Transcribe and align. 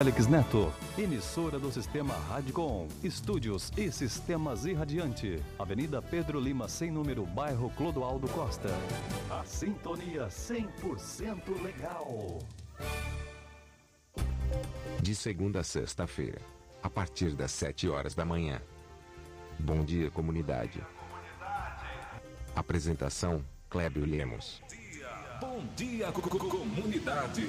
Alex 0.00 0.28
Neto, 0.28 0.72
emissora 0.96 1.58
do 1.58 1.72
Sistema 1.72 2.14
Radicom, 2.14 2.86
estúdios 3.02 3.72
e 3.76 3.90
sistemas 3.90 4.64
irradiante, 4.64 5.42
Avenida 5.58 6.00
Pedro 6.00 6.38
Lima, 6.38 6.68
sem 6.68 6.88
número, 6.88 7.26
bairro 7.26 7.68
Clodoaldo 7.70 8.28
Costa. 8.28 8.68
A 9.28 9.44
sintonia 9.44 10.28
100% 10.28 11.60
legal. 11.64 12.38
De 15.02 15.16
segunda 15.16 15.62
a 15.62 15.64
sexta-feira, 15.64 16.40
a 16.80 16.88
partir 16.88 17.30
das 17.34 17.50
7 17.50 17.88
horas 17.88 18.14
da 18.14 18.24
manhã. 18.24 18.62
Bom 19.58 19.84
dia, 19.84 20.12
comunidade. 20.12 20.80
Apresentação: 22.54 23.44
Clébio 23.68 24.04
Lemos. 24.06 24.62
Bom 25.40 25.64
dia, 25.74 26.12
co- 26.12 26.22
co- 26.22 26.38
comunidade. 26.48 27.48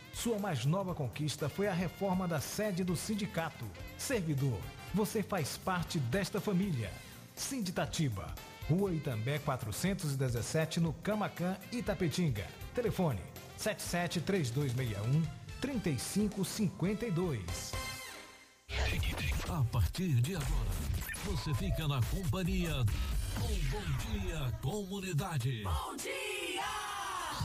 Sua 0.13 0.37
mais 0.37 0.65
nova 0.65 0.93
conquista 0.93 1.47
foi 1.49 1.67
a 1.67 1.73
reforma 1.73 2.27
da 2.27 2.39
sede 2.39 2.83
do 2.83 2.95
sindicato. 2.95 3.65
Servidor, 3.97 4.59
você 4.93 5.23
faz 5.23 5.57
parte 5.57 5.97
desta 5.99 6.39
família. 6.41 6.91
Sinditatiba, 7.35 8.33
Rua 8.69 8.93
Itambé 8.93 9.39
417, 9.39 10.79
no 10.79 10.93
Camacan, 10.93 11.57
Itapetinga. 11.71 12.45
Telefone 12.75 13.19
773261 13.57 15.23
3552. 15.59 17.71
A 19.49 19.63
partir 19.71 20.21
de 20.21 20.35
agora, 20.35 20.69
você 21.25 21.53
fica 21.53 21.87
na 21.87 22.01
companhia 22.03 22.83
do 22.83 22.93
Bom 23.69 23.85
Dia 23.99 24.51
Comunidade. 24.61 25.63
Bom 25.63 25.95
dia! 25.97 26.90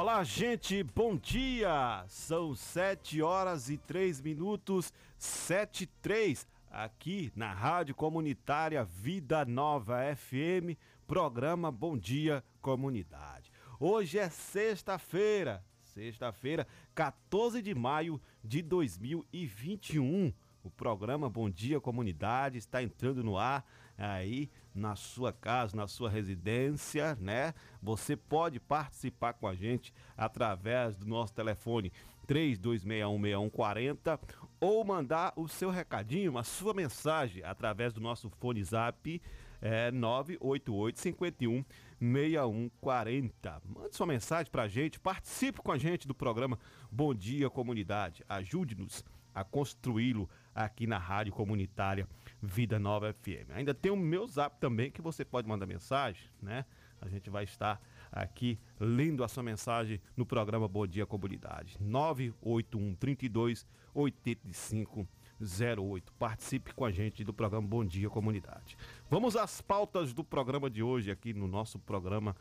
Olá, 0.00 0.22
gente, 0.22 0.80
bom 0.84 1.16
dia! 1.16 2.04
São 2.06 2.54
7 2.54 3.20
horas 3.20 3.68
e 3.68 3.76
3 3.76 4.20
minutos, 4.20 4.92
7 5.16 5.82
e 5.82 5.86
3, 5.86 6.46
aqui 6.70 7.32
na 7.34 7.52
Rádio 7.52 7.96
Comunitária 7.96 8.84
Vida 8.84 9.44
Nova 9.44 9.98
FM, 10.14 10.78
programa 11.04 11.72
Bom 11.72 11.98
Dia 11.98 12.44
Comunidade. 12.62 13.50
Hoje 13.80 14.20
é 14.20 14.28
sexta-feira, 14.30 15.64
sexta-feira, 15.82 16.64
14 16.94 17.60
de 17.60 17.74
maio 17.74 18.20
de 18.44 18.62
2021. 18.62 20.32
O 20.62 20.70
programa 20.70 21.28
Bom 21.28 21.50
Dia 21.50 21.80
Comunidade 21.80 22.56
está 22.56 22.80
entrando 22.80 23.24
no 23.24 23.36
ar 23.36 23.66
aí 23.96 24.48
na 24.78 24.96
sua 24.96 25.32
casa, 25.32 25.76
na 25.76 25.86
sua 25.86 26.08
residência, 26.08 27.16
né? 27.20 27.52
Você 27.82 28.16
pode 28.16 28.58
participar 28.60 29.34
com 29.34 29.46
a 29.46 29.54
gente 29.54 29.92
através 30.16 30.96
do 30.96 31.06
nosso 31.06 31.34
telefone 31.34 31.92
32616140 32.26 34.18
ou 34.60 34.84
mandar 34.84 35.32
o 35.36 35.48
seu 35.48 35.70
recadinho, 35.70 36.36
a 36.38 36.44
sua 36.44 36.74
mensagem 36.74 37.42
através 37.42 37.92
do 37.92 38.00
nosso 38.00 38.28
fone 38.30 38.62
zap 38.62 39.20
é 39.60 39.90
988 39.90 41.00
51 41.00 41.64
6140. 42.00 43.62
Mande 43.64 43.96
sua 43.96 44.06
mensagem 44.06 44.50
pra 44.52 44.68
gente, 44.68 45.00
participe 45.00 45.60
com 45.60 45.72
a 45.72 45.78
gente 45.78 46.06
do 46.06 46.14
programa 46.14 46.58
Bom 46.90 47.12
Dia 47.14 47.50
Comunidade. 47.50 48.24
Ajude-nos 48.28 49.04
a 49.40 49.44
construí-lo 49.44 50.28
aqui 50.54 50.86
na 50.86 50.98
Rádio 50.98 51.32
Comunitária 51.32 52.08
Vida 52.42 52.78
Nova 52.78 53.12
FM. 53.12 53.50
Ainda 53.54 53.72
tem 53.72 53.92
o 53.92 53.96
meu 53.96 54.26
zap 54.26 54.58
também 54.58 54.90
que 54.90 55.00
você 55.00 55.24
pode 55.24 55.48
mandar 55.48 55.66
mensagem, 55.66 56.28
né? 56.42 56.64
A 57.00 57.08
gente 57.08 57.30
vai 57.30 57.44
estar 57.44 57.80
aqui 58.10 58.58
lendo 58.80 59.22
a 59.22 59.28
sua 59.28 59.42
mensagem 59.42 60.00
no 60.16 60.26
programa 60.26 60.66
Bom 60.66 60.86
Dia 60.86 61.06
Comunidade. 61.06 61.76
981 61.80 62.94
32 62.96 63.66
85 63.94 65.08
08. 65.40 66.12
Participe 66.14 66.74
com 66.74 66.84
a 66.84 66.90
gente 66.90 67.22
do 67.22 67.32
programa 67.32 67.66
Bom 67.68 67.84
Dia 67.84 68.10
Comunidade. 68.10 68.76
Vamos 69.08 69.36
às 69.36 69.60
pautas 69.60 70.12
do 70.12 70.24
programa 70.24 70.68
de 70.68 70.82
hoje 70.82 71.12
aqui 71.12 71.32
no 71.32 71.46
nosso 71.46 71.78
programa 71.78 72.34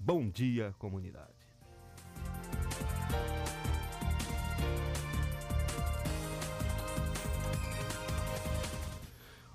Bom 0.00 0.28
Dia 0.28 0.74
Comunidade. 0.78 1.39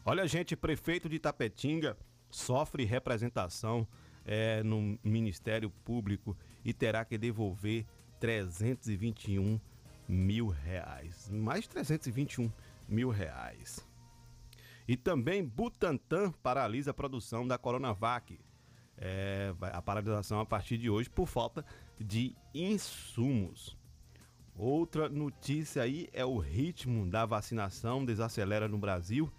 Olha, 0.07 0.27
gente, 0.27 0.55
prefeito 0.55 1.09
de 1.09 1.17
Tapetinga 1.17 1.97
sofre 2.29 2.85
representação 2.85 3.87
eh, 4.23 4.61
no 4.61 4.99
Ministério 5.03 5.71
Público 5.83 6.37
e 6.63 6.71
terá 6.71 7.03
que 7.03 7.17
devolver 7.17 7.87
321 8.19 9.59
mil 10.07 10.49
reais. 10.49 11.27
Mais 11.31 11.65
321 11.65 12.51
mil 12.87 13.09
reais. 13.09 13.83
E 14.87 14.95
também 14.95 15.43
Butantan 15.43 16.31
paralisa 16.31 16.91
a 16.91 16.93
produção 16.93 17.47
da 17.47 17.57
Coronavac. 17.57 18.39
É, 18.99 19.55
a 19.59 19.81
paralisação 19.81 20.39
a 20.39 20.45
partir 20.45 20.77
de 20.77 20.87
hoje 20.87 21.09
por 21.09 21.25
falta 21.25 21.65
de 21.99 22.35
insumos. 22.53 23.75
Outra 24.55 25.09
notícia 25.09 25.81
aí 25.81 26.07
é 26.13 26.23
o 26.23 26.37
ritmo 26.37 27.07
da 27.07 27.25
vacinação 27.25 28.05
desacelera 28.05 28.67
no 28.67 28.77
Brasil 28.77 29.33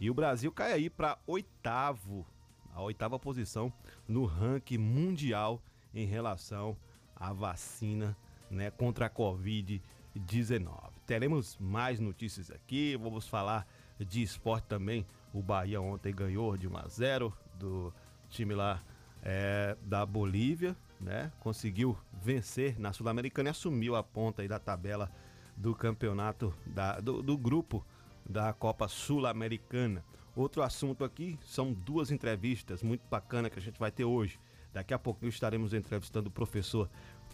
e 0.00 0.10
o 0.10 0.14
Brasil 0.14 0.50
cai 0.50 0.72
aí 0.72 0.88
para 0.88 1.18
oitavo, 1.26 2.26
a 2.74 2.80
oitava 2.80 3.18
posição 3.18 3.70
no 4.08 4.24
ranking 4.24 4.78
mundial 4.78 5.62
em 5.94 6.06
relação 6.06 6.74
à 7.14 7.34
vacina 7.34 8.16
né, 8.50 8.70
contra 8.70 9.06
a 9.06 9.10
Covid-19. 9.10 10.90
Teremos 11.06 11.58
mais 11.58 12.00
notícias 12.00 12.50
aqui, 12.50 12.96
vamos 12.96 13.28
falar 13.28 13.66
de 13.98 14.22
esporte 14.22 14.64
também. 14.66 15.06
O 15.34 15.42
Bahia 15.42 15.80
ontem 15.82 16.14
ganhou 16.14 16.56
de 16.56 16.66
1 16.66 16.76
a 16.78 16.88
0 16.88 17.36
do 17.58 17.92
time 18.30 18.54
lá 18.54 18.82
é, 19.22 19.76
da 19.82 20.06
Bolívia, 20.06 20.74
né? 20.98 21.30
Conseguiu 21.40 21.96
vencer 22.22 22.78
na 22.78 22.92
Sul-Americana 22.92 23.50
e 23.50 23.52
assumiu 23.52 23.94
a 23.96 24.02
ponta 24.02 24.40
aí 24.42 24.48
da 24.48 24.58
tabela 24.58 25.10
do 25.56 25.74
campeonato 25.74 26.54
da, 26.66 27.00
do, 27.00 27.22
do 27.22 27.36
grupo 27.36 27.84
da 28.30 28.52
Copa 28.52 28.86
Sul-Americana. 28.86 30.04
Outro 30.36 30.62
assunto 30.62 31.04
aqui 31.04 31.36
são 31.42 31.72
duas 31.72 32.12
entrevistas 32.12 32.82
muito 32.82 33.02
bacanas 33.10 33.50
que 33.52 33.58
a 33.58 33.62
gente 33.62 33.78
vai 33.78 33.90
ter 33.90 34.04
hoje. 34.04 34.38
Daqui 34.72 34.94
a 34.94 34.98
pouquinho 34.98 35.30
estaremos 35.30 35.74
entrevistando 35.74 36.28
o 36.28 36.32
professor 36.32 36.88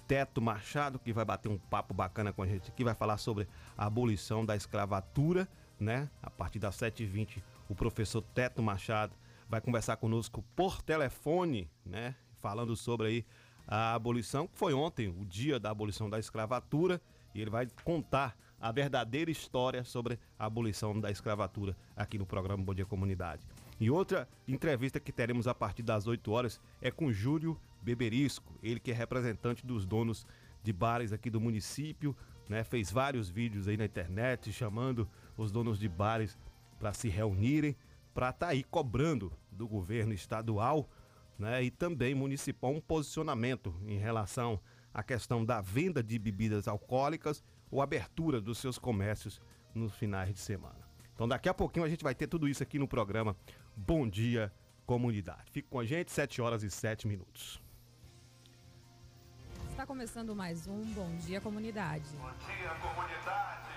Teto 0.09 0.41
Machado, 0.41 0.99
que 0.99 1.13
vai 1.13 1.25
bater 1.25 1.51
um 1.51 1.59
papo 1.59 1.93
bacana 1.93 2.33
com 2.33 2.43
a 2.43 2.47
gente 2.47 2.71
aqui, 2.71 2.83
vai 2.83 2.95
falar 2.95 3.19
sobre 3.19 3.47
a 3.77 3.87
abolição 3.87 4.45
da 4.45 4.57
escravatura, 4.57 5.47
né? 5.79 6.09
A 6.23 6.31
partir 6.31 6.59
das 6.59 6.77
7h20, 6.77 7.43
o 7.69 7.75
professor 7.75 8.23
Teto 8.23 8.63
Machado 8.63 9.15
vai 9.49 9.61
conversar 9.61 9.97
conosco 9.99 10.43
por 10.55 10.81
telefone, 10.81 11.71
né? 11.85 12.15
Falando 12.41 12.75
sobre 12.75 13.07
aí 13.09 13.27
a 13.69 13.95
abolição, 13.95 14.47
que 14.47 14.59
foi 14.59 14.73
ontem, 14.73 15.09
o 15.09 15.27
dia 15.27 15.61
da 15.61 15.71
abolição 15.71 16.09
da 16.09 16.19
escravatura, 16.19 17.03
e 17.35 17.41
ele 17.43 17.51
vai 17.51 17.67
contar 17.85 18.35
a 18.61 18.73
verdadeira 18.73 19.31
história 19.31 19.85
sobre 19.85 20.19
a 20.39 20.47
abolição 20.47 20.99
da 20.99 21.11
escravatura 21.11 21.77
aqui 21.95 22.19
no 22.19 22.27
programa 22.27 22.65
Bom 22.65 22.75
Dia 22.75 22.87
Comunidade. 22.87 23.47
E 23.79 23.91
outra 23.91 24.29
entrevista 24.49 24.99
que 24.99 25.13
teremos 25.13 25.47
a 25.47 25.55
partir 25.55 25.83
das 25.83 26.07
8 26.07 26.31
horas 26.33 26.61
é 26.81 26.91
com 26.91 27.13
Júlio 27.13 27.61
Beberisco, 27.83 28.59
ele 28.63 28.81
que 28.81 28.91
é 28.91 28.95
representante 28.95 29.65
dos 29.65 29.85
donos 29.85 30.27
de 30.63 30.73
bares 30.73 31.13
aqui 31.13 31.31
do 31.31 31.41
município, 31.41 32.17
né? 32.49 32.65
Fez 32.65 32.91
vários 32.91 33.29
vídeos 33.29 33.69
aí 33.69 33.77
na 33.77 33.85
internet 33.85 34.53
chamando 34.53 35.09
os 35.37 35.53
donos 35.53 35.79
de 35.79 35.89
bares 35.89 36.37
para 36.79 36.93
se 36.93 37.09
reunirem, 37.09 37.77
para 38.15 38.31
estar 38.31 38.47
tá 38.47 38.53
aí 38.53 38.65
cobrando 38.65 39.33
do 39.53 39.69
governo 39.69 40.13
estadual, 40.13 40.89
né? 41.39 41.63
E 41.63 41.71
também 41.71 42.15
municipal 42.15 42.73
um 42.73 42.81
posicionamento 42.81 43.75
em 43.87 43.99
relação 43.99 44.59
à 44.93 45.03
questão 45.03 45.45
da 45.45 45.61
venda 45.61 46.03
de 46.03 46.19
bebidas 46.19 46.67
alcoólicas 46.67 47.45
ou 47.71 47.83
abertura 47.83 48.41
dos 48.41 48.59
seus 48.59 48.79
comércios 48.79 49.41
nos 49.75 49.95
finais 49.95 50.33
de 50.33 50.41
semana. 50.41 50.87
Então 51.15 51.27
daqui 51.27 51.49
a 51.49 51.55
pouquinho 51.55 51.85
a 51.85 51.89
gente 51.89 52.05
vai 52.05 52.15
ter 52.15 52.27
tudo 52.27 52.49
isso 52.49 52.63
aqui 52.63 52.79
no 52.79 52.87
programa 52.87 53.37
Bom 53.77 54.09
Dia 54.09 54.53
Comunidade. 54.85 55.51
Fique 55.51 55.69
com 55.69 55.81
a 55.81 55.85
gente, 55.85 56.13
7 56.13 56.41
horas 56.41 56.63
e 56.63 56.71
7 56.71 57.09
minutos. 57.09 57.61
Está 59.71 59.85
começando 59.85 60.35
mais 60.35 60.67
um 60.67 60.83
Bom 60.95 61.15
Dia 61.17 61.41
Comunidade. 61.41 62.09
Bom 62.17 62.33
dia, 62.47 62.71
comunidade. 62.81 63.76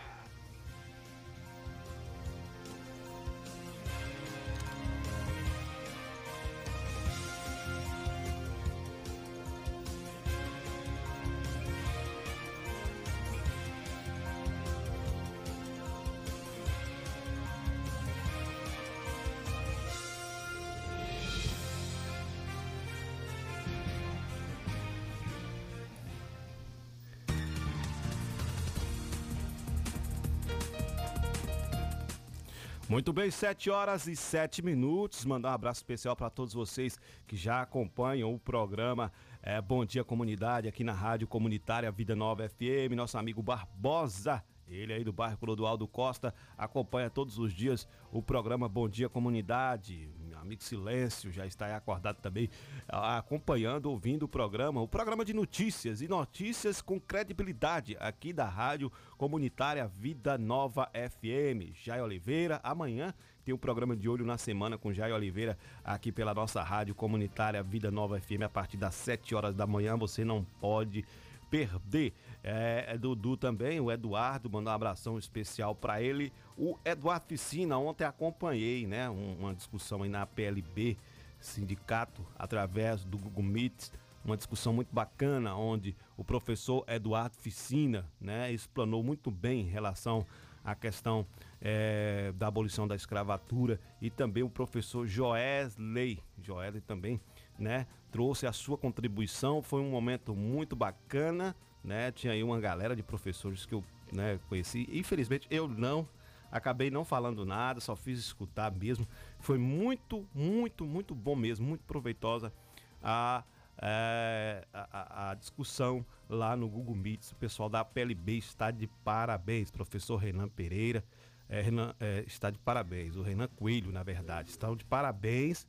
Muito 32.90 33.14
bem, 33.14 33.30
7 33.30 33.70
horas 33.70 34.08
e 34.08 34.16
7 34.16 34.64
minutos. 34.64 35.24
Mandar 35.24 35.52
um 35.52 35.54
abraço 35.54 35.78
especial 35.78 36.16
para 36.16 36.28
todos 36.28 36.56
vocês 36.56 37.00
que 37.28 37.38
já 37.38 37.62
acompanham 37.62 38.34
o 38.34 38.40
programa 38.40 39.12
é, 39.44 39.62
Bom 39.62 39.86
Dia 39.86 40.04
Comunidade 40.04 40.68
aqui 40.68 40.84
na 40.84 40.92
Rádio 40.92 41.28
Comunitária 41.28 41.92
Vida 41.92 42.16
Nova 42.16 42.50
FM. 42.50 42.96
Nosso 42.96 43.16
amigo 43.16 43.44
Barbosa, 43.44 44.44
ele 44.68 44.92
aí 44.92 45.04
do 45.04 45.14
bairro 45.14 45.38
Clodoaldo 45.38 45.88
Costa, 45.88 46.34
acompanha 46.58 47.12
todos 47.12 47.38
os 47.38 47.54
dias 47.54 47.88
o 48.12 48.24
programa 48.24 48.68
Bom 48.68 48.90
Dia 48.90 49.08
Comunidade. 49.08 50.10
Amigo 50.50 50.64
Silêncio 50.64 51.32
já 51.32 51.46
está 51.46 51.68
aí 51.68 51.74
acordado 51.74 52.16
também, 52.24 52.50
acompanhando, 52.88 53.86
ouvindo 53.86 54.24
o 54.24 54.28
programa. 54.28 54.82
O 54.82 54.88
programa 54.88 55.24
de 55.24 55.32
notícias 55.32 56.02
e 56.02 56.08
notícias 56.08 56.82
com 56.82 57.00
credibilidade 57.00 57.96
aqui 58.00 58.34
da 58.34 58.46
Rádio 58.46 58.92
Comunitária 59.16 59.88
Vida 59.88 60.40
Nova 60.40 60.90
FM. 60.92 61.72
Jai 61.76 62.02
Oliveira, 62.02 62.60
amanhã 62.64 63.14
tem 63.46 63.54
o 63.54 63.58
um 63.58 63.60
programa 63.60 63.96
de 63.96 64.10
olho 64.10 64.26
na 64.26 64.40
semana 64.40 64.76
com 64.76 64.92
Jai 64.92 65.14
Oliveira 65.14 65.56
aqui 65.84 66.12
pela 66.12 66.34
nossa 66.34 66.64
Rádio 66.64 66.96
Comunitária 66.96 67.62
Vida 67.62 67.92
Nova 67.92 68.20
FM 68.20 68.42
a 68.44 68.50
partir 68.50 68.78
das 68.78 68.96
7 68.96 69.36
horas 69.36 69.54
da 69.54 69.68
manhã. 69.68 69.96
Você 69.98 70.26
não 70.26 70.44
pode 70.60 71.06
perder. 71.52 72.12
É, 72.44 72.86
é 72.88 72.98
Dudu 72.98 73.36
também, 73.36 73.80
o 73.80 73.92
Eduardo, 73.92 74.50
mandar 74.50 74.72
um 74.72 74.76
abração 74.76 75.18
especial 75.18 75.76
para 75.76 76.02
ele. 76.02 76.32
O 76.58 76.78
Eduardo 76.86 77.26
Ficina, 77.28 77.78
ontem 77.78 78.06
acompanhei, 78.06 78.88
né, 78.88 79.10
uma 79.10 79.54
discussão 79.54 80.04
aí 80.04 80.10
na 80.10 80.26
PLB, 80.26 80.98
sindicato, 81.40 82.26
através 82.38 83.04
do 83.04 83.18
Google 83.18 83.44
Meet, 83.44 83.90
uma 84.24 84.38
discussão 84.38 84.74
muito 84.74 84.94
bacana, 84.94 85.56
onde 85.56 85.96
o 86.18 86.24
professor 86.24 86.84
Eduardo 86.88 87.36
Ficina, 87.38 88.06
né, 88.20 88.52
explanou 88.52 89.04
muito 89.04 89.32
bem 89.32 89.62
em 89.62 89.70
relação 89.70 90.26
à 90.64 90.76
questão 90.76 91.26
é, 91.62 92.32
da 92.36 92.48
abolição 92.48 92.88
da 92.88 92.96
escravatura 92.96 93.80
e 94.02 94.10
também 94.10 94.44
o 94.44 94.50
professor 94.50 95.08
Joesley, 95.08 96.22
Joesley 96.42 96.82
também, 96.82 97.20
né, 97.58 97.88
trouxe 98.12 98.48
a 98.48 98.54
sua 98.54 98.78
contribuição, 98.78 99.62
foi 99.62 99.82
um 99.82 99.90
momento 99.90 100.36
muito 100.36 100.76
bacana, 100.76 101.56
né? 101.90 102.12
Tinha 102.12 102.34
aí 102.34 102.44
uma 102.44 102.60
galera 102.60 102.96
de 102.96 103.02
professores 103.02 103.66
que 103.66 103.74
eu 103.74 103.84
né, 104.14 104.40
conheci. 104.48 104.88
Infelizmente 104.92 105.48
eu 105.50 105.68
não 105.68 106.08
acabei 106.52 106.92
não 106.92 107.04
falando 107.04 107.44
nada, 107.46 107.80
só 107.80 107.96
fiz 107.96 108.20
escutar 108.20 108.72
mesmo. 108.72 109.08
Foi 109.40 109.58
muito, 109.58 110.24
muito, 110.34 110.86
muito 110.86 111.16
bom 111.16 111.36
mesmo, 111.36 111.68
muito 111.68 111.84
proveitosa 111.86 112.54
a, 113.02 113.44
é, 113.82 114.64
a, 114.72 115.32
a, 115.32 115.34
discussão 115.34 116.06
lá 116.30 116.56
no 116.56 116.70
Google 116.70 116.96
Meets. 116.96 117.32
O 117.32 117.36
pessoal 117.36 117.68
da 117.68 117.84
PLB 117.84 118.38
está 118.38 118.70
de 118.70 118.86
parabéns, 119.04 119.72
professor 119.72 120.18
Renan 120.18 120.48
Pereira. 120.48 121.04
É, 121.50 121.60
Renan, 121.60 121.96
é, 122.00 122.24
está 122.28 122.52
de 122.52 122.60
parabéns, 122.60 123.16
o 123.16 123.24
Renan 123.24 123.48
Coelho, 123.48 123.92
na 123.92 124.04
verdade, 124.04 124.52
estão 124.52 124.76
de 124.76 124.86
parabéns 124.86 125.66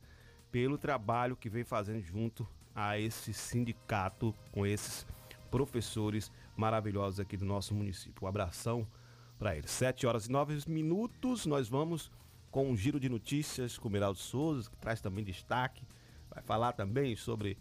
pelo 0.51 0.77
trabalho 0.77 1.35
que 1.35 1.49
vem 1.49 1.63
fazendo 1.63 1.99
junto 1.99 2.47
a 2.75 2.99
esse 2.99 3.33
sindicato 3.33 4.35
com 4.51 4.63
esses 4.63 5.07
professores 5.51 6.31
maravilhosos 6.55 7.19
aqui 7.19 7.37
do 7.37 7.45
nosso 7.45 7.75
município. 7.75 8.25
Um 8.25 8.27
abração 8.27 8.87
para 9.37 9.55
eles. 9.55 9.69
7 9.69 10.07
horas 10.07 10.25
e 10.25 10.31
9 10.31 10.63
minutos, 10.67 11.45
nós 11.45 11.67
vamos 11.67 12.09
com 12.49 12.69
um 12.69 12.75
giro 12.75 12.99
de 12.99 13.09
notícias 13.09 13.77
com 13.77 13.87
o 13.87 13.91
Miraldo 13.91 14.17
Souza, 14.17 14.69
que 14.69 14.77
traz 14.77 15.01
também 15.01 15.23
destaque. 15.23 15.83
Vai 16.29 16.41
falar 16.41 16.73
também 16.73 17.15
sobre 17.15 17.57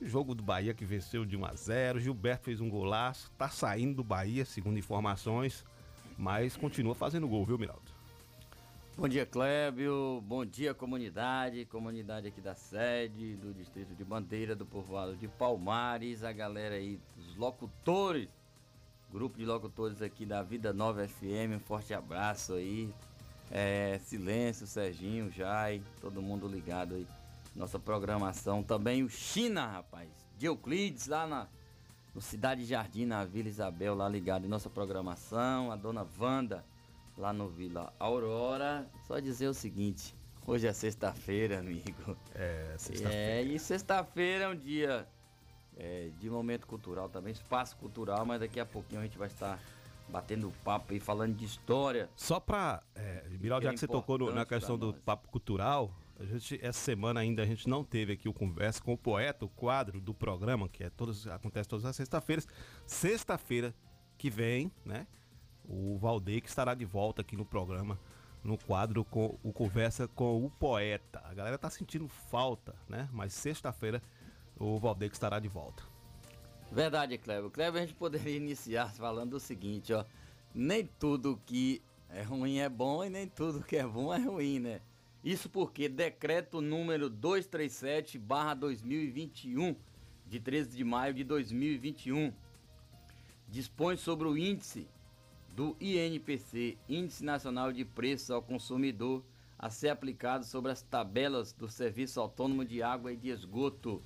o 0.00 0.06
jogo 0.06 0.34
do 0.34 0.42
Bahia 0.42 0.74
que 0.74 0.84
venceu 0.84 1.24
de 1.24 1.36
1 1.36 1.44
a 1.44 1.54
0. 1.54 2.00
Gilberto 2.00 2.44
fez 2.44 2.60
um 2.60 2.68
golaço, 2.68 3.30
tá 3.38 3.48
saindo 3.48 3.96
do 3.96 4.04
Bahia, 4.04 4.44
segundo 4.44 4.78
informações, 4.78 5.64
mas 6.18 6.56
continua 6.56 6.94
fazendo 6.94 7.28
gol, 7.28 7.44
viu, 7.44 7.58
Miraldo? 7.58 7.93
Bom 8.96 9.08
dia, 9.08 9.26
Clébio. 9.26 10.22
Bom 10.24 10.46
dia, 10.46 10.72
comunidade. 10.72 11.64
Comunidade 11.64 12.28
aqui 12.28 12.40
da 12.40 12.54
sede, 12.54 13.34
do 13.34 13.52
distrito 13.52 13.92
de 13.92 14.04
Bandeira, 14.04 14.54
do 14.54 14.64
povoado 14.64 15.16
de 15.16 15.26
Palmares. 15.26 16.22
A 16.22 16.30
galera 16.30 16.76
aí, 16.76 17.00
os 17.18 17.34
locutores, 17.34 18.28
grupo 19.10 19.36
de 19.36 19.44
locutores 19.44 20.00
aqui 20.00 20.24
da 20.24 20.44
Vida 20.44 20.72
Nova 20.72 21.08
FM. 21.08 21.56
Um 21.56 21.58
forte 21.58 21.92
abraço 21.92 22.52
aí. 22.52 22.88
É, 23.50 23.98
silêncio, 24.04 24.64
Serginho, 24.64 25.28
Jai, 25.28 25.82
todo 26.00 26.22
mundo 26.22 26.46
ligado 26.46 26.94
aí. 26.94 27.06
Nossa 27.56 27.80
programação. 27.80 28.62
Também 28.62 29.02
o 29.02 29.08
China, 29.08 29.66
rapaz. 29.66 30.08
Euclides 30.40 31.08
lá 31.08 31.26
na 31.26 31.48
no 32.14 32.20
Cidade 32.20 32.64
Jardim, 32.64 33.06
na 33.06 33.24
Vila 33.24 33.48
Isabel, 33.48 33.96
lá 33.96 34.08
ligado 34.08 34.44
em 34.44 34.48
nossa 34.48 34.70
programação. 34.70 35.72
A 35.72 35.76
dona 35.76 36.06
Wanda 36.16 36.64
lá 37.16 37.32
no 37.32 37.48
Vila 37.48 37.92
Aurora. 37.98 38.88
Só 39.06 39.18
dizer 39.18 39.48
o 39.48 39.54
seguinte: 39.54 40.14
hoje 40.46 40.66
é 40.66 40.72
sexta-feira, 40.72 41.60
amigo. 41.60 42.16
É, 42.34 42.74
sexta-feira. 42.78 43.14
É, 43.14 43.42
e 43.42 43.58
sexta-feira 43.58 44.44
é 44.44 44.48
um 44.48 44.56
dia 44.56 45.06
é, 45.76 46.10
de 46.18 46.30
momento 46.30 46.66
cultural 46.66 47.08
também, 47.08 47.32
espaço 47.32 47.76
cultural, 47.76 48.24
mas 48.24 48.40
daqui 48.40 48.60
a 48.60 48.66
pouquinho 48.66 49.00
a 49.00 49.04
gente 49.04 49.18
vai 49.18 49.28
estar 49.28 49.58
batendo 50.08 50.52
papo 50.62 50.92
e 50.94 51.00
falando 51.00 51.34
de 51.34 51.44
história. 51.44 52.08
Só 52.14 52.38
para, 52.38 52.82
é, 52.94 53.24
Miral, 53.40 53.60
já 53.60 53.72
que 53.72 53.78
você 53.78 53.88
tocou 53.88 54.18
no, 54.18 54.32
na 54.32 54.44
questão 54.44 54.78
do 54.78 54.92
papo 54.92 55.28
cultural, 55.28 55.90
a 56.18 56.24
gente, 56.24 56.58
essa 56.62 56.78
semana 56.78 57.20
ainda 57.20 57.42
a 57.42 57.46
gente 57.46 57.68
não 57.68 57.82
teve 57.82 58.12
aqui 58.12 58.28
o 58.28 58.32
conversa 58.32 58.80
com 58.80 58.92
o 58.92 58.98
poeta, 58.98 59.44
o 59.44 59.48
quadro 59.48 60.00
do 60.00 60.14
programa, 60.14 60.68
que 60.68 60.84
é 60.84 60.90
todos, 60.90 61.26
acontece 61.26 61.68
todas 61.68 61.84
as 61.84 61.96
sextas-feiras. 61.96 62.46
Sexta-feira 62.86 63.74
que 64.16 64.30
vem, 64.30 64.70
né? 64.84 65.06
O 65.68 65.98
Valdeir 65.98 66.42
que 66.42 66.48
estará 66.48 66.74
de 66.74 66.84
volta 66.84 67.22
aqui 67.22 67.36
no 67.36 67.44
programa, 67.44 67.96
no 68.42 68.58
quadro 68.58 69.04
com 69.04 69.38
o 69.42 69.52
Conversa 69.52 70.08
com 70.08 70.44
o 70.44 70.50
Poeta. 70.50 71.22
A 71.24 71.32
galera 71.34 71.58
tá 71.58 71.70
sentindo 71.70 72.08
falta, 72.08 72.74
né? 72.88 73.08
Mas 73.12 73.32
sexta-feira 73.32 74.02
o 74.58 74.78
Valdeir 74.78 75.10
que 75.10 75.16
estará 75.16 75.38
de 75.38 75.48
volta. 75.48 75.82
Verdade, 76.70 77.16
Cleber. 77.18 77.50
Cleber, 77.50 77.82
a 77.82 77.86
gente 77.86 77.96
poderia 77.96 78.36
iniciar 78.36 78.92
falando 78.92 79.34
o 79.34 79.40
seguinte, 79.40 79.92
ó. 79.92 80.04
Nem 80.54 80.86
tudo 80.86 81.40
que 81.46 81.82
é 82.08 82.22
ruim 82.22 82.58
é 82.58 82.68
bom 82.68 83.04
e 83.04 83.10
nem 83.10 83.26
tudo 83.26 83.64
que 83.64 83.76
é 83.76 83.84
bom 83.86 84.14
é 84.14 84.18
ruim, 84.18 84.60
né? 84.60 84.80
Isso 85.22 85.48
porque 85.48 85.88
decreto 85.88 86.60
número 86.60 87.08
237/2021 87.10 89.76
de 90.26 90.38
13 90.38 90.76
de 90.76 90.84
maio 90.84 91.14
de 91.14 91.24
2021 91.24 92.30
dispõe 93.48 93.96
sobre 93.96 94.28
o 94.28 94.36
índice 94.36 94.86
do 95.54 95.76
INPC, 95.80 96.76
Índice 96.88 97.24
Nacional 97.24 97.72
de 97.72 97.84
Preços 97.84 98.32
ao 98.32 98.42
Consumidor, 98.42 99.22
a 99.56 99.70
ser 99.70 99.90
aplicado 99.90 100.44
sobre 100.44 100.72
as 100.72 100.82
tabelas 100.82 101.52
do 101.52 101.68
Serviço 101.68 102.20
Autônomo 102.20 102.64
de 102.64 102.82
Água 102.82 103.12
e 103.12 103.16
de 103.16 103.28
Esgoto. 103.28 104.02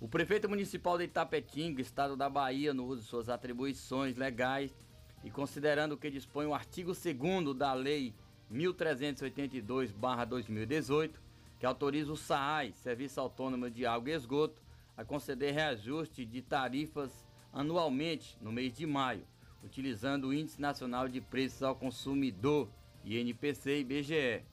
O 0.00 0.08
prefeito 0.08 0.48
municipal 0.48 0.96
de 0.96 1.04
Itapetinga, 1.04 1.82
estado 1.82 2.16
da 2.16 2.30
Bahia, 2.30 2.72
no 2.72 2.86
uso 2.86 3.02
de 3.02 3.06
suas 3.06 3.28
atribuições 3.28 4.16
legais, 4.16 4.74
e 5.22 5.30
considerando 5.30 5.98
que 5.98 6.10
dispõe 6.10 6.46
o 6.46 6.54
artigo 6.54 6.94
2 6.94 7.54
da 7.54 7.74
Lei 7.74 8.14
1382-2018, 8.50 11.10
que 11.58 11.66
autoriza 11.66 12.10
o 12.10 12.16
SAAI, 12.16 12.72
Serviço 12.72 13.20
Autônomo 13.20 13.68
de 13.68 13.84
Água 13.84 14.08
e 14.08 14.14
Esgoto, 14.14 14.62
a 14.96 15.04
conceder 15.04 15.52
reajuste 15.52 16.24
de 16.24 16.40
tarifas 16.40 17.12
anualmente 17.52 18.38
no 18.40 18.50
mês 18.50 18.72
de 18.72 18.86
maio, 18.86 19.26
utilizando 19.62 20.28
o 20.28 20.34
Índice 20.34 20.60
Nacional 20.60 21.08
de 21.08 21.20
Preços 21.20 21.62
ao 21.62 21.74
Consumidor, 21.74 22.68
INPC 23.04 23.78
e 23.78 23.80
IBGE. 23.80 24.44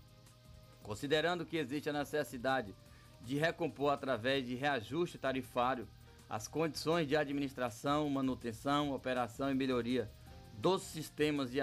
Considerando 0.83 1.45
que 1.45 1.57
existe 1.57 1.89
a 1.89 1.93
necessidade 1.93 2.73
de 3.21 3.37
recompor 3.37 3.91
através 3.91 4.45
de 4.45 4.55
reajuste 4.55 5.17
tarifário 5.17 5.87
as 6.29 6.47
condições 6.47 7.07
de 7.07 7.15
administração, 7.15 8.09
manutenção, 8.09 8.93
operação 8.93 9.49
e 9.49 9.55
melhoria 9.55 10.11
dos 10.57 10.81
sistemas 10.81 11.51
de 11.51 11.59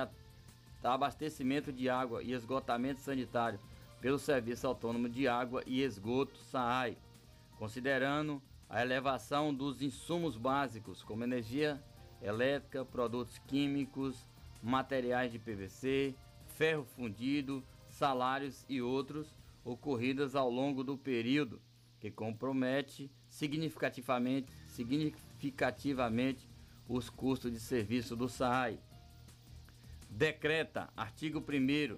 abastecimento 0.83 1.73
de 1.73 1.89
água 1.89 2.23
e 2.23 2.33
esgotamento 2.33 3.01
sanitário 3.01 3.59
pelo 4.01 4.19
Serviço 4.19 4.67
Autônomo 4.67 5.09
de 5.09 5.27
Água 5.29 5.63
e 5.67 5.83
Esgoto 5.83 6.39
SAAI, 6.51 6.97
considerando 7.59 8.41
a 8.69 8.83
elevação 8.83 9.53
dos 9.53 9.83
insumos 9.83 10.37
básicos 10.37 11.03
como 11.03 11.25
energia 11.25 11.83
elétrica, 12.25 12.85
produtos 12.85 13.39
químicos, 13.47 14.27
materiais 14.63 15.31
de 15.31 15.39
PVC, 15.39 16.15
ferro 16.57 16.85
fundido, 16.85 17.63
salários 17.89 18.65
e 18.69 18.81
outros 18.81 19.39
ocorridas 19.65 20.35
ao 20.35 20.51
longo 20.51 20.83
do 20.83 20.97
período 20.97 21.61
que 22.01 22.11
compromete 22.11 23.11
significativamente, 23.29 24.53
significativamente 24.67 26.49
os 26.89 27.09
custos 27.09 27.53
de 27.53 27.61
serviço 27.61 28.17
do 28.17 28.29
SAI. 28.29 28.81
Decreta, 30.11 30.91
artigo 30.97 31.41
1 31.41 31.97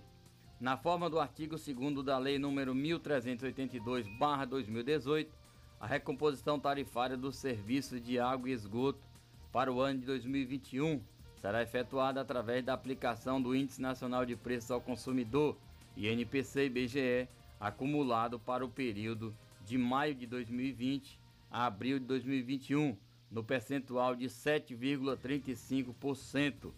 na 0.59 0.75
forma 0.77 1.09
do 1.11 1.21
artigo 1.21 1.57
2 1.57 2.03
da 2.05 2.19
Lei 2.19 2.39
nº 2.39 2.75
1382/2018, 2.75 5.29
a 5.79 5.87
recomposição 5.87 6.59
tarifária 6.59 7.17
do 7.17 7.31
serviço 7.31 8.01
de 8.01 8.19
água 8.19 8.49
e 8.49 8.53
esgoto 8.53 8.99
para 9.57 9.73
o 9.73 9.81
ano 9.81 10.01
de 10.01 10.05
2021 10.05 11.01
será 11.41 11.63
efetuada 11.63 12.21
através 12.21 12.63
da 12.63 12.75
aplicação 12.75 13.41
do 13.41 13.57
Índice 13.57 13.81
Nacional 13.81 14.27
de 14.27 14.37
Preços 14.37 14.71
ao 14.71 14.83
Consumidor, 14.83 15.57
INPC 15.97 16.67
e 16.67 16.69
BGE, 16.69 17.27
acumulado 17.59 18.39
para 18.39 18.63
o 18.63 18.69
período 18.69 19.35
de 19.65 19.79
maio 19.79 20.15
de 20.15 20.27
2020 20.27 21.19
a 21.51 21.65
abril 21.65 21.99
de 21.99 22.05
2021, 22.05 22.99
no 23.31 23.43
percentual 23.43 24.15
de 24.15 24.27
7,35%, 24.27 26.71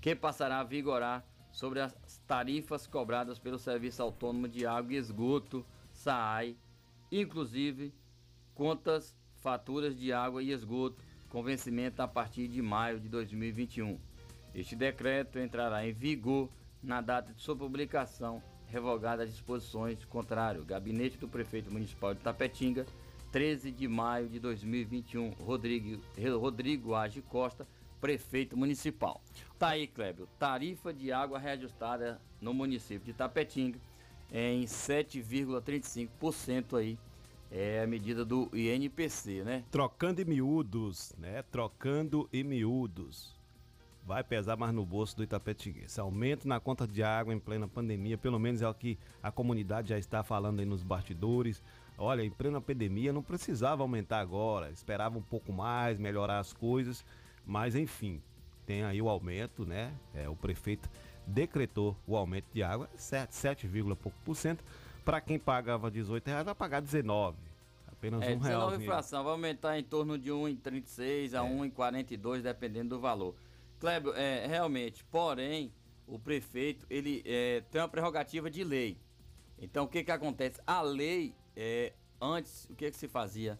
que 0.00 0.14
passará 0.14 0.60
a 0.60 0.64
vigorar 0.64 1.26
sobre 1.50 1.80
as 1.80 1.92
tarifas 2.24 2.86
cobradas 2.86 3.40
pelo 3.40 3.58
Serviço 3.58 4.00
Autônomo 4.00 4.46
de 4.46 4.64
Água 4.64 4.92
e 4.92 4.96
Esgoto, 4.96 5.66
SAAI, 5.92 6.56
inclusive 7.10 7.92
contas, 8.54 9.20
faturas 9.42 9.98
de 9.98 10.12
água 10.12 10.40
e 10.40 10.52
esgoto, 10.52 11.02
com 11.32 11.42
vencimento 11.42 12.00
a 12.02 12.06
partir 12.06 12.46
de 12.46 12.60
maio 12.60 13.00
de 13.00 13.08
2021. 13.08 13.98
Este 14.54 14.76
decreto 14.76 15.38
entrará 15.38 15.88
em 15.88 15.94
vigor 15.94 16.50
na 16.82 17.00
data 17.00 17.32
de 17.32 17.40
sua 17.40 17.56
publicação, 17.56 18.42
revogada 18.66 19.22
as 19.22 19.30
disposições 19.30 20.04
contrário. 20.04 20.62
Gabinete 20.62 21.16
do 21.16 21.26
Prefeito 21.26 21.72
Municipal 21.72 22.12
de 22.12 22.20
Tapetinga, 22.20 22.84
13 23.32 23.72
de 23.72 23.88
maio 23.88 24.28
de 24.28 24.38
2021. 24.38 25.30
Rodrigo, 25.30 26.02
Rodrigo 26.38 26.94
Age 26.94 27.22
Costa, 27.22 27.66
Prefeito 27.98 28.54
Municipal. 28.54 29.22
Tá 29.58 29.68
aí, 29.68 29.86
Clébio. 29.86 30.28
Tarifa 30.38 30.92
de 30.92 31.12
água 31.12 31.38
reajustada 31.38 32.20
no 32.42 32.52
município 32.52 33.06
de 33.06 33.14
Tapetinga 33.14 33.78
em 34.30 34.64
7,35% 34.64 36.78
aí. 36.78 36.98
É 37.54 37.82
a 37.82 37.86
medida 37.86 38.24
do 38.24 38.50
INPC, 38.56 39.44
né? 39.44 39.62
Trocando 39.70 40.22
em 40.22 40.24
miúdos, 40.24 41.12
né? 41.18 41.42
Trocando 41.42 42.28
em 42.32 42.42
miúdos 42.42 43.36
vai 44.04 44.22
pesar 44.22 44.56
mais 44.56 44.74
no 44.74 44.84
bolso 44.84 45.16
do 45.16 45.22
Itapetinguense. 45.22 46.00
Aumento 46.00 46.46
na 46.46 46.58
conta 46.58 46.86
de 46.86 47.02
água 47.02 47.32
em 47.32 47.38
plena 47.38 47.68
pandemia, 47.68 48.18
pelo 48.18 48.38
menos 48.38 48.62
é 48.62 48.68
o 48.68 48.74
que 48.74 48.98
a 49.22 49.30
comunidade 49.30 49.90
já 49.90 49.98
está 49.98 50.22
falando 50.22 50.60
aí 50.60 50.66
nos 50.66 50.82
bastidores. 50.82 51.62
Olha, 51.96 52.22
em 52.22 52.30
plena 52.30 52.60
pandemia 52.60 53.12
não 53.12 53.22
precisava 53.22 53.82
aumentar 53.82 54.20
agora, 54.20 54.70
esperava 54.70 55.18
um 55.18 55.22
pouco 55.22 55.52
mais, 55.52 55.98
melhorar 55.98 56.38
as 56.38 56.52
coisas, 56.52 57.04
mas 57.46 57.76
enfim, 57.76 58.20
tem 58.66 58.82
aí 58.82 59.00
o 59.00 59.08
aumento, 59.08 59.64
né? 59.64 59.92
É, 60.14 60.28
o 60.28 60.34
prefeito 60.34 60.88
decretou 61.26 61.96
o 62.06 62.16
aumento 62.16 62.46
de 62.52 62.62
água, 62.62 62.88
7, 62.96 63.34
7, 63.34 63.68
pouco 64.02 64.18
por 64.24 64.34
cento. 64.34 64.64
Para 65.04 65.20
quem 65.20 65.38
pagava 65.38 65.90
18 65.90 66.26
reais, 66.26 66.44
vai 66.44 66.54
pagar 66.54 66.80
19. 66.80 67.36
Apenas 67.86 68.22
é, 68.22 68.34
um 68.34 68.38
real. 68.38 68.70
19 68.70 68.82
inflação, 68.82 69.24
vai 69.24 69.32
aumentar 69.32 69.78
em 69.78 69.84
torno 69.84 70.18
de 70.18 70.30
1,36 70.30 71.34
a 71.34 71.46
é. 71.46 71.50
1,42, 71.50 72.42
dependendo 72.42 72.96
do 72.96 73.00
valor. 73.00 73.34
Kleber, 73.78 74.12
é, 74.16 74.46
realmente, 74.46 75.04
porém, 75.04 75.72
o 76.06 76.18
prefeito 76.18 76.86
ele 76.88 77.22
é, 77.24 77.62
tem 77.70 77.80
uma 77.80 77.88
prerrogativa 77.88 78.50
de 78.50 78.62
lei. 78.64 78.96
Então, 79.58 79.84
o 79.84 79.88
que, 79.88 80.02
que 80.02 80.10
acontece? 80.10 80.60
A 80.66 80.82
lei, 80.82 81.34
é, 81.56 81.92
antes, 82.20 82.66
o 82.70 82.74
que, 82.74 82.90
que 82.90 82.96
se 82.96 83.08
fazia? 83.08 83.58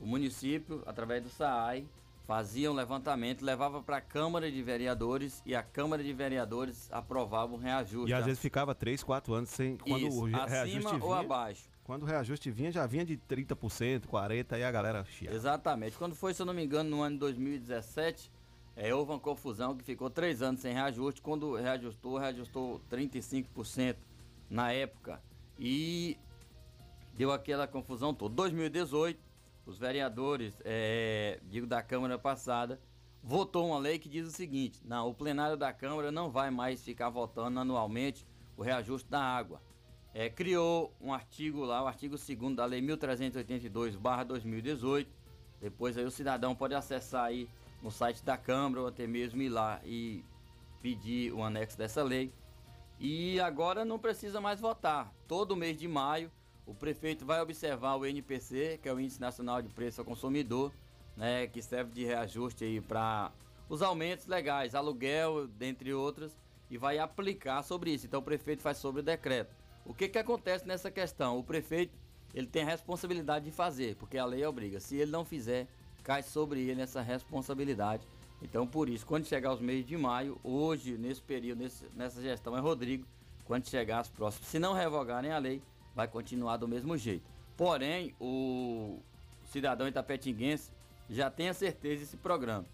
O 0.00 0.06
município, 0.06 0.82
através 0.86 1.22
do 1.22 1.28
SAAI, 1.28 1.86
fazia 2.26 2.70
um 2.70 2.74
levantamento, 2.74 3.42
levava 3.42 3.82
para 3.82 3.98
a 3.98 4.00
Câmara 4.00 4.50
de 4.50 4.62
Vereadores 4.62 5.42
e 5.44 5.54
a 5.54 5.62
Câmara 5.62 6.02
de 6.02 6.12
Vereadores 6.12 6.88
aprovava 6.90 7.54
um 7.54 7.58
reajuste. 7.58 8.10
E 8.10 8.14
às 8.14 8.24
vezes 8.24 8.40
ficava 8.40 8.74
3, 8.74 9.02
4 9.02 9.34
anos 9.34 9.50
sem 9.50 9.76
quando 9.76 10.06
Isso, 10.06 10.22
o 10.22 10.24
reajuste 10.24 10.56
acima 10.56 10.90
vinha, 10.90 11.04
ou 11.04 11.14
abaixo. 11.14 11.68
Quando 11.84 12.02
o 12.04 12.06
reajuste 12.06 12.50
vinha, 12.50 12.72
já 12.72 12.86
vinha 12.86 13.04
de 13.04 13.16
30%, 13.16 14.06
40% 14.06 14.58
e 14.58 14.64
a 14.64 14.70
galera 14.70 15.04
chiava. 15.04 15.36
Exatamente. 15.36 15.96
Quando 15.98 16.14
foi, 16.14 16.32
se 16.32 16.40
eu 16.40 16.46
não 16.46 16.54
me 16.54 16.64
engano, 16.64 16.88
no 16.88 17.02
ano 17.02 17.16
de 17.16 17.20
2017, 17.20 18.32
é, 18.74 18.94
houve 18.94 19.12
uma 19.12 19.20
confusão 19.20 19.76
que 19.76 19.84
ficou 19.84 20.08
três 20.08 20.40
anos 20.40 20.62
sem 20.62 20.72
reajuste. 20.72 21.20
Quando 21.20 21.54
reajustou, 21.54 22.16
reajustou 22.16 22.80
35% 22.90 23.96
na 24.48 24.72
época. 24.72 25.20
E 25.58 26.16
deu 27.12 27.30
aquela 27.30 27.66
confusão 27.66 28.14
toda. 28.14 28.34
2018, 28.34 29.20
os 29.66 29.78
vereadores, 29.78 30.54
é, 30.64 31.40
digo 31.44 31.66
da 31.66 31.82
Câmara 31.82 32.18
passada, 32.18 32.80
votou 33.22 33.68
uma 33.68 33.78
lei 33.78 33.98
que 33.98 34.08
diz 34.08 34.26
o 34.26 34.30
seguinte: 34.30 34.80
não, 34.84 35.08
o 35.08 35.14
plenário 35.14 35.56
da 35.56 35.72
Câmara 35.72 36.12
não 36.12 36.30
vai 36.30 36.50
mais 36.50 36.84
ficar 36.84 37.08
votando 37.08 37.58
anualmente 37.58 38.26
o 38.56 38.62
reajuste 38.62 39.08
da 39.08 39.22
água. 39.22 39.60
É, 40.12 40.28
criou 40.30 40.94
um 41.00 41.12
artigo 41.12 41.64
lá, 41.64 41.82
o 41.82 41.86
artigo 41.86 42.16
2 42.16 42.54
da 42.54 42.64
Lei 42.64 42.80
1382-2018. 42.82 45.08
Depois 45.60 45.98
aí 45.98 46.04
o 46.04 46.10
cidadão 46.10 46.54
pode 46.54 46.74
acessar 46.74 47.24
aí 47.24 47.48
no 47.82 47.90
site 47.90 48.24
da 48.24 48.36
Câmara 48.36 48.82
ou 48.82 48.86
até 48.86 49.06
mesmo 49.06 49.42
ir 49.42 49.48
lá 49.48 49.80
e 49.84 50.24
pedir 50.80 51.32
o 51.32 51.42
anexo 51.42 51.76
dessa 51.76 52.02
lei. 52.02 52.32
E 53.00 53.40
agora 53.40 53.84
não 53.84 53.98
precisa 53.98 54.40
mais 54.40 54.60
votar. 54.60 55.12
Todo 55.26 55.56
mês 55.56 55.76
de 55.76 55.88
maio, 55.88 56.30
o 56.66 56.74
prefeito 56.74 57.26
vai 57.26 57.40
observar 57.40 57.96
o 57.96 58.06
NPC, 58.06 58.78
que 58.82 58.88
é 58.88 58.92
o 58.92 58.98
Índice 58.98 59.20
Nacional 59.20 59.60
de 59.60 59.68
Preço 59.68 60.00
ao 60.00 60.04
Consumidor, 60.04 60.72
né, 61.16 61.46
que 61.46 61.62
serve 61.62 61.92
de 61.92 62.04
reajuste 62.04 62.64
aí 62.64 62.80
para 62.80 63.30
os 63.68 63.82
aumentos 63.82 64.26
legais, 64.26 64.74
aluguel, 64.74 65.46
dentre 65.46 65.92
outros, 65.92 66.32
e 66.70 66.78
vai 66.78 66.98
aplicar 66.98 67.62
sobre 67.62 67.92
isso. 67.92 68.06
Então 68.06 68.20
o 68.20 68.22
prefeito 68.22 68.62
faz 68.62 68.78
sobre 68.78 69.00
o 69.00 69.04
decreto. 69.04 69.54
O 69.84 69.92
que 69.92 70.08
que 70.08 70.18
acontece 70.18 70.66
nessa 70.66 70.90
questão? 70.90 71.38
O 71.38 71.44
prefeito, 71.44 71.92
ele 72.32 72.46
tem 72.46 72.62
a 72.62 72.66
responsabilidade 72.66 73.44
de 73.44 73.50
fazer, 73.50 73.96
porque 73.96 74.16
a 74.16 74.24
lei 74.24 74.44
obriga. 74.44 74.80
Se 74.80 74.96
ele 74.96 75.10
não 75.10 75.24
fizer, 75.24 75.68
cai 76.02 76.22
sobre 76.22 76.60
ele 76.60 76.80
essa 76.80 77.02
responsabilidade. 77.02 78.06
Então, 78.42 78.66
por 78.66 78.88
isso, 78.88 79.06
quando 79.06 79.26
chegar 79.26 79.52
os 79.52 79.60
meses 79.60 79.86
de 79.86 79.96
maio, 79.96 80.38
hoje, 80.42 80.98
nesse 80.98 81.22
período, 81.22 81.60
nesse, 81.60 81.86
nessa 81.94 82.20
gestão, 82.20 82.56
é 82.56 82.60
Rodrigo. 82.60 83.06
Quando 83.44 83.68
chegar 83.68 84.00
as 84.00 84.08
próximas, 84.08 84.48
se 84.48 84.58
não 84.58 84.72
revogarem 84.72 85.30
a 85.30 85.38
lei, 85.38 85.62
vai 85.94 86.08
continuar 86.08 86.56
do 86.56 86.68
mesmo 86.68 86.96
jeito. 86.96 87.24
Porém, 87.56 88.14
o 88.20 88.98
cidadão 89.44 89.86
itapetinguense 89.86 90.72
já 91.08 91.30
tem 91.30 91.48
a 91.48 91.54
certeza 91.54 92.00
desse 92.00 92.16
programa. 92.16 92.64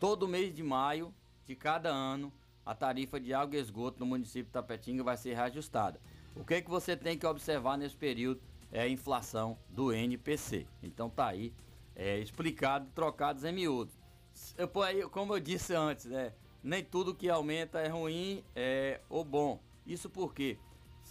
Todo 0.00 0.28
mês 0.28 0.54
de 0.54 0.62
maio 0.62 1.12
de 1.46 1.54
cada 1.54 1.90
ano, 1.90 2.32
a 2.64 2.74
tarifa 2.74 3.20
de 3.20 3.34
água 3.34 3.56
e 3.56 3.60
esgoto 3.60 4.00
no 4.00 4.06
município 4.06 4.44
de 4.44 4.50
Tapetinga 4.50 5.02
vai 5.02 5.16
ser 5.16 5.34
reajustada. 5.34 6.00
O 6.34 6.44
que, 6.44 6.54
é 6.54 6.62
que 6.62 6.70
você 6.70 6.96
tem 6.96 7.16
que 7.16 7.26
observar 7.26 7.76
nesse 7.76 7.96
período 7.96 8.40
é 8.72 8.82
a 8.82 8.88
inflação 8.88 9.56
do 9.68 9.92
NPC. 9.92 10.66
Então 10.82 11.08
tá 11.08 11.28
aí 11.28 11.52
é, 11.94 12.18
explicado, 12.18 12.88
trocados 12.94 13.44
em 13.44 13.52
miúdos. 13.52 13.94
Como 15.12 15.34
eu 15.34 15.40
disse 15.40 15.74
antes, 15.74 16.06
né, 16.06 16.32
nem 16.62 16.82
tudo 16.82 17.14
que 17.14 17.28
aumenta 17.28 17.78
é 17.78 17.88
ruim 17.88 18.42
é, 18.56 19.00
ou 19.08 19.24
bom. 19.24 19.60
Isso 19.86 20.08
porque, 20.08 20.58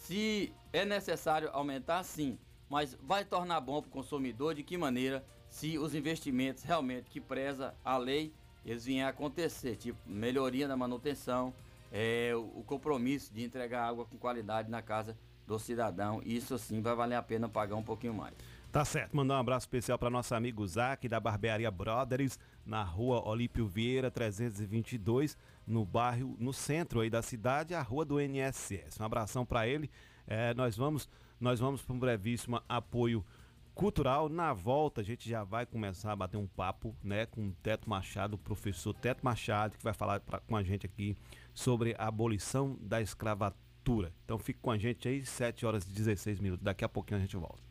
se 0.03 0.53
é 0.73 0.83
necessário 0.83 1.49
aumentar, 1.53 2.03
sim, 2.03 2.37
mas 2.69 2.97
vai 3.01 3.23
tornar 3.23 3.61
bom 3.61 3.81
para 3.81 3.87
o 3.87 3.91
consumidor 3.91 4.53
de 4.53 4.61
que 4.61 4.77
maneira? 4.77 5.25
Se 5.47 5.77
os 5.77 5.95
investimentos 5.95 6.63
realmente 6.63 7.09
que 7.09 7.21
preza 7.21 7.73
a 7.85 7.97
lei 7.97 8.33
eles 8.65 8.83
vierem 8.83 9.03
a 9.03 9.09
acontecer, 9.09 9.77
tipo 9.77 9.97
melhoria 10.05 10.67
na 10.67 10.75
manutenção, 10.75 11.53
é, 11.89 12.33
o, 12.35 12.63
compromisso 12.65 13.33
de 13.33 13.43
entregar 13.45 13.87
água 13.87 14.05
com 14.05 14.17
qualidade 14.17 14.69
na 14.69 14.81
casa 14.81 15.17
do 15.47 15.57
cidadão, 15.57 16.21
isso 16.25 16.57
sim 16.57 16.81
vai 16.81 16.95
valer 16.95 17.15
a 17.15 17.23
pena 17.23 17.47
pagar 17.47 17.75
um 17.75 17.83
pouquinho 17.83 18.13
mais. 18.13 18.33
Tá 18.73 18.83
certo, 18.83 19.15
mandar 19.15 19.35
um 19.35 19.39
abraço 19.39 19.65
especial 19.65 19.97
para 19.97 20.09
nosso 20.09 20.33
amigo 20.35 20.67
Zac 20.67 21.07
da 21.07 21.19
Barbearia 21.19 21.71
Brothers, 21.71 22.39
na 22.65 22.83
rua 22.83 23.25
Olímpio 23.25 23.67
Vieira 23.67 24.11
322, 24.11 25.37
no 25.65 25.85
bairro, 25.85 26.35
no 26.39 26.53
centro 26.53 26.99
aí 26.99 27.09
da 27.09 27.21
cidade, 27.21 27.73
a 27.73 27.81
rua 27.81 28.05
do 28.05 28.19
NSS. 28.19 29.01
Um 29.01 29.05
abração 29.05 29.45
para 29.45 29.67
ele. 29.67 29.89
É, 30.27 30.53
nós 30.53 30.75
vamos, 30.75 31.09
nós 31.39 31.59
vamos 31.59 31.81
para 31.81 31.93
um 31.93 31.99
brevíssimo 31.99 32.61
apoio 32.67 33.25
cultural. 33.73 34.29
Na 34.29 34.53
volta, 34.53 35.01
a 35.01 35.03
gente 35.03 35.29
já 35.29 35.43
vai 35.43 35.65
começar 35.65 36.11
a 36.11 36.15
bater 36.15 36.37
um 36.37 36.47
papo, 36.47 36.95
né, 37.03 37.25
com 37.25 37.47
o 37.47 37.51
Teto 37.63 37.89
Machado, 37.89 38.35
o 38.35 38.37
professor 38.37 38.93
Teto 38.93 39.23
Machado, 39.23 39.77
que 39.77 39.83
vai 39.83 39.93
falar 39.93 40.19
pra, 40.19 40.39
com 40.39 40.55
a 40.55 40.63
gente 40.63 40.85
aqui 40.85 41.15
sobre 41.53 41.95
a 41.97 42.07
abolição 42.07 42.77
da 42.81 43.01
escravatura. 43.01 44.13
Então 44.23 44.37
fique 44.37 44.59
com 44.59 44.71
a 44.71 44.77
gente 44.77 45.07
aí, 45.07 45.25
7 45.25 45.65
horas 45.65 45.83
e 45.85 45.89
16 45.89 46.39
minutos. 46.39 46.63
Daqui 46.63 46.85
a 46.85 46.89
pouquinho 46.89 47.17
a 47.17 47.21
gente 47.21 47.35
volta. 47.35 47.61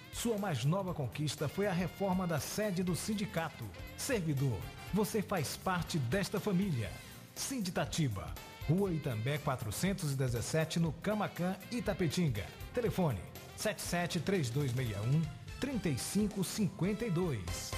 Sua 0.13 0.37
mais 0.37 0.63
nova 0.65 0.93
conquista 0.93 1.47
foi 1.47 1.67
a 1.67 1.71
reforma 1.71 2.27
da 2.27 2.39
sede 2.39 2.83
do 2.83 2.95
sindicato. 2.95 3.65
Servidor, 3.97 4.59
você 4.93 5.21
faz 5.21 5.55
parte 5.57 5.97
desta 5.97 6.39
família. 6.39 6.91
Sinditatiba, 7.33 8.33
Rua 8.67 8.91
Itambé 8.91 9.37
417, 9.37 10.79
no 10.79 10.91
Camacan, 10.93 11.55
Itapetinga. 11.71 12.45
Telefone 12.73 13.19
773261 13.55 15.21
3552. 15.59 17.71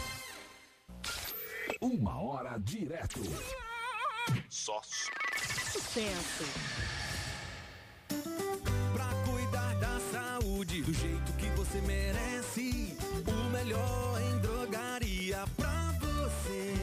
Uma 1.82 2.20
hora 2.20 2.58
direto. 2.58 3.22
Só 4.50 4.82
Sucesso. 4.84 6.46
Você 11.74 11.82
merece. 11.82 12.96
O 13.26 13.50
melhor 13.50 14.22
em 14.22 14.38
drogaria 14.40 15.44
pra 15.58 15.96
você. 16.00 16.83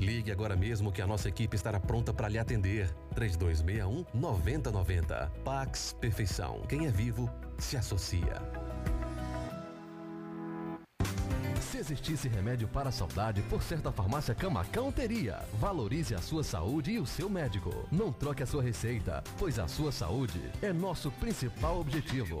Ligue 0.00 0.32
agora 0.32 0.56
mesmo 0.56 0.90
que 0.90 1.02
a 1.02 1.06
nossa 1.06 1.28
equipe 1.28 1.54
estará 1.54 1.78
pronta 1.78 2.12
para 2.12 2.26
lhe 2.26 2.38
atender. 2.38 2.90
3261 3.14 4.06
9090. 4.18 5.30
Pax 5.44 5.94
Perfeição. 6.00 6.62
Quem 6.66 6.86
é 6.86 6.90
vivo 6.90 7.30
se 7.58 7.76
associa. 7.76 8.40
Se 11.60 11.76
existisse 11.76 12.28
remédio 12.28 12.66
para 12.66 12.88
a 12.88 12.92
saudade, 12.92 13.42
por 13.42 13.62
certa 13.62 13.92
farmácia 13.92 14.34
Camacão 14.34 14.90
teria. 14.90 15.40
Valorize 15.54 16.14
a 16.14 16.18
sua 16.18 16.42
saúde 16.42 16.92
e 16.92 16.98
o 16.98 17.04
seu 17.04 17.28
médico. 17.28 17.86
Não 17.92 18.10
troque 18.10 18.42
a 18.42 18.46
sua 18.46 18.62
receita, 18.62 19.22
pois 19.38 19.58
a 19.58 19.68
sua 19.68 19.92
saúde 19.92 20.40
é 20.62 20.72
nosso 20.72 21.10
principal 21.12 21.78
objetivo. 21.78 22.40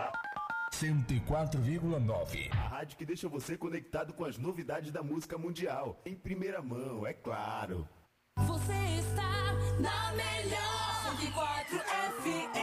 104,9. 0.81 2.49
A 2.51 2.55
rádio 2.55 2.97
que 2.97 3.05
deixa 3.05 3.29
você 3.29 3.55
conectado 3.55 4.13
com 4.13 4.25
as 4.25 4.39
novidades 4.39 4.91
da 4.91 5.03
música 5.03 5.37
mundial. 5.37 6.01
Em 6.03 6.15
primeira 6.15 6.59
mão, 6.59 7.05
é 7.05 7.13
claro. 7.13 7.87
Você 8.39 8.73
está 8.99 9.53
na 9.79 10.11
melhor 10.13 11.17
104 11.19 11.77
FM. 12.23 12.61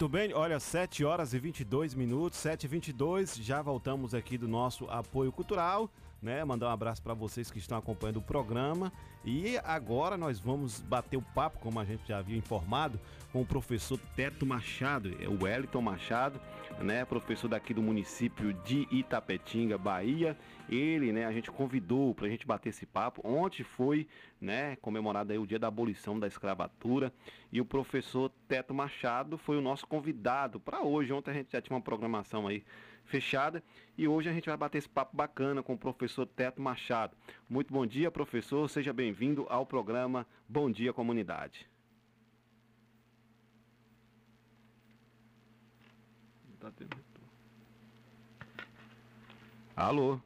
Muito 0.00 0.12
bem, 0.12 0.32
olha, 0.32 0.58
7 0.58 1.04
horas 1.04 1.34
e 1.34 1.38
22 1.38 1.92
minutos, 1.92 2.38
7 2.38 2.64
e 2.64 2.68
22 2.68 3.36
já 3.36 3.60
voltamos 3.60 4.14
aqui 4.14 4.38
do 4.38 4.48
nosso 4.48 4.86
apoio 4.88 5.30
cultural, 5.30 5.90
né? 6.22 6.44
Mandar 6.44 6.68
um 6.68 6.70
abraço 6.70 7.02
para 7.02 7.14
vocês 7.14 7.50
que 7.50 7.58
estão 7.58 7.78
acompanhando 7.78 8.18
o 8.18 8.22
programa. 8.22 8.92
E 9.24 9.58
agora 9.64 10.16
nós 10.16 10.38
vamos 10.38 10.80
bater 10.80 11.16
o 11.16 11.22
papo, 11.22 11.58
como 11.58 11.78
a 11.78 11.84
gente 11.84 12.08
já 12.08 12.18
havia 12.18 12.36
informado, 12.36 12.98
com 13.32 13.42
o 13.42 13.46
professor 13.46 13.98
Teto 14.16 14.44
Machado, 14.44 15.14
é 15.20 15.28
o 15.28 15.44
Wellington 15.44 15.82
Machado, 15.82 16.40
né? 16.80 17.04
Professor 17.04 17.48
daqui 17.48 17.72
do 17.72 17.82
município 17.82 18.52
de 18.64 18.88
Itapetinga, 18.90 19.78
Bahia. 19.78 20.36
Ele, 20.68 21.12
né, 21.12 21.26
a 21.26 21.32
gente 21.32 21.50
convidou 21.50 22.14
para 22.14 22.26
a 22.26 22.28
gente 22.28 22.46
bater 22.46 22.68
esse 22.68 22.86
papo. 22.86 23.20
Ontem 23.26 23.64
foi, 23.64 24.06
né, 24.40 24.76
comemorado 24.76 25.32
aí 25.32 25.38
o 25.38 25.46
dia 25.46 25.58
da 25.58 25.66
abolição 25.66 26.18
da 26.18 26.28
escravatura 26.28 27.12
e 27.52 27.60
o 27.60 27.64
professor 27.64 28.30
Teto 28.46 28.72
Machado 28.72 29.36
foi 29.36 29.56
o 29.56 29.60
nosso 29.60 29.86
convidado 29.86 30.60
para 30.60 30.80
hoje. 30.82 31.12
Ontem 31.12 31.32
a 31.32 31.34
gente 31.34 31.52
já 31.52 31.60
tinha 31.60 31.76
uma 31.76 31.82
programação 31.82 32.46
aí 32.46 32.64
fechada 33.10 33.62
e 33.98 34.06
hoje 34.06 34.28
a 34.28 34.32
gente 34.32 34.48
vai 34.48 34.56
bater 34.56 34.78
esse 34.78 34.88
papo 34.88 35.16
bacana 35.16 35.62
com 35.62 35.74
o 35.74 35.78
professor 35.78 36.24
Teto 36.24 36.62
Machado. 36.62 37.16
Muito 37.48 37.74
bom 37.74 37.84
dia, 37.84 38.10
professor. 38.10 38.70
Seja 38.70 38.92
bem-vindo 38.92 39.46
ao 39.50 39.66
programa 39.66 40.26
Bom 40.48 40.70
Dia 40.70 40.92
Comunidade. 40.92 41.68
Tá 46.60 46.70
tendo. 46.70 46.96
Alô? 49.74 50.20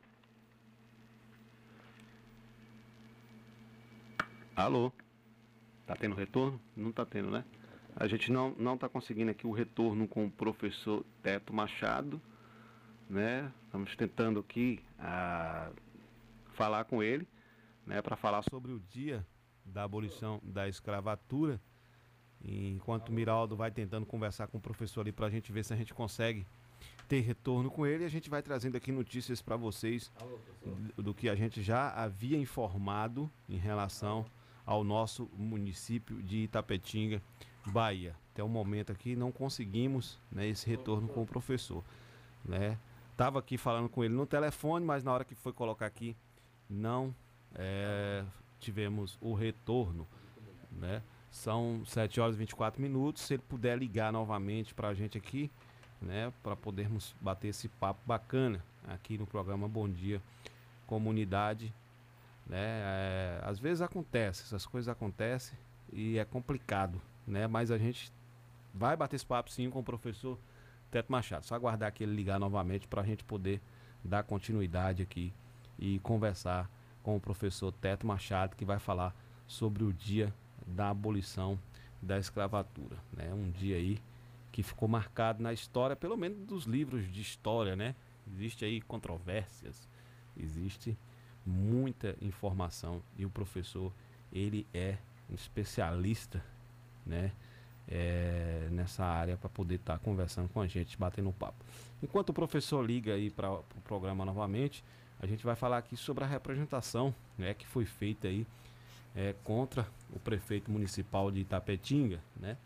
Alô? 4.57 4.93
Tá 5.87 5.95
tendo 5.95 6.15
retorno? 6.15 6.61
Não 6.77 6.93
tá 6.93 7.07
tendo, 7.07 7.31
né? 7.31 7.45
A 7.97 8.09
gente 8.09 8.33
não, 8.33 8.51
não 8.59 8.77
tá 8.77 8.89
conseguindo 8.89 9.31
aqui 9.31 9.47
o 9.47 9.53
retorno 9.53 10.09
com 10.09 10.27
o 10.27 10.31
professor 10.31 11.05
Teto 11.23 11.55
Machado, 11.55 12.21
né? 13.09 13.53
Estamos 13.65 13.95
tentando 13.97 14.41
aqui 14.41 14.81
ah, 14.99 15.71
falar 16.53 16.85
com 16.85 17.03
ele, 17.03 17.27
né? 17.87 18.01
Para 18.03 18.17
falar 18.17 18.43
sobre 18.43 18.73
o 18.73 18.81
dia 18.91 19.27
da 19.65 19.85
abolição 19.85 20.41
da 20.43 20.69
escravatura. 20.69 21.61
Enquanto 22.45 23.09
o 23.09 23.13
Miraldo 23.13 23.57
vai 23.57 23.71
tentando 23.71 24.05
conversar 24.05 24.47
com 24.49 24.59
o 24.59 24.61
professor 24.61 25.01
ali 25.01 25.13
para 25.13 25.27
a 25.27 25.31
gente 25.31 25.51
ver 25.51 25.65
se 25.65 25.73
a 25.73 25.77
gente 25.77 25.95
consegue 25.95 26.47
ter 27.09 27.21
retorno 27.21 27.71
com 27.71 27.87
ele, 27.87 28.05
a 28.05 28.09
gente 28.09 28.29
vai 28.29 28.43
trazendo 28.43 28.77
aqui 28.77 28.93
notícias 28.93 29.41
para 29.41 29.57
vocês 29.57 30.13
do, 30.97 31.03
do 31.03 31.15
que 31.15 31.29
a 31.29 31.35
gente 31.35 31.63
já 31.63 31.91
havia 31.91 32.37
informado 32.37 33.31
em 33.49 33.57
relação 33.57 34.27
ao 34.67 34.85
nosso 34.85 35.31
município 35.37 36.23
de 36.23 36.45
Itapetinga, 36.45 37.23
Bahia. 37.67 38.15
Até 38.33 38.43
o 38.43 38.49
momento 38.49 38.93
aqui 38.93 39.15
não 39.15 39.31
conseguimos 39.31 40.19
né, 40.31 40.47
esse 40.47 40.69
retorno 40.69 41.09
com 41.09 41.23
o 41.23 41.27
professor. 41.27 41.85
Né? 42.45 42.79
Tava 43.17 43.39
aqui 43.39 43.57
falando 43.57 43.89
com 43.89 44.03
ele 44.03 44.15
no 44.15 44.27
telefone, 44.27 44.85
mas 44.85 45.05
na 45.05 45.13
hora 45.13 45.25
que 45.25 45.35
foi 45.35 45.53
colocar 45.53 45.87
aqui 45.87 46.17
não 46.69 47.15
é, 47.55 48.25
tivemos 48.59 49.17
o 49.21 49.35
retorno. 49.35 50.07
Né? 50.73 51.03
São 51.31 51.83
7 51.87 52.21
horas 52.21 52.35
e 52.35 52.39
24 52.39 52.81
minutos. 52.81 53.23
Se 53.23 53.35
ele 53.35 53.43
puder 53.49 53.79
ligar 53.79 54.13
novamente 54.13 54.75
para 54.75 54.89
a 54.89 54.95
gente 54.95 55.17
aqui, 55.17 55.51
né, 56.01 56.33
para 56.43 56.57
podermos 56.57 57.15
bater 57.21 57.49
esse 57.49 57.69
papo 57.69 58.01
bacana 58.07 58.63
aqui 58.87 59.17
no 59.17 59.27
programa 59.27 59.69
Bom 59.69 59.89
Dia 59.89 60.21
Comunidade. 60.87 61.73
Né? 62.47 62.59
É, 62.59 63.41
às 63.45 63.59
vezes 63.59 63.81
acontece, 63.81 64.43
essas 64.43 64.67
coisas 64.67 64.89
acontecem 64.89 65.57
e 65.93 66.19
é 66.19 66.25
complicado, 66.25 67.01
né? 67.27 67.47
Mas 67.47 67.71
a 67.71 67.79
gente 67.79 68.13
vai 68.75 68.97
bater 68.97 69.17
esse 69.17 69.25
papo 69.25 69.51
sim 69.51 69.71
com 69.71 69.79
o 69.81 69.85
professor 69.85 70.39
Teto 70.95 71.11
Machado. 71.11 71.45
Só 71.45 71.57
aguardar 71.57 71.93
que 71.93 72.05
ele 72.05 72.15
ligar 72.15 72.39
novamente 72.39 72.87
para 72.87 73.03
a 73.03 73.05
gente 73.05 73.25
poder 73.25 73.61
dar 74.05 74.23
continuidade 74.23 75.03
aqui 75.03 75.33
e 75.77 75.99
conversar 75.99 76.71
com 77.03 77.17
o 77.17 77.21
professor 77.21 77.73
Teto 77.73 78.07
Machado, 78.07 78.55
que 78.55 78.65
vai 78.65 78.79
falar 78.79 79.13
sobre 79.45 79.83
o 79.83 79.93
dia 79.93 80.33
da 80.65 80.91
abolição 80.91 81.59
da 82.01 82.17
escravatura. 82.17 82.97
Né? 83.13 83.35
Um 83.35 83.51
dia 83.51 83.75
aí 83.75 84.01
que 84.53 84.63
ficou 84.63 84.87
marcado 84.87 85.43
na 85.43 85.53
história, 85.53 85.97
pelo 85.97 86.17
menos 86.17 86.39
dos 86.47 86.65
livros 86.65 87.13
de 87.13 87.21
história, 87.21 87.75
né? 87.75 87.97
Existe 88.33 88.65
aí 88.65 88.81
controvérsias, 88.81 89.89
existe 90.37 90.97
muita 91.45 92.17
informação 92.23 93.03
e 93.19 93.27
o 93.27 93.31
professor 93.31 93.93
ele 94.33 94.65
é 94.73 94.97
um 95.29 95.35
especialista, 95.35 96.41
né? 97.05 97.33
É, 97.87 98.69
nessa 98.71 99.05
área 99.05 99.37
para 99.37 99.51
poder 99.51 99.75
estar 99.75 99.99
tá 99.99 99.99
conversando 99.99 100.49
com 100.49 100.61
a 100.61 100.67
gente, 100.67 100.97
batendo 100.97 101.31
papo. 101.33 101.63
Enquanto 102.03 102.31
o 102.31 102.33
professor 102.33 102.85
liga 102.85 103.13
aí 103.13 103.31
para 103.31 103.51
o 103.51 103.63
pro 103.63 103.81
programa 103.83 104.25
novamente, 104.25 104.83
a 105.21 105.27
gente 105.27 105.45
vai 105.45 105.55
falar 105.55 105.79
aqui 105.79 105.97
sobre 105.97 106.25
a 106.25 106.27
representação 106.27 107.15
né, 107.37 107.53
que 107.55 107.67
foi 107.67 107.85
feita 107.85 108.27
aí 108.27 108.47
é, 109.15 109.35
contra 109.45 109.87
o 110.13 110.19
prefeito 110.19 110.71
municipal 110.71 111.31
de 111.31 111.41
Itapetinga, 111.41 112.21
né? 112.37 112.57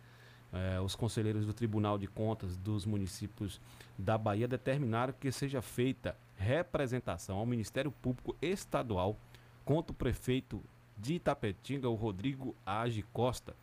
É, 0.50 0.81
os 0.81 0.94
conselheiros 0.94 1.44
do 1.44 1.52
Tribunal 1.52 1.98
de 1.98 2.07
Contas 2.07 2.57
dos 2.57 2.87
municípios 2.87 3.61
da 3.98 4.16
Bahia 4.16 4.48
determinaram 4.48 5.12
que 5.12 5.31
seja 5.31 5.61
feita 5.61 6.16
representação 6.38 7.37
ao 7.37 7.44
Ministério 7.44 7.90
Público 7.90 8.35
Estadual 8.40 9.14
contra 9.62 9.92
o 9.92 9.94
prefeito 9.94 10.62
de 10.96 11.14
Itapetinga, 11.14 11.88
o 11.88 11.94
Rodrigo 11.94 12.57
Age 12.64 13.02
Costa, 13.12 13.54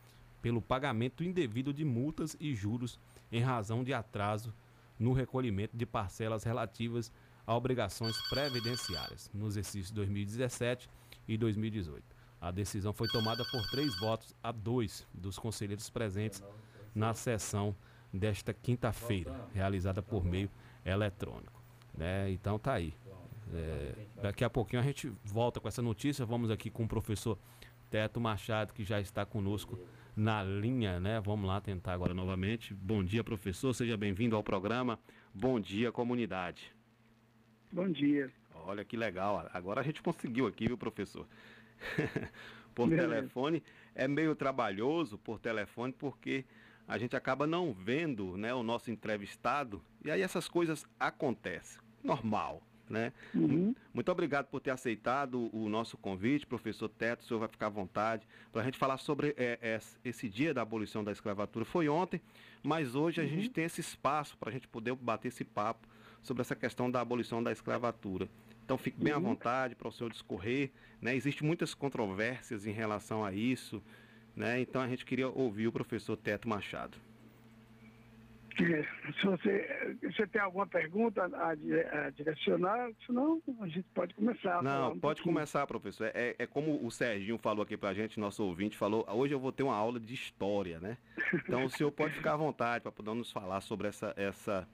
pelo 0.46 0.62
pagamento 0.62 1.24
indevido 1.24 1.74
de 1.74 1.84
multas 1.84 2.36
e 2.38 2.54
juros 2.54 3.00
em 3.32 3.40
razão 3.40 3.82
de 3.82 3.92
atraso 3.92 4.54
no 4.96 5.12
recolhimento 5.12 5.76
de 5.76 5.84
parcelas 5.84 6.44
relativas 6.44 7.10
a 7.44 7.52
obrigações 7.52 8.16
previdenciárias 8.28 9.28
nos 9.34 9.56
exercícios 9.56 9.90
2017 9.90 10.88
e 11.26 11.36
2018. 11.36 12.00
A 12.40 12.52
decisão 12.52 12.92
foi 12.92 13.08
tomada 13.08 13.44
por 13.50 13.68
três 13.72 13.98
votos 13.98 14.36
a 14.40 14.52
dois 14.52 15.04
dos 15.12 15.36
conselheiros 15.36 15.90
presentes 15.90 16.40
na 16.94 17.12
sessão 17.12 17.74
desta 18.14 18.54
quinta-feira, 18.54 19.48
realizada 19.52 20.00
por 20.00 20.24
meio 20.24 20.48
eletrônico. 20.84 21.60
Né? 21.92 22.30
Então 22.30 22.56
tá 22.56 22.74
aí. 22.74 22.94
É, 23.52 23.94
daqui 24.22 24.44
a 24.44 24.50
pouquinho 24.50 24.80
a 24.80 24.84
gente 24.84 25.12
volta 25.24 25.58
com 25.58 25.66
essa 25.66 25.82
notícia. 25.82 26.24
Vamos 26.24 26.52
aqui 26.52 26.70
com 26.70 26.84
o 26.84 26.88
professor 26.88 27.36
Teto 27.90 28.20
Machado, 28.20 28.72
que 28.72 28.84
já 28.84 29.00
está 29.00 29.26
conosco 29.26 29.76
na 30.16 30.42
linha, 30.42 30.98
né? 30.98 31.20
Vamos 31.20 31.46
lá 31.46 31.60
tentar 31.60 31.92
agora 31.92 32.14
novamente. 32.14 32.72
Bom 32.72 33.04
dia, 33.04 33.22
professor, 33.22 33.74
seja 33.74 33.96
bem-vindo 33.96 34.34
ao 34.34 34.42
programa. 34.42 34.98
Bom 35.34 35.60
dia, 35.60 35.92
comunidade. 35.92 36.74
Bom 37.70 37.90
dia. 37.90 38.32
Olha 38.54 38.84
que 38.84 38.96
legal, 38.96 39.46
agora 39.52 39.82
a 39.82 39.84
gente 39.84 40.02
conseguiu 40.02 40.46
aqui, 40.46 40.66
viu, 40.66 40.78
professor? 40.78 41.26
por 42.74 42.88
Beleza. 42.88 43.08
telefone 43.08 43.62
é 43.94 44.08
meio 44.08 44.34
trabalhoso 44.34 45.18
por 45.18 45.38
telefone 45.38 45.92
porque 45.92 46.44
a 46.88 46.96
gente 46.96 47.14
acaba 47.14 47.46
não 47.46 47.72
vendo, 47.72 48.36
né, 48.36 48.54
o 48.54 48.62
nosso 48.62 48.90
entrevistado 48.90 49.82
e 50.04 50.10
aí 50.10 50.22
essas 50.22 50.48
coisas 50.48 50.86
acontecem, 50.98 51.80
normal, 52.02 52.62
né? 52.88 53.12
Muito 53.92 54.12
obrigado 54.12 54.46
por 54.46 54.60
ter 54.60 54.70
aceitado 54.70 55.50
o 55.52 55.68
nosso 55.68 55.96
convite, 55.96 56.46
professor 56.46 56.88
Teto. 56.88 57.22
O 57.22 57.24
senhor 57.24 57.40
vai 57.40 57.48
ficar 57.48 57.66
à 57.66 57.70
vontade 57.70 58.26
para 58.52 58.62
a 58.62 58.64
gente 58.64 58.78
falar 58.78 58.98
sobre 58.98 59.34
é, 59.36 59.58
é, 59.60 59.80
esse 60.04 60.28
dia 60.28 60.52
da 60.54 60.62
abolição 60.62 61.02
da 61.02 61.12
escravatura. 61.12 61.64
Foi 61.64 61.88
ontem, 61.88 62.20
mas 62.62 62.94
hoje 62.94 63.20
a 63.20 63.26
gente 63.26 63.48
tem 63.48 63.64
esse 63.64 63.80
espaço 63.80 64.36
para 64.38 64.50
a 64.50 64.52
gente 64.52 64.68
poder 64.68 64.94
bater 64.94 65.28
esse 65.28 65.44
papo 65.44 65.86
sobre 66.22 66.40
essa 66.40 66.56
questão 66.56 66.90
da 66.90 67.00
abolição 67.00 67.42
da 67.42 67.52
escravatura. 67.52 68.28
Então 68.64 68.76
fique 68.76 69.00
bem 69.02 69.12
à 69.12 69.16
Uhum. 69.16 69.22
vontade 69.22 69.74
para 69.76 69.86
o 69.88 69.92
senhor 69.92 70.10
discorrer. 70.10 70.70
Né? 71.00 71.14
Existem 71.14 71.46
muitas 71.46 71.72
controvérsias 71.74 72.66
em 72.66 72.72
relação 72.72 73.24
a 73.24 73.32
isso. 73.32 73.80
Né? 74.34 74.60
Então 74.60 74.82
a 74.82 74.88
gente 74.88 75.04
queria 75.04 75.28
ouvir 75.28 75.68
o 75.68 75.72
professor 75.72 76.16
Teto 76.16 76.48
Machado. 76.48 76.98
É, 78.58 79.12
Se 79.20 79.26
você, 79.26 79.96
você 80.02 80.26
tem 80.26 80.40
alguma 80.40 80.66
pergunta 80.66 81.22
a, 81.34 81.50
a 81.50 82.10
direcionar, 82.10 82.90
senão 83.06 83.42
a 83.60 83.66
gente 83.68 83.86
pode 83.94 84.14
começar. 84.14 84.58
a 84.58 84.62
Não, 84.62 84.86
um 84.92 84.98
pode 84.98 85.20
pouquinho. 85.20 85.34
começar, 85.34 85.66
professor. 85.66 86.10
É, 86.14 86.34
é 86.38 86.46
como 86.46 86.84
o 86.84 86.90
Serginho 86.90 87.36
falou 87.38 87.62
aqui 87.62 87.76
pra 87.76 87.92
gente, 87.92 88.18
nosso 88.18 88.42
ouvinte 88.44 88.76
falou, 88.76 89.04
hoje 89.10 89.34
eu 89.34 89.38
vou 89.40 89.52
ter 89.52 89.62
uma 89.62 89.74
aula 89.76 90.00
de 90.00 90.14
história, 90.14 90.80
né? 90.80 90.96
Então 91.34 91.64
o 91.64 91.70
senhor 91.70 91.90
pode 91.92 92.14
ficar 92.14 92.32
à 92.34 92.36
vontade 92.36 92.82
para 92.82 92.92
poder 92.92 93.14
nos 93.14 93.30
falar 93.30 93.60
sobre 93.60 93.88
essa, 93.88 94.14
essa 94.16 94.66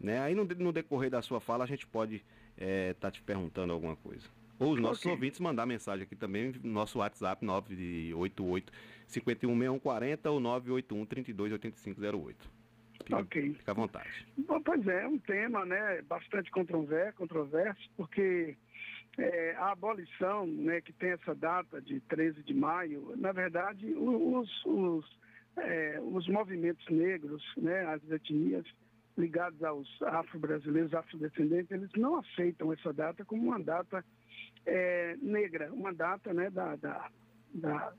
né? 0.00 0.20
Aí 0.20 0.34
no, 0.34 0.44
no 0.44 0.72
decorrer 0.72 1.10
da 1.10 1.22
sua 1.22 1.40
fala 1.40 1.64
a 1.64 1.66
gente 1.66 1.86
pode 1.86 2.24
estar 2.56 3.10
te 3.10 3.22
perguntando 3.22 3.72
alguma 3.72 3.94
coisa. 3.96 4.26
Ou 4.58 4.72
os 4.72 4.80
nossos 4.80 4.98
Ok. 5.02 5.12
ouvintes 5.12 5.38
mandar 5.38 5.64
mensagem 5.66 6.02
aqui 6.02 6.16
também 6.16 6.52
no 6.64 6.72
nosso 6.72 6.98
WhatsApp 6.98 7.44
988 7.44 8.72
516140 9.06 10.30
ou 10.30 10.40
981 10.40 11.06
328508. 11.06 12.57
Fica, 13.04 13.16
Ok. 13.16 13.54
fica 13.54 13.70
à 13.70 13.74
vontade. 13.74 14.26
Bom, 14.46 14.60
Pois 14.62 14.86
é, 14.86 15.06
um 15.06 15.18
tema 15.18 15.64
né, 15.64 16.02
bastante 16.02 16.50
controver- 16.50 17.12
controverso, 17.14 17.90
porque 17.96 18.56
é, 19.16 19.54
a 19.56 19.72
abolição, 19.72 20.46
né, 20.46 20.80
que 20.80 20.92
tem 20.92 21.10
essa 21.10 21.34
data 21.34 21.80
de 21.80 22.00
13 22.00 22.42
de 22.42 22.54
maio, 22.54 23.14
na 23.16 23.32
verdade, 23.32 23.86
os, 23.94 24.64
os, 24.66 25.18
é, 25.56 25.98
os 26.02 26.28
movimentos 26.28 26.86
negros, 26.88 27.42
né, 27.56 27.84
as 27.86 28.02
etnias 28.10 28.64
ligadas 29.16 29.60
aos 29.64 30.00
afro-brasileiros, 30.02 30.94
afrodescendentes, 30.94 31.70
eles 31.72 31.90
não 31.96 32.16
aceitam 32.16 32.72
essa 32.72 32.92
data 32.92 33.24
como 33.24 33.42
uma 33.48 33.58
data 33.58 34.04
é, 34.64 35.16
negra, 35.20 35.72
uma 35.72 35.92
data 35.92 36.32
né, 36.32 36.50
da, 36.50 36.76
da, 36.76 37.10
da, 37.54 37.92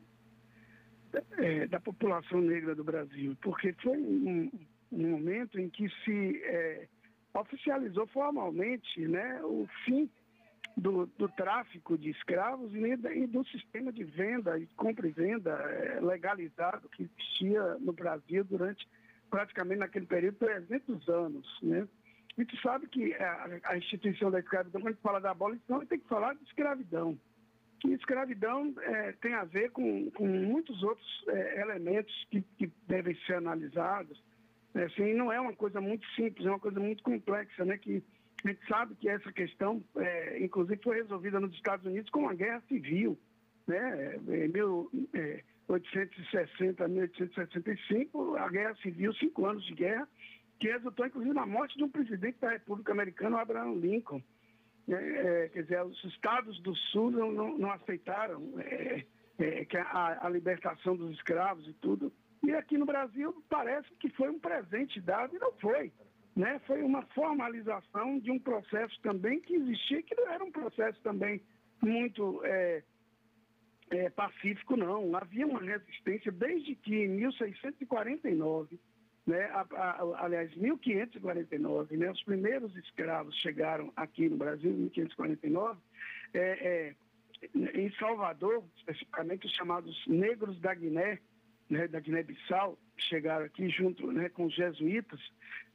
é, 1.38 1.68
da 1.68 1.80
população 1.82 2.40
negra 2.40 2.74
do 2.76 2.84
Brasil, 2.86 3.36
porque 3.42 3.74
foi 3.82 3.98
um, 3.98 4.50
um 4.92 5.12
momento 5.12 5.60
em 5.60 5.70
que 5.70 5.90
se 6.04 6.42
é, 6.44 6.88
oficializou 7.34 8.08
formalmente 8.08 9.08
né, 9.08 9.42
o 9.44 9.68
fim 9.86 10.10
do, 10.76 11.06
do 11.18 11.28
tráfico 11.30 11.98
de 11.98 12.10
escravos 12.10 12.74
e, 12.74 12.80
e 12.80 13.28
do 13.28 13.46
sistema 13.46 13.92
de 13.92 14.04
venda 14.04 14.58
e 14.58 14.66
compra 14.76 15.08
e 15.08 15.12
venda 15.12 15.52
é, 15.52 16.00
legalizado 16.00 16.90
que 16.90 17.04
existia 17.04 17.76
no 17.80 17.94
Brasil 17.94 18.44
durante 18.44 18.88
praticamente 19.30 19.80
naquele 19.80 20.06
período 20.06 20.38
300 20.38 21.08
anos, 21.10 21.60
né? 21.62 21.88
A 22.38 22.42
gente 22.42 22.62
sabe 22.62 22.88
que 22.88 23.14
a, 23.16 23.60
a 23.66 23.78
instituição 23.78 24.32
da 24.32 24.40
escravidão, 24.40 24.80
quando 24.80 24.88
a 24.88 24.92
gente 24.92 25.02
fala 25.02 25.20
da 25.20 25.32
abolição, 25.32 25.78
a 25.78 25.80
gente 25.82 25.90
tem 25.90 26.00
que 26.00 26.08
falar 26.08 26.34
de 26.36 26.44
escravidão. 26.46 27.20
E 27.86 27.94
escravidão 27.94 28.74
eh, 28.82 29.14
tem 29.22 29.34
a 29.34 29.44
ver 29.44 29.72
com, 29.72 30.10
com 30.12 30.26
muitos 30.26 30.82
outros 30.84 31.24
eh, 31.28 31.62
elementos 31.62 32.14
que, 32.32 32.42
que 32.58 32.72
devem 32.88 33.16
ser 33.26 33.36
analisados. 33.36 34.22
Assim, 34.76 35.14
não 35.14 35.32
é 35.32 35.40
uma 35.40 35.54
coisa 35.54 35.80
muito 35.82 36.06
simples, 36.16 36.46
é 36.46 36.50
uma 36.50 36.60
coisa 36.60 36.80
muito 36.80 37.02
complexa, 37.04 37.66
né? 37.66 37.78
Que 37.78 38.04
a 38.44 38.50
gente 38.50 38.66
sabe 38.68 38.96
que 38.96 39.08
essa 39.10 39.32
questão, 39.32 39.84
eh, 39.98 40.40
inclusive, 40.42 40.82
foi 40.84 40.98
resolvida 40.98 41.40
nos 41.40 41.54
Estados 41.54 41.86
Unidos 41.86 42.10
com 42.10 42.22
uma 42.22 42.34
guerra 42.34 42.64
civil, 42.68 43.18
né? 43.68 44.16
Em 44.28 44.48
1860 44.48 46.86
a 46.86 46.88
1865, 46.88 48.36
a 48.38 48.50
guerra 48.50 48.74
civil, 48.76 49.14
cinco 49.16 49.46
anos 49.46 49.66
de 49.66 49.74
guerra, 49.74 50.08
que 50.60 50.68
resultou, 50.68 51.06
inclusive, 51.06 51.34
na 51.34 51.46
morte 51.46 51.78
de 51.78 51.84
um 51.84 51.90
presidente 51.90 52.40
da 52.40 52.52
República 52.52 52.92
Americana, 52.92 53.40
Abraham 53.40 53.76
Lincoln. 53.76 54.22
É, 54.88 54.94
é, 54.94 55.50
quer 55.50 55.64
dizer, 55.64 55.84
os 55.84 56.04
estados 56.06 56.60
do 56.62 56.76
sul 56.76 57.12
não, 57.12 57.32
não, 57.32 57.58
não 57.58 57.72
aceitaram 57.72 58.54
é, 58.60 59.06
é, 59.38 59.66
que 59.66 59.78
a, 59.78 60.26
a 60.26 60.30
libertação 60.30 60.96
dos 60.96 61.12
escravos 61.12 61.68
e 61.68 61.74
tudo. 61.74 62.12
E 62.44 62.52
aqui 62.54 62.78
no 62.78 62.86
Brasil 62.86 63.44
parece 63.50 63.90
que 64.00 64.10
foi 64.12 64.30
um 64.30 64.40
presente 64.40 65.00
dado 65.02 65.36
e 65.36 65.40
não 65.40 65.52
foi. 65.54 65.92
Né? 66.36 66.60
Foi 66.66 66.82
uma 66.82 67.02
formalização 67.08 68.18
de 68.20 68.32
um 68.32 68.40
processo 68.40 68.98
também 69.02 69.42
que 69.42 69.56
existia, 69.56 70.02
que 70.04 70.16
não 70.16 70.28
era 70.30 70.44
um 70.44 70.52
processo 70.52 71.02
também 71.02 71.42
muito 71.82 72.42
é, 72.46 72.84
é, 73.92 74.10
pacífico, 74.12 74.78
não. 74.78 75.16
Havia 75.18 75.46
uma 75.46 75.60
resistência 75.60 76.32
desde 76.32 76.76
que 76.76 76.96
em 76.96 77.10
1649 77.10 78.80
né, 79.28 79.44
a- 79.52 79.68
a- 79.76 80.26
aliás, 80.26 80.56
1549, 80.56 81.96
né, 81.98 82.10
os 82.10 82.24
primeiros 82.24 82.76
escravos 82.78 83.36
chegaram 83.42 83.92
aqui 83.96 84.28
no 84.28 84.38
Brasil, 84.38 84.72
em 84.72 84.76
1549, 84.76 85.80
é, 86.34 86.40
é, 86.42 86.96
em 87.80 87.92
Salvador, 88.00 88.64
especificamente 88.78 89.46
os 89.46 89.54
chamados 89.54 89.96
negros 90.08 90.60
da 90.60 90.74
Guiné, 90.74 91.20
né, 91.70 91.88
da 91.88 92.00
Guiné-Bissau, 92.00 92.78
chegaram 92.98 93.46
aqui 93.46 93.70
junto 93.70 94.12
né, 94.12 94.30
com 94.30 94.46
os 94.46 94.56
jesuítas 94.56 95.20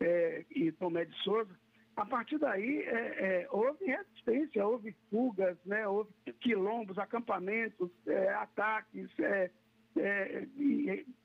é, 0.01 0.45
e 0.51 0.73
Tomé 0.73 1.05
de 1.05 1.17
Souza. 1.23 1.57
A 1.97 2.05
partir 2.05 2.39
daí, 2.39 2.83
é, 2.83 3.43
é, 3.43 3.49
houve 3.51 3.85
resistência, 3.85 4.67
houve 4.67 4.97
fugas, 5.11 5.57
né, 5.65 5.87
houve 5.87 6.11
quilombos, 6.41 6.99
acampamentos, 6.99 7.89
é, 8.07 8.31
ataques, 8.31 9.09
é, 9.21 9.51
é, 9.97 10.47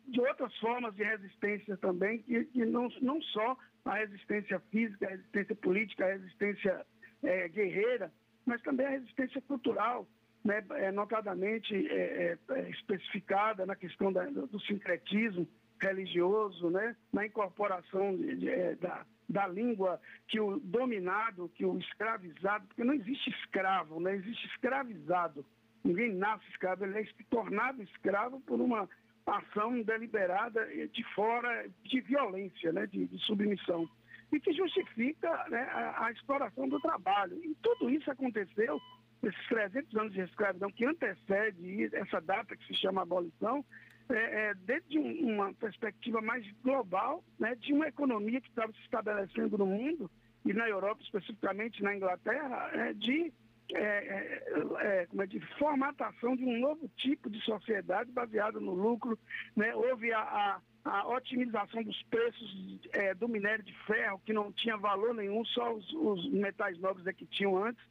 de 0.08 0.22
outras 0.22 0.56
formas 0.58 0.94
de 0.96 1.04
resistência 1.04 1.76
também, 1.78 2.20
que, 2.20 2.46
que 2.46 2.66
não, 2.66 2.88
não 3.02 3.20
só 3.22 3.58
a 3.86 3.96
resistência 3.96 4.60
física, 4.72 5.08
a 5.08 5.12
resistência 5.12 5.56
política, 5.56 6.06
a 6.06 6.14
resistência 6.14 6.86
guerreira, 7.52 8.14
mas 8.46 8.62
também 8.62 8.86
a 8.86 8.92
resistência 8.92 9.42
cultural, 9.42 10.08
né, 10.44 10.64
é, 10.72 10.92
notadamente 10.92 11.76
é, 11.76 12.38
é, 12.52 12.54
é, 12.54 12.70
especificada 12.70 13.66
na 13.66 13.76
questão 13.76 14.12
da- 14.12 14.26
do, 14.26 14.60
sincretismo 14.62 15.48
religioso, 15.82 16.70
né, 16.70 16.96
na 17.12 17.26
incorporação 17.26 18.16
de- 18.16 18.36
de, 18.38 18.50
é, 18.50 18.76
da, 18.76 19.06
da 19.28 19.48
língua 19.48 20.00
que 20.28 20.40
o 20.40 20.60
dominado, 20.60 21.50
que 21.56 21.66
o 21.66 21.78
escravizado, 21.80 22.68
porque 22.68 22.84
não 22.84 22.94
existe 22.94 23.30
escravo, 23.30 24.00
né, 24.00 24.16
existe 24.16 24.46
escravizado. 24.48 25.46
Ninguém 25.84 26.14
nasce 26.14 26.46
escravo, 26.50 26.84
ele 26.86 27.00
é 27.00 27.06
tornado 27.30 27.82
escravo 27.84 28.42
por 28.42 28.60
uma 28.60 28.90
ação 29.26 29.82
deliberada 29.82 30.66
de 30.88 31.04
fora 31.14 31.70
de 31.84 32.02
violência, 32.02 32.74
né, 32.74 32.86
de, 32.88 33.06
de 33.06 33.18
submissão, 33.26 33.90
e 34.32 34.40
que 34.40 34.52
justifica 34.54 35.46
né, 35.50 35.62
a, 35.72 36.06
a 36.06 36.12
exploração 36.12 36.68
do 36.68 36.80
trabalho. 36.80 37.40
E 37.44 37.56
tudo 37.62 37.90
isso 37.90 38.10
aconteceu, 38.12 38.80
esses 39.24 39.48
300 39.48 39.96
anos 39.96 40.14
de 40.14 40.22
escravidão 40.22 40.72
que 40.72 40.86
antecede 40.86 41.90
essa 41.96 42.20
data 42.22 42.56
que 42.56 42.66
se 42.68 42.74
chama 42.76 43.02
abolição, 43.02 43.64
é, 44.10 44.50
é, 44.50 44.54
dentro 44.56 44.90
de 44.90 45.00
um- 45.00 45.34
uma 45.36 45.54
perspectiva 45.54 46.22
mais 46.22 46.46
global, 46.64 47.24
né, 47.40 47.56
de 47.56 47.74
uma 47.74 47.88
economia 47.88 48.42
que 48.42 48.50
estava 48.50 48.72
se 48.74 48.80
estabelecendo 48.82 49.58
no 49.58 49.66
mundo, 49.66 50.10
e 50.46 50.54
na 50.54 50.68
Europa, 50.70 51.02
especificamente 51.04 51.84
na 51.84 51.96
Inglaterra, 51.96 52.70
é, 52.74 52.94
de 52.94 53.32
é, 53.72 53.78
é, 53.78 54.44
é, 55.02 55.06
como 55.06 55.22
é 55.22 55.28
de 55.28 55.40
formatação 55.60 56.36
de 56.36 56.44
um 56.44 56.60
novo 56.60 56.90
tipo 56.98 57.30
de 57.30 57.40
sociedade 57.42 58.12
baseada 58.12 58.60
no 58.60 58.74
lucro. 58.74 59.16
Né? 59.56 59.76
Houve 59.76 60.12
a, 60.12 60.22
a- 60.22 60.62
a 60.86 61.08
otimização 61.10 61.84
dos 61.84 62.02
preços 62.10 62.80
é, 62.94 63.14
do 63.14 63.28
minério 63.30 63.64
de 63.64 63.72
ferro, 63.86 64.20
que 64.26 64.34
não 64.34 64.52
tinha 64.52 64.76
valor 64.76 65.14
nenhum, 65.14 65.46
só 65.46 65.72
os, 65.72 65.88
os 65.94 66.32
metais 66.32 66.80
nobres 66.80 67.06
é 67.06 67.14
que 67.14 67.28
tinham 67.28 67.64
antes, 67.64 67.84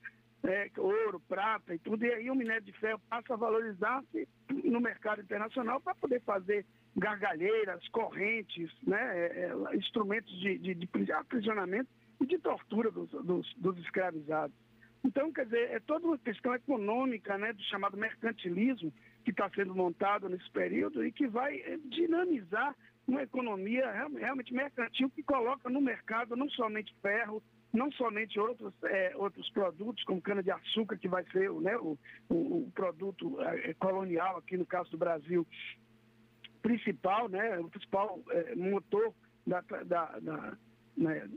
é, 0.44 0.70
ouro, 0.76 1.20
prata 1.20 1.74
e 1.74 1.78
tudo, 1.78 2.04
e 2.04 2.12
aí 2.12 2.30
o 2.30 2.34
minério 2.34 2.62
de 2.64 2.72
ferro 2.72 3.00
passa 3.08 3.34
a 3.34 3.36
valorizar-se 3.36 4.28
no 4.64 4.80
mercado 4.80 5.20
internacional 5.20 5.80
para 5.80 5.94
poder 5.94 6.20
fazer 6.22 6.64
gargalheiras, 6.96 7.86
correntes, 7.88 8.70
né, 8.82 9.00
é, 9.18 9.50
é, 9.72 9.76
instrumentos 9.76 10.32
de, 10.40 10.58
de, 10.58 10.74
de 10.74 10.86
pri- 10.86 11.10
aprisionamento 11.12 11.88
e 12.20 12.26
de 12.26 12.38
tortura 12.38 12.90
dos, 12.90 13.10
dos, 13.10 13.54
dos 13.56 13.78
escravizados. 13.78 14.54
Então, 15.04 15.32
quer 15.32 15.44
dizer, 15.44 15.70
é 15.70 15.80
toda 15.80 16.06
uma 16.06 16.18
questão 16.18 16.54
econômica, 16.54 17.38
né, 17.38 17.52
do 17.52 17.62
chamado 17.64 17.96
mercantilismo, 17.96 18.92
que 19.24 19.30
está 19.30 19.48
sendo 19.50 19.74
montado 19.74 20.28
nesse 20.28 20.50
período 20.50 21.04
e 21.04 21.12
que 21.12 21.26
vai 21.28 21.56
eh, 21.60 21.78
dinamizar 21.84 22.74
uma 23.06 23.22
economia 23.22 23.90
real- 23.90 24.10
realmente 24.10 24.52
mercantil 24.52 25.08
que 25.10 25.22
coloca 25.22 25.70
no 25.70 25.80
mercado 25.80 26.34
não 26.34 26.48
somente 26.50 26.94
ferro, 27.00 27.42
não 27.72 27.90
somente 27.92 28.38
outros, 28.40 28.72
eh, 28.84 29.12
outros 29.16 29.48
produtos, 29.50 30.02
como 30.04 30.22
cana-de-açúcar, 30.22 30.96
que 30.96 31.08
vai 31.08 31.24
ser 31.30 31.50
né, 31.52 31.76
o, 31.76 31.98
o- 32.28 32.64
o 32.66 32.72
produto 32.74 33.40
eh, 33.42 33.74
colonial 33.74 34.36
aqui 34.38 34.56
no 34.56 34.64
caso 34.66 34.90
do 34.90 34.98
Brasil, 34.98 35.46
principal, 36.62 37.28
né, 37.28 37.58
o 37.58 37.68
principal 37.68 38.20
eh, 38.30 38.54
motor 38.54 39.14
da, 39.46 39.60
da, 39.60 40.18
da, 40.18 40.58
né, 40.96 41.28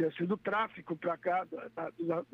assim, 0.00 0.24
do 0.24 0.36
tráfico 0.36 0.96
para 0.96 1.16
cá, 1.18 1.44
da, 1.44 1.90
da, 2.00 2.24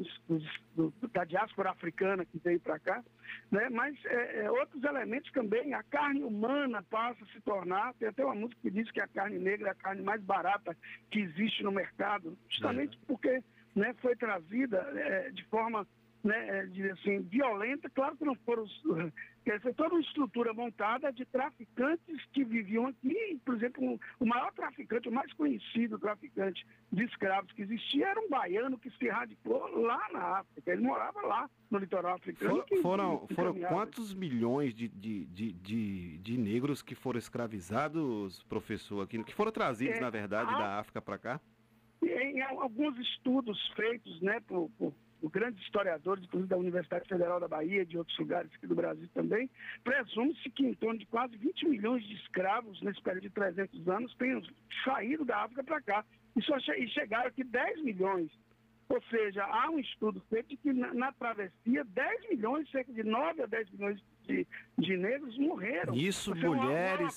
da 1.12 1.25
diáspora 1.25 1.71
africana 1.71 2.25
que 2.25 2.38
veio 2.38 2.61
para 2.61 2.79
cá, 2.79 3.05
né? 3.51 3.68
mas 3.71 3.97
eh, 4.05 4.44
eh, 4.44 4.51
outros 4.51 4.83
elementos 4.85 5.31
também, 5.33 5.75
a 5.75 5.83
carne 5.83 6.23
humana 6.23 6.83
passa 6.85 7.23
a 7.25 7.27
se 7.29 7.40
tornar, 7.40 7.94
tem 7.94 8.09
até 8.09 8.25
uma 8.25 8.35
música 8.35 8.61
que 8.62 8.71
diz 8.71 8.88
que 8.92 9.01
a 9.01 9.09
carne 9.09 9.38
negra 9.38 9.68
é 9.68 9.73
a 9.73 9.75
carne 9.75 10.03
mais 10.03 10.23
barata 10.23 10.77
que 11.11 11.18
existe 11.18 11.64
no 11.64 11.73
mercado, 11.73 12.38
justamente 12.49 12.97
porque 13.07 13.42
né, 13.75 13.94
foi 14.01 14.14
trazida 14.14 14.79
eh, 14.94 15.31
de 15.33 15.44
forma 15.47 15.87
né, 16.24 16.66
de, 16.66 16.90
assim, 16.90 17.20
violenta, 17.20 17.88
claro 17.90 18.16
que 18.16 18.24
não 18.24 18.35
foram 18.44 18.64
quer 19.44 19.59
dizer, 19.59 19.74
toda 19.74 19.94
uma 19.94 20.00
estrutura 20.00 20.52
montada 20.52 21.11
de 21.12 21.24
traficantes 21.24 22.22
que 22.33 22.44
viviam 22.44 22.87
aqui, 22.87 23.40
por 23.44 23.54
exemplo, 23.54 23.83
um- 23.83 23.98
o 24.20 24.26
maior 24.26 24.52
traficante, 24.52 25.09
o 25.09 25.12
mais 25.12 25.33
conhecido 25.33 25.98
traficante 25.98 26.66
de 26.92 27.04
escravos 27.04 27.50
que 27.52 27.62
existia 27.62 28.09
era 28.09 28.20
um 28.20 28.28
baiano 28.28 28.78
que 28.78 28.90
se 28.90 29.09
radicou 29.09 29.66
lá 29.81 30.00
na 30.12 30.38
África, 30.40 30.72
ele 30.72 30.83
morava 30.83 31.20
lá 31.22 31.48
no 31.70 31.78
litoral 31.78 32.16
africano. 32.16 32.62
For- 32.68 32.83
foram 32.83 33.26
foram 33.28 33.54
quantos 33.54 34.12
milhões 34.12 34.74
de, 34.74 34.88
de, 34.88 35.24
de, 35.26 35.52
de, 35.52 36.18
de 36.18 36.37
negros 36.38 36.83
que 36.83 36.94
foram 36.94 37.18
escravizados, 37.18 38.42
professor, 38.44 39.02
aqui, 39.02 39.22
que 39.22 39.35
foram 39.35 39.52
trazidos, 39.52 39.96
É, 39.96 40.00
na 40.00 40.11
verdade, 40.11 40.52
a- 40.52 40.59
da 40.59 40.78
África 40.81 41.00
para 41.00 41.16
cá? 41.18 41.40
Em 42.02 42.40
alguns 42.42 42.96
estudos 42.98 43.59
feitos 43.74 44.20
né, 44.20 44.40
por, 44.46 44.70
por- 44.78 44.94
por 45.20 45.31
grandes 45.31 45.62
historiadores, 45.64 46.24
inclusive 46.24 46.48
da 46.48 46.57
Universidade 46.57 47.09
Federal 47.09 47.40
da 47.40 47.48
Bahia, 47.48 47.85
de 47.85 47.98
outros 47.98 48.16
lugares 48.18 48.50
aqui 48.54 48.66
do 48.66 48.74
Brasil 48.74 49.09
também, 49.14 49.50
presume-se 49.85 50.48
que 50.50 50.64
em 50.66 50.74
torno 50.74 50.98
de 50.98 51.07
quase 51.07 51.37
20 51.37 51.68
milhões 51.68 52.04
de 52.07 52.14
escravos 52.14 52.81
nesse 52.83 53.00
período 53.02 53.22
de 53.24 53.31
300 53.31 53.88
anos 53.88 54.14
tenham 54.16 54.42
saído 54.85 55.24
da 55.24 55.38
África 55.44 55.64
para 55.64 55.81
cá. 55.81 56.04
E, 56.37 56.42
só 56.42 56.59
che- 56.61 56.76
e 56.78 56.88
chegaram 56.90 57.28
aqui 57.28 57.42
10 57.42 57.83
milhões. 57.83 58.31
Ou 58.88 59.02
seja, 59.11 59.44
há 59.44 59.68
um 59.70 59.78
estudo 59.78 60.22
feito 60.31 60.48
de 60.48 60.57
que 60.57 60.72
na, 60.72 60.94
na 60.94 61.12
travessia 61.12 61.85
10 61.85 62.28
milhões, 62.31 62.70
cerca 62.70 62.90
de 62.92 63.02
9 63.02 63.42
a 63.42 63.46
10 63.46 63.70
milhões 63.72 64.00
de, 64.26 64.46
de 64.78 64.96
negros 64.96 65.37
morreram. 65.37 65.94
Isso, 65.94 66.33
seja, 66.35 66.48
um- 66.48 66.54
um 67.02 67.11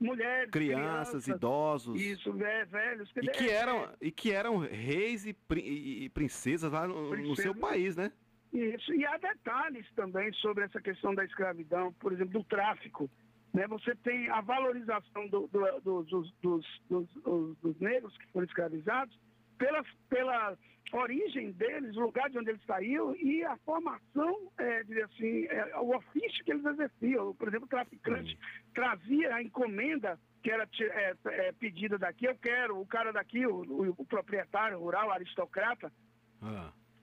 mulheres, 0.00 0.50
mulheres, 0.50 0.50
crianças, 0.50 1.26
idosos. 1.28 2.00
Isso, 2.00 2.32
ve- 2.32 2.64
velhos. 2.66 3.10
quer 3.12 3.24
E 3.24 3.28
que 3.28 3.48
é- 3.50 3.54
eram, 3.54 3.88
e 4.00 4.10
que 4.10 4.30
eram 4.32 4.58
reis 4.58 5.26
e, 5.26 5.36
e- 5.56 6.08
princesas 6.10 6.72
lá 6.72 6.86
no, 6.86 7.16
no 7.16 7.36
seu 7.36 7.54
país, 7.54 7.96
né? 7.96 8.12
Isso, 8.52 8.94
e 8.94 9.04
há 9.04 9.16
detalhes 9.18 9.86
também 9.94 10.32
sobre 10.34 10.64
essa 10.64 10.80
questão 10.80 11.14
da 11.14 11.24
escravidão, 11.24 11.92
por 11.94 12.12
exemplo, 12.12 12.32
do 12.40 12.44
tráfico. 12.44 13.10
Né? 13.52 13.66
Você 13.68 13.94
tem 13.96 14.28
a 14.30 14.40
valorização 14.40 15.28
do- 15.28 15.48
do- 15.48 15.80
do- 15.80 16.02
dos, 16.04 16.32
dos- 16.40 16.80
dos- 16.88 17.14
dos- 17.22 17.56
dos 17.58 17.80
negros 17.80 18.16
que 18.18 18.26
foram 18.28 18.46
escravizados 18.46 19.18
pela, 19.58 19.82
pela 20.08 20.58
origem 20.92 21.52
deles, 21.52 21.96
o 21.96 22.00
lugar 22.00 22.30
de 22.30 22.38
onde 22.38 22.50
eles 22.50 22.62
saíram 22.64 23.14
e 23.16 23.42
a 23.44 23.56
formação, 23.58 24.50
é, 24.58 24.80
assim, 25.04 25.44
é, 25.46 25.76
o 25.78 25.96
ofício 25.96 26.44
que 26.44 26.52
eles 26.52 26.64
exerciam. 26.64 27.34
Por 27.34 27.48
exemplo, 27.48 27.66
o 27.66 27.68
traficante 27.68 28.38
trazia 28.74 29.34
a 29.34 29.42
encomenda 29.42 30.18
que 30.42 30.50
era 30.50 30.68
é, 30.80 31.14
é, 31.26 31.52
pedida 31.52 31.98
daqui, 31.98 32.26
eu 32.26 32.36
quero, 32.36 32.80
o 32.80 32.86
cara 32.86 33.12
daqui, 33.12 33.44
o, 33.46 33.62
o- 33.62 33.94
o 33.98 34.04
proprietário 34.06 34.78
rural, 34.78 35.10
aristocrata, 35.10 35.92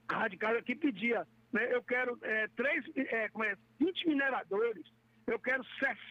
a 0.07 0.15
Radical 0.19 0.55
aqui 0.55 0.75
pedia, 0.75 1.27
né, 1.51 1.73
eu 1.73 1.83
quero 1.83 2.17
é, 2.21 2.47
três, 2.55 2.85
é, 2.95 3.27
como 3.29 3.43
é, 3.43 3.55
20 3.79 4.07
mineradores, 4.07 4.85
eu 5.27 5.37
quero 5.39 5.63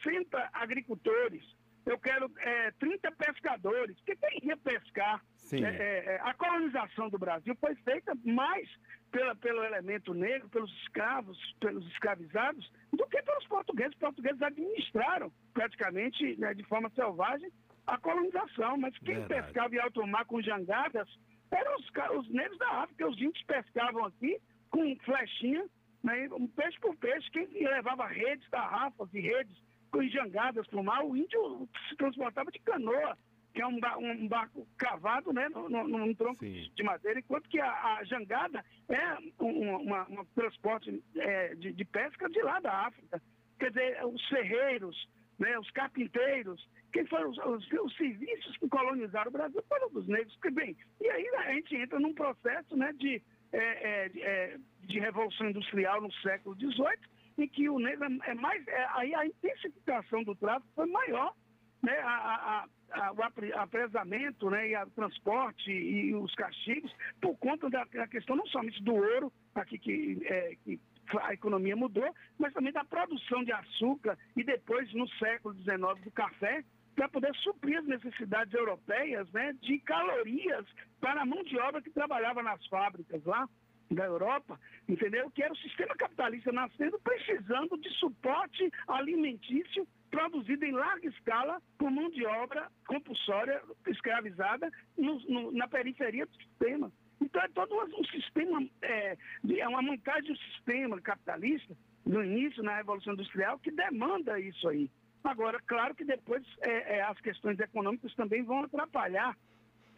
60 0.03 0.51
agricultores, 0.53 1.43
eu 1.85 1.99
quero 1.99 2.31
é, 2.39 2.71
30 2.73 3.11
pescadores, 3.13 3.97
porque 3.97 4.17
quem 4.17 4.49
ia 4.49 4.57
pescar? 4.57 5.23
Sim. 5.37 5.65
É, 5.65 5.71
é, 5.71 6.21
a 6.23 6.33
colonização 6.35 7.09
do 7.09 7.19
Brasil 7.19 7.57
foi 7.61 7.75
feita 7.77 8.13
mais 8.25 8.69
pela, 9.11 9.35
pelo 9.37 9.63
elemento 9.65 10.15
negro, 10.15 10.49
pelos 10.49 10.73
escravos, 10.83 11.39
pelos 11.61 11.87
escravizados, 11.89 12.71
do 12.93 13.07
que 13.07 13.21
pelos 13.23 13.47
portugueses. 13.47 13.93
Os 13.95 14.01
portugueses 14.01 14.41
administraram 14.41 15.33
praticamente 15.53 16.37
né, 16.39 16.55
de 16.55 16.65
forma 16.65 16.91
selvagem 16.91 17.53
a 17.87 17.99
colonização, 17.99 18.77
mas 18.77 18.97
quem 18.99 19.17
Verdade. 19.17 19.47
pescava 19.47 19.75
em 19.75 19.79
alto 19.79 20.07
mar 20.07 20.25
com 20.25 20.41
jangadas 20.41 21.09
eram 21.51 21.77
os, 21.77 21.91
os 22.19 22.29
negros 22.31 22.59
da 22.59 22.83
África. 22.83 23.09
Os 23.09 23.21
índios 23.21 23.45
pescavam 23.45 24.07
aqui 24.07 24.39
com 24.71 24.97
flechinha, 25.05 25.67
né, 26.03 26.29
um 26.33 26.47
peixe 26.47 26.79
por 26.81 26.97
peixe. 26.97 27.31
Quem 27.31 27.47
levava 27.67 28.07
redes, 28.07 28.49
tarrafas 28.51 29.13
e 29.13 29.21
redes 29.21 29.57
com 29.93 30.03
jangadas 30.09 30.67
para 30.67 30.81
o 30.81 30.85
mar, 30.85 31.05
o 31.05 31.17
índio 31.17 31.69
se 31.89 31.97
transportava 31.97 32.51
de 32.51 32.59
canoa, 32.61 33.17
que 33.55 33.61
é 33.61 33.67
um, 33.67 33.79
ba- 33.79 33.99
um 33.99 34.27
barco 34.27 34.67
cavado 34.79 35.33
né, 35.33 35.47
num 35.51 36.15
tronco 36.15 36.43
de 36.75 36.83
madeira, 36.83 37.19
enquanto 37.21 37.49
que 37.51 37.61
a, 37.61 37.97
a 37.99 38.05
jangada 38.05 38.65
é 38.89 39.19
um, 39.43 39.77
uma- 39.77 40.09
um 40.11 40.25
transporte 40.35 41.03
é, 41.17 41.55
de, 41.55 41.73
de 41.73 41.85
pesca 41.85 42.29
de 42.31 42.41
lá 42.43 42.59
da 42.61 42.87
África. 42.87 43.23
Quer 43.59 43.69
dizer, 43.71 44.05
os 44.07 44.27
ferreiros, 44.29 45.09
né, 45.39 45.59
os 45.59 45.71
carpinteiros, 45.71 46.67
quem 46.93 47.07
foram 47.07 47.31
os, 47.31 47.39
os, 47.39 47.71
os 47.85 47.97
serviços 47.97 48.57
que 48.57 48.69
colonizaram 48.69 49.29
o 49.29 49.33
Brasil 49.33 49.63
foram 49.69 49.91
dos 49.91 50.09
negros. 50.09 50.35
Que 50.41 50.51
bem, 50.51 50.75
e 51.01 51.09
aí 51.11 51.29
a 51.37 51.53
gente 51.53 51.77
entra 51.77 52.01
num 52.01 52.15
processo 52.15 52.75
né, 52.77 52.93
de, 52.95 53.23
é, 53.53 53.59
é, 54.05 54.09
de, 54.09 54.23
é, 54.23 54.57
de 54.85 54.99
revolução 54.99 55.51
industrial 55.51 56.01
no 56.01 56.11
século 56.15 56.57
XVIII, 56.57 56.99
em 57.39 57.49
que 57.49 57.69
o 57.69 57.79
negro 57.79 58.05
é 58.25 58.35
mais. 58.35 58.67
é, 58.69 58.87
aí 58.95 59.15
a 59.15 59.27
intensificação 59.27 60.23
do 60.25 60.35
tráfico 60.35 60.73
foi 60.75 60.87
maior. 60.87 61.35
Né, 61.83 61.99
a, 61.99 62.09
a- 62.09 62.67
a- 62.93 63.13
o 63.13 63.23
apre- 63.25 63.53
apresamento 63.55 64.49
né, 64.49 64.69
e 64.69 64.77
o 64.77 64.91
transporte 64.91 65.69
e 65.73 66.15
os 66.15 66.33
castigos, 66.37 66.95
por 67.21 67.37
conta 67.39 67.69
da, 67.69 67.83
da 67.87 68.07
questão 68.07 68.37
não 68.37 68.47
somente 68.47 68.81
do 68.85 68.95
ouro, 68.95 69.33
aqui 69.53 69.77
que, 69.79 70.21
é, 70.25 70.55
que 70.63 70.79
a 71.21 71.33
economia 71.35 71.75
mudou, 71.75 72.15
mas 72.39 72.53
também 72.53 72.73
da 72.73 72.85
produção 72.85 73.43
de 73.43 73.51
açúcar 73.51 74.17
e 74.37 74.45
depois, 74.45 74.93
no 74.95 75.09
século 75.15 75.55
XIX, 75.57 76.05
do 76.05 76.13
café, 76.13 76.63
para 76.95 77.09
poder 77.09 77.35
suprir 77.37 77.79
as 77.79 77.87
necessidades 77.87 78.55
europeias 78.55 79.29
né, 79.33 79.53
de 79.55 79.81
calorias 79.81 80.65
para 81.01 81.23
a 81.23 81.27
mão 81.27 81.43
de 81.43 81.59
obra 81.59 81.83
que 81.83 81.91
trabalhava 81.91 82.45
nas 82.45 82.65
fábricas 82.69 83.25
lá 83.25 83.49
da 83.91 84.05
Europa, 84.05 84.59
entendeu? 84.89 85.31
Que 85.31 85.43
era 85.43 85.53
o 85.53 85.57
sistema 85.57 85.95
capitalista 85.95 86.51
nascendo, 86.53 86.99
precisando 87.01 87.77
de 87.79 87.91
suporte 87.99 88.71
alimentício 88.89 89.87
produzido 90.11 90.65
em 90.65 90.73
larga 90.73 91.09
escala 91.09 91.61
por 91.79 91.91
mão 91.91 92.11
de 92.11 92.25
obra 92.27 92.71
compulsória, 92.87 93.63
escravizada, 93.87 94.71
no- 94.97 95.21
no- 95.29 95.53
na 95.53 95.67
periferia 95.69 96.27
do 96.27 96.35
sistema. 96.37 96.93
Então 97.21 97.41
é 97.41 97.49
todo 97.49 97.75
um, 97.75 98.05
sistema, 98.05 98.63
é, 98.83 99.17
é 99.59 99.69
uma 99.69 99.81
montagem 99.83 100.33
um 100.33 100.37
sistema 100.37 101.01
capitalista, 101.01 101.75
no 102.05 102.23
início, 102.25 102.63
na 102.63 102.77
Revolução 102.77 103.13
Industrial, 103.15 103.59
que 103.59 103.71
demanda 103.71 104.39
isso 104.41 104.69
aí. 104.69 104.91
Agora, 105.23 105.61
claro 105.67 105.95
que 105.95 106.05
depois 106.05 106.43
é, 106.63 106.97
é, 106.97 107.03
as 107.03 107.19
questões 107.21 107.59
econômicas 107.61 108.13
também 108.17 108.43
vão 108.43 108.65
atrapalhar 108.65 109.37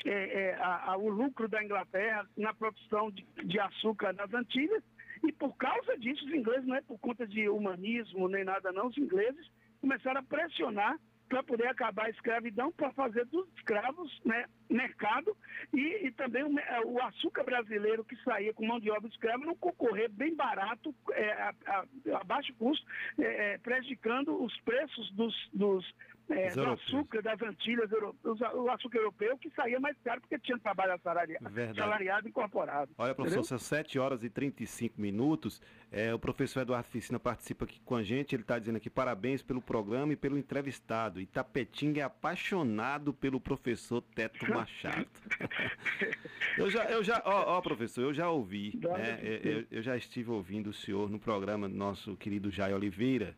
é, 0.05 0.11
é, 0.51 0.55
a- 0.57 0.93
a- 0.93 0.97
o 0.97 1.09
lucro 1.09 1.49
da 1.49 1.63
Inglaterra 1.63 2.27
na 2.37 2.53
produção 2.55 3.11
de, 3.11 3.25
de 3.45 3.59
açúcar 3.61 4.13
nas 4.13 4.33
Antilhas, 4.35 4.83
e 5.27 5.33
por 5.33 5.57
causa 5.57 5.97
disso, 5.99 6.25
os 6.27 6.33
ingleses, 6.35 6.67
não 6.67 6.77
é 6.77 6.83
por 6.83 6.99
conta 6.99 7.27
de 7.27 7.49
humanismo 7.49 8.29
nem 8.29 8.45
nada 8.45 8.71
não, 8.73 8.89
os 8.89 8.99
ingleses 8.99 9.51
começaram 9.81 10.21
a 10.21 10.25
pressionar 10.25 10.99
para 11.27 11.43
poder 11.43 11.67
acabar 11.69 12.05
a 12.07 12.11
escravidão, 12.11 12.71
para 12.73 12.93
fazer 12.93 13.25
dos 13.27 13.49
escravos 13.57 14.21
né, 14.27 14.45
mercado. 14.69 15.35
E, 15.73 16.07
e 16.07 16.11
também 16.13 16.45
o, 16.45 16.51
me- 16.51 16.63
o 16.85 17.01
açúcar 17.03 17.43
brasileiro 17.45 18.05
que 18.05 18.15
saía 18.23 18.53
com 18.53 18.67
mão 18.67 18.79
de 18.79 18.91
obra 18.91 19.09
escrava 19.09 19.43
não 19.45 19.57
concorrer 19.57 20.11
bem 20.11 20.35
barato, 20.37 20.95
é, 21.13 21.33
a, 21.33 21.55
a- 21.67 21.85
a 22.21 22.25
baixo 22.25 22.53
custo, 22.55 22.87
é, 23.19 23.55
é, 23.55 23.59
prejudicando 23.59 24.41
os 24.45 24.55
preços 24.61 25.11
dos, 25.13 25.35
dos, 25.55 25.95
é, 26.31 26.51
do 26.51 26.65
açúcar 26.71 27.23
das 27.23 27.41
Antilhas, 27.43 27.91
o 28.23 28.69
açúcar 28.71 28.99
europeu, 28.99 29.37
que 29.39 29.51
saía 29.51 29.79
mais 29.79 29.97
caro 30.03 30.21
porque 30.21 30.39
tinha 30.39 30.59
trabalho 30.59 30.93
assalariado, 30.95 31.49
Verdade. 31.51 31.79
salariado 31.79 32.29
incorporado. 32.29 32.91
Olha, 32.97 33.15
professor, 33.15 33.41
Entendeu? 33.41 33.45
são 33.49 33.59
7 33.59 33.99
horas 33.99 34.25
e 34.25 34.31
35 34.31 35.01
minutos. 35.01 35.61
É, 35.93 36.13
o 36.15 36.19
professor 36.19 36.61
Eduardo 36.63 36.89
Ficina 36.89 37.21
participa 37.21 37.65
aqui 37.65 37.81
com 37.85 37.95
a 37.95 38.03
gente. 38.03 38.35
Ele 38.35 38.43
está 38.43 38.59
dizendo 38.59 38.77
aqui 38.77 38.89
parabéns 38.91 39.43
pelo 39.43 39.61
programa 39.63 40.13
e 40.13 40.17
pelo 40.17 40.37
entrevistado. 40.39 41.21
Itapetinga 41.21 42.01
é 42.01 42.05
apaixonado 42.05 43.13
pelo 43.13 43.41
professor 43.41 44.01
Teto 44.15 44.49
Machado. 44.51 45.07
eu 46.59 46.71
já, 46.71 46.85
eu 46.87 47.05
já, 47.05 47.23
ó, 47.25 47.59
ó, 47.59 47.61
professor, 47.61 48.03
eu 48.03 48.15
já 48.15 48.31
ouvi, 48.31 48.79
né? 48.83 49.21
Eu, 49.23 49.51
eu- 49.53 49.67
eu 49.71 49.83
já 49.83 49.97
estive 49.97 50.31
ouvindo 50.31 50.71
o 50.71 50.73
senhor 50.73 51.09
no 51.11 51.19
programa 51.19 51.69
do 51.69 51.75
nosso 51.75 52.17
querido 52.17 52.51
Jair 52.51 52.75
Oliveira. 52.75 53.37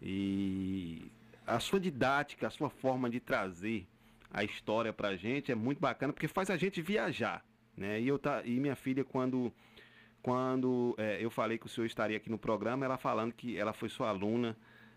E 0.00 1.10
a 1.48 1.58
sua 1.58 1.80
didática, 1.80 2.46
a 2.46 2.50
sua 2.50 2.68
forma 2.68 3.08
de 3.08 3.18
trazer 3.18 3.86
a 4.30 4.44
história 4.44 4.92
pra 4.92 5.16
gente 5.16 5.50
é 5.50 5.54
muito 5.54 5.80
bacana 5.80 6.12
porque 6.12 6.28
faz 6.28 6.50
a 6.50 6.56
gente 6.56 6.82
viajar, 6.82 7.42
né? 7.76 8.00
E 8.00 8.06
eu 8.06 8.18
tá 8.18 8.42
e 8.44 8.60
minha 8.60 8.76
filha 8.76 9.02
quando 9.02 9.52
quando 10.22 10.94
é, 10.98 11.18
eu 11.24 11.30
falei 11.30 11.56
que 11.56 11.66
o 11.66 11.68
senhor 11.68 11.86
estaria 11.86 12.16
aqui 12.16 12.28
no 12.28 12.38
programa, 12.38 12.84
ela 12.84 12.98
falando 12.98 13.32
que 13.32 13.56
ela 13.56 13.72
foi 13.72 13.88
sua 13.88 14.10
aluna, 14.10 14.56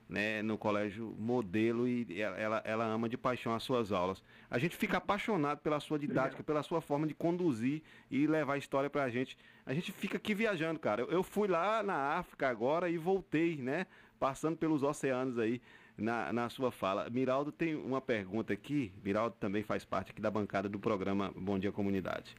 né, 0.10 0.42
no 0.42 0.58
colégio 0.58 1.16
modelo 1.18 1.88
e 1.88 2.22
ela, 2.22 2.62
ela 2.66 2.86
ama 2.86 3.08
de 3.08 3.18
paixão 3.18 3.56
as 3.56 3.64
suas 3.64 3.94
aulas. 3.94 4.22
A 4.50 4.58
gente 4.58 4.76
fica 4.76 4.98
apaixonado 4.98 5.60
pela 5.60 5.80
sua 5.80 5.98
didática, 5.98 6.44
pela 6.44 6.62
sua 6.64 6.82
forma 6.82 7.08
de 7.08 7.14
conduzir 7.14 7.82
e 8.10 8.28
levar 8.28 8.56
a 8.56 8.58
história 8.58 8.90
pra 8.90 9.10
gente. 9.10 9.38
A 9.66 9.74
gente 9.74 9.90
fica 9.94 10.18
aqui 10.18 10.34
viajando, 10.34 10.82
cara. 10.82 11.04
Eu, 11.04 11.12
eu 11.12 11.24
fui 11.24 11.48
lá 11.48 11.82
na 11.82 12.18
África 12.18 12.50
agora 12.50 12.90
e 12.90 12.98
voltei, 12.98 13.56
né, 13.56 13.88
passando 14.20 14.58
pelos 14.58 14.84
oceanos 14.84 15.40
aí 15.40 15.62
na, 16.02 16.34
na 16.34 16.50
sua 16.50 16.72
fala. 16.72 17.10
Miraldo 17.10 17.52
tem 17.52 17.76
uma 17.76 18.02
pergunta 18.02 18.52
aqui. 18.52 18.92
Miraldo 19.04 19.36
também 19.40 19.64
faz 19.64 19.86
parte 19.86 20.12
aqui 20.12 20.22
da 20.22 20.32
bancada 20.32 20.68
do 20.68 20.80
programa 20.80 21.32
Bom 21.36 21.58
Dia 21.58 21.72
Comunidade. 21.72 22.36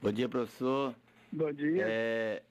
Bom 0.00 0.12
dia, 0.12 0.28
professor. 0.28 0.94
Bom 1.32 1.52
dia. 1.52 1.84
É, 1.86 2.42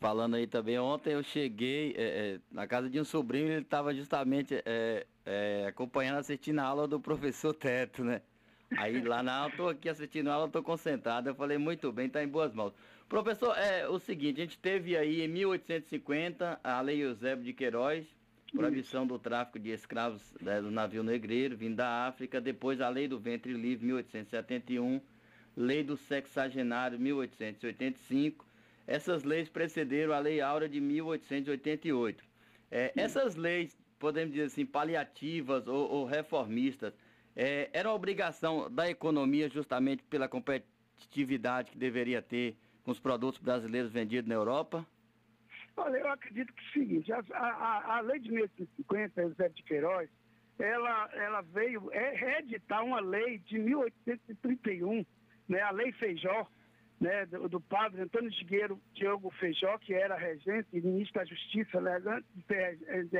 falando 0.00 0.36
aí 0.36 0.46
também, 0.46 0.78
ontem 0.78 1.12
eu 1.12 1.22
cheguei 1.22 1.94
é, 1.96 2.02
é, 2.02 2.40
na 2.50 2.66
casa 2.66 2.88
de 2.88 2.98
um 2.98 3.04
sobrinho, 3.04 3.48
ele 3.48 3.62
estava 3.62 3.94
justamente 3.94 4.54
é, 4.64 5.06
é, 5.26 5.66
acompanhando, 5.68 6.18
assistindo 6.18 6.60
a 6.60 6.64
aula 6.64 6.88
do 6.88 6.98
professor 7.00 7.52
Teto, 7.52 8.02
né? 8.02 8.22
Aí 8.76 9.00
lá 9.02 9.22
na 9.22 9.46
eu 9.46 9.56
tô 9.56 9.68
aqui 9.68 9.88
assistindo 9.88 10.28
a 10.28 10.34
aula, 10.34 10.48
tô 10.48 10.62
concentrado. 10.62 11.28
Eu 11.28 11.34
falei, 11.34 11.58
muito 11.58 11.92
bem, 11.92 12.08
tá 12.08 12.22
em 12.22 12.28
boas 12.28 12.52
mãos. 12.52 12.72
Professor, 13.08 13.56
é 13.56 13.86
o 13.86 13.98
seguinte, 13.98 14.40
a 14.40 14.44
gente 14.44 14.58
teve 14.58 14.96
aí 14.96 15.22
em 15.22 15.28
1850 15.28 16.60
a 16.64 16.80
Lei 16.80 17.04
Eusébio 17.04 17.44
de 17.44 17.52
Queiroz, 17.52 18.06
proibição 18.54 19.06
do 19.06 19.18
tráfico 19.18 19.58
de 19.58 19.70
escravos 19.70 20.22
né, 20.40 20.60
do 20.62 20.70
navio 20.70 21.02
negreiro 21.02 21.56
vindo 21.56 21.76
da 21.76 22.06
África, 22.06 22.40
depois 22.40 22.80
a 22.80 22.88
Lei 22.88 23.08
do 23.08 23.18
Ventre 23.18 23.52
Livre, 23.52 23.86
1871, 23.86 25.00
Lei 25.56 25.82
do 25.82 25.96
Sexagenário, 25.96 26.98
1885. 26.98 28.46
Essas 28.86 29.24
leis 29.24 29.48
precederam 29.48 30.14
a 30.14 30.18
Lei 30.18 30.40
Áurea 30.40 30.68
de 30.68 30.80
1888. 30.80 32.24
É, 32.70 32.92
essas 32.96 33.34
leis, 33.34 33.76
podemos 33.98 34.32
dizer 34.32 34.46
assim, 34.46 34.66
paliativas 34.66 35.66
ou, 35.66 35.90
ou 35.90 36.04
reformistas, 36.04 36.92
é, 37.36 37.68
era 37.72 37.92
obrigação 37.92 38.70
da 38.70 38.88
economia 38.88 39.48
justamente 39.48 40.02
pela 40.04 40.28
competitividade 40.28 41.70
que 41.70 41.78
deveria 41.78 42.22
ter 42.22 42.56
com 42.84 42.90
os 42.90 43.00
produtos 43.00 43.40
brasileiros 43.40 43.90
vendidos 43.90 44.28
na 44.28 44.34
Europa? 44.34 44.86
Olha, 45.76 45.96
eu 45.96 46.08
acredito 46.08 46.52
que 46.52 46.60
é 46.60 46.68
o 46.68 46.72
seguinte, 46.72 47.12
a, 47.12 47.22
a, 47.32 47.96
a 47.96 48.00
lei 48.00 48.20
de 48.20 48.30
1850, 48.30 49.28
José 49.28 49.48
de 49.48 49.62
Queiroz, 49.64 50.08
ela, 50.58 51.10
ela 51.14 51.40
veio 51.42 51.90
é, 51.92 52.14
reeditar 52.14 52.84
uma 52.84 53.00
lei 53.00 53.38
de 53.38 53.58
1831, 53.58 55.04
né, 55.48 55.60
a 55.60 55.72
Lei 55.72 55.90
Feijó, 55.92 56.46
né, 57.00 57.26
do, 57.26 57.48
do 57.48 57.60
padre 57.60 58.02
Antônio 58.02 58.30
Digueiro 58.30 58.80
Diogo 58.94 59.30
Feijó, 59.32 59.76
que 59.78 59.92
era 59.92 60.16
regente 60.16 60.68
e 60.72 60.80
ministro 60.80 61.20
da 61.20 61.24
Justiça, 61.24 61.80
né, 61.80 62.22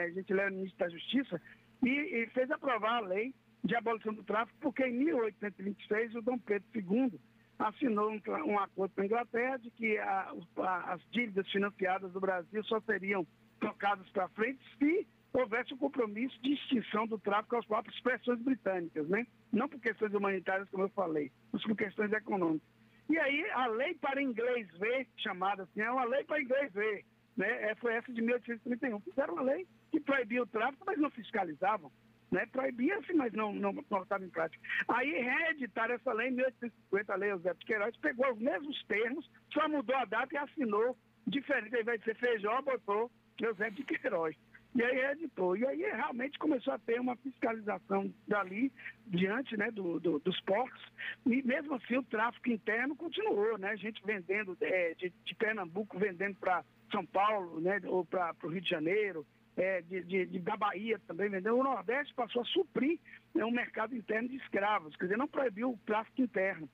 a 0.00 0.10
gente 0.10 0.32
era 0.32 0.50
ministro 0.50 0.78
da 0.78 0.88
Justiça, 0.88 1.42
e, 1.82 1.88
e 1.90 2.26
fez 2.28 2.50
aprovar 2.52 2.98
a 2.98 3.06
lei 3.06 3.34
de 3.64 3.74
abolição 3.74 4.14
do 4.14 4.22
tráfico, 4.22 4.56
porque 4.60 4.86
em 4.86 4.92
1826 4.92 6.14
o 6.14 6.22
Dom 6.22 6.38
Pedro 6.38 6.68
II 6.74 7.18
assinou 7.58 8.10
um, 8.10 8.20
um 8.46 8.58
acordo 8.58 8.94
com 8.94 9.00
a 9.00 9.06
Inglaterra 9.06 9.56
de 9.58 9.70
que 9.70 9.96
a, 9.98 10.34
a, 10.58 10.92
as 10.94 11.02
dívidas 11.10 11.50
financiadas 11.50 12.12
do 12.12 12.20
Brasil 12.20 12.62
só 12.64 12.80
seriam 12.80 13.26
trocadas 13.60 14.08
para 14.10 14.28
frente 14.30 14.60
se 14.78 15.06
houvesse 15.32 15.74
um 15.74 15.78
compromisso 15.78 16.40
de 16.42 16.52
extinção 16.52 17.06
do 17.06 17.18
tráfico 17.18 17.56
às 17.56 17.66
próprias 17.66 17.96
expressões 17.96 18.40
britânicas, 18.40 19.08
né? 19.08 19.26
Não 19.52 19.68
por 19.68 19.80
questões 19.80 20.14
humanitárias, 20.14 20.68
como 20.70 20.84
eu 20.84 20.88
falei, 20.90 21.30
mas 21.52 21.62
por 21.62 21.76
questões 21.76 22.12
econômicas. 22.12 22.68
E 23.08 23.18
aí 23.18 23.50
a 23.50 23.66
lei 23.66 23.94
para 23.94 24.22
inglês 24.22 24.68
ver, 24.78 25.08
chamada 25.16 25.64
assim, 25.64 25.80
é 25.80 25.90
uma 25.90 26.04
lei 26.04 26.24
para 26.24 26.40
inglês 26.40 26.72
ver, 26.72 27.04
né? 27.36 27.74
Foi 27.76 27.94
essa 27.94 28.12
de 28.12 28.22
1831. 28.22 29.00
Fizeram 29.00 29.34
uma 29.34 29.42
lei 29.42 29.66
que 29.90 30.00
proibia 30.00 30.42
o 30.42 30.46
tráfico, 30.46 30.84
mas 30.86 30.98
não 30.98 31.10
fiscalizavam. 31.10 31.90
Né? 32.34 32.46
Proibia-se, 32.46 33.14
mas 33.14 33.32
não, 33.32 33.52
não 33.52 33.72
colocava 33.84 34.24
em 34.24 34.28
prática. 34.28 34.60
Aí 34.88 35.08
reeditaram 35.08 35.94
essa 35.94 36.12
lei 36.12 36.30
em 36.30 36.32
1850, 36.32 37.12
a 37.12 37.16
lei 37.16 37.30
José 37.30 37.54
Queiroz, 37.60 37.96
pegou 37.98 38.32
os 38.32 38.40
mesmos 38.40 38.82
termos, 38.86 39.30
só 39.52 39.68
mudou 39.68 39.94
a 39.94 40.04
data 40.04 40.34
e 40.34 40.38
assinou 40.38 40.98
diferente. 41.28 41.76
Ao 41.76 41.82
invés 41.82 42.00
de 42.00 42.06
ser 42.06 42.16
Feijó, 42.16 42.60
botou 42.62 43.08
José 43.40 43.70
de 43.70 43.84
Queiroz. 43.84 44.36
E 44.74 44.82
aí 44.82 44.96
reeditou. 44.96 45.56
E 45.56 45.64
aí 45.64 45.82
realmente 45.82 46.36
começou 46.36 46.74
a 46.74 46.78
ter 46.80 47.00
uma 47.00 47.14
fiscalização 47.14 48.12
dali, 48.26 48.72
diante 49.06 49.56
né, 49.56 49.70
do, 49.70 50.00
do, 50.00 50.18
dos 50.18 50.40
portos. 50.40 50.82
E 51.24 51.40
mesmo 51.40 51.76
assim 51.76 51.98
o 51.98 52.02
tráfico 52.02 52.50
interno 52.50 52.96
continuou, 52.96 53.56
né? 53.56 53.76
Gente 53.76 54.04
vendendo 54.04 54.56
é, 54.60 54.94
de, 54.94 55.12
de 55.24 55.34
Pernambuco, 55.36 56.00
vendendo 56.00 56.34
para 56.40 56.64
São 56.90 57.06
Paulo, 57.06 57.60
né? 57.60 57.80
Ou 57.84 58.04
para 58.04 58.34
o 58.42 58.48
Rio 58.48 58.60
de 58.60 58.68
Janeiro, 58.68 59.24
é, 59.56 59.82
de, 59.82 60.02
de, 60.04 60.26
de, 60.26 60.38
da 60.40 60.56
Bahia 60.56 60.98
também 61.06 61.28
vendeu. 61.28 61.58
O 61.58 61.64
Nordeste 61.64 62.14
passou 62.14 62.42
a 62.42 62.46
suprir 62.46 62.98
né, 63.34 63.44
um 63.44 63.50
mercado 63.50 63.94
interno 63.94 64.28
de 64.28 64.36
escravos, 64.36 64.94
quer 64.96 65.04
dizer, 65.04 65.18
não 65.18 65.28
proibiu 65.28 65.70
o 65.70 65.78
tráfico 65.86 66.22
interno. 66.22 66.68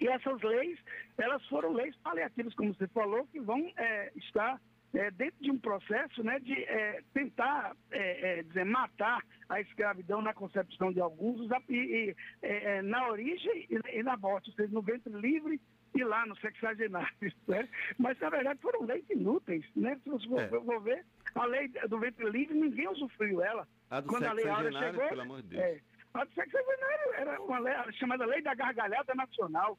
E 0.00 0.08
essas 0.08 0.40
leis, 0.42 0.78
elas 1.16 1.44
foram 1.46 1.72
leis 1.72 1.96
paliativas, 1.98 2.54
como 2.54 2.74
você 2.74 2.88
falou, 2.88 3.26
que 3.26 3.40
vão 3.40 3.72
é, 3.76 4.12
estar 4.16 4.60
é, 4.94 5.10
dentro 5.10 5.42
de 5.42 5.50
um 5.50 5.58
processo 5.58 6.22
né, 6.22 6.38
de 6.40 6.52
é, 6.64 7.00
tentar 7.12 7.76
é, 7.90 8.38
é, 8.38 8.42
dizer, 8.42 8.64
matar 8.64 9.22
a 9.48 9.60
escravidão 9.60 10.22
na 10.22 10.32
concepção 10.32 10.92
de 10.92 11.00
alguns 11.00 11.48
e, 11.68 12.14
e 12.42 12.82
na 12.82 13.08
origem 13.08 13.66
e, 13.70 13.98
e, 13.98 14.02
na 14.02 14.16
morte, 14.16 14.50
ou 14.50 14.56
seja, 14.56 14.72
no 14.72 14.82
ventre 14.82 15.12
livre 15.12 15.60
e 15.94 16.04
lá 16.04 16.26
no 16.26 16.36
sexagenário. 16.36 17.14
Né? 17.46 17.68
Mas, 17.98 18.18
na 18.20 18.30
verdade, 18.30 18.60
foram 18.60 18.84
leis 18.84 19.04
inúteis. 19.10 19.64
Né? 19.76 19.98
Se 20.02 20.08
você 20.08 20.48
for, 20.48 20.80
ver, 20.82 21.04
a 21.34 21.46
lei 21.46 21.68
do 21.68 21.98
ventre 21.98 22.28
livre, 22.30 22.54
ninguém 22.54 22.88
usufruiu 22.88 23.42
ela. 23.42 23.66
A 23.90 24.00
do 24.00 24.08
Quando 24.08 24.24
a 24.24 24.32
lei 24.32 24.48
Áurea 24.48 24.72
chegou, 24.72 25.08
pelo 25.08 25.22
amor 25.22 25.42
de 25.42 25.48
Deus. 25.48 25.62
É, 25.62 25.80
a 26.14 26.24
do 26.24 26.34
sexagenário 26.34 27.14
era 27.14 27.40
uma 27.40 27.58
lei 27.58 27.74
chamada 27.94 28.24
Lei 28.26 28.42
da 28.42 28.54
Gargalhada 28.54 29.14
Nacional. 29.14 29.78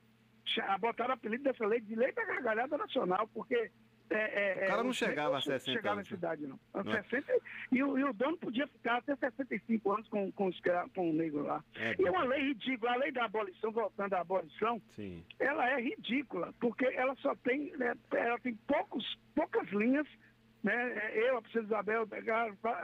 Botaram 0.79 1.11
o 1.11 1.13
apelido 1.13 1.43
dessa 1.43 1.65
lei 1.65 1.81
de 1.81 1.95
Lei 1.95 2.11
da 2.11 2.23
Gargalhada 2.23 2.77
Nacional, 2.77 3.27
porque 3.33 3.71
é, 4.09 4.61
é, 4.61 4.65
o 4.65 4.67
cara 4.67 4.83
não 4.83 4.93
chegava 4.93 5.37
a 5.37 5.41
60 5.41 5.59
chegava 5.59 5.95
anos. 5.95 6.07
Chegava 6.07 6.33
a 6.33 6.35
cidade, 6.35 6.47
não. 6.47 6.83
não 6.83 6.91
60, 6.91 7.31
é? 7.31 7.39
e, 7.71 7.83
o, 7.83 7.97
e, 7.97 8.03
o, 8.03 8.13
dono 8.13 8.37
podia 8.37 8.67
ficar 8.67 8.97
até 8.97 9.15
65 9.15 9.91
anos 9.91 10.07
com, 10.09 10.31
com, 10.31 10.47
os, 10.47 10.61
com 10.93 11.09
o 11.09 11.13
negro 11.13 11.43
lá. 11.43 11.63
É, 11.75 11.95
e 11.99 12.05
é 12.05 12.11
uma 12.11 12.23
lei 12.23 12.49
ridícula, 12.49 12.91
a 12.91 12.97
lei 12.97 13.11
da 13.11 13.25
abolição, 13.25 13.71
voltando 13.71 14.13
à 14.13 14.21
abolição, 14.21 14.79
Sim. 14.95 15.23
ela 15.39 15.67
é 15.71 15.81
ridícula, 15.81 16.53
porque 16.59 16.85
ela 16.85 17.15
só 17.15 17.35
tem, 17.37 17.75
né, 17.77 17.95
ela 18.11 18.37
tem 18.39 18.55
poucos, 18.67 19.17
poucas 19.33 19.67
linhas 19.69 20.07
né, 20.65 21.11
eu, 21.13 21.37
a 21.37 21.41
princesa 21.43 21.65
Isabel, 21.65 22.07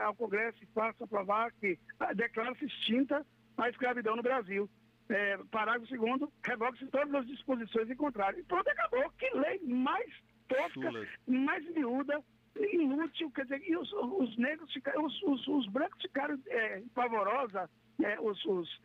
ao 0.04 0.14
Congresso 0.14 0.62
e 0.62 0.66
faço 0.66 1.02
aprovar 1.02 1.50
que 1.54 1.76
declara-se 2.14 2.64
extinta 2.64 3.26
a 3.56 3.68
escravidão 3.68 4.14
no 4.14 4.22
Brasil. 4.22 4.70
É, 5.08 5.36
parágrafo 5.50 5.88
segundo, 5.88 6.32
revoga-se 6.46 6.86
todas 6.86 7.12
as 7.12 7.26
disposições 7.26 7.90
em 7.90 7.96
contrário. 7.96 8.38
E 8.38 8.44
pronto, 8.44 8.68
acabou. 8.68 9.10
Que 9.18 9.28
lei 9.36 9.60
mais 9.64 10.08
tosca, 10.46 11.08
mais 11.26 11.68
miúda, 11.74 12.22
inútil, 12.56 13.28
quer 13.32 13.42
dizer, 13.42 13.68
e 13.68 13.76
os, 13.76 13.92
os 13.92 14.36
negros 14.38 14.72
ficaram, 14.72 15.04
os, 15.04 15.22
os, 15.24 15.48
os, 15.48 15.66
brancos 15.66 16.00
ficaram 16.00 16.38
é, 16.46 16.82
pavorosa, 16.94 17.68
é, 18.00 18.20
os, 18.20 18.44
os 18.44 18.80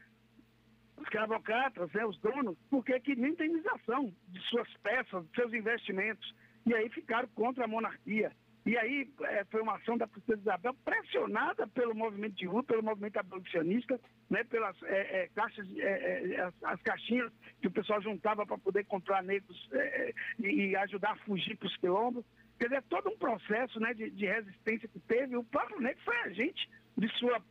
escravocratas, 1.04 1.94
né, 1.94 2.04
os 2.04 2.18
donos, 2.18 2.58
porque 2.72 3.00
queriam 3.00 3.28
indenização 3.28 4.12
de 4.28 4.42
suas 4.50 4.68
peças, 4.78 5.24
de 5.28 5.36
seus 5.36 5.54
investimentos. 5.54 6.34
E 6.66 6.74
aí 6.74 6.90
ficaram 6.90 7.30
contra 7.36 7.66
a 7.66 7.68
monarquia. 7.68 8.32
E 8.68 8.78
aí 8.78 9.10
é, 9.22 9.46
foi 9.46 9.62
uma 9.62 9.78
ação 9.78 9.98
da 9.98 10.06
princesa 10.06 10.42
Isabel 10.42 10.74
pressionada 10.84 11.66
pelo 11.68 11.96
movimento 11.96 12.36
de 12.36 12.46
rua, 12.46 12.62
pelo 12.62 12.84
movimento 12.84 13.16
abolicionista, 13.16 13.98
né, 14.30 14.44
pelas 14.44 14.76
é, 14.84 15.22
é, 15.22 15.28
caixas, 15.34 15.66
é, 15.78 16.34
é, 16.34 16.42
as, 16.42 16.54
as, 16.64 16.82
caixinhas 16.82 17.32
que 17.62 17.68
o 17.68 17.72
pessoal 17.72 18.02
juntava 18.02 18.46
para 18.46 18.58
poder 18.58 18.84
comprar 18.84 19.24
negros 19.24 19.70
é, 19.72 20.14
e, 20.38 20.76
ajudar 20.76 21.12
a 21.12 21.16
fugir 21.26 21.56
para 21.56 21.68
os 21.68 21.78
quilombos. 21.78 22.26
Quer 22.60 22.66
dizer, 22.66 22.84
todo 22.90 23.10
um 23.10 23.18
processo 23.18 23.80
né, 23.80 23.94
de, 23.94 24.10
de, 24.10 24.26
resistência 24.26 24.90
que 24.90 25.00
teve. 25.00 25.38
O 25.38 25.46
próprio 25.46 25.80
negro 25.80 26.04
foi 26.04 26.18
agente 26.24 26.70
de 26.98 27.08
sua 27.18 27.42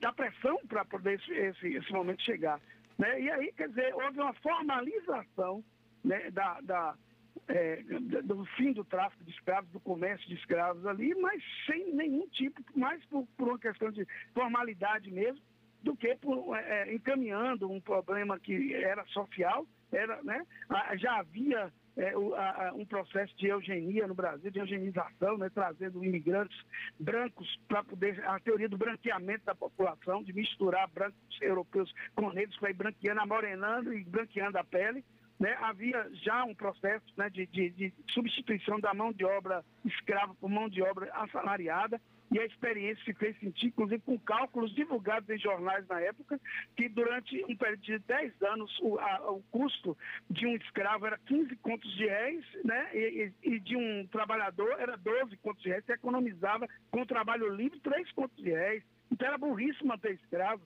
da 0.00 0.12
pressão 0.12 0.58
para 0.68 0.84
poder 0.84 1.14
esse, 1.14 1.32
esse, 1.32 1.68
esse, 1.76 1.92
momento 1.92 2.20
chegar. 2.22 2.60
Né? 2.98 3.22
E 3.22 3.30
aí, 3.30 3.52
quer 3.52 3.68
dizer, 3.68 3.94
houve 3.94 4.20
uma 4.20 4.34
formalização 4.34 5.64
né, 6.04 6.30
da, 6.30 6.60
da 6.60 6.94
é, 7.48 7.82
do 8.24 8.44
fim 8.56 8.72
do 8.72 8.84
tráfico 8.84 9.24
de 9.24 9.30
escravos, 9.30 9.70
do 9.70 9.80
comércio 9.80 10.26
de 10.28 10.34
escravos 10.34 10.84
ali, 10.86 11.14
mas 11.14 11.42
sem 11.66 11.94
nenhum 11.94 12.26
tipo, 12.28 12.62
mais 12.74 13.04
por, 13.06 13.26
por 13.36 13.48
uma 13.48 13.58
questão 13.58 13.90
de 13.90 14.06
formalidade 14.34 15.10
mesmo, 15.10 15.42
do 15.82 15.96
que 15.96 16.14
por, 16.16 16.56
é, 16.56 16.88
é 16.88 16.94
encaminhando 16.94 17.70
um 17.70 17.80
problema 17.80 18.38
que 18.38 18.74
era 18.74 19.04
social, 19.06 19.66
era, 19.90 20.22
né, 20.22 20.46
já 20.96 21.18
havia 21.18 21.72
é, 21.96 22.16
o, 22.16 22.34
a, 22.34 22.72
um 22.74 22.84
processo 22.86 23.36
de 23.36 23.48
eugenia 23.48 24.06
no 24.06 24.14
Brasil, 24.14 24.50
de 24.50 24.58
eugenização, 24.58 25.36
né, 25.36 25.50
trazendo 25.50 26.04
imigrantes 26.04 26.56
brancos 26.98 27.58
para 27.68 27.84
poder, 27.84 28.22
a 28.26 28.38
teoria 28.40 28.68
do 28.68 28.78
branqueamento 28.78 29.44
da 29.44 29.54
população, 29.54 30.22
de 30.22 30.32
misturar 30.32 30.88
brancos 30.88 31.18
europeus 31.40 31.92
com 32.14 32.32
negros, 32.32 32.56
ir 32.62 32.74
branqueando, 32.74 33.20
amorenando 33.20 33.92
e 33.92 34.04
branqueando 34.04 34.58
a 34.58 34.64
pele. 34.64 35.04
Né, 35.42 35.58
havia 35.60 36.08
já 36.22 36.44
um 36.44 36.54
processo 36.54 37.04
né, 37.16 37.28
de, 37.28 37.48
de, 37.48 37.70
de, 37.70 37.92
substituição 38.12 38.78
da 38.78 38.94
mão 38.94 39.12
de 39.12 39.24
obra 39.24 39.64
escrava 39.84 40.32
por 40.36 40.48
mão 40.48 40.68
de 40.68 40.80
obra 40.80 41.12
assalariada 41.14 42.00
e 42.30 42.38
a 42.38 42.46
experiência 42.46 43.04
se 43.04 43.12
fez 43.12 43.36
sentir, 43.40 43.66
inclusive 43.66 44.00
com 44.02 44.16
cálculos 44.20 44.72
divulgados 44.72 45.28
em 45.28 45.36
jornais 45.36 45.84
na 45.88 46.00
época, 46.00 46.40
que 46.76 46.88
durante 46.88 47.44
um 47.48 47.56
período 47.56 47.82
de 47.82 47.98
10 47.98 48.40
anos 48.42 48.78
o, 48.82 49.00
a, 49.00 49.32
o 49.32 49.42
custo 49.50 49.98
de 50.30 50.46
um 50.46 50.54
escravo 50.54 51.06
era 51.08 51.18
15 51.26 51.56
contos 51.56 51.92
de 51.96 52.06
réis, 52.06 52.44
né? 52.64 52.88
E, 52.94 53.32
e, 53.42 53.58
de 53.58 53.76
um 53.76 54.06
trabalhador 54.12 54.76
era 54.78 54.96
12 54.96 55.36
contos 55.38 55.60
de 55.64 55.70
réis, 55.70 55.84
você 55.84 55.94
economizava 55.94 56.68
com 56.88 57.00
o 57.02 57.06
trabalho 57.06 57.52
livre 57.52 57.80
3 57.80 58.12
contos 58.12 58.36
de 58.36 58.52
réis. 58.52 58.84
Então 59.10 59.26
era 59.26 59.36
burrice 59.36 59.84
manter 59.84 60.14
escravo, 60.14 60.62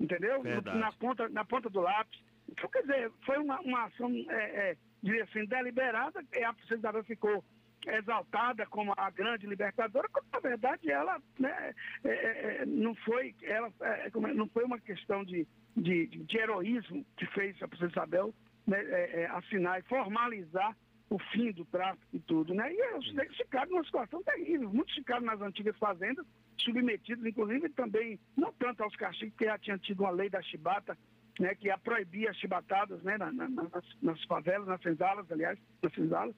entendeu? 0.00 0.42
Na 0.64 0.92
ponta, 0.92 1.28
na 1.28 1.44
ponta 1.44 1.68
do 1.68 1.80
lápis. 1.82 2.26
Então, 2.48 2.68
quer 2.70 2.82
dizer, 2.82 3.12
foi 3.24 3.38
uma, 3.38 3.60
uma 3.60 3.84
ação, 3.84 4.10
é, 4.30 4.76
é, 5.04 5.22
assim, 5.22 5.44
deliberada, 5.46 6.24
e 6.32 6.42
a 6.42 6.52
Presidente 6.52 7.02
ficou 7.04 7.44
exaltada 7.86 8.66
como 8.66 8.92
a 8.96 9.10
grande 9.10 9.46
libertadora, 9.46 10.08
quando 10.08 10.26
na 10.32 10.40
verdade 10.40 10.90
ela 10.90 11.20
né, 11.38 11.74
é, 12.04 12.10
é, 12.10 12.56
é 12.62 12.66
não, 12.66 12.94
foi, 12.96 13.34
ela, 13.42 13.72
é, 13.80 14.10
não 14.34 14.48
foi 14.48 14.64
uma 14.64 14.78
questão 14.80 15.24
de, 15.24 15.46
de, 15.76 16.06
de, 16.06 16.38
heroísmo 16.38 17.04
que 17.16 17.26
fez 17.26 17.60
a 17.62 17.68
princesa 17.68 17.92
Isabel 17.92 18.34
né, 18.66 19.26
assinar 19.30 19.78
e 19.78 19.82
formalizar 19.84 20.76
o 21.10 21.18
fim 21.18 21.50
do 21.52 21.64
tráfico 21.64 22.04
e 22.12 22.18
tudo. 22.20 22.52
Né? 22.52 22.72
E 22.72 23.12
negros 23.12 23.36
ficaram 23.36 23.70
numa 23.70 23.84
situação 23.84 24.22
terrível. 24.22 24.70
Muitos 24.70 24.94
ficaram 24.94 25.24
nas 25.24 25.40
antigas 25.40 25.76
fazendas, 25.78 26.26
submetidos, 26.58 27.24
inclusive 27.24 27.68
também, 27.70 28.18
não 28.36 28.52
tanto 28.52 28.82
aos 28.82 28.94
castigos, 28.96 29.32
porque 29.32 29.46
já 29.46 29.58
tinha 29.58 29.78
tido 29.78 30.00
uma 30.00 30.10
lei 30.10 30.28
da 30.28 30.42
chibata, 30.42 30.98
né, 31.38 31.54
que 31.54 31.70
a 31.70 31.78
proibia 31.78 32.30
as 32.30 32.36
chibatadas 32.36 33.02
né, 33.02 33.16
na, 33.16 33.32
na, 33.32 33.48
nas, 33.48 33.84
nas, 34.02 34.22
favelas, 34.24 34.66
nas 34.66 34.80
senzalas, 34.82 35.30
aliás, 35.30 35.58
nas 35.82 35.92
senzalas. 35.94 36.34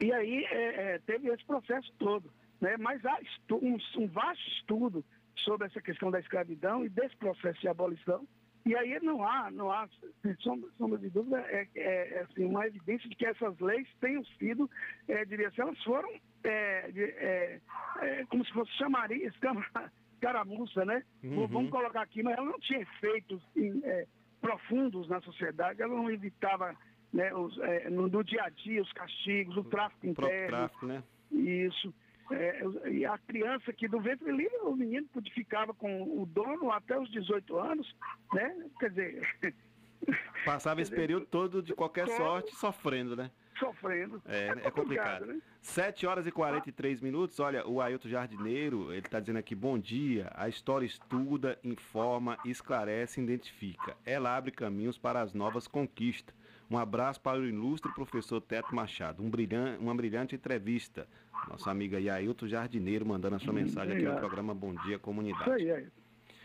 E 0.00 0.12
aí 0.12 0.44
é, 0.44 0.94
é, 0.94 0.98
teve 1.00 1.28
esse 1.28 1.44
processo 1.44 1.92
todo. 1.98 2.30
Né? 2.60 2.76
Mas 2.78 3.04
há 3.04 3.18
um, 3.52 3.78
um 3.98 4.06
vasto 4.08 4.48
estudo 4.48 5.04
sobre 5.36 5.66
essa 5.66 5.80
questão 5.80 6.10
da 6.10 6.20
escravidão 6.20 6.84
e 6.84 6.88
desse 6.88 7.16
processo 7.16 7.60
de 7.60 7.68
abolição. 7.68 8.26
E 8.66 8.76
aí 8.76 8.98
não 9.00 9.24
há, 9.24 9.50
não 9.50 9.72
há, 9.72 9.88
sem 10.20 10.36
sombra 10.76 10.98
de 10.98 11.08
dúvida, 11.08 11.40
é, 11.48 11.66
é, 11.74 12.18
é 12.18 12.20
assim, 12.20 12.44
uma 12.44 12.66
evidência 12.66 13.08
de 13.08 13.16
que 13.16 13.24
essas 13.24 13.58
leis 13.58 13.88
tenham 14.00 14.22
sido, 14.38 14.70
é, 15.08 15.24
diria 15.24 15.48
assim, 15.48 15.62
elas 15.62 15.82
foram 15.82 16.10
é, 16.44 16.90
de, 16.90 17.02
é, 17.02 17.60
é, 18.00 18.26
como 18.26 18.44
se 18.44 18.52
fosse 18.52 18.70
chamaria, 18.72 19.32
escaramuça, 20.20 20.84
né? 20.84 21.02
Uhum. 21.24 21.46
Vamos 21.46 21.70
colocar 21.70 22.02
aqui, 22.02 22.22
mas 22.22 22.36
ela 22.36 22.46
não 22.46 22.60
tinha 22.60 22.80
efeitos 22.80 23.42
é, 23.82 24.06
profundos 24.40 25.08
na 25.08 25.20
sociedade, 25.22 25.80
ela 25.80 25.94
não 25.94 26.10
evitava 26.10 26.76
né, 27.12 27.34
os, 27.34 27.58
é, 27.58 27.88
no, 27.88 28.08
no, 28.08 28.22
dia 28.22 28.44
a 28.44 28.50
dia, 28.50 28.82
os 28.82 28.92
castigos, 28.92 29.56
o 29.56 29.64
tráfico 29.64 30.06
o 30.06 30.10
interno. 30.10 30.48
Tráfico, 30.48 30.86
né? 30.86 31.02
Isso. 31.32 31.92
É, 32.30 32.62
e 32.90 33.04
a 33.04 33.18
criança 33.18 33.72
que 33.72 33.88
do 33.88 34.00
ventre 34.00 34.30
livre, 34.30 34.56
o 34.62 34.76
menino 34.76 35.08
ficava 35.34 35.74
com 35.74 36.02
o 36.20 36.24
dono 36.26 36.70
até 36.70 36.96
os 36.96 37.10
18 37.10 37.58
anos, 37.58 37.96
né? 38.32 38.66
Quer 38.78 38.90
dizer. 38.90 39.28
Passava 40.44 40.80
esse 40.80 40.90
período 40.90 41.26
todo 41.26 41.62
de 41.62 41.74
qualquer 41.74 42.06
todo 42.06 42.16
sorte 42.16 42.54
sofrendo, 42.56 43.14
né? 43.14 43.30
Sofrendo. 43.58 44.22
É, 44.26 44.48
é, 44.48 44.68
é 44.68 44.70
complicado. 44.70 45.26
Né? 45.26 45.40
7 45.60 46.06
horas 46.06 46.26
e 46.26 46.32
43 46.32 47.00
minutos. 47.00 47.38
Olha, 47.40 47.66
o 47.68 47.80
Ailton 47.80 48.08
Jardineiro, 48.08 48.90
ele 48.90 49.00
está 49.00 49.20
dizendo 49.20 49.38
aqui: 49.38 49.54
bom 49.54 49.78
dia. 49.78 50.30
A 50.34 50.48
história 50.48 50.86
estuda, 50.86 51.58
informa, 51.62 52.38
esclarece, 52.44 53.20
identifica. 53.20 53.94
Ela 54.04 54.34
abre 54.34 54.50
caminhos 54.50 54.96
para 54.96 55.20
as 55.20 55.34
novas 55.34 55.68
conquistas. 55.68 56.34
Um 56.70 56.78
abraço 56.78 57.20
para 57.20 57.38
o 57.38 57.44
ilustre 57.44 57.92
professor 57.92 58.40
Teto 58.40 58.74
Machado. 58.74 59.22
Um 59.22 59.28
brilhante, 59.28 59.82
uma 59.82 59.94
brilhante 59.94 60.36
entrevista. 60.36 61.06
Nossa 61.48 61.70
amiga 61.70 61.98
Yailton 62.00 62.46
Jardineiro 62.46 63.04
mandando 63.04 63.36
a 63.36 63.38
sua 63.40 63.52
mensagem 63.52 63.96
aqui 63.96 64.04
no 64.04 64.16
programa 64.16 64.54
Bom 64.54 64.74
Dia 64.86 64.98
Comunidade. 64.98 65.42
Isso 65.42 65.52
aí, 65.52 65.70
Ailton. 65.70 65.99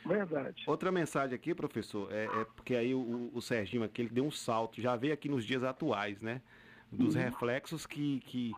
Verdade. 0.05 0.63
Outra 0.67 0.91
mensagem 0.91 1.35
aqui, 1.35 1.53
professor, 1.55 2.11
é, 2.11 2.25
é 2.25 2.45
porque 2.55 2.75
aí 2.75 2.93
o, 2.93 3.31
o 3.33 3.41
Serginho 3.41 3.83
aqui 3.83 4.03
ele 4.03 4.09
deu 4.09 4.25
um 4.25 4.31
salto, 4.31 4.79
já 4.81 4.95
veio 4.95 5.13
aqui 5.13 5.27
nos 5.27 5.43
dias 5.43 5.63
atuais, 5.63 6.21
né? 6.21 6.41
Dos 6.91 7.15
uhum. 7.15 7.21
reflexos 7.21 7.85
que, 7.85 8.19
que, 8.21 8.53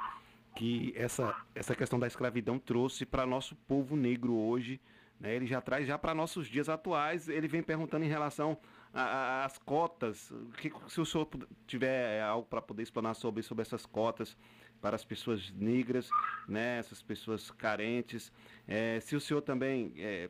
que 0.55 0.93
essa, 0.95 1.35
essa 1.55 1.73
questão 1.73 1.97
da 1.97 2.05
escravidão 2.05 2.59
trouxe 2.59 3.05
para 3.05 3.25
nosso 3.25 3.55
povo 3.67 3.95
negro 3.95 4.35
hoje. 4.35 4.79
Né? 5.19 5.33
Ele 5.33 5.47
já 5.47 5.61
traz 5.61 5.87
já 5.87 5.97
para 5.97 6.13
nossos 6.13 6.47
dias 6.47 6.69
atuais, 6.69 7.29
ele 7.29 7.47
vem 7.47 7.63
perguntando 7.63 8.05
em 8.05 8.09
relação 8.09 8.57
as 8.93 9.57
cotas, 9.59 10.33
que, 10.57 10.71
se 10.87 10.99
o 10.99 11.05
senhor 11.05 11.27
tiver 11.67 12.21
algo 12.21 12.47
para 12.47 12.61
poder 12.61 12.83
explanar 12.83 13.15
sobre, 13.15 13.43
sobre 13.43 13.61
essas 13.61 13.85
cotas 13.85 14.35
para 14.81 14.95
as 14.95 15.03
pessoas 15.03 15.51
negras, 15.51 16.09
né, 16.47 16.79
essas 16.79 17.01
pessoas 17.01 17.51
carentes, 17.51 18.31
é, 18.67 18.99
se 18.99 19.15
o 19.15 19.21
senhor 19.21 19.41
também 19.41 19.93
é, 19.97 20.29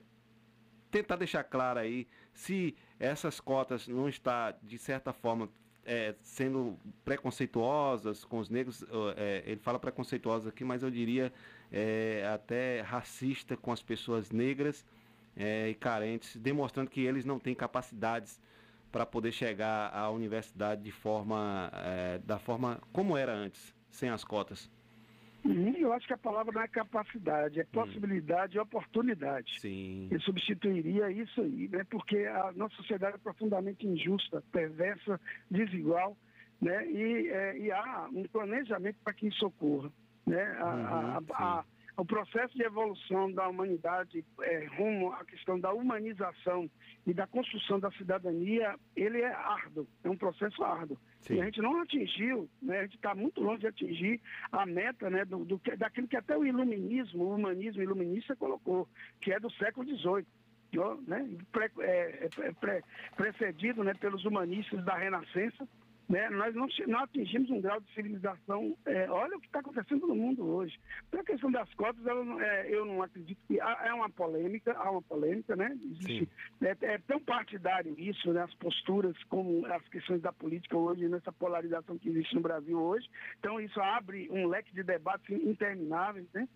tentar 0.92 1.16
deixar 1.16 1.44
claro 1.44 1.80
aí 1.80 2.08
se 2.34 2.76
essas 3.00 3.40
cotas 3.40 3.88
não 3.88 4.08
está 4.08 4.52
de 4.64 4.78
certa 4.78 5.14
forma 5.14 5.50
é, 5.86 6.16
sendo 6.22 6.78
preconceituosas 7.06 8.26
com 8.26 8.40
os 8.40 8.50
negros, 8.50 8.84
é, 9.16 9.44
ele 9.46 9.62
fala 9.62 9.80
preconceituosas 9.80 10.48
aqui, 10.48 10.64
mas 10.66 10.84
eu 10.84 10.92
diria 10.92 11.32
é, 11.72 12.30
até 12.34 12.82
racista 12.82 13.56
com 13.56 13.72
as 13.72 13.82
pessoas 13.82 14.30
negras 14.30 14.86
é, 15.36 15.70
e 15.70 15.74
carentes, 15.74 16.36
demonstrando 16.36 16.90
que 16.90 17.02
eles 17.02 17.24
não 17.24 17.40
têm 17.40 17.56
capacidades 17.56 18.40
para 18.92 19.06
poder 19.06 19.32
chegar 19.32 19.94
à 19.94 20.10
universidade 20.10 20.84
de 20.84 20.92
forma 20.92 21.72
é, 21.74 22.20
da 22.20 22.38
forma 22.38 22.82
como 22.92 23.16
era 23.16 23.34
antes, 23.34 23.74
sem 23.90 24.10
as 24.10 24.24
cotas? 24.24 24.70
Uhum, 25.44 25.74
eu 25.78 25.94
acho 25.94 26.08
que 26.08 26.14
a 26.14 26.18
palavra 26.18 26.52
não 26.52 26.62
é 26.62 26.68
capacidade, 26.68 27.60
é 27.60 27.64
hum. 27.64 27.68
possibilidade 27.72 28.58
e 28.58 28.60
oportunidade. 28.60 29.60
Sim. 29.60 30.08
Eu 30.12 30.20
substituiria 30.22 31.10
isso 31.12 31.42
aí, 31.42 31.70
né? 31.70 31.86
porque 31.90 32.18
a 32.18 32.52
nossa 32.54 32.76
sociedade 32.76 33.16
é 33.16 33.20
profundamente 33.20 33.88
injusta, 33.88 34.44
perversa, 34.52 35.20
desigual, 35.50 36.18
né? 36.62 36.86
e, 36.92 37.28
é, 37.30 37.58
e 37.58 37.72
há 37.72 38.10
um 38.12 38.24
planejamento 38.24 38.98
para 39.04 39.14
que 39.14 39.28
isso 39.28 39.46
ocorra. 39.46 39.92
Né? 40.26 40.42
A, 40.60 41.20
a, 41.20 41.60
a, 41.60 41.66
o 41.98 42.06
processo 42.06 42.56
de 42.56 42.64
evolução 42.64 43.32
da 43.32 43.48
humanidade 43.48 44.24
é, 44.42 44.66
rumo 44.78 45.12
à 45.14 45.26
questão 45.26 45.60
da 45.60 45.74
humanização 45.74 46.70
e 47.08 47.14
da 47.14 47.26
construção 47.26 47.80
da 47.80 47.90
cidadania, 47.92 48.76
ele 48.96 49.22
é 49.22 49.34
árduo, 49.34 49.88
é 50.04 50.10
um 50.10 50.16
processo 50.16 50.64
árduo. 50.64 50.96
Sim. 51.22 51.36
E 51.36 51.42
a 51.42 51.46
gente 51.46 51.60
não 51.60 51.82
atingiu, 51.82 52.48
né, 52.62 52.80
a 52.80 52.84
gente 52.84 52.98
está 52.98 53.16
muito 53.16 53.42
longe 53.42 53.62
de 53.62 53.68
atingir 53.68 54.22
a 54.52 54.64
meta 54.64 55.10
né, 55.10 55.26
do, 55.26 55.44
do, 55.44 55.60
daquilo 55.76 56.08
que 56.08 56.16
até 56.16 56.38
o 56.38 56.46
iluminismo, 56.46 57.24
o 57.24 57.36
humanismo 57.36 57.82
iluminista 57.82 58.36
colocou, 58.36 58.88
que 59.20 59.34
é 59.34 59.40
do 59.40 59.50
século 59.54 59.88
XVIII. 59.88 60.26
Né, 61.08 61.28
pré, 61.52 61.72
é, 61.80 62.30
é, 62.42 62.52
pré, 62.52 62.84
precedido 63.16 63.84
né, 63.84 63.96
pelos 63.96 64.24
humanistas 64.26 64.84
da 64.86 64.96
Renascença, 64.96 65.68
né? 66.10 66.30
Nós 66.30 66.56
não, 66.56 66.68
não, 66.88 67.00
atingimos 67.00 67.50
um 67.50 67.60
grau 67.60 67.80
de 67.82 67.94
civilização. 67.94 68.78
É, 68.86 69.10
olha 69.10 69.36
o 69.36 69.40
que 69.40 69.48
está 69.48 69.60
acontecendo 69.60 70.08
no 70.08 70.16
mundo 70.16 70.46
hoje. 70.46 70.80
Então, 71.08 71.20
a 71.20 71.24
questão 71.24 71.52
das 71.52 71.72
cotas, 71.74 72.02
não, 72.04 72.40
é, 72.40 72.70
eu 72.70 72.86
não 72.86 73.02
acredito 73.02 73.40
que 73.48 73.60
há, 73.60 73.88
é 73.88 73.94
uma 73.94 74.10
polêmica, 74.10 74.74
há 74.78 74.90
uma 74.90 75.02
polêmica, 75.02 75.56
né? 75.56 75.78
Existe, 75.84 76.30
é, 76.62 76.78
é, 76.82 76.98
tão 77.00 77.20
partidário 77.20 77.94
isso, 77.98 78.32
né? 78.32 78.42
as 78.42 78.54
posturas 78.56 79.16
como 79.26 79.66
as 79.66 79.86
questões 79.90 80.22
da 80.22 80.32
política 80.32 80.78
hoje, 80.78 81.10
nessa 81.10 81.32
polarização 81.32 81.98
que 81.98 82.10
existe 82.10 82.36
no 82.36 82.42
Brasil 82.42 82.80
hoje. 82.80 83.10
Então, 83.40 83.60
isso 83.60 83.80
abre 83.82 84.30
um 84.32 84.48
leque 84.48 84.74
de 84.74 84.84
debates 84.84 85.30
intermináveis, 85.30 86.26
né? 86.34 86.48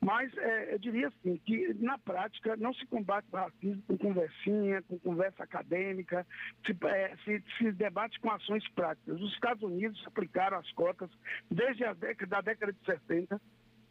Mas 0.00 0.34
é, 0.38 0.74
eu 0.74 0.78
diria 0.78 1.08
assim, 1.08 1.36
que 1.44 1.74
na 1.74 1.98
prática 1.98 2.56
não 2.56 2.72
se 2.72 2.86
combate 2.86 3.26
o 3.30 3.36
racismo 3.36 3.82
com 3.86 3.98
conversinha, 3.98 4.82
com 4.82 4.98
conversa 4.98 5.44
acadêmica, 5.44 6.26
se, 6.64 6.74
é, 6.86 7.16
se, 7.24 7.44
se, 7.58 7.72
debate 7.72 8.18
com 8.20 8.30
ações 8.30 8.66
práticas. 8.70 9.20
Os 9.20 9.32
Estados 9.34 9.62
Unidos 9.62 10.02
aplicaram 10.06 10.56
as 10.56 10.72
cotas 10.72 11.10
desde 11.50 11.84
a 11.84 11.92
década, 11.92 12.30
da 12.30 12.40
década 12.40 12.72
de 12.72 12.84
60, 12.86 13.40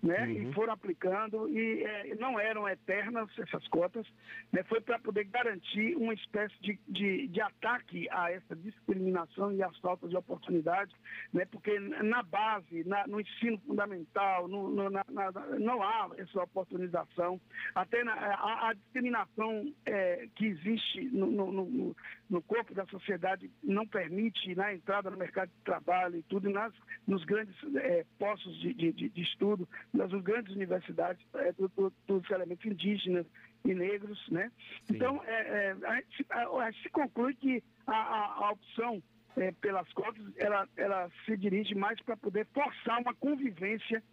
né? 0.02 0.26
Uhum. 0.26 0.50
E 0.50 0.54
foram 0.54 0.74
aplicando 0.74 1.50
e 1.50 1.84
eh, 1.84 2.16
não 2.20 2.39
eram 2.39 2.68
eternas 2.68 3.30
essas 3.38 3.68
cotas, 3.68 4.08
né? 4.52 4.64
Foi 4.64 4.80
para 4.82 4.97
poder 5.00 5.26
garantir 5.26 5.95
uma 5.95 6.14
espécie 6.14 6.56
de, 6.62 6.80
de, 6.88 7.28
de 7.28 7.41
ataque 7.41 8.08
a 8.12 8.32
essa 8.32 8.56
discriminação 8.56 9.52
e 9.54 9.62
às 9.62 9.78
faltas 9.80 10.10
de 10.10 10.16
oportunidade, 10.18 10.93
né? 11.34 11.45
Porque 11.45 11.78
na 11.80 12.24
base, 12.24 12.84
na- 12.86 13.06
no 13.08 13.20
ensino 13.20 13.58
fundamental, 13.68 14.47
no- 14.47 14.70
no- 14.70 14.89
na- 14.89 15.06
na- 15.10 15.32
não 15.60 15.84
há 15.84 16.10
essa 16.18 16.43
oportunização. 16.43 17.39
Até 17.76 18.04
na- 18.04 18.14
a, 18.14 18.70
a 18.70 18.74
discriminação 18.74 19.74
eh, 19.86 20.28
que 20.36 20.45
existe 20.45 21.02
no, 21.12 21.28
no- 21.28 21.52
no- 21.52 21.95
corpo 22.43 22.74
da 22.74 22.86
sociedade 22.88 23.52
não 23.64 23.86
permite 23.86 24.56
né, 24.56 24.66
a 24.66 24.74
entrada 24.74 25.10
no 25.12 25.18
mercado 25.18 25.50
de 25.50 25.62
trabalho 25.64 26.16
e 26.18 26.24
tudo, 26.24 26.50
e 26.50 26.54
nas, 26.54 26.74
nos 27.08 27.24
grandes 27.26 27.56
eh, 27.76 28.06
postos 28.18 28.58
de- 28.60 28.74
de- 28.74 29.10
de 29.10 29.22
estudo, 29.22 29.68
nas 29.94 30.12
grandes 30.22 30.56
universidades, 30.56 31.26
eh, 31.36 31.52
do- 31.54 31.68
do- 31.70 31.94
dos 32.08 32.30
elementos 32.30 32.66
indígenas 32.66 33.26
e 33.66 33.74
negros, 33.74 34.20
né? 34.30 34.52
Então, 34.90 35.22
eh, 35.26 35.76
eh, 35.84 36.04
a, 36.30 36.40
a- 36.42 36.68
a 36.68 36.74
se 36.74 36.90
conclui 36.90 37.34
que 37.36 37.64
a, 37.88 37.94
a- 37.94 38.52
opção 38.52 39.02
eh, 39.38 39.52
pelas 39.62 39.92
cotas, 39.94 40.24
ela, 40.38 40.68
ela 40.78 41.10
se 41.26 41.36
dirige 41.38 41.74
mais 41.76 42.00
para 42.02 42.16
poder 42.18 42.46
forçar 42.54 43.00
uma 43.02 43.14
convivência 43.16 44.04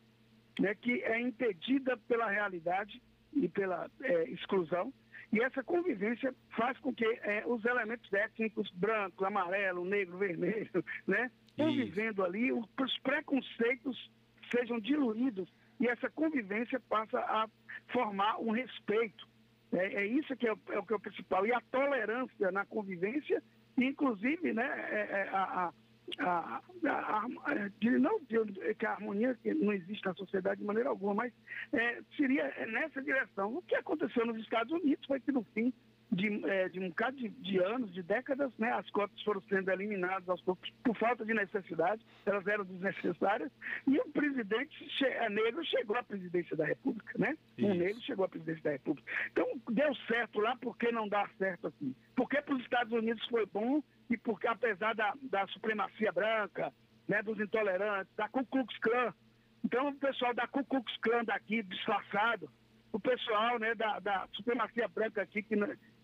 né, 0.58 0.74
que 0.74 1.02
é 1.02 1.20
impedida 1.20 1.96
pela 2.08 2.30
realidade 2.30 3.02
e 3.34 3.48
pela 3.48 3.90
eh, 4.02 4.24
exclusão. 4.30 4.92
E 5.32 5.40
essa 5.42 5.62
convivência 5.62 6.34
faz 6.56 6.78
com 6.78 6.94
que 6.94 7.04
eh, 7.04 7.42
os 7.46 7.64
elementos 7.64 8.10
étnicos, 8.12 8.70
branco, 8.70 9.24
amarelo, 9.24 9.84
negro, 9.84 10.16
vermelho, 10.16 10.70
né, 11.06 11.30
convivendo 11.56 12.24
ali, 12.24 12.50
os 12.52 12.66
preconceitos 13.02 14.10
sejam 14.50 14.78
diluídos 14.78 15.52
e 15.80 15.86
essa 15.88 16.08
convivência 16.10 16.80
passa 16.88 17.18
a 17.20 17.48
formar 17.92 18.38
um 18.40 18.50
respeito. 18.50 19.26
É, 19.72 20.02
é 20.02 20.06
isso 20.06 20.36
que 20.36 20.46
é, 20.46 20.52
o- 20.52 20.58
é 20.70 20.78
o 20.78 20.86
que 20.86 20.92
é 20.92 20.96
o 20.96 21.00
principal. 21.00 21.46
E 21.46 21.52
a 21.52 21.60
tolerância 21.70 22.50
na 22.52 22.64
convivência, 22.64 23.42
inclusive, 23.76 24.52
né, 24.52 24.64
é- 24.90 25.10
é 25.22 25.28
a, 25.32 25.72
a, 26.20 26.62
a- 26.88 27.68
de- 27.80 27.98
não 27.98 28.20
de- 28.20 28.74
que 28.74 28.86
a 28.86 28.92
harmonia 28.92 29.34
que 29.42 29.52
não 29.54 29.72
existe 29.72 30.04
na 30.04 30.14
sociedade 30.14 30.60
de 30.60 30.66
maneira 30.66 30.88
alguma, 30.88 31.14
mas 31.14 31.32
é, 31.72 32.00
seria 32.16 32.44
nessa 32.66 33.02
direção. 33.02 33.56
O 33.56 33.62
que 33.62 33.74
aconteceu 33.74 34.24
nos 34.24 34.38
Estados 34.38 34.72
Unidos 34.72 35.04
foi 35.06 35.20
que 35.20 35.32
no 35.32 35.42
fim 35.52 35.72
de, 36.10 36.44
é, 36.48 36.68
de 36.68 36.78
um 36.78 36.88
bocado 36.88 37.16
de, 37.16 37.28
de 37.28 37.58
anos, 37.58 37.92
de 37.92 38.02
décadas, 38.02 38.52
né, 38.58 38.70
as 38.72 38.88
cotas 38.90 39.20
foram 39.22 39.40
sendo 39.48 39.70
eliminadas 39.70 40.28
aos 40.28 40.40
poucos 40.42 40.70
por 40.84 40.96
falta 40.96 41.24
de 41.24 41.34
necessidade, 41.34 42.04
elas 42.24 42.46
eram 42.46 42.64
desnecessárias, 42.64 43.50
e 43.86 43.98
o 43.98 44.08
presidente 44.12 44.88
che- 44.98 45.04
é, 45.06 45.28
negro 45.28 45.64
chegou 45.64 45.96
à 45.96 46.02
presidência 46.02 46.56
da 46.56 46.64
República, 46.64 47.18
né? 47.18 47.36
Um 47.58 47.70
Isso. 47.72 47.78
negro 47.80 48.00
chegou 48.02 48.24
à 48.24 48.28
presidência 48.28 48.62
da 48.62 48.70
República. 48.70 49.10
Então, 49.32 49.46
deu 49.70 49.94
certo 50.06 50.40
lá, 50.40 50.56
por 50.56 50.76
que 50.78 50.92
não 50.92 51.08
dá 51.08 51.28
certo 51.38 51.66
aqui? 51.66 51.94
Porque 52.14 52.40
para 52.40 52.54
os 52.54 52.62
Estados 52.62 52.92
Unidos 52.92 53.26
foi 53.28 53.44
bom, 53.46 53.82
e 54.08 54.16
porque 54.16 54.46
apesar 54.46 54.94
da, 54.94 55.12
da 55.22 55.46
supremacia 55.48 56.12
branca, 56.12 56.72
né, 57.08 57.20
dos 57.22 57.38
intolerantes, 57.40 58.14
da 58.16 58.28
Ku 58.28 58.46
Klux 58.46 58.76
Klan, 58.78 59.12
então 59.64 59.88
o 59.88 59.94
pessoal 59.96 60.32
da 60.32 60.46
Ku 60.46 60.64
Klux 60.64 60.96
Klan 60.98 61.24
daqui, 61.24 61.62
disfarçado, 61.64 62.48
o 62.92 63.00
pessoal 63.00 63.58
né, 63.58 63.74
da, 63.74 63.98
da 63.98 64.28
supremacia 64.32 64.86
branca 64.88 65.20
aqui, 65.22 65.42
que 65.42 65.56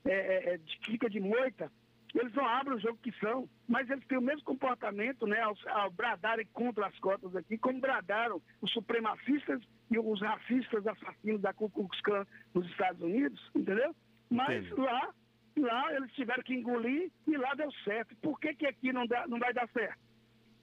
é, 0.05 0.13
é, 0.13 0.55
é, 0.55 0.59
de- 0.59 0.79
fica 0.85 1.09
de 1.09 1.21
moita, 1.21 1.71
eles 2.15 2.33
não 2.35 2.47
abrem 2.47 2.77
o 2.77 2.81
jogo 2.81 2.99
que 3.03 3.13
são, 3.19 3.49
mas 3.67 3.89
eles 3.89 4.07
têm 4.07 4.19
o 4.19 4.23
mesmo 4.23 4.43
comportamento 4.45 5.27
né, 5.27 5.41
ao, 5.41 5.57
ao 5.69 5.91
bradarem 5.91 6.47
contra 6.53 6.87
as 6.87 6.99
cotas 6.99 7.35
aqui, 7.35 7.57
como 7.57 7.81
bradaram 7.81 8.41
os 8.61 8.71
supremacistas 8.73 9.63
e 9.91 9.99
os 9.99 10.21
racistas 10.21 10.87
assassinos 10.87 11.41
da 11.41 11.55
Ku 11.55 11.71
Klux 11.71 12.01
Klan 12.03 12.27
nos 12.53 12.67
Estados 12.71 13.01
Unidos, 13.01 13.41
entendeu? 13.55 13.95
Mas 14.29 14.65
Entendo. 14.67 14.83
lá, 14.83 15.15
lá 15.59 15.95
eles 15.95 16.13
tiveram 16.13 16.43
que 16.43 16.55
engolir 16.55 17.11
e 17.27 17.37
lá 17.37 17.55
deu 17.55 17.71
certo. 17.85 18.15
Por 18.17 18.39
que, 18.39 18.55
que 18.55 18.67
aqui 18.67 18.93
não, 18.93 19.07
dá, 19.07 19.27
não 19.27 19.39
vai 19.39 19.53
dar 19.55 19.69
certo? 19.71 19.99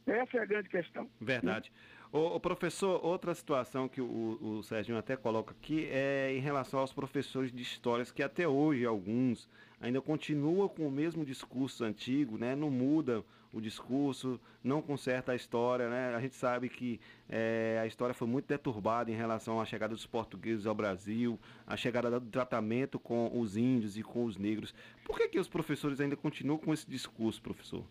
Essa 0.05 0.37
é 0.37 0.41
a 0.41 0.45
grande 0.45 0.69
questão. 0.69 1.09
Verdade. 1.21 1.71
Ô, 1.71 1.98
ô, 2.12 2.39
professor, 2.39 3.03
outra 3.05 3.34
situação 3.36 3.88
que 3.88 4.01
o, 4.01 4.62
o 4.62 4.97
até 4.97 5.16
coloca 5.16 5.51
aqui 5.51 5.86
é 5.86 6.34
em 6.36 6.39
relação 6.39 6.80
aos 6.80 6.91
professores 6.91 7.51
de 7.51 7.62
histórias, 7.62 8.12
que 8.12 8.24
até 8.24 8.47
hoje 8.47 8.86
alguns 8.86 9.47
ainda 9.80 10.01
continuam 10.01 10.68
com 10.68 10.88
o 10.88 10.91
mesmo 10.91 11.24
discurso 11.24 11.84
antigo, 11.84 12.38
né? 12.38 12.55
Não 12.55 12.70
muda 12.70 13.24
o 13.51 13.60
discurso, 13.60 14.39
não 14.64 14.82
conserta 14.82 15.32
a 15.32 15.36
história, 15.36 15.89
né? 15.89 16.16
A 16.16 16.20
gente 16.20 16.36
sabe 16.36 16.70
que 16.70 16.99
eh, 17.28 17.80
a 17.82 17.88
história 17.88 18.14
foi 18.14 18.28
muito 18.28 18.47
deturbada 18.47 19.10
em 19.12 19.16
relação 19.16 19.60
à 19.60 19.66
chegada 19.66 19.93
dos 19.93 20.05
portugueses 20.05 20.66
ao 20.66 20.76
Brasil, 20.76 21.39
a 21.66 21.76
chegada 21.76 22.20
do 22.20 22.30
tratamento 22.30 22.99
com 22.99 23.39
os 23.39 23.57
índios 23.57 23.97
e 23.97 24.03
com 24.03 24.26
os 24.26 24.38
negros. 24.38 24.74
Por 25.03 25.18
que, 25.18 25.28
que 25.30 25.39
os 25.39 25.47
professores 25.47 25.99
ainda 25.99 26.16
continuam 26.16 26.60
com 26.60 26.74
esse 26.74 26.89
discurso, 26.89 27.41
professor? 27.41 27.84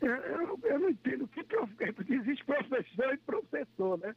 Eu, 0.00 0.58
eu- 0.64 0.78
não 0.78 0.88
entendo 0.90 1.28
que 1.28 1.44
prof- 1.44 1.70
existe 2.08 2.44
professor 2.44 3.12
e 3.12 3.18
professor, 3.18 3.98
né? 3.98 4.14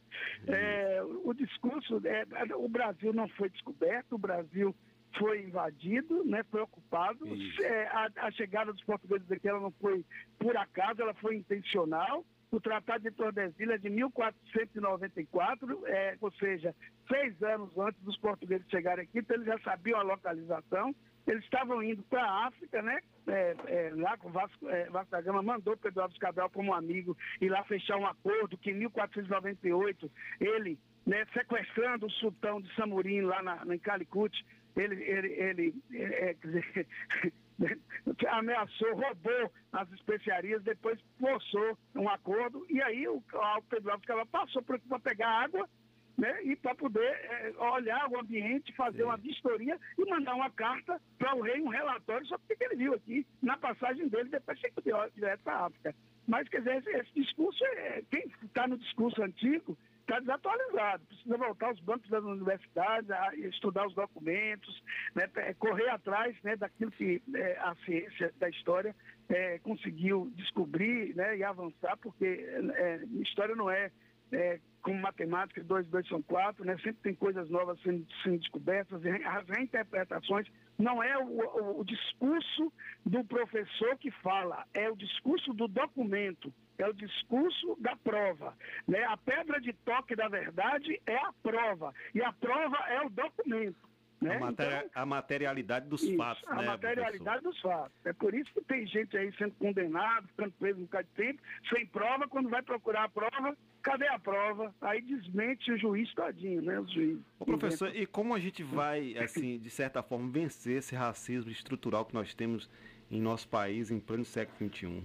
É, 0.48 1.02
o 1.02 1.32
discurso, 1.34 2.00
é, 2.06 2.24
o 2.54 2.68
Brasil 2.68 3.12
não 3.12 3.28
foi 3.28 3.50
descoberto, 3.50 4.14
o 4.14 4.18
Brasil 4.18 4.74
foi 5.18 5.42
invadido, 5.42 6.24
né, 6.24 6.42
foi 6.50 6.60
ocupado. 6.60 7.26
É, 7.60 7.86
a, 7.86 8.08
a 8.16 8.30
chegada 8.30 8.72
dos 8.72 8.82
portugueses 8.84 9.30
aqui 9.30 9.48
ela 9.48 9.60
não 9.60 9.70
foi 9.72 10.04
por 10.38 10.56
acaso, 10.56 11.02
ela 11.02 11.14
foi 11.14 11.36
intencional. 11.36 12.24
O 12.50 12.60
Tratado 12.60 13.02
de 13.02 13.10
Tordesilhas 13.10 13.82
de 13.82 13.90
1494, 13.90 15.86
é, 15.86 16.16
ou 16.20 16.30
seja, 16.32 16.72
seis 17.08 17.42
anos 17.42 17.76
antes 17.76 18.00
dos 18.02 18.16
portugueses 18.18 18.68
chegarem 18.70 19.04
aqui, 19.04 19.18
então 19.18 19.34
eles 19.34 19.46
já 19.46 19.58
sabiam 19.58 19.98
a 19.98 20.02
localização. 20.02 20.94
Eles 21.26 21.42
estavam 21.42 21.82
indo 21.82 22.02
para 22.04 22.22
a 22.22 22.46
África, 22.46 22.80
né? 22.82 23.00
É, 23.26 23.56
é, 23.66 23.92
lá 23.96 24.16
com 24.18 24.28
o 24.28 24.32
Vasco, 24.32 24.68
é, 24.68 24.88
Vasco 24.90 25.10
da 25.10 25.20
Gama 25.22 25.42
mandou 25.42 25.76
Pedro 25.76 26.02
Alves 26.02 26.18
Cabral 26.18 26.50
como 26.50 26.74
amigo 26.74 27.16
ir 27.40 27.48
lá 27.48 27.64
fechar 27.64 27.96
um 27.96 28.06
acordo 28.06 28.58
que 28.58 28.70
em 28.70 28.74
1498 28.74 30.10
ele, 30.38 30.78
né, 31.06 31.24
sequestrando 31.32 32.06
o 32.06 32.10
sultão 32.10 32.60
de 32.60 32.72
Samurim 32.74 33.22
lá 33.22 33.42
na, 33.42 33.64
em 33.74 33.78
Calicut, 33.78 34.44
ele, 34.76 35.02
ele, 35.04 35.28
ele 35.32 35.74
é, 35.92 36.30
é, 36.30 36.34
quer 36.34 36.48
dizer, 37.58 38.28
ameaçou, 38.28 38.94
roubou 38.94 39.52
as 39.72 39.90
especiarias, 39.92 40.62
depois 40.62 40.98
forçou 41.18 41.78
um 41.94 42.08
acordo, 42.08 42.66
e 42.68 42.82
aí 42.82 43.06
o, 43.08 43.16
o 43.16 43.62
Pedro 43.68 43.92
Alves 43.92 44.06
Cabral 44.06 44.26
passou 44.26 44.62
para 44.62 45.00
pegar 45.00 45.28
água 45.28 45.68
né, 46.16 46.42
e 46.44 46.56
para 46.56 46.74
poder 46.74 47.02
eh, 47.02 47.52
olhar 47.58 48.08
o 48.08 48.18
ambiente, 48.18 48.72
fazer 48.74 49.02
uma 49.02 49.16
vistoria 49.16 49.78
e 49.98 50.04
mandar 50.08 50.34
uma 50.34 50.50
carta 50.50 51.00
para 51.18 51.34
o 51.34 51.42
rei, 51.42 51.60
um 51.60 51.68
relatório 51.68 52.26
sobre 52.26 52.44
o 52.44 52.56
que 52.56 52.64
ele 52.64 52.76
viu 52.76 52.94
aqui 52.94 53.26
na 53.42 53.56
passagem 53.56 54.08
dele, 54.08 54.28
depois 54.28 54.58
chegou 54.58 54.82
direto 55.14 55.40
para 55.42 55.54
a 55.54 55.66
África. 55.66 55.94
Mas, 56.26 56.48
quer 56.48 56.58
dizer, 56.58 56.76
esse, 56.78 56.90
esse 56.90 57.14
discurso, 57.14 57.64
é, 57.64 58.02
quem 58.10 58.30
está 58.42 58.66
no 58.66 58.78
discurso 58.78 59.22
antigo, 59.22 59.76
está 60.04 60.20
desatualizado. 60.20 61.04
Precisa 61.06 61.36
voltar 61.36 61.66
aos 61.68 61.80
bancos 61.80 62.08
das 62.10 62.22
universidades, 62.22 63.10
a 63.10 63.34
estudar 63.36 63.86
os 63.86 63.94
documentos, 63.94 64.82
né, 65.14 65.26
pe- 65.26 65.54
correr 65.54 65.88
atrás 65.88 66.36
né, 66.42 66.56
daquilo 66.56 66.90
que 66.92 67.22
eh, 67.34 67.58
a 67.60 67.74
ciência 67.84 68.32
da 68.38 68.48
história 68.48 68.94
eh, 69.28 69.58
conseguiu 69.62 70.30
descobrir 70.36 71.14
né, 71.16 71.36
e 71.38 71.42
avançar, 71.44 71.96
porque 71.98 72.24
eh, 72.24 73.00
história 73.22 73.56
não 73.56 73.70
é 73.70 73.90
é, 74.32 74.58
como 74.82 74.98
matemática, 75.00 75.62
2 75.62 75.86
2 75.88 76.08
são 76.08 76.20
4, 76.22 76.64
né? 76.64 76.76
sempre 76.78 77.02
tem 77.02 77.14
coisas 77.14 77.48
novas 77.50 77.78
sendo, 77.82 78.04
sendo 78.24 78.38
descobertas, 78.38 79.00
as 79.04 79.48
reinterpretações. 79.48 80.48
Não 80.76 81.00
é 81.00 81.16
o, 81.18 81.24
o- 81.28 81.80
o 81.80 81.84
discurso 81.84 82.72
do 83.06 83.22
professor 83.24 83.96
que 83.98 84.10
fala, 84.10 84.64
é 84.74 84.90
o 84.90 84.96
discurso 84.96 85.52
do 85.52 85.68
documento, 85.68 86.52
é 86.78 86.88
o 86.88 86.92
discurso 86.92 87.76
da 87.80 87.96
prova. 87.96 88.56
Né? 88.86 89.02
A 89.04 89.16
pedra 89.16 89.60
de 89.60 89.72
toque 89.84 90.14
da 90.16 90.28
verdade 90.28 91.00
é 91.06 91.16
a 91.16 91.32
prova, 91.42 91.94
e 92.14 92.22
a 92.22 92.32
prova 92.32 92.76
é 92.88 93.00
o 93.04 93.10
documento. 93.10 93.76
Né? 94.20 94.36
A, 94.36 94.40
matéria- 94.40 94.90
a 94.94 95.04
materialidade 95.04 95.88
dos 95.88 96.02
Isso, 96.02 96.16
fatos, 96.16 96.44
a 96.48 96.54
né, 96.56 96.66
materialidade 96.66 97.42
dos 97.42 97.60
fatos. 97.60 97.94
É 98.06 98.12
por 98.12 98.32
isso 98.32 98.50
que 98.54 98.62
tem 98.62 98.86
gente 98.86 99.14
aí 99.18 99.30
sendo 99.36 99.52
condenado, 99.56 100.26
ficando 100.28 100.52
preso 100.52 100.78
um 100.78 100.84
bocado 100.84 101.08
de 101.08 101.14
tempo, 101.14 101.42
sem 101.68 101.86
prova, 101.86 102.26
quando 102.26 102.48
vai 102.48 102.62
procurar 102.62 103.04
a 103.04 103.08
prova, 103.08 103.54
cadê 103.82 104.06
a 104.08 104.18
prova? 104.18 104.74
Aí 104.80 105.02
desmente 105.02 105.70
o 105.72 105.76
juiz 105.76 106.10
todinho, 106.14 106.62
né? 106.62 106.80
Os 106.80 106.90
juízes. 106.90 107.22
Ô, 107.38 107.44
professor, 107.44 107.94
e 107.94 108.06
como 108.06 108.34
a 108.34 108.38
gente 108.40 108.62
vai, 108.62 109.14
assim, 109.18 109.58
de 109.58 109.68
certa 109.68 110.02
forma, 110.02 110.30
vencer 110.30 110.78
esse 110.78 110.94
racismo 110.94 111.50
estrutural 111.50 112.06
que 112.06 112.14
nós 112.14 112.32
temos 112.34 112.70
em 113.10 113.20
nosso 113.20 113.46
país 113.48 113.90
em 113.90 114.00
pleno 114.00 114.24
século 114.24 114.70
XXI? 114.72 115.02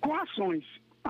com 0.00 0.14
ações, 0.14 0.64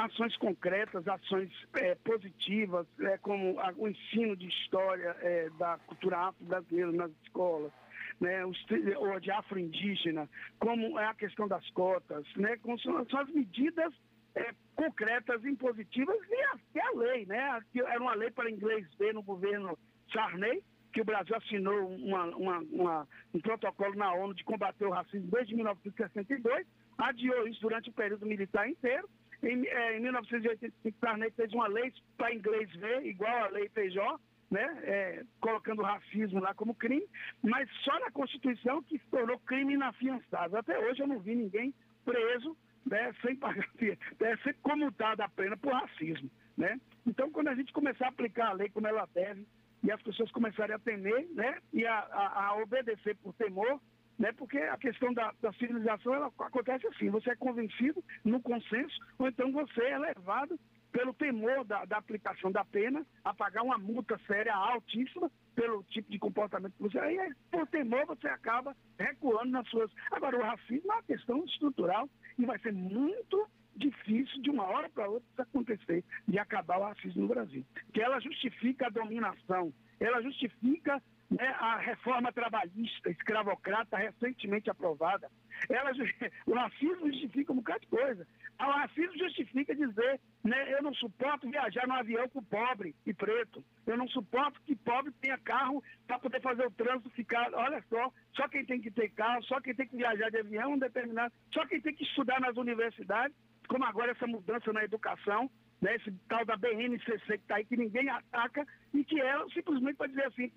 ações 0.05 0.37
concretas, 0.37 1.07
ações 1.09 1.51
eh, 1.75 1.95
positivas, 2.05 2.87
eh, 3.01 3.19
como 3.19 3.59
a- 3.61 3.73
o 3.77 3.89
ensino 3.89 4.37
de 4.37 4.47
história 4.49 5.17
eh, 5.21 5.51
da 5.59 5.79
cultura 5.87 6.19
afro-brasileira 6.29 6.93
nas 6.93 7.11
escolas, 7.25 7.73
né, 8.21 8.45
os 8.47 8.59
ou 8.97 9.21
de 9.21 9.31
afro-indígena, 9.31 10.29
como 10.59 10.99
é 10.99 11.07
a 11.07 11.15
questão 11.15 11.49
das 11.49 11.69
cotas, 11.71 12.25
né, 12.37 12.57
como 12.59 12.79
são, 12.81 13.05
são 13.09 13.21
as 13.21 13.29
medidas 13.31 13.93
é, 14.35 14.55
concretas, 14.75 15.43
impositivas, 15.47 16.17
e 16.29 16.35
a, 16.35 16.59
e 16.75 16.81
a 16.81 16.91
lei, 16.91 17.25
né? 17.25 17.59
Era 17.75 18.01
uma 18.03 18.15
lei 18.15 18.31
para 18.31 18.51
inglês 18.51 18.87
ver 18.99 19.15
no 19.15 19.23
governo 19.23 19.79
Sarney, 20.13 20.63
que 20.93 21.01
o 21.01 21.05
Brasil 21.07 21.35
assinou 21.37 21.89
uma, 21.89 22.25
uma, 22.37 22.59
uma, 22.59 23.09
um 23.33 23.41
protocolo 23.41 23.95
na 23.95 24.13
ONU 24.13 24.35
de 24.35 24.45
combater 24.45 24.85
o 24.85 24.91
racismo 24.91 25.31
desde 25.31 25.55
1962, 25.55 26.67
adiou 26.99 27.49
isso 27.49 27.63
durante 27.63 27.89
o 27.89 27.95
período 27.95 28.27
militar 28.27 28.69
inteiro. 28.69 29.09
Em, 29.43 29.67
é, 29.67 29.97
em 29.97 30.01
1985, 30.01 30.99
Sarney 30.99 31.31
fez 31.33 31.53
uma 31.53 31.67
lei 31.67 31.93
para 32.17 32.35
inglês 32.35 32.71
ver, 32.77 33.05
igual 33.07 33.45
a 33.45 33.49
lei 33.49 33.69
Feijó, 33.71 34.19
né, 34.51 34.65
é, 34.85 35.25
colocando 35.41 35.81
o 35.81 35.85
racismo 35.85 36.41
lá 36.41 36.55
como 36.55 36.75
crime, 36.75 37.07
mas 37.43 37.69
só 37.83 37.99
na 37.99 38.11
Constituição 38.11 38.83
que 38.83 38.99
se 38.99 39.07
tornou 39.11 39.39
crime 39.41 39.75
inafiançável. 39.75 40.59
Até 40.59 40.79
hoje 40.79 41.03
eu 41.03 41.07
não 41.07 41.19
vi 41.19 41.35
ninguém 41.35 41.75
preso 42.05 42.57
né, 42.85 43.13
sem 43.21 43.35
pagar, 43.37 43.69
é, 43.81 44.37
ser 44.39 44.55
comutado 44.63 45.23
a 45.23 45.29
pena 45.29 45.57
por 45.57 45.73
racismo. 45.73 46.31
Né? 46.57 46.81
Então, 47.07 47.31
quando 47.31 47.49
a 47.49 47.55
gente 47.55 47.73
começar 47.73 48.07
a 48.07 48.09
aplicar 48.09 48.49
a 48.49 48.53
lei 48.53 48.71
como 48.71 48.87
ela 48.87 49.07
deve, 49.13 49.47
e 49.83 49.91
as 49.91 50.03
pessoas 50.03 50.31
começarem 50.33 50.75
a 50.75 50.79
temer 50.79 51.29
né, 51.35 51.59
e 51.73 51.87
a, 51.87 51.99
a, 51.99 52.47
a 52.47 52.63
obedecer 52.63 53.15
por 53.17 53.35
temor, 53.35 53.81
né, 54.19 54.33
porque 54.33 54.59
a 54.59 54.77
questão 54.77 55.13
da, 55.13 55.33
da, 55.41 55.53
civilização 55.55 56.15
ela 56.15 56.33
acontece 56.39 56.87
assim, 56.87 57.11
você 57.11 57.31
é 57.31 57.37
convencido 57.37 58.03
no 58.25 58.41
consenso, 58.41 58.99
ou 59.19 59.29
então 59.29 59.53
você 59.53 59.83
é 59.83 59.99
levado 59.99 60.59
pelo 60.91 61.13
temor 61.13 61.65
da, 61.65 61.85
da 61.85 61.99
aplicação 61.99 62.51
da 62.51 62.65
pena 62.65 63.05
a 63.23 63.35
pagar 63.35 63.63
uma 63.63 63.77
multa 63.77 64.19
séria 64.27 64.55
altíssima 64.55 65.31
pelo 65.55 65.83
tipo 65.85 66.11
de 66.11 66.19
comportamento 66.19 66.73
que 66.75 66.83
você. 66.83 66.99
Aí, 66.99 67.35
por 67.51 67.67
temor, 67.67 68.07
você 68.07 68.29
acaba 68.29 68.75
recuando 68.99 69.51
nas 69.51 69.69
suas. 69.69 69.91
Agora, 70.11 70.39
o 70.39 70.43
racismo 70.43 70.91
é 70.91 70.95
uma 70.95 71.03
questão 71.03 71.45
estrutural 71.45 72.09
e 72.39 72.47
vai 72.47 72.59
ser 72.61 72.73
muito 72.73 73.47
difícil 73.77 74.41
de 74.41 74.49
uma 74.49 74.65
hora 74.65 74.89
para 74.89 75.09
outra 75.09 75.43
acontecer, 75.43 76.03
de 76.27 76.39
acabar 76.39 76.79
o 76.79 76.85
racismo 76.85 77.23
no 77.23 77.29
Brasil. 77.29 77.65
Que 77.93 78.01
ela 78.01 78.19
justifica 78.19 78.87
a 78.87 78.91
dominação, 78.91 79.75
ela 80.01 80.23
justifica 80.23 81.03
né, 81.31 81.49
a 81.59 81.77
reforma 81.79 82.33
trabalhista, 82.33 83.11
escravocrata, 83.11 83.97
recentemente 83.97 84.71
aprovada. 84.71 85.31
Ela, 85.69 85.91
o 86.47 86.55
racismo 86.55 87.11
justifica 87.13 87.53
um 87.53 87.57
bocado 87.57 87.81
de 87.81 87.87
coisa. 87.89 88.27
O 88.59 88.71
racismo 88.71 89.19
justifica 89.19 89.75
dizer, 89.75 90.21
né, 90.45 90.73
eu 90.73 90.83
não 90.83 90.95
suporto 90.95 91.51
viajar 91.51 91.87
no 91.87 91.95
avião 91.95 92.29
com 92.29 92.43
pobre 92.43 92.95
e 93.05 93.13
preto. 93.13 93.65
Eu 93.87 93.97
não 93.97 94.09
suporto 94.09 94.61
que 94.65 94.77
pobre 94.77 95.13
tenha 95.21 95.39
carro 95.39 95.83
para 96.07 96.19
poder 96.19 96.41
fazer 96.41 96.67
o 96.67 96.71
trânsito 96.71 97.11
ficar. 97.11 97.53
Olha 97.55 97.83
só, 97.89 98.13
só 98.35 98.49
quem 98.49 98.65
tem 98.65 98.81
que 98.81 98.91
ter 98.91 99.11
carro, 99.11 99.43
só 99.45 99.61
quem 99.61 99.75
tem 99.75 99.87
que 99.87 99.97
viajar 99.97 100.31
de 100.31 100.39
avião 100.39 100.79
determinado, 100.79 101.33
só 101.53 101.67
quem 101.67 101.81
tem 101.81 101.95
que 101.95 102.05
estudar 102.05 102.41
nas 102.41 102.57
universidades, 102.57 103.37
como 103.69 103.85
agora 103.85 104.13
essa 104.13 104.27
mudança 104.27 104.73
na 104.73 104.85
educação, 104.85 105.51
né, 105.81 105.97
esse 105.97 106.11
tal 106.29 106.45
da 106.45 106.57
BNCC 106.57 107.27
que 107.27 107.35
está 107.35 107.57
aí, 107.57 107.65
que 107.65 107.77
ninguém 107.77 108.09
ataca, 108.09 108.67
e 108.95 109.05
que 109.05 109.21
é 109.21 109.49
simplesmente 109.53 109.97
para 109.97 110.07
dizer 110.07 110.27
assim, 110.27 110.49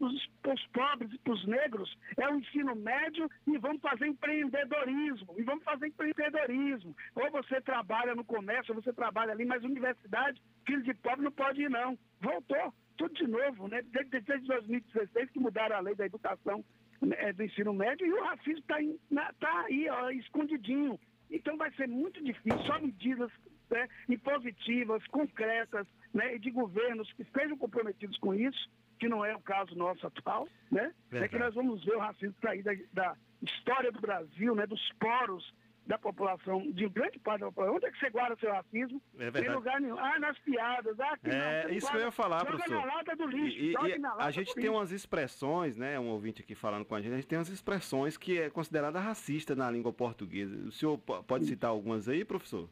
para 0.41 0.53
os 0.53 0.67
pobres 0.67 1.11
e 1.11 1.17
para 1.19 1.33
os 1.33 1.45
negros, 1.45 1.97
é 2.17 2.29
o 2.29 2.35
ensino 2.35 2.75
médio 2.75 3.29
e 3.47 3.57
vamos 3.57 3.81
fazer 3.81 4.07
empreendedorismo, 4.07 5.35
e 5.37 5.43
vamos 5.43 5.63
fazer 5.63 5.87
empreendedorismo. 5.87 6.95
Ou 7.15 7.31
você 7.31 7.59
trabalha 7.61 8.15
no 8.15 8.23
comércio, 8.23 8.73
ou 8.73 8.81
você 8.81 8.93
trabalha 8.93 9.31
ali, 9.31 9.45
mas 9.45 9.63
universidade, 9.63 10.41
filho 10.65 10.83
de 10.83 10.93
pobre 10.93 11.23
não 11.23 11.31
pode 11.31 11.61
ir 11.61 11.69
não. 11.69 11.97
Voltou, 12.21 12.73
tudo 12.97 13.13
de 13.13 13.27
novo, 13.27 13.67
né? 13.67 13.81
Desde, 13.91 14.21
desde 14.21 14.47
2016 14.47 15.31
que 15.31 15.39
mudaram 15.39 15.75
a 15.75 15.79
lei 15.79 15.95
da 15.95 16.05
educação 16.05 16.63
né, 17.01 17.33
do 17.33 17.43
ensino 17.43 17.73
médio 17.73 18.05
e 18.05 18.13
o 18.13 18.23
racismo 18.23 18.59
está 18.59 19.33
tá 19.39 19.61
aí, 19.61 19.89
ó, 19.89 20.09
escondidinho. 20.11 20.99
Então 21.31 21.57
vai 21.57 21.71
ser 21.73 21.87
muito 21.87 22.23
difícil, 22.23 22.59
só 22.65 22.79
medidas 22.79 23.31
né, 23.69 23.87
impositivas, 24.07 25.05
concretas, 25.07 25.85
né, 26.13 26.37
de 26.37 26.49
governos 26.51 27.11
que 27.13 27.21
estejam 27.23 27.57
comprometidos 27.57 28.17
com 28.17 28.33
isso, 28.33 28.69
que 28.99 29.07
não 29.07 29.23
é 29.23 29.35
o 29.35 29.39
caso 29.41 29.75
nosso 29.75 30.05
atual, 30.05 30.47
né? 30.71 30.93
É 31.11 31.27
que 31.27 31.37
nós 31.39 31.53
vamos 31.55 31.83
ver 31.85 31.95
o 31.95 31.99
racismo 31.99 32.35
sair 32.41 32.61
da, 32.63 32.73
da 32.93 33.15
história 33.41 33.91
do 33.91 34.01
Brasil, 34.01 34.53
né, 34.55 34.65
dos 34.67 34.91
poros 34.99 35.53
da 35.87 35.97
população, 35.97 36.69
de 36.71 36.87
grande 36.87 37.17
parte 37.17 37.39
da 37.39 37.47
população. 37.47 37.75
Onde 37.77 37.85
é 37.87 37.91
que 37.91 37.97
você 37.97 38.11
guarda 38.11 38.35
seu 38.39 38.51
racismo? 38.51 39.01
É 39.15 39.31
verdade. 39.31 39.47
Em 39.47 39.49
lugar 39.55 39.81
nenhum. 39.81 39.97
Ah, 39.97 40.19
nas 40.19 40.37
piadas. 40.39 40.99
Ah, 40.99 41.13
aqui 41.13 41.29
é, 41.31 41.63
não, 41.63 41.73
isso 41.73 41.89
que 41.89 41.97
eu 41.97 42.01
ia 42.01 42.11
falar, 42.11 42.39
joga 42.39 42.51
professor. 42.51 42.85
na 42.85 42.93
lata 42.93 43.15
do 43.15 43.25
lixo. 43.25 43.57
E, 43.57 43.71
joga 43.71 43.89
e 43.89 43.97
lata 43.97 44.23
a 44.23 44.29
gente 44.31 44.53
tem 44.53 44.63
lixo. 44.65 44.75
umas 44.75 44.91
expressões, 44.91 45.75
né? 45.77 45.99
Um 45.99 46.09
ouvinte 46.09 46.43
aqui 46.43 46.53
falando 46.53 46.85
com 46.85 46.93
a 46.93 47.01
gente, 47.01 47.13
a 47.13 47.15
gente 47.15 47.27
tem 47.27 47.39
umas 47.39 47.49
expressões 47.49 48.17
que 48.17 48.39
é 48.39 48.49
considerada 48.51 48.99
racista 48.99 49.55
na 49.55 49.71
língua 49.71 49.91
portuguesa. 49.91 50.55
O 50.67 50.71
senhor 50.71 50.95
po- 50.99 51.23
pode 51.23 51.45
citar 51.45 51.71
algumas 51.71 52.07
aí, 52.07 52.23
professor? 52.23 52.69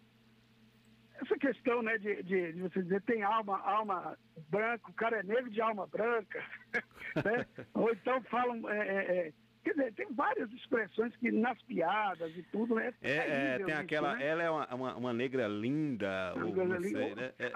Essa 1.21 1.37
questão, 1.37 1.81
né, 1.81 1.97
de, 1.97 2.21
de, 2.23 2.53
de 2.53 2.61
você 2.61 2.81
dizer 2.83 3.01
tem 3.03 3.23
alma, 3.23 3.59
alma 3.61 4.17
branca, 4.49 4.89
o 4.89 4.93
cara 4.93 5.19
é 5.19 5.23
negro 5.23 5.49
de 5.49 5.59
alma 5.61 5.87
branca, 5.87 6.43
né? 7.25 7.45
Ou 7.73 7.91
então 7.91 8.21
falam. 8.23 8.69
é, 8.69 8.77
é, 8.87 9.17
é, 9.27 9.33
quer 9.63 9.71
dizer, 9.71 9.93
tem 9.95 10.13
várias 10.13 10.51
expressões 10.53 11.15
que 11.17 11.31
nas 11.31 11.61
piadas 11.63 12.31
e 12.37 12.43
tudo, 12.43 12.75
né? 12.75 12.93
É, 13.01 13.11
é, 13.11 13.21
terrível 13.23 13.65
tem 13.65 13.75
isso, 13.75 13.83
aquela. 13.83 14.15
né? 14.15 14.25
Ela 14.27 14.43
é 14.43 14.49
uma, 14.49 14.75
uma, 14.75 14.95
uma 14.95 15.13
negra 15.13 15.47
linda, 15.47 16.33
ou 16.35 16.55
não 16.55 16.81
sei, 16.81 17.15
né? 17.15 17.33
É, 17.39 17.45
é- 17.47 17.51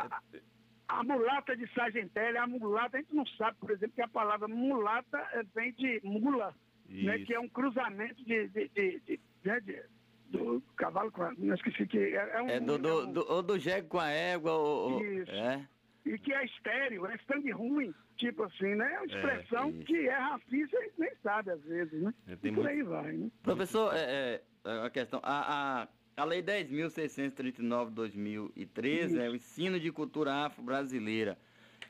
A 0.88 1.04
mulata 1.04 1.56
de 1.56 1.66
Sargentelli, 1.74 2.38
a 2.38 2.48
mulata, 2.48 2.98
a 2.98 3.00
gente 3.02 3.16
não 3.16 3.26
sabe, 3.28 3.58
por 3.60 3.72
exemplo, 3.72 3.96
que 3.96 4.02
a 4.02 4.08
palavra 4.10 4.48
mulata 4.48 5.46
vem 5.56 5.72
de 5.74 6.02
mula, 6.04 6.54
né, 6.90 7.16
Isso. 7.18 7.26
que 7.28 7.34
é 7.34 7.40
um 7.40 7.48
cruzamento 7.48 8.22
de, 8.26 8.48
de, 8.50 8.68
de, 8.70 9.00
de- 9.00 9.20
né, 9.46 9.60
de- 9.62 9.84
do 10.32 10.62
cavalo 10.76 11.12
com 11.12 11.24
a, 11.24 11.34
não 11.38 11.54
esqueci 11.56 11.86
que 11.86 11.98
é, 11.98 12.32
é 12.36 12.42
um, 12.42 12.50
É 12.50 12.60
do, 12.60 12.78
do, 12.78 13.06
do, 13.08 13.26
ou 13.32 13.44
do 13.44 13.60
jegue 13.60 13.88
com 13.88 14.00
a 14.00 14.10
égua, 14.10 14.54
ou, 14.54 15.04
Isso. 15.04 15.32
é. 15.32 15.68
e 16.06 16.18
que 16.18 16.34
é 16.34 16.46
estéreo, 16.46 17.06
é 17.06 17.18
sangue 17.28 17.52
ruim, 17.52 17.94
tipo 18.18 18.44
assim, 18.44 18.74
né? 18.76 18.92
É 18.94 19.00
uma 19.00 19.04
É, 19.04 19.06
expressão 19.06 19.70
isso. 19.70 19.84
que 19.86 20.08
é 20.08 20.18
racista 20.18 20.78
e 20.78 20.92
nem 20.98 21.12
sabe 21.22 21.52
às 21.52 21.62
vezes, 21.64 22.02
né? 22.02 22.14
É, 22.28 22.32
e 22.34 22.36
por 22.38 22.52
muito- 22.54 22.68
aí 22.68 22.82
vai, 22.84 23.12
né? 23.14 23.30
Professor, 23.44 23.94
é, 23.94 24.00
é, 24.00 24.42
é 24.66 24.86
a 24.86 24.90
questão. 24.90 25.20
A, 25.24 25.82
a, 25.84 25.88
a 26.18 26.24
Lei 26.26 26.42
10.639 26.42 27.90
de 27.90 27.96
2013 27.96 29.20
é 29.20 29.30
o 29.30 29.36
ensino 29.36 29.80
de 29.80 29.92
cultura 29.92 30.34
afro-brasileira. 30.46 31.38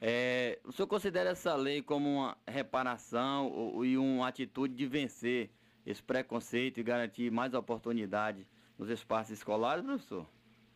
É, 0.04 0.58
o 0.66 0.72
senhor 0.72 0.88
considera 0.88 1.30
essa 1.30 1.56
lei 1.56 1.82
como 1.82 2.10
uma 2.10 2.38
reparação 2.48 3.48
ou- 3.52 3.86
e 3.86 3.98
uma 4.00 4.28
atitude 4.28 4.74
de 4.74 4.88
vencer 4.88 5.50
esse 5.86 6.02
preconceito 6.04 6.80
e 6.80 6.84
garantir 6.84 7.32
mais 7.32 7.54
oportunidade 7.54 8.46
nos 8.78 8.90
espaços 8.90 9.32
escolares, 9.32 9.84
professor? 9.84 10.28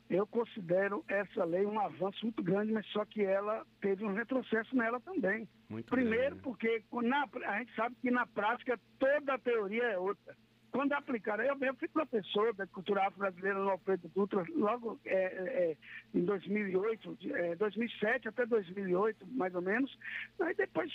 Eu 0.08 0.28
considero 0.28 1.03
essa 1.08 1.43
lei 1.43 1.66
um 1.66 1.80
avanço 1.80 2.20
muito 2.24 2.43
grande, 2.43 2.72
mas 2.72 2.86
só 2.88 3.03
que 3.06 3.24
ela 3.24 3.66
teve 3.82 4.06
um 4.06 4.14
retrocesso 4.14 4.76
nela 4.76 4.99
também. 4.99 5.49
Muito 5.68 5.88
Primeiro, 5.89 6.36
porque 6.38 6.84
na- 7.01 7.28
a 7.47 7.58
gente 7.60 7.74
sabe 7.76 7.95
que 8.01 8.12
na 8.12 8.28
prática 8.28 8.80
toda 8.99 9.34
a 9.34 9.39
teoria 9.39 9.84
é 9.84 9.97
outra. 9.97 10.38
Quando 10.72 10.91
aplicaram, 10.93 11.43
eu 11.43 11.56
mesmo 11.56 11.78
fui 11.80 11.88
professor 11.88 12.53
da 12.53 12.68
cultura 12.68 13.08
afro-brasileira 13.08 13.58
no 13.58 13.70
Alfredo 13.70 14.12
Dutra, 14.14 14.45
logo 14.56 14.99
é, 15.06 15.16
é, 15.16 15.72
é, 15.72 15.78
em 16.14 16.24
2008, 16.24 17.16
de- 17.16 17.34
é, 17.34 17.56
2007 17.56 18.28
até 18.28 18.45
2008, 18.45 19.26
mais 19.26 19.56
ou 19.56 19.62
menos. 19.62 19.97
Aí 20.39 20.53
depois 20.53 20.91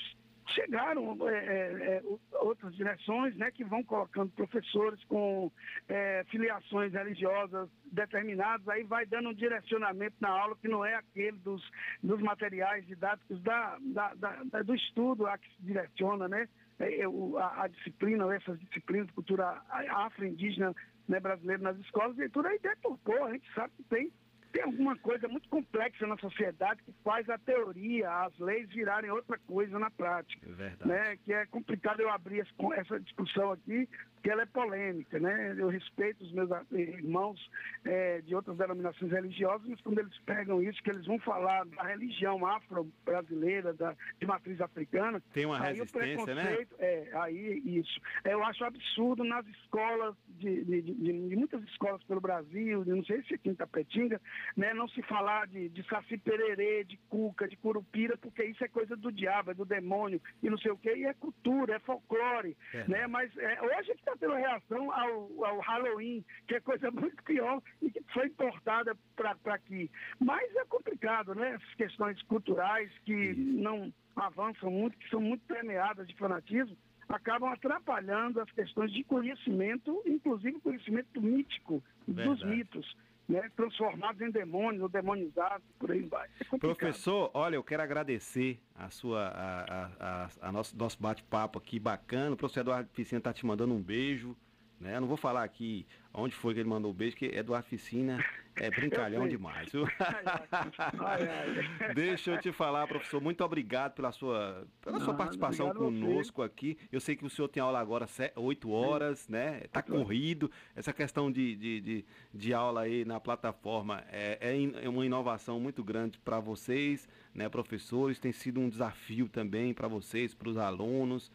chegaram 0.51 1.17
é, 1.29 1.35
é, 1.35 1.97
é, 1.97 2.03
outras 2.39 2.75
direções 2.75 3.37
né, 3.37 3.51
que 3.51 3.65
vão 3.65 3.83
colocando 3.83 4.31
professores 4.33 5.03
com 5.05 5.51
é, 5.89 6.25
filiações 6.31 6.93
religiosas 6.93 7.69
determinadas, 7.93 8.69
aí 8.69 8.85
vai 8.85 9.07
dando 9.07 9.31
um 9.31 9.35
direcionamento 9.35 10.17
na 10.21 10.29
aula 10.31 10.57
que 10.57 10.69
não 10.69 10.85
é 10.85 10.95
aquele 10.95 11.39
dos, 11.39 11.63
dos 12.03 12.21
materiais 12.21 12.87
didáticos 12.87 13.41
da, 13.43 13.79
da- 13.81 14.15
da- 14.15 14.63
do 14.63 14.75
estudo 14.75 15.27
a 15.27 15.37
que 15.39 15.49
se 15.57 15.63
direciona, 15.63 16.29
né? 16.29 16.49
É, 16.79 17.01
é, 17.03 17.05
a, 17.39 17.65
a 17.65 17.69
disciplina, 17.69 18.35
essas 18.35 18.59
disciplinas 18.61 19.07
de 19.09 19.13
cultura 19.13 19.61
afro-indígena 19.91 20.75
né, 21.09 21.21
brasileira 21.21 21.63
nas 21.63 21.77
escolas, 21.79 22.19
e 22.19 22.29
tudo 22.29 22.49
aí 22.49 22.59
deturpou, 22.59 23.25
a 23.25 23.33
gente 23.33 23.53
sabe 23.55 23.73
que 23.77 23.83
tem 23.85 24.11
tem 24.53 24.63
alguma 24.63 24.97
coisa 24.97 25.29
muito 25.29 25.49
complexa 25.49 26.07
na 26.07 26.17
sociedade 26.19 26.83
que 26.83 26.93
faz 27.05 27.29
a 27.29 27.39
teoria, 27.39 28.11
as 28.25 28.37
leis 28.39 28.69
virarem 28.71 29.11
outra 29.11 29.39
coisa 29.47 29.79
na 29.79 29.91
prática. 29.91 30.47
É 30.49 30.53
verdade. 30.53 30.89
Né? 30.89 31.17
Que 31.25 31.33
é 31.33 31.47
complicado 31.47 32.01
eu 32.01 32.11
abrir 32.11 32.41
essa, 32.75 33.01
discussão 33.01 33.53
aqui, 33.53 33.89
porque 34.15 34.31
ela 34.31 34.43
é 34.43 34.47
polêmica. 34.47 35.19
Né? 35.19 35.55
Eu 35.57 35.69
respeito 35.69 36.23
os 36.25 36.33
meus 36.33 36.51
irmãos 36.73 37.41
eh, 37.85 38.21
de 38.23 38.35
outras 38.35 38.57
denominações 38.57 39.11
religiosas, 39.11 39.67
mas 39.69 39.81
quando 39.81 39.99
eles 40.01 40.17
pegam 40.27 40.63
isso, 40.63 40.83
que 40.83 40.91
eles 40.91 41.07
vão 41.07 41.19
falar 41.21 41.65
da 41.67 41.83
religião 41.85 42.45
afro-brasileira, 42.47 43.75
de 44.19 44.27
matriz 44.27 44.61
africana. 44.61 45.23
Tem 45.33 45.47
uma 45.47 45.59
resistência, 45.61 46.35
né? 46.35 46.67
é, 46.79 47.11
aí 47.15 47.63
isso. 47.65 48.01
Eu 48.25 48.43
acho 48.45 48.65
absurdo 48.65 49.25
nas 49.25 49.47
escolas, 49.47 50.15
de, 50.29 50.65
de- 50.65 50.83
de- 50.83 50.95
de- 50.95 51.37
muitas 51.37 51.63
escolas 51.65 52.03
pelo 52.05 52.21
Brasil, 52.21 52.85
de 52.85 52.91
não 52.91 53.05
sei 53.05 53.23
se 53.23 53.35
aqui 53.35 53.49
em 53.51 53.55
Tapetinga, 53.55 54.21
né, 54.57 54.74
não 54.74 54.88
se 54.88 55.03
falar 55.03 55.47
de, 55.47 55.68
de 55.68 55.82
saci 55.88 56.16
pererê, 56.18 56.84
de 56.84 56.97
cuca, 57.09 57.49
de 57.49 57.57
curupira, 57.57 58.16
porque 58.18 58.45
isso 58.45 58.62
é 58.64 58.68
coisa 58.68 58.97
do 58.97 59.11
diabo, 59.12 59.51
é 59.51 59.55
do 59.55 59.64
demônio 59.64 60.20
e 60.43 60.51
não 60.51 60.59
sei 60.59 60.70
o 60.70 60.76
quê, 60.78 60.95
e 60.97 61.05
é 61.05 61.14
cultura, 61.14 61.76
é 61.76 61.78
folclore, 61.80 62.57
É. 62.74 62.84
né? 62.88 63.07
Mas 63.07 63.36
é, 63.36 63.61
hoje 63.62 63.93
está 63.93 64.14
tendo 64.18 64.34
reação 64.34 64.91
ao, 64.93 65.45
ao 65.45 65.59
Halloween, 65.61 66.24
que 66.47 66.55
é 66.55 66.61
coisa 66.61 66.91
muito 66.91 67.22
pior 67.24 67.62
e 67.82 67.91
que 67.91 68.03
foi 68.12 68.26
importada 68.26 68.97
para 69.16 69.36
aqui. 69.55 69.91
Mas 70.18 70.55
é 70.57 70.64
complicado, 70.64 71.34
né? 71.34 71.55
Essas 71.55 71.74
questões 71.74 72.20
culturais 72.22 72.91
que 73.05 73.34
não 73.34 73.93
avançam 74.16 74.70
muito, 74.70 74.97
que 74.99 75.09
são 75.09 75.20
muito 75.20 75.45
permeadas 75.47 76.07
de 76.07 76.14
fanatismo, 76.16 76.76
acabam 77.09 77.51
atrapalhando 77.53 78.41
as 78.41 78.51
questões 78.53 78.93
de 78.93 79.03
conhecimento, 79.05 80.03
inclusive 80.07 80.61
conhecimento 80.61 81.20
mítico 81.20 81.82
dos 82.07 82.16
Verdade. 82.38 82.47
mitos, 82.47 82.97
né? 83.31 83.51
transformados 83.57 84.20
em 84.20 84.31
demônios 84.31 84.83
ou 84.83 84.89
demonizados, 84.89 85.66
por 85.78 85.91
aí. 85.91 86.09
É. 86.53 86.59
Professor, 86.59 87.31
olha, 87.35 87.57
eu 87.57 87.62
quero 87.64 87.83
agradecer 87.83 88.59
a 88.74 88.91
sua, 88.91 89.28
a, 89.28 89.61
a, 89.62 89.91
a- 90.01 90.28
a 90.49 90.53
nosso, 90.53 90.76
nosso 90.76 91.01
bate-papo 91.01 91.59
aqui 91.59 91.78
bacana. 91.78 92.33
O 92.35 92.37
professor 92.37 92.61
Eduardo 92.61 92.89
Piscina 92.91 93.20
tá 93.20 93.33
te 93.33 93.45
mandando 93.47 93.72
um 93.74 93.83
beijo. 93.83 94.37
Né? 94.81 94.97
Eu 94.97 95.01
não 95.03 95.09
vou 95.09 95.16
falar 95.18 95.45
aqui 95.45 95.87
onde 96.12 96.35
foi 96.35 96.55
que 96.55 96.61
ele 96.61 96.68
mandou 96.68 96.91
o 96.91 96.95
beijo, 96.95 97.14
porque 97.16 97.37
Eduardo 97.37 97.68
Piscina 97.68 98.24
é 98.57 98.68
brincalhão 98.70 99.28
demais. 99.28 99.70
viu? 99.70 99.87
Deixa 101.95 102.31
eu 102.33 102.41
te 102.41 102.53
falar, 102.53 102.87
professor, 102.87 103.20
muito 103.20 103.45
obrigado 103.45 103.93
pela 103.93 104.12
sua, 104.12 104.66
pela 104.81 105.01
sua 105.01 105.14
participação 105.14 105.72
conosco 105.74 106.43
aqui. 106.43 106.78
Eu 106.91 107.01
sei 107.01 107.16
que 107.16 107.24
o 107.24 107.31
senhor 107.31 107.49
tem 107.49 107.62
aula 107.62 107.78
agora 107.78 108.07
se- 108.07 108.33
8 108.35 108.70
horas, 108.70 109.28
né? 109.28 109.61
Tá 109.72 109.83
corrido. 109.83 110.51
Essa 110.74 110.93
questão 110.93 111.31
de, 111.31 111.55
de, 111.57 111.81
de, 111.81 112.05
de 112.33 112.55
aula 112.55 112.83
aí 112.83 113.05
na 113.05 113.20
plataforma 113.20 114.03
é, 114.11 114.39
é 114.41 114.57
in- 114.57 114.74
é 114.83 114.89
uma 114.89 115.05
inovação 115.05 115.61
muito 115.61 115.83
grande 115.85 116.18
para 116.18 116.41
vocês, 116.41 117.09
né, 117.35 117.49
professores? 117.49 118.18
Tem 118.18 118.33
sido 118.33 118.61
um 118.61 118.68
desafio 118.68 119.28
também 119.28 119.72
para 119.74 119.89
vocês, 119.89 120.35
para 120.35 120.49
os 120.49 120.57
alunos. 120.57 121.31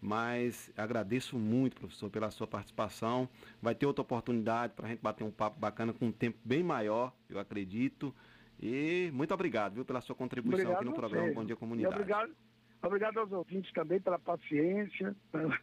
Mas 0.00 0.70
agradeço 0.76 1.38
muito, 1.38 1.76
professor, 1.76 2.10
pela 2.10 2.30
sua 2.30 2.46
participação. 2.46 3.28
Vai 3.60 3.74
ter 3.74 3.86
outra 3.86 4.02
oportunidade 4.02 4.72
para 4.74 4.86
a 4.86 4.88
gente 4.90 5.00
bater 5.00 5.24
um 5.24 5.30
papo 5.30 5.58
bacana 5.58 5.92
com 5.92 6.06
um 6.06 6.12
tempo 6.12 6.38
bem 6.44 6.62
maior, 6.62 7.12
eu 7.28 7.38
acredito. 7.38 8.14
E 8.60 9.10
muito 9.12 9.34
obrigado, 9.34 9.74
viu, 9.74 9.84
pela 9.84 10.00
sua 10.00 10.14
contribuição 10.14 10.72
aqui 10.72 10.84
no 10.84 10.92
programa. 10.92 11.32
Bom 11.32 11.44
Dia 11.44 11.54
E 11.54 11.56
Comunidade. 11.56 11.94
obrigado, 11.94 12.34
obrigado 12.82 13.18
aos 13.18 13.32
ouvintes 13.32 13.72
também 13.72 14.00
pela 14.00 14.18
paciência, 14.18 15.14
pela, 15.32 15.58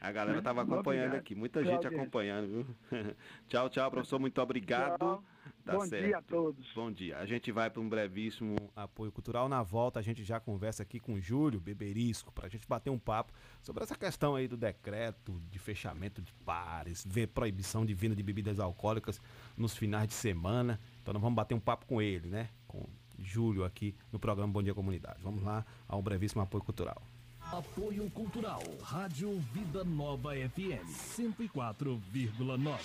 A 0.00 0.12
galera 0.12 0.38
estava 0.38 0.62
acompanhando 0.62 1.06
obrigado. 1.06 1.20
aqui, 1.20 1.34
muita 1.34 1.64
gente 1.64 1.86
acompanhando, 1.86 2.48
viu? 2.48 2.66
tchau, 3.48 3.68
tchau, 3.68 3.90
professor, 3.90 4.18
muito 4.18 4.40
obrigado. 4.40 4.98
Tchau. 4.98 5.24
Tá 5.64 5.74
Bom 5.74 5.86
certo. 5.86 6.04
dia 6.06 6.18
a 6.18 6.22
todos. 6.22 6.72
Bom 6.74 6.90
dia. 6.90 7.18
A 7.18 7.26
gente 7.26 7.52
vai 7.52 7.70
para 7.70 7.80
um 7.80 7.88
brevíssimo 7.88 8.56
apoio 8.74 9.12
cultural. 9.12 9.48
Na 9.48 9.62
volta, 9.62 10.00
a 10.00 10.02
gente 10.02 10.24
já 10.24 10.40
conversa 10.40 10.82
aqui 10.82 10.98
com 10.98 11.14
o 11.14 11.20
Júlio 11.20 11.60
Beberisco 11.60 12.32
para 12.32 12.46
a 12.46 12.48
gente 12.48 12.66
bater 12.66 12.90
um 12.90 12.98
papo 12.98 13.32
sobre 13.60 13.84
essa 13.84 13.96
questão 13.96 14.34
aí 14.34 14.48
do 14.48 14.56
decreto 14.56 15.40
de 15.48 15.58
fechamento 15.60 16.20
de 16.20 16.32
bares, 16.44 17.04
ver 17.08 17.28
proibição 17.28 17.86
de 17.86 17.94
venda 17.94 18.16
de 18.16 18.22
bebidas 18.24 18.58
alcoólicas 18.58 19.20
nos 19.56 19.76
finais 19.76 20.08
de 20.08 20.14
semana. 20.14 20.80
Então, 21.00 21.14
nós 21.14 21.22
vamos 21.22 21.36
bater 21.36 21.54
um 21.54 21.60
papo 21.60 21.86
com 21.86 22.02
ele, 22.02 22.28
né? 22.28 22.48
Com 22.66 22.84
Júlio 23.18 23.64
aqui 23.64 23.94
no 24.10 24.18
programa 24.18 24.52
Bom 24.52 24.62
Dia 24.62 24.74
Comunidade. 24.74 25.18
Vamos 25.22 25.42
lá 25.42 25.64
ao 25.88 26.02
brevíssimo 26.02 26.42
apoio 26.42 26.64
cultural. 26.64 27.02
Apoio 27.50 28.08
Cultural, 28.10 28.62
Rádio 28.82 29.38
Vida 29.52 29.84
Nova 29.84 30.32
FM 30.34 30.86
104,9. 31.16 32.80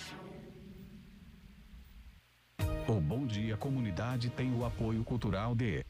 O 2.88 3.00
Bom 3.00 3.26
Dia 3.26 3.56
Comunidade 3.56 4.28
tem 4.30 4.54
o 4.54 4.64
apoio 4.64 5.02
cultural 5.04 5.54
de 5.54 5.84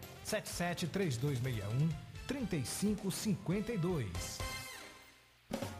773261 0.31 1.89
3552. 2.25 4.39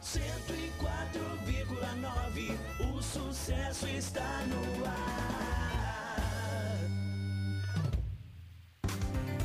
104,9 0.02 2.92
O 2.92 3.02
sucesso 3.02 3.88
está 3.88 4.44
no 4.46 4.84
ar. 4.84 5.71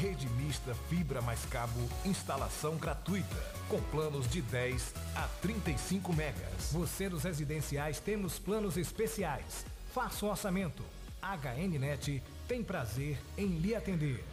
Rede 0.00 0.26
mista 0.30 0.74
fibra 0.88 1.20
mais 1.20 1.44
cabo, 1.44 1.78
instalação 2.06 2.78
gratuita, 2.78 3.36
com 3.68 3.78
planos 3.90 4.26
de 4.30 4.40
10 4.40 4.94
a 5.14 5.28
35 5.42 6.14
megas. 6.14 6.72
Você 6.72 7.06
dos 7.06 7.24
residenciais 7.24 8.00
temos 8.00 8.38
planos 8.38 8.78
especiais. 8.78 9.66
Faça 9.92 10.24
o 10.24 10.30
orçamento. 10.30 10.82
HNnet 11.20 12.22
tem 12.48 12.64
prazer 12.64 13.18
em 13.36 13.58
lhe 13.58 13.74
atender. 13.74 14.24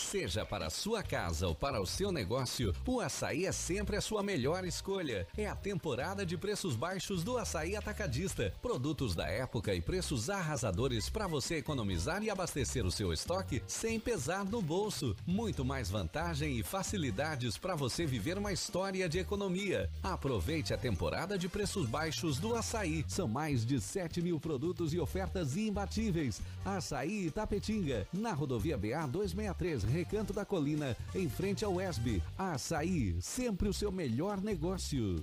Seja 0.00 0.44
para 0.44 0.66
a 0.66 0.70
sua 0.70 1.02
casa 1.02 1.46
ou 1.46 1.54
para 1.54 1.80
o 1.80 1.86
seu 1.86 2.10
negócio, 2.10 2.74
o 2.84 3.00
açaí 3.00 3.46
é 3.46 3.52
sempre 3.52 3.96
a 3.96 4.00
sua 4.00 4.22
melhor 4.22 4.64
escolha. 4.64 5.26
É 5.36 5.46
a 5.46 5.54
temporada 5.54 6.26
de 6.26 6.36
preços 6.36 6.74
baixos 6.74 7.22
do 7.22 7.38
açaí 7.38 7.76
atacadista. 7.76 8.52
Produtos 8.60 9.14
da 9.14 9.28
época 9.28 9.72
e 9.72 9.80
preços 9.80 10.28
arrasadores 10.28 11.08
para 11.08 11.28
você 11.28 11.56
economizar 11.56 12.24
e 12.24 12.30
abastecer 12.30 12.84
o 12.84 12.90
seu 12.90 13.12
estoque 13.12 13.62
sem 13.68 14.00
pesar 14.00 14.44
no 14.44 14.60
bolso. 14.60 15.14
Muito 15.24 15.64
mais 15.64 15.90
vantagem 15.90 16.58
e 16.58 16.62
facilidades 16.62 17.56
para 17.56 17.76
você 17.76 18.04
viver 18.04 18.36
uma 18.36 18.52
história 18.52 19.08
de 19.08 19.18
economia. 19.18 19.88
Aproveite 20.02 20.74
a 20.74 20.78
temporada 20.78 21.38
de 21.38 21.48
preços 21.48 21.86
baixos 21.86 22.38
do 22.38 22.56
açaí. 22.56 23.04
São 23.06 23.28
mais 23.28 23.64
de 23.64 23.80
7 23.80 24.20
mil 24.22 24.40
produtos 24.40 24.92
e 24.92 24.98
ofertas 24.98 25.56
imbatíveis. 25.56 26.40
Açaí 26.64 27.26
Itapetinga, 27.26 28.06
na 28.12 28.32
rodovia 28.32 28.76
BA 28.76 29.06
263, 29.06 29.84
Recanto 29.84 30.32
da 30.32 30.44
Colina, 30.44 30.96
em 31.14 31.28
frente 31.28 31.64
ao 31.64 31.80
ESB. 31.80 32.22
Açaí, 32.36 33.16
sempre 33.20 33.68
o 33.68 33.72
seu 33.72 33.90
melhor 33.90 34.40
negócio. 34.40 35.22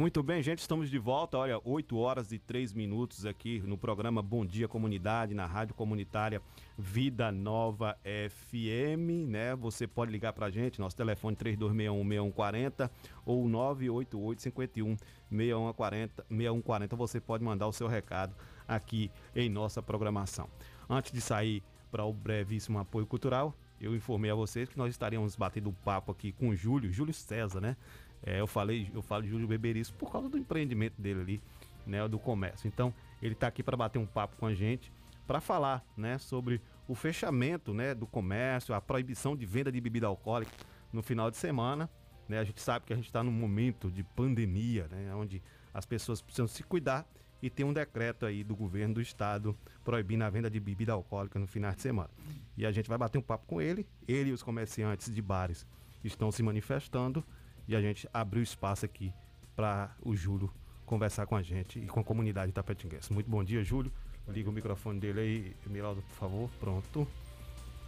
Muito 0.00 0.22
bem, 0.22 0.42
gente, 0.42 0.60
estamos 0.60 0.88
de 0.88 0.98
volta. 0.98 1.36
Olha, 1.36 1.60
8 1.62 1.94
horas 1.98 2.32
e 2.32 2.38
3 2.38 2.72
minutos 2.72 3.26
aqui 3.26 3.60
no 3.60 3.76
programa 3.76 4.22
Bom 4.22 4.46
Dia 4.46 4.66
Comunidade, 4.66 5.34
na 5.34 5.44
Rádio 5.44 5.74
Comunitária 5.74 6.40
Vida 6.78 7.30
Nova 7.30 7.94
FM, 8.02 9.28
né? 9.28 9.54
Você 9.56 9.86
pode 9.86 10.10
ligar 10.10 10.32
pra 10.32 10.48
gente, 10.48 10.80
nosso 10.80 10.96
telefone 10.96 11.36
3261-6140 11.36 12.90
ou 13.26 13.44
988-51-6140. 13.46 14.96
6140, 15.30 16.96
você 16.96 17.20
pode 17.20 17.44
mandar 17.44 17.68
o 17.68 17.72
seu 17.72 17.86
recado 17.86 18.34
aqui 18.66 19.10
em 19.36 19.50
nossa 19.50 19.82
programação. 19.82 20.48
Antes 20.88 21.12
de 21.12 21.20
sair 21.20 21.62
para 21.90 22.06
o 22.06 22.12
brevíssimo 22.14 22.78
apoio 22.78 23.06
cultural, 23.06 23.54
eu 23.78 23.94
informei 23.94 24.30
a 24.30 24.34
vocês 24.34 24.66
que 24.66 24.78
nós 24.78 24.90
estaríamos 24.90 25.36
batendo 25.36 25.70
papo 25.84 26.10
aqui 26.10 26.32
com 26.32 26.48
o 26.48 26.56
Júlio, 26.56 26.90
Júlio 26.90 27.12
César, 27.12 27.60
né? 27.60 27.76
É, 28.22 28.40
eu 28.40 28.46
falei, 28.46 28.90
eu 28.94 29.02
falo 29.02 29.22
de 29.22 29.30
Júlio 29.30 29.48
Beberisso 29.48 29.94
por 29.94 30.10
causa 30.12 30.28
do 30.28 30.36
empreendimento 30.36 31.00
dele 31.00 31.20
ali, 31.20 31.42
né, 31.86 32.06
do 32.06 32.18
comércio. 32.18 32.68
Então, 32.68 32.92
ele 33.22 33.34
está 33.34 33.46
aqui 33.46 33.62
para 33.62 33.76
bater 33.76 33.98
um 33.98 34.06
papo 34.06 34.36
com 34.36 34.46
a 34.46 34.54
gente, 34.54 34.92
para 35.26 35.40
falar, 35.40 35.84
né, 35.96 36.18
sobre 36.18 36.60
o 36.86 36.94
fechamento, 36.94 37.72
né, 37.72 37.94
do 37.94 38.06
comércio, 38.06 38.74
a 38.74 38.80
proibição 38.80 39.36
de 39.36 39.46
venda 39.46 39.70
de 39.70 39.80
bebida 39.80 40.06
alcoólica 40.06 40.52
no 40.92 41.02
final 41.02 41.30
de 41.30 41.36
semana, 41.36 41.88
né? 42.28 42.38
A 42.38 42.44
gente 42.44 42.60
sabe 42.60 42.86
que 42.86 42.92
a 42.92 42.96
gente 42.96 43.06
está 43.06 43.22
num 43.22 43.32
momento 43.32 43.90
de 43.90 44.02
pandemia, 44.02 44.88
né, 44.88 45.14
onde 45.14 45.42
as 45.72 45.86
pessoas 45.86 46.20
precisam 46.20 46.46
se 46.46 46.62
cuidar 46.62 47.06
e 47.42 47.48
tem 47.48 47.64
um 47.64 47.72
decreto 47.72 48.26
aí 48.26 48.44
do 48.44 48.54
governo 48.54 48.94
do 48.94 49.00
estado 49.00 49.56
proibindo 49.84 50.22
a 50.22 50.30
venda 50.30 50.50
de 50.50 50.60
bebida 50.60 50.92
alcoólica 50.92 51.38
no 51.38 51.46
final 51.46 51.72
de 51.72 51.80
semana. 51.80 52.10
E 52.56 52.66
a 52.66 52.72
gente 52.72 52.88
vai 52.88 52.98
bater 52.98 53.18
um 53.18 53.22
papo 53.22 53.46
com 53.46 53.60
ele, 53.60 53.86
ele 54.06 54.30
e 54.30 54.32
os 54.32 54.42
comerciantes 54.42 55.12
de 55.12 55.22
bares 55.22 55.66
estão 56.04 56.30
se 56.30 56.42
manifestando 56.42 57.24
e 57.66 57.76
a 57.76 57.80
gente 57.80 58.08
abriu 58.12 58.42
espaço 58.42 58.84
aqui 58.84 59.12
para 59.54 59.94
o 60.02 60.14
Júlio 60.14 60.52
conversar 60.86 61.26
com 61.26 61.36
a 61.36 61.42
gente 61.42 61.78
e 61.78 61.86
com 61.86 62.00
a 62.00 62.04
comunidade 62.04 62.50
tapetinguense. 62.50 63.12
Muito 63.12 63.30
bom 63.30 63.44
dia, 63.44 63.62
Júlio. 63.62 63.92
Liga 64.28 64.50
o 64.50 64.52
microfone 64.52 64.98
dele 64.98 65.20
aí, 65.20 65.56
Miraldo, 65.66 66.02
por 66.02 66.14
favor. 66.14 66.50
Pronto. 66.58 67.06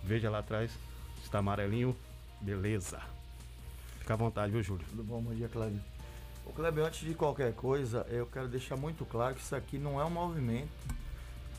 Veja 0.02 0.30
lá 0.30 0.38
atrás, 0.38 0.72
está 1.22 1.38
amarelinho. 1.38 1.96
Beleza. 2.40 3.00
Fica 3.98 4.14
à 4.14 4.16
vontade, 4.16 4.52
viu, 4.52 4.62
Júlio? 4.62 4.84
Tudo 4.88 5.04
bom? 5.04 5.20
Bom 5.20 5.34
dia, 5.34 5.48
Cláudio. 5.48 5.80
Ô, 6.44 6.50
Cláudio, 6.50 6.84
antes 6.84 7.00
de 7.00 7.14
qualquer 7.14 7.52
coisa, 7.54 8.06
eu 8.08 8.26
quero 8.26 8.48
deixar 8.48 8.76
muito 8.76 9.04
claro 9.04 9.34
que 9.34 9.40
isso 9.40 9.54
aqui 9.54 9.78
não 9.78 10.00
é 10.00 10.04
um 10.04 10.10
movimento 10.10 10.70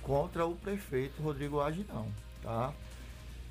contra 0.01 0.45
o 0.45 0.55
prefeito 0.55 1.21
Rodrigo 1.21 1.61
Age, 1.61 1.85
não, 1.87 2.11
tá? 2.41 2.73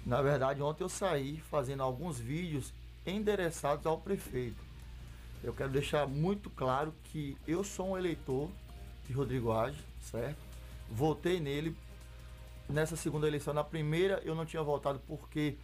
Na 0.05 0.21
verdade, 0.21 0.61
ontem 0.61 0.85
eu 0.85 0.89
saí 0.89 1.43
fazendo 1.51 1.83
alguns 1.83 2.19
vídeos 2.19 2.73
endereçados 3.07 3.87
ao 3.87 3.99
prefeito. 3.99 4.63
Eu 5.43 5.53
quero 5.53 5.71
deixar 5.71 6.07
muito 6.07 6.49
claro 6.51 6.95
que 7.05 7.37
eu 7.47 7.65
sou 7.65 7.91
um 7.91 7.99
eleitor 7.99 8.49
de 9.07 9.13
Rodrigo 9.13 9.51
Age, 9.53 9.79
certo? 10.01 10.39
Votei 10.89 11.41
nele 11.41 11.77
nessa 12.69 12.97
segunda 12.97 13.27
eleição. 13.27 13.53
Na 13.53 13.65
primeira 13.65 14.23
eu 14.25 14.35
não 14.35 14.47
tinha 14.47 14.63
votado 14.63 15.01
porque 15.07 15.57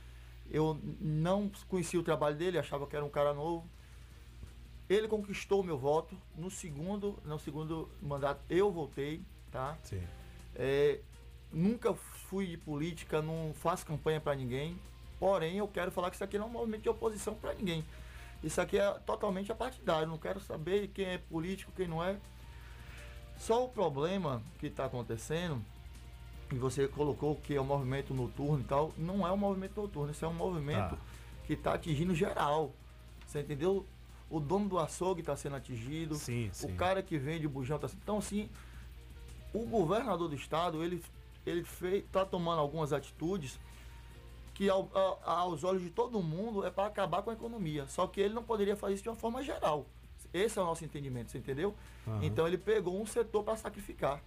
eu 0.51 0.79
não 1.01 1.51
conhecia 1.69 2.01
o 2.01 2.03
trabalho 2.03 2.37
dele, 2.37 2.59
achava 2.59 2.87
que 2.87 2.97
era 2.97 3.05
um 3.05 3.11
cara 3.11 3.33
novo. 3.33 3.69
Ele 4.89 5.07
conquistou 5.07 5.61
o 5.61 5.65
meu 5.65 5.79
voto. 5.79 6.17
No 6.37 6.51
segundo, 6.51 7.19
no 7.25 7.39
segundo 7.39 7.89
mandato 8.03 8.41
eu 8.49 8.73
votei, 8.73 9.23
tá? 9.53 9.77
Sim. 9.85 10.03
É, 10.57 11.01
nunca 11.53 11.95
fui 11.95 12.47
de 12.47 12.57
política, 12.57 13.23
não 13.23 13.53
faço 13.55 13.85
campanha 13.87 14.21
para 14.21 14.35
ninguém. 14.35 14.79
Porém, 15.19 15.57
eu 15.57 15.67
quero 15.69 15.91
falar 15.91 16.11
que 16.11 16.17
isso 16.17 16.25
aqui 16.25 16.39
não 16.39 16.47
é 16.47 16.49
um 16.49 16.53
movimento 16.53 16.83
de 16.83 16.89
oposição 16.89 17.35
para 17.35 17.55
ninguém. 17.55 17.85
Isso 18.43 18.61
aqui 18.61 18.79
é 18.79 18.91
totalmente 19.05 19.51
apartidário. 19.51 20.07
Não 20.07 20.19
quero 20.19 20.41
saber 20.41 20.89
quem 20.89 21.07
é 21.07 21.19
político, 21.19 21.73
quem 21.77 21.89
não 21.89 22.03
é. 22.03 22.17
Só 23.37 23.65
o 23.65 23.69
problema 23.69 24.43
que 24.59 24.67
está 24.67 24.85
acontecendo, 24.85 25.61
e 26.53 26.57
você 26.57 26.87
colocou 26.89 27.37
que 27.37 27.55
é 27.55 27.61
um 27.61 27.65
movimento 27.65 28.15
noturno 28.15 28.61
e 28.61 28.65
tal, 28.65 28.93
não 28.97 29.27
é 29.27 29.33
um 29.33 29.37
movimento 29.37 29.81
noturno, 29.81 30.11
isso 30.13 30.25
é 30.25 30.29
um 30.29 30.33
movimento 30.35 30.97
Tá. 30.97 30.99
que 31.47 31.53
está 31.53 31.75
atingindo 31.75 32.15
geral. 32.15 32.73
Você 33.27 33.41
entendeu? 33.41 33.85
O 34.31 34.41
dono 34.41 34.69
do 34.69 34.79
açougue 34.79 35.21
está 35.21 35.35
sendo 35.37 35.57
atingido, 35.57 36.15
Sim, 36.17 36.49
o 36.49 36.55
sim. 36.55 36.77
cara 36.77 37.03
que 37.03 37.17
vende 37.19 37.47
o 37.47 37.51
bujão 37.51 37.77
está 37.77 37.89
sendo. 37.89 38.01
Então, 38.03 38.19
assim, 38.19 38.49
o 39.55 39.65
governador 39.67 40.29
do 40.29 40.35
estado, 40.35 40.83
ele, 40.85 41.03
ele 41.47 41.65
está 41.99 42.25
tomando 42.27 42.61
algumas 42.61 42.93
atitudes 42.93 43.59
que 44.59 44.69
ao- 44.69 44.91
a- 45.25 45.35
aos 45.43 45.63
olhos 45.63 45.81
de 45.85 45.89
todo 45.91 46.21
mundo 46.21 46.67
é 46.67 46.71
para 46.71 46.89
acabar 46.89 47.23
com 47.23 47.31
a 47.31 47.33
economia. 47.33 47.87
Só 47.87 48.09
que 48.09 48.21
ele 48.21 48.35
não 48.35 48.43
poderia 48.43 48.75
fazer 48.75 48.95
isso 48.95 49.05
de 49.05 49.09
uma 49.09 49.15
forma 49.15 49.41
geral. 49.41 49.87
Esse 50.35 50.59
é 50.59 50.63
o 50.63 50.65
nosso 50.65 50.85
entendimento, 50.85 51.31
você 51.31 51.39
entendeu? 51.39 51.77
Aham. 52.05 52.25
Então 52.25 52.45
ele 52.45 52.59
pegou 52.59 53.01
um 53.01 53.07
setor 53.07 53.45
para 53.45 53.57
sacrificar. 53.57 54.21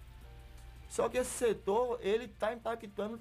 Só 0.88 1.06
que 1.10 1.18
esse 1.18 1.28
setor, 1.30 1.98
ele 2.00 2.24
está 2.24 2.50
impactando 2.54 3.20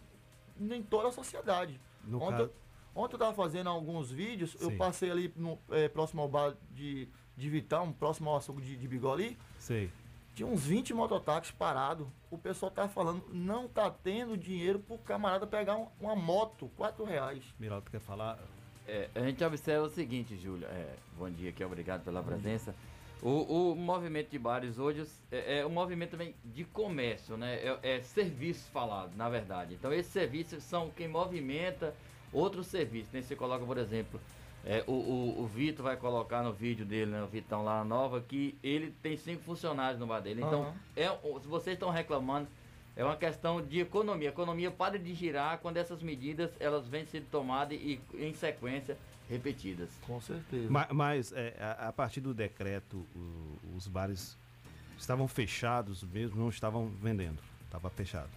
em 0.58 0.82
toda 0.82 1.10
a 1.10 1.12
sociedade. 1.12 1.78
No 2.06 2.18
ontem, 2.24 2.38
caso- 2.38 2.52
ontem 2.96 3.14
eu 3.16 3.18
estava 3.18 3.34
fazendo 3.34 3.70
alguns 3.70 4.10
vídeos, 4.10 4.56
eu 4.62 4.70
Sim. 4.70 4.78
passei 4.78 5.12
ali 5.12 5.34
no, 5.36 5.60
eh, 5.70 5.90
próximo 5.90 6.22
ao 6.22 6.30
bar 6.30 6.56
de, 6.72 7.10
de 7.36 7.50
Vitão, 7.50 7.92
próximo 7.92 8.30
ao 8.30 8.38
açougue 8.38 8.62
de, 8.62 8.78
de 8.78 8.88
Bigoli, 8.88 9.38
Sei. 9.60 9.92
Tinha 10.34 10.48
uns 10.48 10.64
20 10.66 10.94
mototáxis 10.94 11.52
parados. 11.52 12.08
O 12.30 12.38
pessoal 12.38 12.72
tá 12.72 12.88
falando, 12.88 13.24
não 13.32 13.68
tá 13.68 13.90
tendo 13.90 14.38
dinheiro 14.38 14.80
pro 14.80 14.98
camarada 15.00 15.46
pegar 15.46 15.76
um- 15.78 15.88
uma 16.00 16.16
moto, 16.16 16.72
4 16.78 17.04
reais. 17.04 17.44
Miraldo 17.60 17.90
quer 17.92 18.00
falar? 18.00 18.40
É, 18.88 19.10
a 19.14 19.20
gente 19.22 19.44
observa 19.44 19.86
o 19.86 19.90
seguinte, 19.90 20.38
Júlio. 20.38 20.68
é, 20.68 20.96
bom 21.18 21.30
dia 21.30 21.50
aqui, 21.50 21.64
obrigado 21.64 22.04
pela 22.04 22.24
presença. 22.24 22.74
O, 23.22 23.72
o 23.72 23.76
movimento 23.76 24.30
de 24.32 24.40
bares 24.40 24.80
hoje 24.80 25.06
é, 25.32 25.60
é 25.60 25.66
um 25.66 25.70
movimento 25.70 26.12
também 26.12 26.34
de 26.44 26.64
comércio, 26.66 27.38
né? 27.38 27.56
É, 27.58 27.98
é 27.98 28.02
serviço 28.02 28.68
falado, 28.72 29.16
na 29.16 29.30
verdade. 29.30 29.76
Então 29.76 29.94
esses 29.94 30.12
serviços 30.12 30.64
são 30.64 30.90
quem 30.90 31.08
movimenta 31.08 31.94
outros 32.34 32.66
serviços. 32.66 33.12
Né? 33.14 33.22
Você 33.22 33.36
coloca, 33.36 33.64
por 33.64 33.78
exemplo, 33.78 34.20
é, 34.66 34.84
o, 34.88 34.92
o, 34.92 35.42
o 35.44 35.48
Vitor 35.48 35.84
vai 35.84 35.98
colocar 35.98 36.44
no 36.44 36.54
vídeo 36.54 36.86
dele, 36.86 37.12
né, 37.12 37.24
o 37.24 37.28
Vitão 37.28 37.64
lá 37.64 37.80
na 37.80 37.86
nova, 37.86 38.22
que 38.22 38.56
ele 38.64 38.94
tem 39.02 39.18
cinco 39.18 39.42
funcionários 39.44 40.00
no 40.00 40.06
bar 40.08 40.20
dele. 40.20 40.42
Então, 40.42 40.64
Aham. 40.64 40.74
é, 40.96 41.08
se 41.42 41.48
vocês 41.48 41.74
estão 41.76 41.90
reclamando, 41.90 42.48
é 42.96 43.04
uma 43.04 43.16
questão 43.16 43.62
de 43.62 43.80
economia. 43.80 44.30
A 44.30 44.32
economia 44.32 44.70
para 44.70 45.00
de 45.00 45.14
girar 45.14 45.58
quando 45.60 45.78
essas 45.78 46.04
medidas 46.04 46.52
elas 46.60 46.88
vêm 46.88 47.06
sendo 47.06 47.26
tomadas 47.32 47.78
e 47.80 48.00
em 48.14 48.34
sequência 48.34 48.98
repetidas. 49.30 49.90
Com 50.06 50.20
certeza. 50.22 50.70
Ma- 50.70 50.88
Mas, 50.92 51.32
é, 51.32 51.56
a, 51.60 51.88
a 51.88 51.92
partir 51.94 52.20
do 52.22 52.34
decreto, 52.34 53.06
o- 53.16 53.76
os 53.78 53.88
bares 53.88 54.38
estavam 54.98 55.28
fechados 55.28 56.04
mesmo, 56.04 56.40
não 56.40 56.50
estavam 56.50 56.88
vendendo. 57.02 57.40
Estava 57.66 57.90
fechado. 57.90 58.30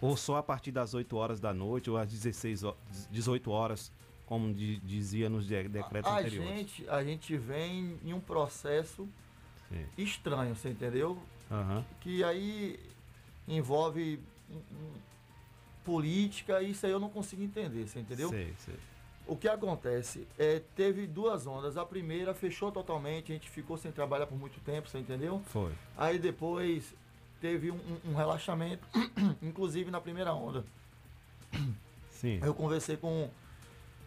Ou 0.00 0.16
só 0.16 0.36
a 0.38 0.42
partir 0.42 0.72
das 0.72 0.92
8 0.94 1.16
horas 1.16 1.38
da 1.38 1.52
noite 1.54 1.88
ou 1.90 1.96
às 1.98 2.10
16 2.10 2.64
ho- 2.64 2.76
18 3.10 3.50
horas, 3.50 3.92
como 4.26 4.52
di- 4.52 4.78
dizia 4.80 5.28
nos 5.30 5.46
de- 5.46 5.68
decretos 5.68 6.10
A 6.10 6.18
anteriores. 6.18 6.56
gente, 6.58 6.88
a 6.90 7.02
gente 7.04 7.36
vem 7.36 7.98
em 8.04 8.12
um 8.12 8.20
processo 8.20 9.08
Sim. 9.68 9.86
estranho, 9.96 10.54
você 10.54 10.68
entendeu? 10.70 11.16
Aham. 11.50 11.84
Que 12.00 12.22
aí 12.24 12.78
envolve 13.48 14.20
política, 15.84 16.60
e 16.62 16.70
isso 16.72 16.84
aí 16.84 16.92
eu 16.92 16.98
não 17.00 17.08
consigo 17.08 17.42
entender, 17.42 17.86
você 17.86 18.00
entendeu? 18.00 18.28
Sei, 18.28 18.52
sei. 18.58 18.74
O 19.26 19.36
que 19.36 19.48
acontece? 19.48 20.26
É, 20.38 20.60
teve 20.76 21.06
duas 21.06 21.46
ondas. 21.46 21.76
A 21.76 21.84
primeira 21.84 22.32
fechou 22.34 22.70
totalmente, 22.70 23.32
a 23.32 23.34
gente 23.34 23.50
ficou 23.50 23.76
sem 23.76 23.90
trabalhar 23.90 24.26
por 24.26 24.38
muito 24.38 24.60
tempo, 24.60 24.88
você 24.88 24.98
entendeu? 24.98 25.42
Foi. 25.46 25.72
Aí 25.96 26.18
depois 26.18 26.94
teve 27.40 27.70
um, 27.70 27.74
um- 27.76 28.10
um 28.12 28.14
relaxamento, 28.14 28.86
inclusive 29.42 29.90
na 29.90 30.00
primeira 30.00 30.32
onda. 30.32 30.64
Sim. 32.10 32.38
Eu 32.42 32.54
conversei 32.54 32.96
com. 32.96 33.28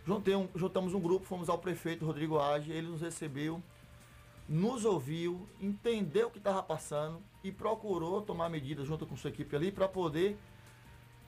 Juntei 0.10 0.36
um- 0.36 0.49
juntamos 0.55 0.95
um 0.95 0.99
grupo, 0.99 1.24
fomos 1.24 1.49
ao 1.49 1.60
prefeito 1.60 2.03
Rodrigo 2.03 2.39
Age, 2.39 2.72
ele 2.72 2.88
nos 2.88 2.99
recebeu, 2.99 3.62
nos 4.47 4.84
ouviu, 4.84 5.47
entendeu 5.62 6.30
o 6.30 6.32
que 6.32 6.39
estava 6.39 6.64
passando 6.64 7.22
e 7.43 7.51
procurou 7.51 8.20
tomar 8.20 8.49
medidas 8.49 8.88
junto 8.88 9.05
com 9.05 9.16
sua 9.16 9.30
equipe 9.30 9.55
ali 9.55 9.72
para 9.72 9.88
poder 9.88 10.36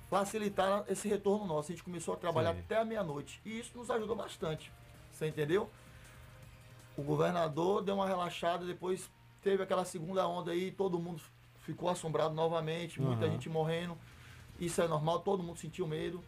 facilitar 0.09 0.83
esse 0.89 1.07
retorno 1.07 1.45
nosso. 1.45 1.71
A 1.71 1.75
gente 1.75 1.83
começou 1.83 2.15
a 2.15 2.17
trabalhar 2.17 2.55
Sim. 2.55 2.61
até 2.61 2.77
a 2.79 2.83
meia-noite 2.83 3.39
e 3.45 3.59
isso 3.59 3.77
nos 3.77 3.91
ajudou 3.91 4.15
bastante. 4.15 4.71
Você 5.11 5.27
entendeu? 5.27 5.69
O 6.97 7.03
governador 7.03 7.83
deu 7.83 7.93
uma 7.93 8.07
relaxada, 8.07 8.65
depois 8.65 9.11
teve 9.43 9.61
aquela 9.61 9.85
segunda 9.85 10.27
onda 10.27 10.53
aí, 10.53 10.71
todo 10.71 10.97
mundo 10.97 11.21
ficou 11.59 11.87
assombrado 11.87 12.33
novamente, 12.33 12.99
muita 12.99 13.25
Aham. 13.25 13.33
gente 13.33 13.47
morrendo. 13.47 13.95
Isso 14.59 14.81
é 14.81 14.87
normal, 14.87 15.19
todo 15.19 15.43
mundo 15.43 15.59
sentiu 15.59 15.85
medo. 15.85 16.23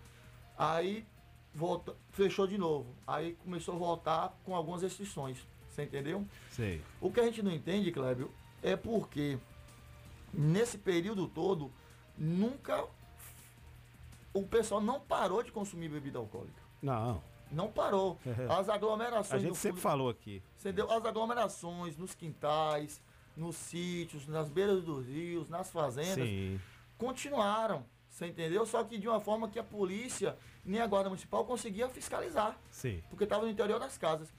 Aí 0.56 1.04
volta, 1.54 1.96
fechou 2.12 2.48
de 2.48 2.58
novo. 2.58 2.94
Aí 3.06 3.34
começou 3.44 3.76
a 3.76 3.78
voltar 3.78 4.38
com 4.44 4.56
algumas 4.56 4.82
restrições. 4.82 5.38
Você 5.70 5.84
entendeu? 5.84 6.26
Sei. 6.52 6.82
O 7.02 7.12
que 7.12 7.20
a 7.20 7.24
gente 7.24 7.42
não 7.42 7.52
entende, 7.52 7.92
Clébio, 7.92 8.32
é 8.62 8.76
porque 8.76 9.38
nesse 10.34 10.78
período 10.78 11.28
todo 11.28 11.72
nunca 12.18 12.86
o 14.34 14.44
pessoal 14.44 14.82
não 14.82 15.00
parou 15.00 15.44
de 15.44 15.52
consumir 15.52 15.90
bebida 15.90 16.20
alcoólica. 16.20 16.62
Não. 16.82 17.22
Não 17.52 17.72
parou. 17.72 18.18
As 18.50 18.68
aglomerações. 18.70 19.44
A 19.44 19.46
gente 19.46 19.58
sempre 19.58 19.80
fundo- 19.80 19.82
falou 19.82 20.10
aqui. 20.10 20.42
Entendeu? 20.60 20.90
As 20.92 21.06
aglomerações 21.06 21.96
nos 21.98 22.16
quintais, 22.16 23.02
nos 23.38 23.56
sítios, 23.56 24.28
nas 24.28 24.50
beiras 24.50 24.84
dos 24.84 25.06
rios, 25.06 25.50
nas 25.50 25.70
fazendas, 25.72 26.28
Sim. 26.28 26.60
continuaram. 26.98 27.86
Você 28.14 28.28
entendeu? 28.28 28.64
Só 28.64 28.84
que 28.84 29.00
de 29.00 29.08
uma 29.08 29.20
forma 29.20 29.50
que 29.50 29.58
a 29.58 29.64
polícia 29.64 30.38
nem 30.64 30.80
a 30.80 30.86
guarda 30.86 31.10
municipal 31.10 31.44
conseguia 31.46 31.90
fiscalizar, 31.90 32.56
Sim. 32.70 33.02
porque 33.10 33.24
estava 33.24 33.44
no 33.44 33.50
interior 33.50 33.80
das 33.80 33.98
casas. 33.98 34.32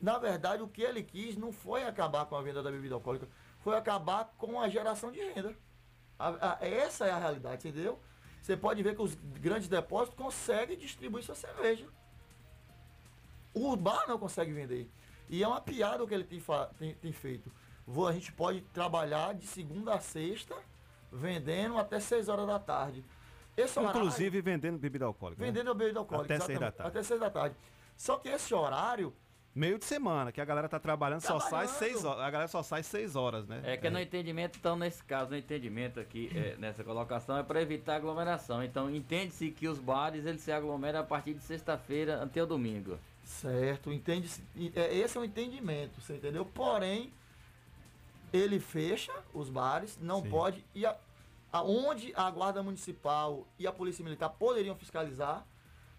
Na 0.00 0.18
verdade, 0.18 0.62
o 0.62 0.68
que 0.68 0.82
ele 0.82 1.02
quis 1.02 1.36
não 1.36 1.50
foi 1.52 1.82
acabar 1.82 2.26
com 2.26 2.36
a 2.36 2.42
venda 2.42 2.62
da 2.62 2.70
bebida 2.70 2.94
alcoólica, 2.94 3.26
foi 3.58 3.76
acabar 3.76 4.32
com 4.38 4.60
a 4.60 4.68
geração 4.68 5.10
de 5.10 5.18
renda. 5.20 5.52
A- 6.16 6.52
a- 6.52 6.64
essa 6.64 7.04
é 7.04 7.10
a 7.10 7.18
realidade, 7.18 7.66
entendeu? 7.68 7.98
Você 8.40 8.56
pode 8.56 8.80
ver 8.84 8.94
que 8.94 9.02
os 9.02 9.14
grandes 9.16 9.66
depósitos 9.68 10.16
conseguem 10.16 10.78
distribuir 10.78 11.24
sua 11.24 11.34
cerveja. 11.34 11.88
O 13.52 13.74
bar 13.74 14.04
não 14.06 14.16
consegue 14.16 14.52
vender. 14.52 14.88
E 15.28 15.42
é 15.42 15.48
uma 15.48 15.60
piada 15.60 16.04
o 16.04 16.06
que 16.06 16.14
ele 16.14 16.22
tem, 16.24 16.40
tem- 16.78 16.94
tem 16.94 17.12
feito. 17.12 17.50
Vou, 17.84 18.06
a 18.06 18.12
gente 18.12 18.32
pode 18.32 18.60
trabalhar 18.72 19.34
de 19.34 19.44
segunda 19.48 19.92
a 19.94 19.98
sexta, 20.00 20.54
vendendo 21.12 21.78
até 21.78 22.00
6 22.00 22.28
horas 22.28 22.46
da 22.46 22.58
tarde. 22.58 23.04
Esse 23.56 23.78
horário- 23.78 23.98
Inclusive 24.00 24.40
vendendo 24.40 24.78
bebida 24.78 25.04
alcoólica. 25.04 25.40
né? 25.42 25.46
vendendo 25.50 25.74
bebida 25.74 25.98
alcoólica. 25.98 26.34
Até 26.34 26.44
seis 26.44 26.58
da 26.58 26.66
exatamente, 26.68 26.76
tarde. 26.78 26.98
Até 26.98 27.02
6 27.06 27.20
da 27.20 27.30
tarde. 27.30 27.56
Só 27.96 28.16
que 28.16 28.28
esse 28.28 28.54
horário. 28.54 29.12
Meio 29.54 29.78
de 29.78 29.84
semana, 29.84 30.32
que 30.32 30.40
a 30.40 30.44
galera 30.46 30.66
tá 30.66 30.78
trabalhando, 30.80 31.20
só 31.20 31.38
sai 31.38 31.66
Trabalhando. 31.66 31.74
seis 31.78 32.04
horas. 32.06 32.22
A 32.22 32.30
galera 32.30 32.48
só 32.48 32.62
sai 32.62 32.82
seis 32.82 33.14
horas, 33.14 33.46
né? 33.46 33.60
É 33.64 33.76
que 33.76 33.90
no 33.90 34.00
entendimento, 34.00 34.58
então, 34.58 34.74
nesse 34.74 35.04
caso, 35.04 35.30
no 35.32 35.36
entendimento 35.36 36.00
aqui, 36.00 36.30
é, 36.34 36.56
nessa 36.56 36.82
colocação, 36.82 37.36
é 37.36 37.42
para 37.42 37.60
evitar 37.60 37.96
aglomeração. 37.96 38.64
Então, 38.64 38.88
entende-se 38.90 39.50
que 39.50 39.68
os 39.68 39.78
bares, 39.78 40.24
eles 40.24 40.40
se 40.40 40.50
aglomeram 40.50 41.00
a 41.00 41.04
partir 41.04 41.34
de 41.34 41.42
sexta-feira 41.42 42.22
até 42.22 42.42
o 42.42 42.46
domingo. 42.46 42.98
Certo, 43.22 43.92
entende? 43.92 44.30
é, 44.74 44.96
Esse 44.96 45.18
é 45.18 45.20
o 45.20 45.24
entendimento, 45.24 46.00
você 46.00 46.14
entendeu? 46.14 46.46
Porém, 46.46 47.12
ele 48.32 48.58
fecha 48.60 49.12
os 49.34 49.48
bares, 49.48 49.98
não 50.00 50.22
Sim. 50.22 50.30
pode. 50.30 50.64
E 50.74 50.86
a, 50.86 50.96
aonde 51.52 52.12
a 52.16 52.30
Guarda 52.30 52.62
Municipal 52.62 53.46
e 53.58 53.66
a 53.66 53.72
Polícia 53.72 54.02
Militar 54.04 54.30
poderiam 54.30 54.74
fiscalizar 54.76 55.44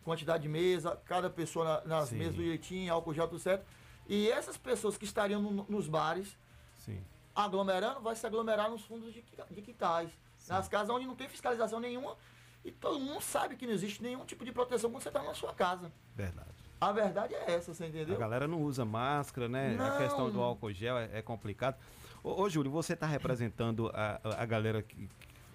quantidade 0.04 0.44
de 0.44 0.50
mesa, 0.50 1.00
cada 1.06 1.30
pessoa 1.30 1.64
na- 1.86 1.98
nas 2.00 2.10
Sim. 2.10 2.18
mesas 2.18 2.36
do 2.36 2.42
direitinho, 2.42 2.92
álcool 2.94 3.14
gel, 3.14 3.28
tudo 3.28 3.40
certo. 3.40 3.66
E 4.08 4.30
essas 4.30 4.58
pessoas 4.58 4.98
que 4.98 5.06
estariam 5.06 5.42
no- 5.42 5.66
nos 5.70 5.88
bares 5.88 6.38
Sim. 6.80 7.02
aglomerando, 7.34 8.02
vai 8.02 8.16
se 8.16 8.26
aglomerar 8.28 8.70
nos 8.70 8.82
fundos 8.84 9.14
de, 9.14 9.24
de 9.52 9.62
quintais. 9.62 10.10
Nas 10.50 10.68
casas 10.68 10.90
onde 10.90 11.06
não 11.06 11.16
tem 11.16 11.30
fiscalização 11.30 11.80
nenhuma 11.80 12.18
e 12.66 12.72
todo 12.72 13.00
mundo 13.00 13.22
sabe 13.22 13.56
que 13.56 13.66
não 13.66 13.72
existe 13.74 14.04
nenhum 14.04 14.26
tipo 14.26 14.44
de 14.44 14.52
proteção 14.52 14.92
quando 14.92 15.02
você 15.04 15.08
está 15.08 15.24
na 15.24 15.34
sua 15.34 15.54
casa. 15.54 15.90
Verdade. 16.14 16.50
A 16.82 16.92
verdade 16.92 17.34
é 17.34 17.52
essa, 17.54 17.74
você 17.74 17.86
entendeu? 17.88 18.14
A 18.18 18.20
galera 18.20 18.46
não 18.46 18.62
usa 18.62 18.84
máscara, 18.84 19.48
né? 19.48 19.74
A 19.80 19.90
Não. 19.92 19.98
questão 19.98 20.30
do 20.30 20.42
álcool 20.42 20.74
gel 20.74 20.98
é, 20.98 21.10
é 21.14 21.22
complicado. 21.22 21.78
Ô, 22.24 22.42
ô, 22.44 22.50
Júlio, 22.50 22.72
você 22.72 22.96
tá 22.96 23.06
representando 23.06 23.90
a, 23.94 24.20
a- 24.24 24.44
a 24.44 24.46
galera 24.46 24.82
que, 24.82 25.10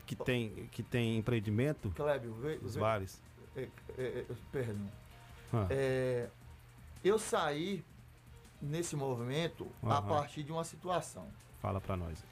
que 0.06 0.14
tem, 0.16 0.68
que 0.70 0.82
tem 0.82 1.16
empreendimento, 1.16 1.90
Clébio, 1.90 2.34
os 2.62 2.76
bares. 2.76 3.20
é, 3.56 3.68
é, 3.96 4.02
é, 4.02 4.26
perdão. 4.52 4.90
Ah. 5.52 5.66
É, 5.70 6.28
eu 7.02 7.18
saí 7.18 7.82
nesse 8.60 8.94
movimento 8.96 9.66
a 9.82 9.94
Aham. 9.98 10.08
partir 10.08 10.42
de 10.42 10.52
uma 10.52 10.64
situação. 10.64 11.26
Fala 11.60 11.80
pra 11.80 11.96
nós. 11.96 12.22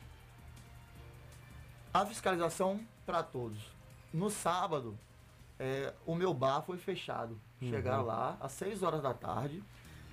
A 1.94 2.04
fiscalização 2.04 2.80
para 3.06 3.22
todos. 3.22 3.58
No 4.12 4.28
sábado, 4.28 4.98
é, 5.58 5.94
o 6.04 6.14
meu 6.14 6.34
bar 6.34 6.60
foi 6.62 6.76
fechado. 6.76 7.38
Uhum. 7.62 7.70
Chegaram 7.70 8.04
lá 8.04 8.36
às 8.40 8.52
6 8.52 8.82
horas 8.82 9.02
da 9.02 9.14
tarde, 9.14 9.62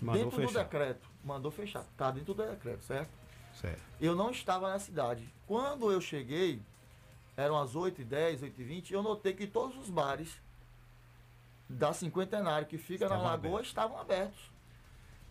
Mandou 0.01 0.23
dentro 0.23 0.37
fechar. 0.37 0.51
do 0.59 0.63
decreto. 0.63 1.09
Mandou 1.25 1.51
fechar. 1.51 1.83
Tá 1.97 2.09
dentro 2.11 2.33
do 2.33 2.41
decreto, 2.45 2.83
certo? 2.85 3.09
Certo. 3.53 3.81
Eu 4.01 4.15
não 4.15 4.31
estava 4.31 4.69
na 4.69 4.80
cidade. 4.80 5.31
Quando 5.47 5.91
eu 5.91 6.01
cheguei, 6.01 6.61
eram 7.38 7.57
as 7.59 7.73
8h10, 7.75 8.39
8h20, 8.41 8.91
eu 8.91 9.01
notei 9.03 9.34
que 9.34 9.47
todos 9.47 9.77
os 9.77 9.89
bares 9.89 10.39
da 11.69 11.93
Cinquentenário, 11.93 12.67
que 12.67 12.77
fica 12.77 13.05
Estavam 13.05 13.23
na 13.23 13.30
Lagoa, 13.31 13.49
abertos. 13.51 13.67
estavam 13.67 13.97
abertos. 13.99 14.51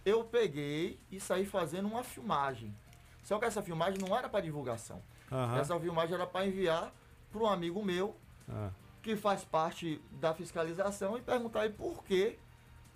Eu 0.05 0.25
peguei 0.25 0.99
e 1.11 1.21
saí 1.21 1.47
fazendo 1.47 1.87
uma 1.87 2.03
filmagem. 2.03 2.75
Só 3.23 3.39
que 3.39 3.45
essa 3.45 3.63
filmagem 3.63 4.01
não 4.01 4.17
era 4.17 4.29
para 4.29 4.41
divulgação. 4.41 5.01
Aham. 5.31 5.59
Essa 5.59 5.79
filmagem 5.79 6.15
era 6.15 6.27
para 6.27 6.47
enviar 6.47 6.93
para 7.31 7.41
um 7.43 7.47
amigo 7.47 7.85
meu, 7.85 8.17
Ah, 8.49 8.71
que 9.03 9.17
faz 9.17 9.45
parte 9.45 10.01
da 10.13 10.35
fiscalização, 10.35 11.17
e 11.17 11.23
perguntar 11.23 11.63
aí 11.63 11.71
por 11.71 12.03
que 12.05 12.39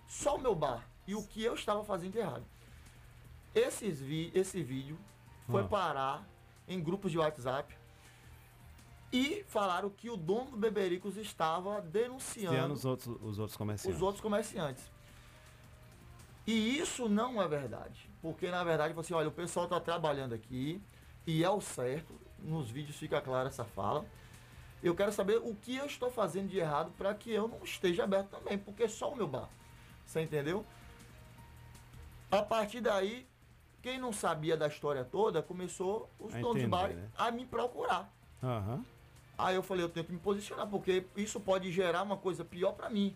só 0.09 0.37
o 0.37 0.41
meu 0.41 0.55
bar 0.55 0.85
e 1.07 1.15
o 1.15 1.23
que 1.23 1.43
eu 1.43 1.55
estava 1.55 1.85
fazendo 1.85 2.13
de 2.13 2.19
errado. 2.19 2.45
Esses 3.55 4.01
vi, 4.01 4.31
esse 4.35 4.63
vídeo 4.63 4.99
foi 5.49 5.63
Ah. 5.63 5.69
parar 5.69 6.29
em 6.69 6.83
grupos 6.83 7.11
de 7.13 7.19
WhatsApp 7.19 7.77
e 9.13 9.45
falaram 9.49 9.89
que 9.89 10.11
o 10.11 10.17
dono 10.17 10.51
do 10.53 10.57
Bebericos 10.57 11.17
estava 11.17 11.81
denunciando 11.81 12.75
os 12.75 12.85
outros, 12.85 13.17
os 13.23 13.39
outros 13.39 13.57
comerciantes. 13.57 13.97
os 13.97 14.03
outros 14.03 14.21
comerciantes. 14.21 14.91
E 16.47 16.79
isso 16.79 17.09
não 17.09 17.41
é 17.43 17.49
verdade. 17.49 18.09
Porque, 18.23 18.51
na 18.51 18.63
verdade, 18.65 18.95
você 18.95 19.13
olha, 19.15 19.29
o 19.29 19.33
pessoal 19.33 19.67
está 19.67 19.81
trabalhando 19.81 20.33
aqui 20.35 20.81
e 21.27 21.43
é 21.45 21.51
o 21.51 21.61
certo. 21.61 22.19
Nos 22.39 22.71
vídeos 22.71 22.97
fica 22.97 23.21
clara 23.21 23.49
essa 23.49 23.65
fala. 23.65 24.05
Eu 24.83 24.95
quero 24.95 25.11
saber 25.13 25.39
o 25.39 25.55
que 25.55 25.75
eu 25.77 25.87
estou 25.87 26.11
fazendo 26.11 26.49
de 26.49 26.59
errado 26.59 26.93
para 26.99 27.15
que 27.15 27.33
eu 27.33 27.49
não 27.49 27.65
esteja 27.65 28.05
aberto 28.05 28.29
também, 28.31 28.59
porque 28.59 28.85
é 28.85 28.89
só 28.89 29.11
o 29.13 29.17
meu 29.17 29.27
bar. 29.27 29.49
Você 30.05 30.21
entendeu? 30.21 30.65
A 32.31 32.43
partir 32.43 32.81
daí, 32.81 33.27
quem 33.87 34.01
não 34.01 34.13
sabia 34.13 34.57
da 34.57 34.67
história 34.67 35.05
toda, 35.05 35.41
começou 35.41 36.11
os 36.19 36.35
A 36.35 36.41
donos 36.41 36.61
de 36.61 36.67
bar 36.67 36.89
né? 36.89 37.09
a 37.17 37.31
me 37.31 37.47
procurar. 37.47 38.13
Aham. 38.43 38.85
Aí 39.39 39.55
eu 39.55 39.63
falei, 39.63 39.85
eu 39.85 39.89
tenho 39.89 40.05
que 40.05 40.11
me 40.11 40.19
posicionar, 40.19 40.67
porque 40.67 41.05
isso 41.17 41.39
pode 41.39 41.71
gerar 41.71 42.03
uma 42.03 42.17
coisa 42.17 42.45
pior 42.45 42.73
para 42.73 42.91
mim. 42.91 43.15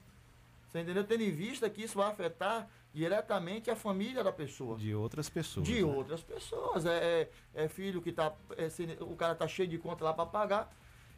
Você 0.69 0.79
entendeu? 0.79 1.03
Tendo 1.03 1.25
em 1.25 1.33
vista 1.33 1.69
que 1.69 1.83
isso 1.83 1.99
vai 1.99 2.09
afetar 2.09 2.71
diretamente 2.95 3.69
a 3.69 3.75
família 3.75 4.23
da 4.23 4.31
pessoa. 4.31 4.79
De 4.79 4.95
outras 4.95 5.29
pessoas. 5.29 5.67
De 5.67 5.83
né? 5.85 5.93
outras 5.93 6.23
pessoas. 6.23 6.87
É, 6.87 7.23
é- 7.55 7.65
é 7.65 7.69
filho 7.69 8.01
que 8.01 8.13
tá. 8.13 8.33
é 8.57 8.69
o 9.03 9.17
cara 9.17 9.35
tá 9.35 9.49
cheio 9.49 9.69
de 9.69 9.77
conta 9.77 10.05
lá 10.05 10.15
para 10.15 10.27
pagar. 10.27 10.73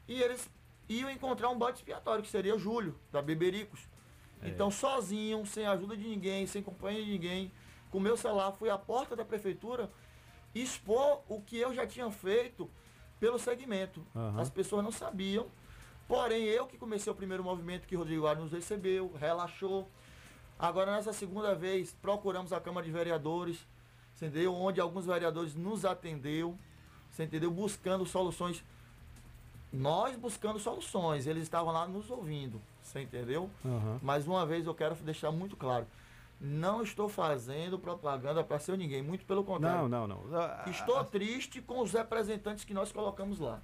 E 0.09 0.23
eles 0.23 0.49
iam 0.89 1.11
encontrar 1.11 1.51
um 1.51 1.59
bode 1.59 1.77
expiatório, 1.77 2.25
que 2.25 2.31
seria 2.31 2.57
o 2.57 2.59
Júlio, 2.59 2.99
da 3.13 3.21
Bebericos. 3.21 3.81
É. 4.43 4.49
Então, 4.49 4.71
sozinho, 4.71 5.45
sem 5.45 5.67
ajuda 5.67 5.95
de 5.95 6.09
ninguém, 6.09 6.47
sem 6.47 6.63
companhia 6.63 7.05
de 7.05 7.11
ninguém, 7.11 7.53
com 7.93 8.01
meu 8.01 8.17
celular, 8.17 8.51
fui 8.53 8.71
à 8.71 8.79
porta 8.79 9.15
da 9.15 9.25
prefeitura 9.25 9.89
expor 10.55 11.21
o 11.29 11.41
que 11.41 11.59
eu 11.59 11.73
já 11.75 11.87
tinha 11.87 12.11
feito 12.11 12.69
pelo 13.21 13.39
segmento. 13.39 14.05
Aham. 14.17 14.41
As 14.41 14.51
pessoas 14.51 14.83
não 14.83 14.91
sabiam. 14.91 15.47
Porém, 16.09 16.45
eu 16.45 16.67
que 16.67 16.77
comecei 16.77 17.13
o 17.13 17.15
primeiro 17.15 17.45
movimento 17.45 17.87
que 17.87 17.95
Rodrigo 17.95 18.27
Ari 18.27 18.41
nos 18.41 18.51
recebeu, 18.51 19.13
relaxou. 19.21 19.89
Agora, 20.59 20.93
nessa 20.93 21.13
segunda 21.13 21.55
vez, 21.55 21.95
procuramos 22.03 22.53
a 22.53 22.61
Câmara 22.61 22.85
de 22.85 22.93
Vereadores, 22.93 23.67
entendeu? 24.17 24.55
Onde 24.55 24.81
alguns 24.81 25.07
vereadores 25.07 25.55
nos 25.55 25.85
atendeu, 25.85 26.59
você 27.11 27.25
entendeu? 27.25 27.51
Buscando 27.51 28.05
soluções. 28.07 28.65
Nós 29.73 30.17
buscando 30.17 30.59
soluções, 30.59 31.27
eles 31.27 31.45
estavam 31.45 31.73
lá 31.73 31.87
nos 31.87 32.11
ouvindo, 32.11 32.61
você 32.83 33.01
entendeu? 33.03 33.49
Aham. 33.65 33.99
Mais 34.03 34.27
uma 34.27 34.45
vez, 34.45 34.67
eu 34.67 34.75
quero 34.75 34.95
deixar 34.97 35.31
muito 35.31 35.57
claro. 35.57 35.87
Não 36.45 36.83
estou 36.83 37.09
fazendo 37.09 37.79
propaganda 37.79 38.43
para 38.43 38.59
ser 38.59 38.77
ninguém, 38.77 39.01
muito 39.01 39.25
pelo 39.25 39.45
contrário. 39.45 39.89
Não, 39.89 40.09
não, 40.09 40.27
não. 40.27 40.37
Ah, 40.41 40.65
Estou 40.67 41.05
triste 41.05 41.63
com 41.63 41.79
os 41.81 41.93
representantes 41.93 42.65
que 42.65 42.75
nós 42.75 42.91
colocamos 42.91 43.39
lá. 43.39 43.63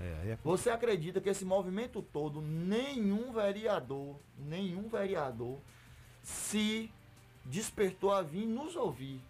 É, 0.00 0.30
é- 0.30 0.38
Você 0.42 0.70
acredita 0.70 1.20
que 1.20 1.28
esse 1.28 1.44
movimento 1.44 2.00
todo, 2.00 2.40
nenhum 2.40 3.30
vereador, 3.30 4.16
nenhum 4.38 4.88
vereador 4.88 5.58
se 6.22 6.90
despertou 7.44 8.10
a 8.10 8.22
vir 8.22 8.46
nos 8.46 8.74
ouvir 8.74 9.20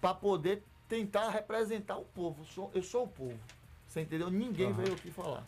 para 0.00 0.14
poder 0.14 0.62
tentar 0.88 1.30
representar 1.30 1.96
o 1.98 2.04
povo. 2.04 2.42
Eu 2.42 2.46
sou, 2.46 2.70
eu 2.74 2.82
sou 2.82 3.04
o 3.04 3.08
povo. 3.08 3.38
Você 3.88 4.02
entendeu? 4.02 4.30
Ninguém 4.30 4.68
Aham. 4.70 4.82
veio 4.82 4.94
aqui 4.94 5.10
falar. 5.10 5.42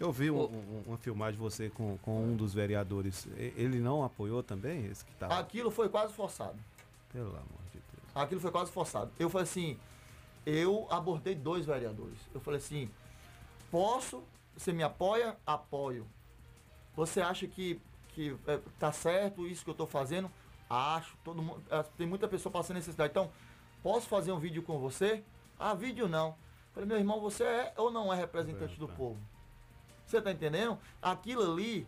Eu 0.00 0.10
vi 0.10 0.30
um- 0.30 0.42
um- 0.44 0.82
uma 0.88 0.96
filmagem 0.98 1.34
de 1.34 1.40
você 1.40 1.70
com, 1.70 1.96
com 1.98 2.24
um 2.24 2.36
dos 2.36 2.52
vereadores. 2.52 3.26
Ele 3.36 3.78
não 3.78 4.02
apoiou 4.04 4.42
também? 4.42 4.86
Esse 4.86 5.04
que 5.04 5.12
tá. 5.14 5.38
Aquilo 5.38 5.70
foi 5.70 5.88
quase 5.88 6.12
forçado. 6.12 6.58
Pelo 7.12 7.28
amor 7.28 7.62
de 7.72 7.78
Deus. 7.78 8.10
Aquilo 8.14 8.40
foi 8.40 8.50
quase 8.50 8.70
forçado. 8.72 9.12
Eu 9.18 9.30
falei 9.30 9.44
assim, 9.44 9.78
eu 10.44 10.86
abordei 10.90 11.34
dois 11.34 11.64
vereadores. 11.66 12.18
Eu 12.34 12.40
falei 12.40 12.58
assim, 12.58 12.90
posso, 13.70 14.22
você 14.56 14.72
me 14.72 14.82
apoia? 14.82 15.36
Apoio. 15.46 16.06
Você 16.96 17.20
acha 17.20 17.46
que, 17.46 17.80
que 18.08 18.36
é, 18.46 18.58
tá 18.78 18.90
certo 18.92 19.46
isso 19.46 19.62
que 19.62 19.70
eu 19.70 19.72
estou 19.72 19.86
fazendo? 19.86 20.30
Acho. 20.68 21.16
Todo 21.22 21.40
mundo, 21.42 21.62
ah, 21.70 21.84
tem 21.96 22.06
muita 22.06 22.26
pessoa 22.26 22.52
passando 22.52 22.76
necessidade. 22.76 23.10
Então, 23.10 23.30
posso 23.82 24.08
fazer 24.08 24.32
um 24.32 24.38
vídeo 24.38 24.62
com 24.62 24.78
você? 24.78 25.22
Ah, 25.58 25.74
vídeo 25.74 26.08
não. 26.08 26.28
Eu 26.30 26.34
falei, 26.74 26.88
meu 26.88 26.98
irmão, 26.98 27.20
você 27.20 27.44
é 27.44 27.74
ou 27.76 27.90
não 27.90 28.12
é 28.12 28.16
representante 28.16 28.78
do 28.78 28.88
povo? 28.88 29.18
Você 30.12 30.20
tá 30.20 30.30
entendendo? 30.30 30.78
Aquilo 31.00 31.42
ali, 31.42 31.86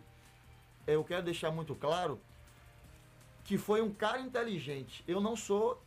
eu 0.87 1.03
quero 1.03 1.21
deixar 1.21 1.51
muito 1.51 1.75
claro 1.75 2.19
que 3.43 3.55
foi 3.55 3.83
um 3.83 3.93
cara 3.93 4.19
inteligente. 4.19 5.03
Eu 5.07 5.21
não 5.21 5.35
sou 5.35 5.79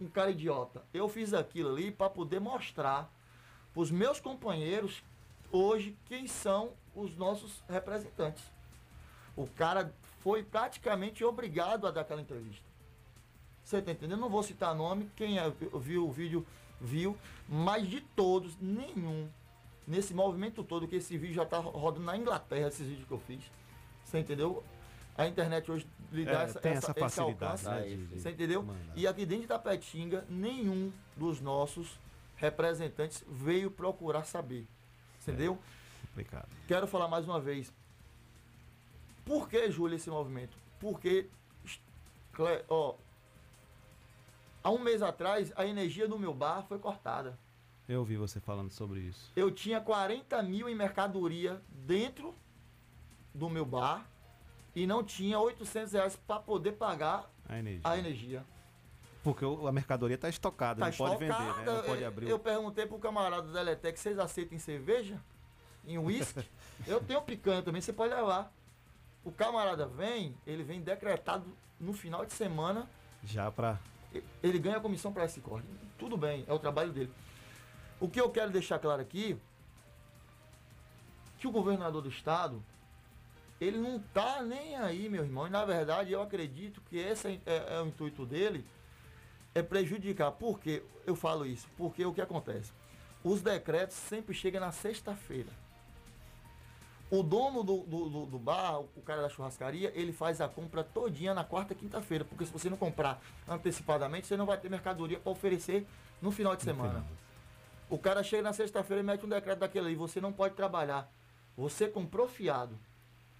um 0.00 0.08
cara 0.08 0.30
idiota. 0.30 0.84
Eu 0.94 1.08
fiz 1.08 1.34
aquilo 1.34 1.70
ali 1.70 1.90
para 1.90 2.08
poder 2.08 2.38
mostrar 2.38 3.10
para 3.74 3.82
os 3.82 3.90
meus 3.90 4.20
companheiros 4.20 5.02
hoje 5.50 5.96
quem 6.04 6.28
são 6.28 6.70
os 6.94 7.16
nossos 7.16 7.60
representantes. 7.68 8.44
O 9.34 9.48
cara 9.48 9.92
foi 10.20 10.44
praticamente 10.44 11.24
obrigado 11.24 11.88
a 11.88 11.90
dar 11.90 12.02
aquela 12.02 12.22
entrevista. 12.22 12.64
Você 13.64 13.82
tá 13.82 13.90
entendendo? 13.90 14.20
Não 14.20 14.30
vou 14.30 14.44
citar 14.44 14.72
nome, 14.76 15.10
quem 15.16 15.40
é- 15.40 15.50
viu 15.80 16.06
o 16.06 16.12
vídeo 16.12 16.46
viu, 16.80 17.18
mas 17.48 17.88
de 17.88 18.00
todos, 18.00 18.56
nenhum, 18.60 19.28
nesse 19.86 20.12
movimento 20.14 20.64
todo, 20.64 20.86
que 20.88 20.96
esse 20.96 21.16
vídeo 21.16 21.34
já 21.34 21.42
está 21.44 21.58
rodando 21.58 22.04
na 22.04 22.16
Inglaterra, 22.16 22.68
esses 22.68 22.86
vídeos 22.86 23.06
que 23.06 23.12
eu 23.12 23.20
fiz. 23.20 23.50
Você 24.04 24.18
entendeu? 24.18 24.62
A 25.16 25.26
internet 25.26 25.70
hoje 25.70 25.86
lhe 26.12 26.24
dá 26.24 26.40
É, 26.40 26.44
essa, 26.44 26.60
tem 26.60 26.72
essa- 26.72 26.90
essa 26.90 26.90
esse 26.92 27.00
facilidade, 27.00 27.66
alcance. 27.66 27.68
né, 27.68 27.82
de- 27.96 28.06
de 28.06 28.20
Você 28.20 28.30
entendeu? 28.30 28.62
mandar. 28.62 28.92
E 28.96 29.06
aqui 29.06 29.24
dentro 29.24 29.48
da 29.48 29.58
Petinga, 29.58 30.24
nenhum 30.28 30.92
dos 31.16 31.40
nossos 31.40 31.98
representantes 32.36 33.24
veio 33.28 33.70
procurar 33.70 34.24
saber. 34.24 34.66
Entendeu? 35.22 35.58
Complicado. 36.08 36.48
Quero 36.68 36.86
falar 36.86 37.08
mais 37.08 37.24
uma 37.24 37.40
vez. 37.40 37.72
Por 39.24 39.48
que, 39.48 39.70
Júlio, 39.70 39.96
esse 39.96 40.08
movimento? 40.10 40.56
Porque, 40.78 41.28
ó, 42.68 42.94
há 44.62 44.70
um 44.70 44.78
mês 44.78 45.02
atrás, 45.02 45.52
a 45.56 45.66
energia 45.66 46.06
do 46.06 46.18
meu 46.18 46.32
bar 46.34 46.62
foi 46.68 46.78
cortada. 46.78 47.38
Eu 47.88 48.04
vi 48.04 48.16
você 48.16 48.40
falando 48.40 48.70
sobre 48.72 49.00
isso. 49.00 49.30
Eu 49.36 49.50
tinha 49.50 49.80
40 49.80 50.42
mil 50.42 50.68
em 50.68 50.74
mercadoria 50.74 51.60
dentro 51.70 52.34
do 53.32 53.48
meu 53.48 53.64
bar 53.64 54.04
e 54.74 54.86
não 54.86 55.04
tinha 55.04 55.38
800 55.38 55.92
reais 55.92 56.16
para 56.16 56.40
poder 56.40 56.72
pagar 56.72 57.30
A 57.48 57.58
energia. 57.58 57.80
a 57.84 57.98
energia. 57.98 58.44
Porque 59.22 59.44
o- 59.44 59.66
a 59.66 59.72
mercadoria 59.72 60.14
está 60.16 60.28
estocada, 60.28 60.80
Tá 60.80 60.86
não 60.90 60.96
pode 60.96 61.16
vender, 61.16 61.32
né? 61.38 61.48
estocada. 61.48 61.72
Não 61.76 61.82
pode 61.84 62.02
Eu- 62.02 62.08
abrir. 62.08 62.28
Eu 62.28 62.36
o- 62.36 62.40
perguntei 62.40 62.86
pro 62.86 62.98
camarada 62.98 63.50
da 63.52 63.60
Eletec, 63.60 63.98
vocês 63.98 64.18
aceitam 64.18 64.56
em 64.56 64.60
cerveja? 64.60 65.20
Em 65.86 65.98
uísque? 65.98 66.44
eu 66.86 67.00
tenho 67.00 67.22
picanha 67.22 67.62
também, 67.62 67.80
você 67.80 67.92
pode 67.92 68.12
levar. 68.14 68.52
O 69.24 69.30
camarada 69.32 69.86
vem, 69.86 70.36
ele 70.46 70.62
vem 70.62 70.80
decretado 70.80 71.44
no 71.80 71.92
final 71.92 72.24
de 72.24 72.32
semana, 72.32 72.88
Já 73.24 73.50
para. 73.50 73.78
ele 74.42 74.58
ganha 74.58 74.76
a 74.76 74.80
comissão 74.80 75.12
para 75.12 75.24
esse 75.24 75.40
corte. 75.40 75.66
Tudo 75.98 76.16
bem, 76.16 76.44
é 76.46 76.52
o 76.52 76.58
trabalho 76.58 76.92
dele. 76.92 77.12
O 78.00 78.08
que 78.08 78.20
eu 78.20 78.30
quero 78.30 78.50
deixar 78.50 78.78
claro 78.78 79.00
aqui, 79.00 79.38
que 81.38 81.46
o 81.46 81.50
governador 81.50 82.02
do 82.02 82.08
estado, 82.08 82.62
ele 83.60 83.78
não 83.78 83.98
tá 83.98 84.42
nem 84.42 84.76
aí, 84.76 85.08
meu 85.08 85.24
irmão. 85.24 85.46
E 85.46 85.50
na 85.50 85.64
verdade 85.64 86.12
eu 86.12 86.20
acredito 86.20 86.80
que 86.88 86.98
esse 86.98 87.40
é, 87.46 87.74
é- 87.76 87.80
o 87.80 87.86
intuito 87.86 88.26
dele, 88.26 88.64
é 89.54 89.62
prejudicar. 89.62 90.30
Por 90.32 90.60
que 90.60 90.82
eu 91.06 91.16
falo 91.16 91.46
isso? 91.46 91.66
Porque 91.76 92.04
o 92.04 92.12
que 92.12 92.20
acontece? 92.20 92.72
os 93.26 93.42
decretos 93.42 93.96
sempre 93.96 94.32
chegam 94.32 94.60
na 94.60 94.70
sexta-feira. 94.70 95.48
O 97.10 97.24
dono 97.24 97.64
do, 97.64 97.78
do, 97.78 98.08
do, 98.08 98.26
do 98.26 98.38
bar, 98.38 98.80
o 98.80 99.02
cara 99.04 99.22
da 99.22 99.28
churrascaria, 99.28 99.92
ele 99.96 100.12
faz 100.12 100.40
a 100.40 100.48
compra 100.48 100.84
todinha 100.84 101.34
na 101.34 101.42
quarta 101.42 101.72
e 101.72 101.76
quinta-feira. 101.76 102.24
Porque 102.24 102.46
se 102.46 102.52
você 102.52 102.70
não 102.70 102.76
comprar 102.76 103.20
antecipadamente, 103.48 104.28
você 104.28 104.36
não 104.36 104.46
vai 104.46 104.58
ter 104.58 104.68
mercadoria 104.68 105.18
para 105.18 105.32
oferecer 105.32 105.84
no 106.22 106.30
final 106.30 106.54
de 106.54 106.62
semana. 106.62 107.04
O 107.88 107.98
cara 107.98 108.22
chega 108.22 108.42
na 108.42 108.52
sexta-feira 108.52 109.00
e 109.02 109.04
mete 109.04 109.24
um 109.24 109.28
decreto 109.28 109.60
daquele 109.60 109.88
aí, 109.88 109.94
você 109.94 110.20
não 110.20 110.32
pode 110.32 110.54
trabalhar. 110.54 111.10
Você 111.56 111.86
comprou 111.88 112.28
fiado. 112.28 112.76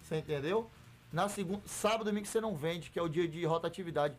Você 0.01 0.17
entendeu? 0.17 0.69
Na 1.11 1.27
segunda, 1.29 1.61
sábado 1.65 2.03
e 2.03 2.05
domingo 2.11 2.25
você 2.27 2.39
não 2.41 2.55
vende, 2.55 2.89
que 2.89 2.97
é 2.97 3.01
o 3.01 3.09
dia 3.09 3.27
de 3.27 3.43
rotatividade. 3.45 4.15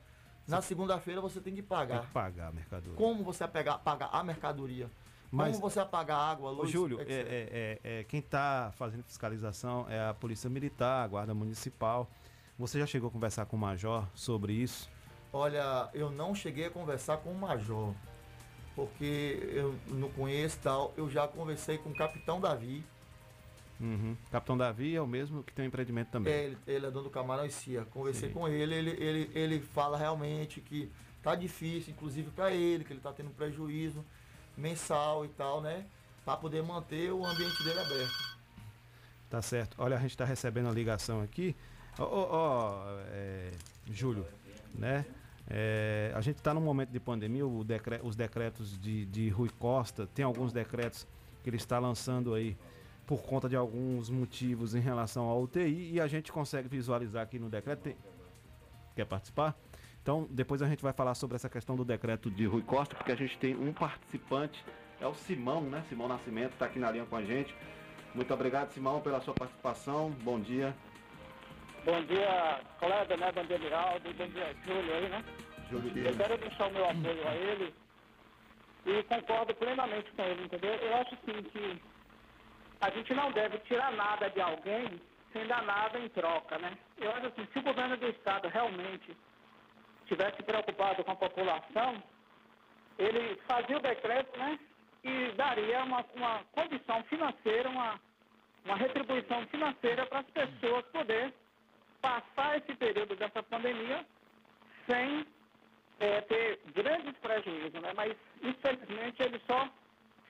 Na 0.46 0.62
segunda-feira 0.62 1.20
você 1.20 1.40
tem 1.40 1.54
que 1.54 1.62
pagar. 1.62 1.98
Tem 1.98 2.06
que 2.06 2.12
pagar 2.12 2.48
a 2.48 2.52
mercadoria. 2.52 2.96
Como 2.96 3.22
você 3.24 3.40
vai 3.44 3.48
pegar, 3.48 3.78
pagar 3.78 4.06
a 4.12 4.22
mercadoria? 4.22 4.90
Mas- 5.30 5.56
Como 5.56 5.68
você 5.70 5.80
vai 5.80 5.88
pagar 5.88 6.16
água, 6.16 6.50
Ô, 6.50 6.54
luz? 6.54 6.70
Júlio, 6.70 7.00
etc. 7.02 7.10
é, 7.10 7.14
é- 7.20 7.80
é- 7.84 8.00
é, 8.00 8.04
quem 8.04 8.20
está 8.20 8.72
fazendo 8.76 9.02
fiscalização 9.04 9.86
é 9.90 10.08
a 10.08 10.14
Polícia 10.14 10.48
Militar, 10.48 11.04
a 11.04 11.06
Guarda 11.08 11.34
Municipal. 11.34 12.08
Você 12.58 12.78
já 12.78 12.86
chegou 12.86 13.08
a 13.08 13.12
conversar 13.12 13.44
com 13.44 13.56
o 13.56 13.58
Major 13.58 14.06
sobre 14.14 14.54
isso? 14.54 14.88
Olha, 15.30 15.90
eu 15.92 16.10
não 16.10 16.34
cheguei 16.34 16.64
a 16.66 16.70
conversar 16.70 17.18
com 17.18 17.30
o 17.30 17.34
major, 17.34 17.92
porque 18.78 19.40
eu 19.52 19.74
não 19.88 20.08
conheço 20.10 20.56
e 20.56 20.60
tal. 20.60 20.94
Eu 20.96 21.10
já 21.10 21.26
conversei 21.26 21.78
com 21.78 21.90
o 21.90 21.96
capitão 21.96 22.40
Davi, 22.40 22.84
Uhum. 23.80 24.16
Capitão 24.32 24.58
Davi 24.58 24.96
é 24.96 25.00
o 25.00 25.06
mesmo 25.06 25.44
que 25.44 25.52
tem 25.52 25.64
um 25.64 25.68
empreendimento 25.68 26.10
também. 26.10 26.32
É, 26.32 26.44
ele, 26.46 26.58
ele 26.66 26.86
é 26.86 26.90
dono 26.90 27.04
do 27.04 27.10
Camarão 27.10 27.46
e 27.46 27.50
Cia. 27.50 27.84
Conversei 27.84 28.28
Sim. 28.28 28.34
com 28.34 28.48
ele, 28.48 28.74
ele, 28.74 28.90
ele, 28.90 29.30
ele 29.34 29.60
fala 29.60 29.96
realmente 29.96 30.60
que 30.60 30.90
tá 31.22 31.36
difícil, 31.36 31.92
inclusive 31.92 32.28
para 32.30 32.50
ele, 32.50 32.82
que 32.82 32.92
ele 32.92 33.00
tá 33.00 33.12
tendo 33.12 33.30
prejuízo 33.30 34.04
mensal 34.56 35.24
e 35.24 35.28
tal, 35.28 35.60
né? 35.60 35.86
Para 36.24 36.36
poder 36.36 36.60
manter 36.62 37.12
o 37.12 37.24
ambiente 37.24 37.62
dele 37.62 37.78
aberto. 37.78 38.36
Tá 39.30 39.40
certo. 39.40 39.76
Olha, 39.78 39.96
a 39.96 40.00
gente 40.00 40.10
está 40.10 40.24
recebendo 40.24 40.68
a 40.68 40.72
ligação 40.72 41.22
aqui. 41.22 41.54
Ó, 41.98 42.02
ó, 42.02 42.28
ó, 42.30 42.84
é, 43.12 43.52
Júlio, 43.92 44.26
né? 44.74 45.04
É, 45.50 46.12
a 46.14 46.20
gente 46.20 46.36
está 46.36 46.52
num 46.52 46.60
momento 46.60 46.90
de 46.90 47.00
pandemia, 47.00 47.42
decre- 47.64 48.00
os 48.02 48.14
decretos 48.14 48.78
de, 48.78 49.06
de 49.06 49.28
Rui 49.30 49.48
Costa, 49.58 50.06
tem 50.14 50.24
alguns 50.24 50.52
decretos 50.52 51.06
que 51.42 51.48
ele 51.48 51.56
está 51.56 51.78
lançando 51.78 52.34
aí 52.34 52.56
por 53.06 53.22
conta 53.22 53.48
de 53.48 53.56
alguns 53.56 54.10
motivos 54.10 54.74
em 54.74 54.80
relação 54.80 55.24
ao 55.24 55.42
UTI 55.42 55.92
e 55.94 56.00
a 56.00 56.06
gente 56.06 56.30
consegue 56.30 56.68
visualizar 56.68 57.22
aqui 57.22 57.38
no 57.38 57.48
decreto. 57.48 57.80
Tem- 57.80 57.96
Quer 58.94 59.06
participar? 59.06 59.56
Então, 60.02 60.26
depois 60.30 60.60
a 60.60 60.68
gente 60.68 60.82
vai 60.82 60.92
falar 60.92 61.14
sobre 61.14 61.36
essa 61.36 61.48
questão 61.48 61.76
do 61.76 61.84
decreto 61.84 62.30
de 62.30 62.44
Rui 62.46 62.62
Costa, 62.62 62.94
porque 62.94 63.12
a 63.12 63.16
gente 63.16 63.38
tem 63.38 63.54
um 63.56 63.72
participante, 63.72 64.62
é 65.00 65.06
o 65.06 65.14
Simão, 65.14 65.62
né? 65.62 65.82
Simão 65.88 66.08
Nascimento, 66.08 66.52
está 66.52 66.66
aqui 66.66 66.78
na 66.78 66.90
linha 66.90 67.04
com 67.06 67.16
a 67.16 67.22
gente. 67.24 67.54
Muito 68.14 68.32
obrigado, 68.34 68.70
Simão, 68.72 69.00
pela 69.00 69.20
sua 69.20 69.32
participação. 69.34 70.10
Bom 70.24 70.40
dia. 70.40 70.74
Bom 71.88 72.02
dia, 72.02 72.60
colega, 72.78 73.16
né? 73.16 73.32
Bom 73.32 73.44
dia, 73.46 73.58
Miraldo. 73.58 74.12
Bom 74.12 74.26
dia, 74.26 74.54
Júlio 74.66 74.94
aí, 74.94 75.08
né? 75.08 75.24
Júlio 75.70 76.06
Eu 76.06 76.16
quero 76.18 76.36
deixar 76.36 76.66
o 76.66 76.70
meu 76.70 76.84
apoio 76.84 77.26
a 77.26 77.34
ele 77.34 77.74
e 78.84 79.02
concordo 79.04 79.54
plenamente 79.54 80.10
com 80.12 80.22
ele, 80.22 80.44
entendeu? 80.44 80.74
Eu 80.74 80.96
acho 80.98 81.14
assim 81.14 81.42
que 81.44 81.82
a 82.82 82.90
gente 82.90 83.14
não 83.14 83.32
deve 83.32 83.56
tirar 83.60 83.90
nada 83.92 84.28
de 84.28 84.38
alguém 84.38 85.00
sem 85.32 85.46
dar 85.46 85.62
nada 85.62 85.98
em 85.98 86.10
troca, 86.10 86.58
né? 86.58 86.76
Eu 86.98 87.10
acho 87.12 87.28
assim, 87.28 87.48
se 87.50 87.58
o 87.58 87.62
governo 87.62 87.96
do 87.96 88.08
estado 88.08 88.48
realmente 88.48 89.16
tivesse 90.08 90.42
preocupado 90.42 91.02
com 91.02 91.12
a 91.12 91.16
população, 91.16 92.02
ele 92.98 93.40
fazia 93.48 93.78
o 93.78 93.80
decreto, 93.80 94.38
né? 94.38 94.58
E 95.04 95.32
daria 95.36 95.84
uma, 95.84 96.04
uma 96.14 96.44
condição 96.52 97.02
financeira, 97.04 97.66
uma, 97.70 97.98
uma 98.66 98.76
retribuição 98.76 99.46
financeira 99.46 100.04
para 100.04 100.18
as 100.18 100.26
pessoas 100.26 100.84
poderem 100.88 101.32
passar 102.00 102.58
esse 102.58 102.74
período 102.74 103.16
dessa 103.16 103.42
pandemia 103.42 104.04
sem 104.88 105.26
eh, 106.00 106.20
ter 106.22 106.60
grandes 106.74 107.16
prejuízos, 107.18 107.80
né? 107.80 107.92
Mas 107.94 108.16
infelizmente 108.42 109.22
ele 109.22 109.40
só 109.46 109.68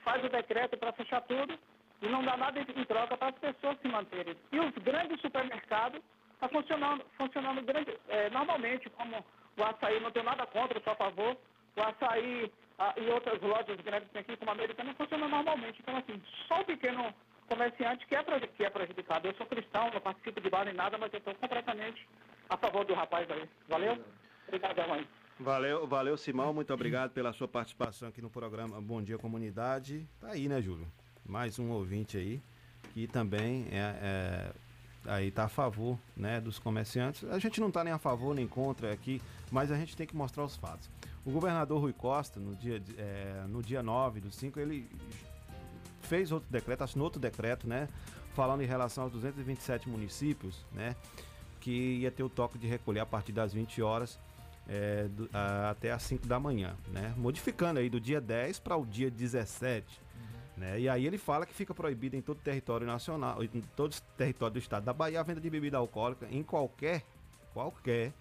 faz 0.03 0.23
o 0.23 0.29
decreto 0.29 0.77
para 0.77 0.93
fechar 0.93 1.21
tudo 1.21 1.57
e 2.01 2.07
não 2.07 2.23
dá 2.23 2.37
nada 2.37 2.59
em 2.59 2.85
troca 2.85 3.17
para 3.17 3.29
as 3.29 3.39
pessoas 3.39 3.77
se 3.81 3.87
manterem. 3.87 4.35
E 4.51 4.59
os 4.59 4.73
grandes 4.83 5.19
supermercados 5.21 6.01
estão 6.33 6.49
funcionando, 6.49 7.05
funcionando 7.17 7.61
grande, 7.61 7.97
eh, 8.07 8.29
normalmente, 8.29 8.89
como 8.91 9.23
o 9.57 9.63
açaí, 9.63 9.99
não 9.99 10.11
tenho 10.11 10.25
nada 10.25 10.45
contra, 10.47 10.79
só 10.81 10.91
a 10.91 10.95
favor. 10.95 11.37
O 11.75 11.81
açaí 11.81 12.51
ah, 12.77 12.93
e 12.97 13.09
outras 13.09 13.41
lojas 13.41 13.79
grandes 13.81 14.15
aqui, 14.15 14.37
como 14.37 14.51
a 14.51 14.53
americana, 14.53 14.93
funcionam 14.93 15.27
normalmente. 15.27 15.81
Então, 15.81 15.97
assim, 15.97 16.21
só 16.47 16.61
o 16.61 16.65
pequeno 16.65 17.13
comerciante 17.49 18.05
que 18.05 18.15
é, 18.15 18.23
que 18.23 18.63
é 18.63 18.69
prejudicado. 18.69 19.27
Eu 19.27 19.33
sou 19.33 19.45
cristão, 19.45 19.91
não 19.91 19.99
participo 19.99 20.39
de 20.39 20.49
bar 20.49 20.65
nem 20.65 20.73
nada, 20.73 20.97
mas 20.97 21.11
eu 21.11 21.19
estou 21.19 21.35
completamente 21.35 22.07
a 22.47 22.55
favor 22.55 22.85
do 22.85 22.93
rapaz 22.93 23.29
aí. 23.29 23.49
Valeu? 23.67 23.97
Obrigadão 24.47 24.93
aí. 24.93 25.07
Valeu, 25.39 25.87
valeu, 25.87 26.17
Simão. 26.17 26.53
Muito 26.53 26.73
obrigado 26.73 27.11
pela 27.11 27.33
sua 27.33 27.47
participação 27.47 28.09
aqui 28.09 28.21
no 28.21 28.29
programa 28.29 28.79
Bom 28.79 29.01
Dia 29.01 29.17
Comunidade. 29.17 30.07
Tá 30.19 30.31
aí, 30.31 30.47
né, 30.47 30.61
Júlio? 30.61 30.87
Mais 31.25 31.57
um 31.59 31.71
ouvinte 31.71 32.17
aí 32.17 32.41
que 32.93 33.07
também 33.07 33.67
é, 33.71 33.77
é, 34.01 34.51
aí 35.05 35.31
tá 35.31 35.45
a 35.45 35.49
favor, 35.49 35.97
né, 36.15 36.41
dos 36.41 36.59
comerciantes. 36.59 37.23
A 37.25 37.39
gente 37.39 37.59
não 37.61 37.71
tá 37.71 37.83
nem 37.83 37.93
a 37.93 37.99
favor 37.99 38.33
nem 38.35 38.47
contra 38.47 38.91
aqui, 38.91 39.21
mas 39.51 39.71
a 39.71 39.75
gente 39.75 39.95
tem 39.95 40.05
que 40.05 40.15
mostrar 40.15 40.43
os 40.43 40.55
fatos. 40.55 40.89
O 41.25 41.31
governador 41.31 41.81
Rui 41.81 41.93
Costa, 41.93 42.39
no 42.39 42.55
dia, 42.55 42.81
é, 42.97 43.45
no 43.47 43.61
dia 43.61 43.83
9 43.83 44.19
do 44.19 44.31
5, 44.31 44.59
ele 44.59 44.89
fez 46.09 46.31
outro 46.31 46.49
decreto, 46.49 46.83
assinou 46.83 47.05
outro 47.05 47.19
decreto, 47.21 47.67
né? 47.67 47.87
Falando 48.35 48.61
em 48.61 48.65
relação 48.65 49.03
aos 49.05 49.13
227 49.13 49.87
municípios, 49.87 50.65
né? 50.73 50.95
Que 51.61 51.71
ia 51.99 52.11
ter 52.11 52.23
o 52.23 52.29
toque 52.29 52.57
de 52.57 52.67
recolher 52.67 52.99
a 53.01 53.05
partir 53.05 53.31
das 53.31 53.53
20 53.53 53.81
horas 53.81 54.19
é, 54.67 55.07
do- 55.07 55.29
a- 55.33 55.69
até 55.71 55.91
as 55.91 56.03
5 56.03 56.27
da 56.27 56.39
manhã, 56.39 56.75
né? 56.91 57.13
Modificando 57.17 57.79
aí 57.79 57.89
do 57.89 57.99
dia 57.99 58.19
10 58.21 58.59
para 58.59 58.75
o 58.75 58.85
dia 58.85 59.09
17. 59.09 59.85
Né? 60.57 60.79
E 60.81 60.89
aí 60.89 61.05
ele 61.07 61.17
fala 61.17 61.45
que 61.45 61.53
fica 61.53 61.73
proibido 61.73 62.15
em 62.17 62.21
todo 62.21 62.37
o 62.37 62.41
território 62.41 62.85
nacional, 62.85 63.41
em 63.43 63.47
todo 63.75 63.93
o 63.93 64.01
território 64.17 64.53
do 64.53 64.59
estado 64.59 64.83
da 64.83 64.91
Bahia, 64.91 65.19
a 65.21 65.23
venda 65.23 65.39
de 65.39 65.49
bebida 65.49 65.77
alcoólica 65.77 66.27
em 66.29 66.43
qualquer, 66.43 67.01
qualquer, 67.53 68.11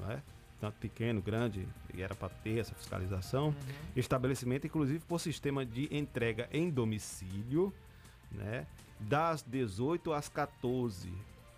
né? 0.00 0.22
Tanto 0.60 0.76
pequeno, 0.78 1.20
grande, 1.22 1.66
e 1.94 2.02
era 2.02 2.14
para 2.14 2.28
ter 2.28 2.58
essa 2.58 2.74
fiscalização, 2.74 3.54
estabelecimento, 3.94 4.66
inclusive 4.66 5.00
por 5.06 5.20
sistema 5.20 5.64
de 5.64 5.88
entrega 5.96 6.48
em 6.52 6.68
domicílio, 6.70 7.72
né? 8.32 8.66
das 9.00 9.42
18 9.42 10.12
às 10.12 10.28
14, 10.28 11.12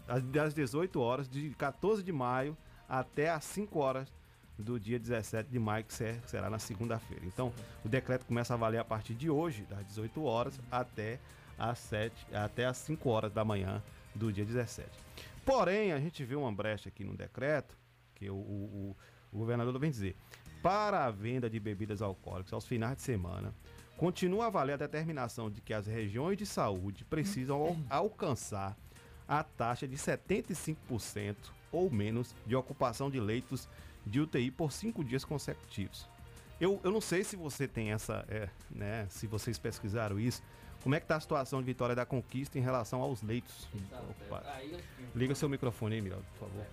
das- 0.06 0.22
das 0.24 0.54
18 0.54 1.00
horas, 1.00 1.28
de 1.28 1.50
14 1.50 2.02
de 2.02 2.12
maio 2.12 2.54
até 2.88 3.30
às 3.30 3.44
5 3.44 3.78
horas 3.78 4.12
do 4.58 4.78
dia 4.78 4.98
17 4.98 5.48
de 5.48 5.58
maio, 5.58 5.84
que 5.84 5.94
ser- 5.94 6.20
será 6.26 6.50
na 6.50 6.58
segunda-feira. 6.58 7.24
Então, 7.24 7.50
o 7.82 7.88
decreto 7.88 8.26
começa 8.26 8.52
a 8.52 8.56
valer 8.58 8.78
a 8.78 8.84
partir 8.84 9.14
de 9.14 9.30
hoje, 9.30 9.62
das 9.70 9.86
18 9.86 10.22
horas 10.22 10.60
até 10.70 11.18
às 11.58 11.78
7, 11.78 12.26
até 12.34 12.66
às 12.66 12.76
5 12.76 13.08
horas 13.08 13.32
da 13.32 13.42
manhã 13.42 13.82
do 14.14 14.30
dia 14.30 14.44
17. 14.44 14.90
Porém, 15.46 15.92
a 15.92 15.98
gente 15.98 16.22
vê 16.24 16.34
uma 16.34 16.52
brecha 16.52 16.90
aqui 16.90 17.02
no 17.04 17.14
decreto, 17.16 17.74
que 18.20 18.28
o, 18.30 18.34
o- 18.34 18.96
o- 19.32 19.38
governador 19.38 19.76
vem 19.78 19.90
dizer, 19.90 20.14
para 20.62 21.06
a 21.06 21.10
venda 21.10 21.48
de 21.48 21.58
bebidas 21.58 22.02
alcoólicas 22.02 22.52
aos 22.52 22.66
finais 22.66 22.96
de 22.96 23.02
semana, 23.02 23.54
continua 23.96 24.46
a 24.46 24.50
valer 24.50 24.74
a 24.74 24.76
determinação 24.76 25.50
de 25.50 25.60
que 25.62 25.72
as 25.72 25.86
regiões 25.86 26.36
de 26.36 26.44
saúde 26.44 27.02
precisam 27.04 27.56
al- 27.62 27.76
alcançar 27.88 28.76
a 29.26 29.42
taxa 29.42 29.88
de 29.88 29.96
75% 29.96 31.36
ou 31.72 31.90
menos 31.90 32.34
de 32.46 32.54
ocupação 32.54 33.10
de 33.10 33.18
leitos 33.20 33.66
de 34.04 34.20
UTI 34.20 34.50
por 34.50 34.70
cinco 34.72 35.02
dias 35.02 35.24
consecutivos. 35.24 36.06
Eu, 36.60 36.78
eu 36.84 36.90
não 36.90 37.00
sei 37.00 37.24
se 37.24 37.36
você 37.36 37.66
tem 37.66 37.92
essa, 37.92 38.24
é, 38.28 38.48
né, 38.70 39.06
se 39.08 39.26
vocês 39.26 39.58
pesquisaram 39.58 40.20
isso, 40.20 40.42
como 40.82 40.94
é 40.94 41.00
que 41.00 41.04
está 41.04 41.16
a 41.16 41.20
situação 41.20 41.60
de 41.60 41.66
Vitória 41.66 41.94
da 41.94 42.04
Conquista 42.04 42.58
em 42.58 42.62
relação 42.62 43.00
aos 43.00 43.22
leitos 43.22 43.66
ocupados? 44.10 44.48
Liga 45.14 45.34
seu 45.34 45.48
microfone 45.48 45.94
aí, 45.94 46.00
Miraldo, 46.02 46.24
por 46.38 46.48
favor. 46.48 46.66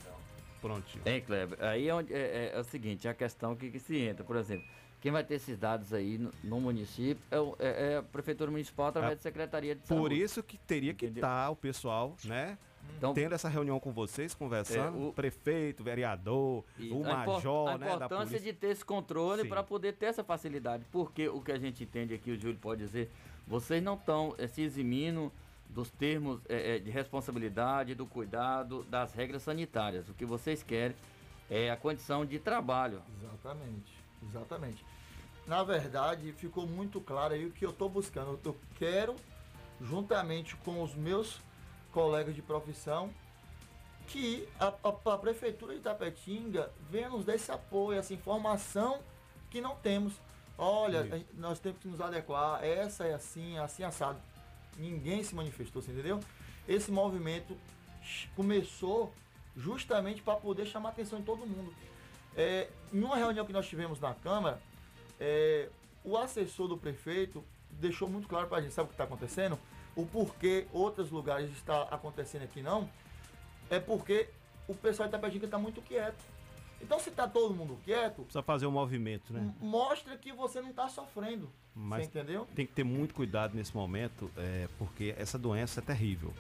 Prontinho. 0.62 1.04
Tem, 1.04 1.22
Kleber. 1.22 1.58
Aí 1.64 1.88
é, 1.88 1.94
onde- 1.94 2.14
é- 2.14 2.18
é- 2.18 2.52
é 2.56 2.60
o 2.60 2.64
seguinte, 2.64 3.08
é 3.08 3.12
a 3.12 3.14
questão 3.14 3.56
que, 3.56 3.70
que 3.72 3.80
se 3.80 3.98
entra. 3.98 4.24
Por 4.24 4.36
exemplo, 4.36 4.66
quem 5.02 5.12
vai 5.12 5.24
ter 5.24 5.36
esses 5.36 5.58
dados 5.58 5.94
aí 5.94 6.18
no, 6.18 6.32
no 6.44 6.60
município 6.60 7.24
é, 7.30 7.40
o- 7.40 7.56
é- 7.60 7.94
é 7.94 7.98
a 7.98 8.04
Prefeitura 8.04 8.50
Municipal 8.52 8.88
através 8.88 9.14
É 9.14 9.16
da 9.16 9.22
Secretaria 9.22 9.76
de 9.76 9.86
Saúde. 9.88 10.02
Por 10.04 10.12
isso 10.12 10.42
que 10.44 10.58
teria 10.58 10.94
que 10.94 11.06
estar 11.06 11.50
o 11.52 11.56
pessoal, 11.56 12.16
né? 12.26 12.58
Então- 12.98 13.14
tendo 13.14 13.36
essa 13.36 13.50
reunião 13.50 13.80
com 13.82 13.92
vocês, 13.92 14.34
conversando, 14.34 14.98
É, 14.98 15.08
o- 15.10 15.14
prefeito, 15.14 15.84
vereador, 15.84 16.64
o 16.80 16.82
a 16.82 16.86
impor- 16.86 17.04
major, 17.36 17.68
a 17.70 17.78
né, 17.78 17.86
da 17.88 17.96
importância 18.06 18.40
de 18.40 18.54
ter 18.54 18.68
esse 18.70 18.84
controle 18.86 19.44
para 19.48 19.62
poder 19.62 19.94
ter 19.94 20.06
essa 20.08 20.24
facilidade. 20.24 20.86
Porque 20.92 21.28
o 21.28 21.42
que 21.42 21.52
a 21.52 21.60
gente 21.60 21.84
entende 21.84 22.14
aqui, 22.14 22.32
o 22.32 22.40
Júlio 22.40 22.58
pode 22.58 22.82
dizer, 22.82 23.12
vocês 23.46 23.84
não 23.84 23.96
estão 23.96 24.34
se 24.48 24.62
eximindo 24.62 25.32
dos 25.70 25.92
termos 25.92 26.40
eh, 26.50 26.76
eh, 26.76 26.80
de 26.80 26.90
responsabilidade, 26.90 27.94
do 27.96 28.06
cuidado, 28.06 28.84
das 28.84 29.14
regras 29.14 29.44
sanitárias. 29.44 30.08
O 30.10 30.14
que 30.14 30.26
vocês 30.26 30.64
querem 30.64 30.96
é 31.50 31.70
a 31.72 31.78
condição 31.78 32.26
de 32.26 32.40
trabalho. 32.40 33.02
Exatamente, 33.22 33.94
exatamente. 34.28 34.86
na 35.46 35.64
verdade, 35.64 36.32
ficou 36.34 36.66
muito 36.68 37.00
claro 37.00 37.34
aí 37.34 37.46
o 37.46 37.52
que 37.52 37.66
eu 37.66 37.70
estou 37.70 37.88
buscando. 37.90 38.40
Eu 38.44 38.58
quero, 38.78 39.16
juntamente 39.82 40.56
com 40.58 40.82
os 40.84 40.94
meus 40.96 41.40
colegas 41.92 42.36
de 42.36 42.42
profissão, 42.42 43.10
que 44.08 44.48
a, 44.60 44.68
a, 44.84 45.14
a 45.14 45.18
Prefeitura 45.18 45.74
de 45.74 45.82
Tapetinga 45.82 46.70
venha 46.90 47.10
nos 47.10 47.26
dar 47.26 47.36
esse 47.36 47.52
apoio, 47.52 48.00
essa 48.00 48.14
informação 48.14 49.00
que 49.50 49.60
não 49.62 49.76
temos. 49.76 50.14
Olha, 50.58 51.04
gente- 51.06 51.28
nós 51.36 51.60
temos 51.60 51.80
que 51.80 51.88
nos 51.88 52.02
adequar, 52.02 52.64
essa 52.64 53.06
é 53.06 53.14
assim, 53.14 53.58
assim 53.58 53.84
assado. 53.84 54.20
Ninguém 54.78 55.24
se 55.24 55.34
manifestou, 55.34 55.82
você 55.82 55.92
entendeu? 55.92 56.20
Esse 56.68 56.92
movimento 56.92 57.58
começou 58.36 59.14
justamente 59.56 60.22
para 60.22 60.36
poder 60.36 60.66
chamar 60.66 60.90
a 60.90 60.92
atenção 60.92 61.20
de 61.20 61.26
todo 61.26 61.46
mundo. 61.46 61.74
É, 62.36 62.70
em 62.94 63.02
uma 63.02 63.16
reunião 63.16 63.46
que 63.46 63.54
nós 63.54 63.68
tivemos 63.68 64.00
na 64.00 64.14
Câmara, 64.14 64.62
é, 65.20 65.70
o 66.04 66.16
assessor 66.16 66.68
do 66.68 66.78
prefeito 66.78 67.44
deixou 67.72 68.08
muito 68.08 68.28
claro 68.28 68.48
para 68.48 68.60
a 68.60 68.62
gente, 68.62 68.74
sabe 68.74 68.86
o 68.86 68.90
que 68.90 68.94
está 68.94 69.04
acontecendo? 69.04 69.58
O 69.96 70.06
porquê 70.06 70.68
outros 70.72 71.10
lugares 71.10 71.52
está 71.52 71.84
acontecendo 71.84 72.44
aqui 72.44 72.62
não, 72.62 72.88
é 73.70 73.80
porque 73.80 74.30
o 74.68 74.76
pessoal 74.76 75.08
de 75.08 75.12
Tapetinga 75.12 75.46
está 75.46 75.58
muito 75.58 75.82
quieto. 75.82 76.24
Então 76.82 77.00
se 77.00 77.10
está 77.10 77.28
todo 77.28 77.54
mundo 77.56 77.78
quieto, 77.84 78.22
Precisa 78.24 78.44
fazer 78.44 78.68
um 78.68 78.72
movimento, 78.72 79.34
né? 79.34 79.54
mostra 79.60 80.16
que 80.18 80.32
você 80.32 80.62
não 80.62 80.70
está 80.70 80.88
sofrendo. 80.88 81.50
Mas 81.76 82.06
você 82.06 82.20
entendeu? 82.20 82.48
tem 82.56 82.66
que 82.66 82.74
ter 82.74 82.84
muito 82.84 83.14
cuidado 83.14 83.56
nesse 83.56 83.76
momento, 83.76 84.30
é, 84.38 84.68
porque 84.78 85.14
essa 85.18 85.38
doença 85.38 85.80
é 85.80 85.84
terrível. 85.84 86.34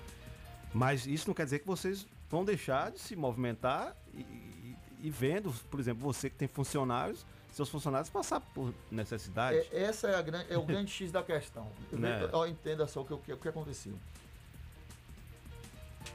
Mas 0.73 1.07
isso 1.07 1.27
não 1.27 1.33
quer 1.33 1.45
dizer 1.45 1.59
que 1.59 1.67
vocês 1.67 2.05
vão 2.29 2.43
deixar 2.45 2.91
de 2.91 2.99
se 2.99 3.15
movimentar 3.15 3.95
e, 4.13 4.19
e- 4.21 4.75
e 5.03 5.09
vendo, 5.09 5.51
por 5.71 5.79
exemplo, 5.79 6.01
você 6.03 6.29
que 6.29 6.35
tem 6.35 6.47
funcionários, 6.47 7.25
seus 7.51 7.69
funcionários 7.69 8.09
passar 8.09 8.39
por 8.39 8.73
necessidade. 8.91 9.57
É, 9.71 9.83
essa 9.83 10.07
é, 10.07 10.15
a 10.15 10.21
gran- 10.21 10.45
é 10.49 10.57
o 10.57 10.63
grande 10.63 10.91
X 10.91 11.11
da 11.11 11.23
questão. 11.23 11.67
Né? 11.91 12.19
Entenda 12.49 12.85
só 12.87 13.01
o 13.01 13.05
que, 13.05 13.13
o 13.13 13.17
que, 13.17 13.33
o 13.33 13.37
que 13.37 13.47
aconteceu. 13.47 13.93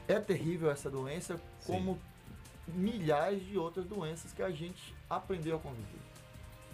É 0.07 0.19
terrível 0.19 0.69
essa 0.71 0.89
doença, 0.89 1.39
como 1.65 1.99
milhares 2.67 3.45
de 3.45 3.57
outras 3.57 3.85
doenças 3.85 4.31
que 4.33 4.41
a 4.41 4.51
gente 4.51 4.93
aprendeu 5.09 5.57
a 5.57 5.59
conviver. 5.59 5.99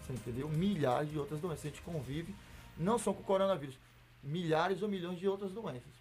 Você 0.06 0.12
entendeu? 0.12 0.48
Milhares 0.48 1.10
de 1.10 1.18
outras 1.18 1.40
doenças. 1.40 1.66
A 1.66 1.68
gente 1.68 1.82
convive, 1.82 2.34
não 2.76 2.98
só 2.98 3.12
com 3.12 3.20
o 3.20 3.24
coronavírus, 3.24 3.78
milhares 4.22 4.82
ou 4.82 4.88
milhões 4.88 5.18
de 5.18 5.26
outras 5.28 5.52
doenças. 5.52 6.00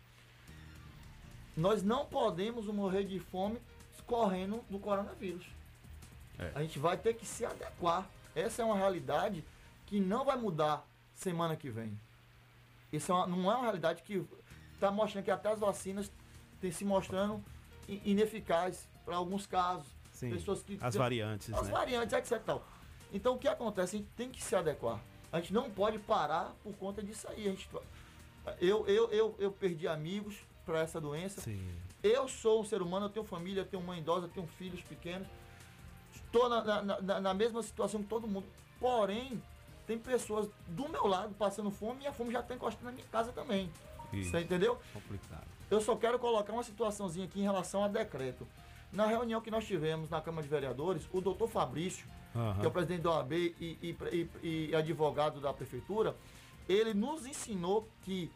Nós 1.55 1.83
não 1.83 2.05
podemos 2.05 2.65
morrer 2.67 3.03
de 3.03 3.19
fome 3.19 3.59
correndo 4.05 4.63
do 4.71 4.79
coronavírus. 4.79 5.45
A 6.55 6.61
gente 6.63 6.79
vai 6.79 6.97
ter 6.97 7.13
que 7.13 7.25
se 7.27 7.45
adequar. 7.45 8.09
Essa 8.35 8.63
é 8.63 8.65
uma 8.65 8.75
realidade 8.75 9.43
que 9.85 9.99
não 9.99 10.25
vai 10.25 10.35
mudar 10.35 10.83
semana 11.13 11.55
que 11.55 11.69
vem. 11.69 11.95
Isso 12.91 13.11
é 13.11 13.15
uma- 13.15 13.27
não 13.27 13.51
é 13.51 13.55
uma 13.55 13.63
realidade 13.63 14.01
que 14.01 14.25
está 14.73 14.89
mostrando 14.89 15.25
que 15.25 15.29
até 15.31 15.51
as 15.51 15.59
vacinas 15.59 16.11
têm 16.59 16.71
se 16.71 16.83
mostrando 16.83 17.43
ineficazes 17.87 18.87
para 19.09 19.17
alguns 19.17 19.47
casos. 19.47 19.87
Sim, 20.11 20.29
Pessoas 20.29 20.61
que 20.61 20.77
as 20.79 20.93
variantes, 20.95 21.51
As 21.51 21.65
né? 21.67 21.71
variantes, 21.73 22.13
etc. 22.13 22.39
Tal. 22.45 22.63
Então 23.11 23.33
o 23.33 23.39
que 23.39 23.47
acontece? 23.47 23.95
A 23.95 23.99
gente 23.99 24.09
tem 24.15 24.29
que 24.29 24.41
se 24.43 24.55
adequar. 24.55 24.99
A 25.31 25.39
gente 25.39 25.51
não 25.51 25.71
pode 25.71 25.97
parar 25.97 26.53
por 26.63 26.73
conta 26.75 27.01
disso 27.01 27.27
aí. 27.27 27.47
A 27.47 27.49
gente, 27.49 27.67
eu, 28.59 28.85
eu, 28.87 29.09
eu, 29.11 29.35
eu 29.39 29.51
perdi 29.51 29.87
amigos 29.87 30.35
para 30.63 30.81
essa 30.81 31.01
doença. 31.01 31.41
Eu 32.03 32.27
sou 32.27 32.61
um 32.61 32.65
ser 32.65 32.81
humano, 32.83 33.07
eu 33.07 33.09
tenho 33.09 33.25
família, 33.25 33.61
eu 33.61 33.65
tenho 33.65 33.81
mãe 33.81 33.99
idosa, 33.99 34.27
eu 34.27 34.29
tenho 34.29 34.45
filhos 34.45 34.81
pequenos. 34.83 35.27
Estou 36.13 36.47
na, 36.47 36.83
na- 36.83 37.01
na- 37.01 37.19
na 37.19 37.33
mesma 37.33 37.63
situação 37.63 38.03
que 38.03 38.07
todo 38.09 38.27
mundo. 38.27 38.45
Porém, 38.79 39.41
tem 39.87 39.97
pessoas 39.97 40.47
do 40.67 40.87
meu 40.87 41.07
lado 41.07 41.33
passando 41.33 41.71
fome 41.71 42.03
e 42.03 42.07
a 42.07 42.13
fome 42.13 42.31
já 42.31 42.41
está 42.41 42.53
encostando 42.53 42.85
na 42.85 42.91
minha 42.91 43.05
casa 43.11 43.31
também. 43.31 43.71
Isso. 44.13 44.29
Você 44.31 44.39
entendeu? 44.41 44.77
Complicado. 44.93 45.47
Eu 45.71 45.81
só 45.81 45.95
quero 45.95 46.19
colocar 46.19 46.53
uma 46.53 46.63
situaçãozinha 46.63 47.25
aqui 47.25 47.39
em 47.39 47.43
relação 47.43 47.83
a 47.83 47.87
decreto. 47.87 48.47
Na 48.91 49.05
reunião 49.05 49.39
que 49.41 49.51
nós 49.51 49.65
tivemos 49.65 50.09
na 50.09 50.19
Câmara 50.21 50.43
de 50.43 50.49
Vereadores, 50.49 51.07
o 51.13 51.21
doutor 51.21 51.47
Fabrício, 51.47 52.05
Aham. 52.35 52.59
que 52.59 52.65
é 52.65 52.69
o 52.69 52.71
presidente 52.71 53.01
da 53.01 53.11
OAB 53.11 53.33
e, 53.33 53.77
e- 53.81 54.29
e- 54.43 54.69
e 54.71 54.75
advogado 54.75 55.39
da 55.39 55.53
prefeitura, 55.53 56.15
ele 56.67 56.93
nos 56.93 57.25
ensinou 57.25 57.87
que 58.03 58.31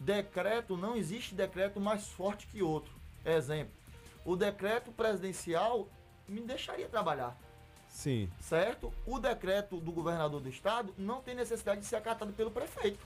decreto, 0.00 0.76
não 0.76 0.96
existe 0.96 1.34
decreto 1.34 1.80
mais 1.80 2.08
forte 2.08 2.46
que 2.48 2.62
outro. 2.62 2.92
Exemplo, 3.24 3.72
o 4.24 4.34
decreto 4.36 4.90
presidencial 4.90 5.88
me 6.28 6.40
deixaria 6.40 6.88
trabalhar, 6.88 7.36
Sim. 7.88 8.28
certo? 8.40 8.92
O 9.06 9.18
decreto 9.20 9.78
do 9.80 9.92
governador 9.92 10.40
do 10.40 10.48
estado 10.48 10.92
não 10.98 11.22
tem 11.22 11.34
necessidade 11.34 11.80
de 11.80 11.86
ser 11.86 11.96
acatado 11.96 12.32
pelo 12.32 12.50
prefeito. 12.50 12.98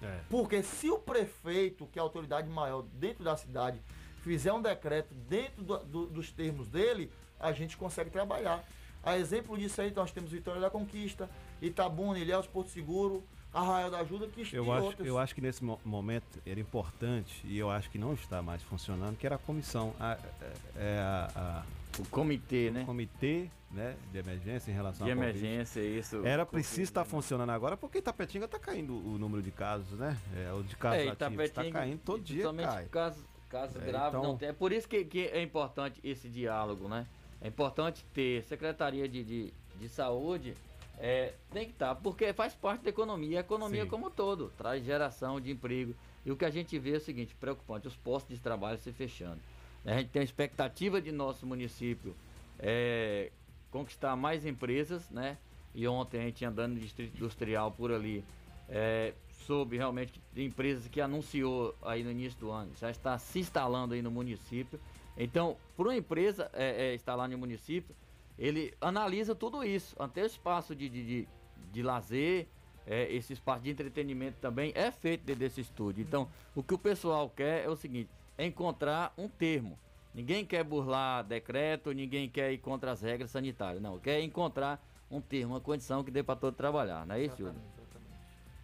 É. 0.00 0.20
Porque 0.28 0.62
se 0.62 0.90
o 0.90 0.98
prefeito, 0.98 1.86
que 1.86 1.98
é 1.98 2.00
a 2.00 2.04
autoridade 2.04 2.48
maior 2.48 2.82
dentro 2.82 3.22
da 3.24 3.36
cidade, 3.36 3.80
fizer 4.22 4.52
um 4.52 4.62
decreto 4.62 5.12
dentro 5.28 5.62
do- 5.62 5.78
do- 5.84 6.06
dos 6.06 6.30
termos 6.32 6.68
dele, 6.68 7.10
a 7.38 7.52
gente 7.52 7.76
consegue 7.76 8.08
trabalhar. 8.10 8.64
A 9.02 9.18
exemplo 9.18 9.58
disso 9.58 9.80
aí, 9.80 9.92
nós 9.94 10.12
temos 10.12 10.30
Vitória 10.30 10.60
da 10.60 10.70
Conquista, 10.70 11.28
Itabuna, 11.60 12.18
Ilhéus, 12.18 12.46
Porto 12.46 12.70
Seguro, 12.70 13.22
Arraial 13.52 13.90
da 13.90 13.98
Ajuda, 13.98 14.26
que 14.28 14.48
Eu 14.56 14.72
acho, 14.72 14.84
outras. 14.86 15.06
eu 15.06 15.18
acho 15.18 15.34
que 15.34 15.40
nesse 15.40 15.62
mo- 15.62 15.78
momento 15.84 16.40
era 16.46 16.58
importante, 16.58 17.42
e 17.44 17.58
eu 17.58 17.68
acho 17.70 17.90
que 17.90 17.98
não 17.98 18.14
está 18.14 18.40
mais 18.40 18.62
funcionando, 18.62 19.16
que 19.18 19.26
era 19.26 19.34
a 19.34 19.38
comissão. 19.38 19.92
A, 20.00 20.12
é- 20.40 20.52
é 20.76 20.98
a- 21.00 21.30
a- 21.36 21.62
o 22.00 22.06
comitê, 22.08 22.68
o 22.68 22.72
né? 22.72 22.84
comitê 22.86 23.50
né, 23.70 23.96
de 24.12 24.18
emergência 24.18 24.70
em 24.70 24.74
relação 24.74 25.06
De 25.06 25.12
à 25.12 25.16
Covid. 25.16 25.30
emergência, 25.38 25.80
isso. 25.80 26.24
Era 26.26 26.44
preciso 26.46 26.82
estar 26.82 27.04
funcionando 27.06 27.50
agora, 27.50 27.74
porque 27.76 27.98
Itapetinga 27.98 28.44
está 28.44 28.58
caindo 28.58 28.92
o 28.94 29.18
número 29.18 29.42
de 29.42 29.50
casos, 29.50 29.98
né? 29.98 30.16
É, 30.36 30.52
o 30.52 30.62
de 30.62 30.76
casos 30.76 31.06
É, 31.06 31.08
ativos 31.08 31.44
está 31.44 31.70
caindo 31.70 32.00
todo 32.04 32.22
dia, 32.22 32.52
cai. 32.54 32.84
Casos, 32.86 33.24
casos 33.52 33.76
É, 33.76 33.86
graves 33.86 34.08
então- 34.18 34.22
não 34.22 34.36
tem. 34.36 34.48
É 34.48 34.52
por 34.52 34.72
isso 34.72 34.88
que, 34.88 35.04
que 35.04 35.26
é 35.26 35.42
importante 35.42 36.00
esse 36.02 36.28
diálogo, 36.28 36.88
né? 36.88 37.06
É 37.40 37.48
importante 37.48 38.04
ter 38.14 38.42
Secretaria 38.44 39.06
de, 39.08 39.22
de, 39.22 39.54
de 39.78 39.88
Saúde, 39.88 40.54
é, 40.98 41.34
tem 41.50 41.66
que 41.66 41.72
estar, 41.72 41.94
porque 41.96 42.32
faz 42.32 42.54
parte 42.54 42.82
da 42.82 42.90
economia, 42.90 43.38
a 43.38 43.40
economia 43.40 43.82
Sim. 43.84 43.90
como 43.90 44.06
um 44.06 44.10
todo, 44.10 44.50
traz 44.56 44.84
geração 44.84 45.40
de 45.40 45.50
emprego. 45.50 45.94
E 46.24 46.30
o 46.30 46.36
que 46.36 46.44
a 46.44 46.50
gente 46.50 46.78
vê 46.78 46.94
é 46.94 46.96
o 46.96 47.00
seguinte, 47.00 47.34
preocupante, 47.34 47.88
os 47.88 47.96
postos 47.96 48.36
de 48.36 48.42
trabalho 48.42 48.78
se 48.78 48.92
fechando. 48.92 49.40
A 49.84 49.98
gente 49.98 50.10
tem 50.10 50.20
a 50.20 50.24
expectativa 50.24 51.00
de 51.02 51.10
nosso 51.10 51.44
município 51.44 52.14
é, 52.58 53.32
conquistar 53.70 54.14
mais 54.16 54.46
empresas, 54.46 55.10
né? 55.10 55.36
E 55.74 55.86
ontem 55.88 56.20
a 56.20 56.24
gente 56.24 56.44
andando 56.44 56.74
no 56.74 56.80
distrito 56.80 57.16
industrial 57.16 57.72
por 57.72 57.90
ali, 57.90 58.24
é, 58.68 59.12
soube 59.42 59.76
realmente 59.76 60.20
tem 60.34 60.46
empresas 60.46 60.88
que 60.88 61.00
anunciou 61.00 61.74
aí 61.82 62.02
no 62.02 62.10
início 62.10 62.38
do 62.38 62.50
ano, 62.50 62.72
já 62.78 62.90
está 62.90 63.18
se 63.18 63.40
instalando 63.40 63.94
aí 63.94 64.02
no 64.02 64.10
município. 64.10 64.80
Então, 65.16 65.56
para 65.76 65.84
uma 65.84 65.96
empresa 65.96 66.50
é, 66.52 66.88
é, 66.90 66.94
instalar 66.94 67.28
no 67.28 67.36
município, 67.36 67.94
ele 68.38 68.74
analisa 68.80 69.34
tudo 69.34 69.62
isso, 69.62 69.94
até 69.98 70.22
o 70.22 70.26
espaço 70.26 70.74
de, 70.74 70.88
de, 70.88 71.04
de, 71.04 71.28
de 71.70 71.82
lazer, 71.82 72.46
é, 72.86 73.12
esse 73.12 73.32
espaço 73.32 73.62
de 73.62 73.70
entretenimento 73.70 74.38
também 74.40 74.72
é 74.74 74.90
feito 74.90 75.24
dentro 75.24 75.40
desse 75.40 75.60
estúdio. 75.60 76.02
Então, 76.02 76.28
o 76.54 76.62
que 76.62 76.74
o 76.74 76.78
pessoal 76.78 77.28
quer 77.30 77.64
é 77.64 77.68
o 77.68 77.76
seguinte, 77.76 78.10
é 78.36 78.46
encontrar 78.46 79.12
um 79.16 79.28
termo. 79.28 79.78
Ninguém 80.14 80.44
quer 80.44 80.64
burlar 80.64 81.24
decreto, 81.24 81.92
ninguém 81.92 82.28
quer 82.28 82.52
ir 82.52 82.58
contra 82.58 82.92
as 82.92 83.00
regras 83.00 83.30
sanitárias. 83.30 83.82
Não, 83.82 83.98
quer 83.98 84.20
encontrar 84.20 84.82
um 85.10 85.20
termo, 85.20 85.54
uma 85.54 85.60
condição 85.60 86.02
que 86.02 86.10
dê 86.10 86.22
para 86.22 86.36
todo 86.36 86.54
trabalhar. 86.54 87.06
Não 87.06 87.14
é 87.14 87.24
isso, 87.24 87.36
Júlio? 87.36 87.60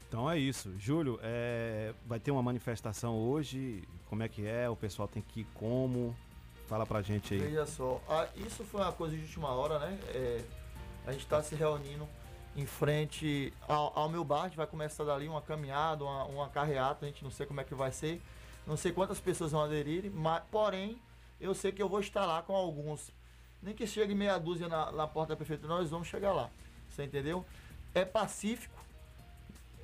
Então 0.08 0.28
é 0.30 0.38
isso. 0.38 0.72
Júlio, 0.78 1.20
é, 1.22 1.92
vai 2.06 2.18
ter 2.18 2.30
uma 2.30 2.42
manifestação 2.42 3.14
hoje. 3.14 3.86
Como 4.08 4.22
é 4.22 4.28
que 4.28 4.46
é? 4.46 4.68
O 4.68 4.74
pessoal 4.74 5.06
tem 5.06 5.22
que 5.22 5.40
ir 5.40 5.46
como? 5.54 6.16
Fala 6.66 6.86
pra 6.86 7.02
gente 7.02 7.34
aí. 7.34 7.40
Veja 7.40 7.66
só, 7.66 8.00
ah, 8.08 8.26
isso 8.36 8.64
foi 8.64 8.80
uma 8.80 8.92
coisa 8.92 9.14
de 9.14 9.22
última 9.22 9.48
hora, 9.48 9.78
né? 9.78 9.98
É, 10.14 10.44
a 11.06 11.12
gente 11.12 11.22
está 11.22 11.42
se 11.42 11.54
reunindo 11.54 12.06
em 12.56 12.66
frente 12.66 13.52
ao, 13.66 13.98
ao 13.98 14.08
meu 14.08 14.24
bar, 14.24 14.42
a 14.42 14.48
gente 14.48 14.56
vai 14.56 14.66
começar 14.66 15.04
dali 15.04 15.28
uma 15.28 15.40
caminhada, 15.40 16.04
uma, 16.04 16.24
uma 16.24 16.48
carreata, 16.48 17.06
a 17.06 17.08
gente 17.08 17.22
não 17.22 17.30
sei 17.30 17.46
como 17.46 17.60
é 17.60 17.64
que 17.64 17.74
vai 17.74 17.92
ser, 17.92 18.20
não 18.66 18.76
sei 18.76 18.92
quantas 18.92 19.20
pessoas 19.20 19.52
vão 19.52 19.62
aderir, 19.62 20.10
mas, 20.12 20.42
porém, 20.50 21.00
eu 21.40 21.54
sei 21.54 21.70
que 21.70 21.80
eu 21.80 21.88
vou 21.88 22.00
estar 22.00 22.26
lá 22.26 22.42
com 22.42 22.54
alguns. 22.54 23.10
Nem 23.62 23.74
que 23.74 23.86
chegue 23.86 24.14
meia 24.14 24.38
dúzia 24.38 24.68
na, 24.68 24.90
na 24.92 25.06
porta 25.06 25.30
da 25.30 25.36
prefeitura, 25.36 25.74
nós 25.74 25.90
vamos 25.90 26.08
chegar 26.08 26.32
lá. 26.32 26.50
Você 26.90 27.04
entendeu? 27.04 27.44
É 27.94 28.04
pacífico, 28.04 28.77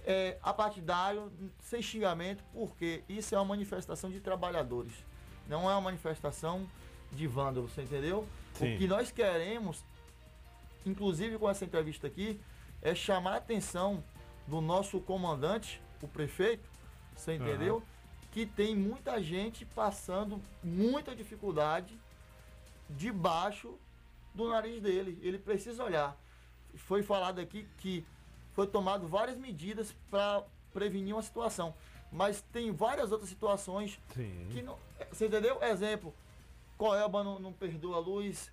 é 0.04 0.38
apartidário, 0.42 1.32
sem 1.60 1.80
xingamento, 1.80 2.44
porque 2.52 3.02
isso 3.08 3.34
é 3.34 3.38
uma 3.38 3.44
manifestação 3.44 4.10
de 4.10 4.20
trabalhadores. 4.20 4.92
Não 5.48 5.70
é 5.70 5.72
uma 5.72 5.80
manifestação 5.80 6.68
de 7.12 7.26
vândalos, 7.26 7.72
você 7.72 7.82
entendeu? 7.82 8.26
Sim. 8.54 8.74
O 8.74 8.78
que 8.78 8.86
nós 8.86 9.10
queremos, 9.10 9.84
inclusive 10.84 11.38
com 11.38 11.48
essa 11.48 11.64
entrevista 11.64 12.06
aqui, 12.06 12.40
é 12.82 12.94
chamar 12.94 13.34
a 13.34 13.36
atenção 13.36 14.04
do 14.46 14.60
nosso 14.60 15.00
comandante, 15.00 15.80
o 16.02 16.08
prefeito, 16.08 16.68
você 17.16 17.34
entendeu? 17.34 17.82
Que 18.30 18.44
tem 18.44 18.76
muita 18.76 19.22
gente 19.22 19.64
passando 19.64 20.40
muita 20.62 21.14
dificuldade 21.14 21.98
debaixo 22.90 23.78
do 24.34 24.48
nariz 24.48 24.82
dele. 24.82 25.18
Ele 25.22 25.38
precisa 25.38 25.82
olhar. 25.82 26.16
foi 26.76 27.02
falado 27.02 27.40
aqui 27.40 27.66
que 27.78 28.04
foi 28.54 28.66
tomado 28.66 29.06
várias 29.06 29.36
medidas 29.36 29.94
para 30.10 30.44
prevenir 30.72 31.14
uma 31.14 31.22
situação. 31.22 31.74
Mas 32.10 32.40
tem 32.52 32.70
várias 32.70 33.10
outras 33.10 33.28
situações 33.28 33.98
Sim. 34.14 34.48
que 34.50 34.62
não. 34.62 34.78
Você 35.10 35.26
entendeu? 35.26 35.62
Exemplo, 35.62 36.14
Coelba 36.78 37.24
não, 37.24 37.38
não 37.38 37.52
perdoa 37.52 37.96
a 37.96 38.00
luz, 38.00 38.52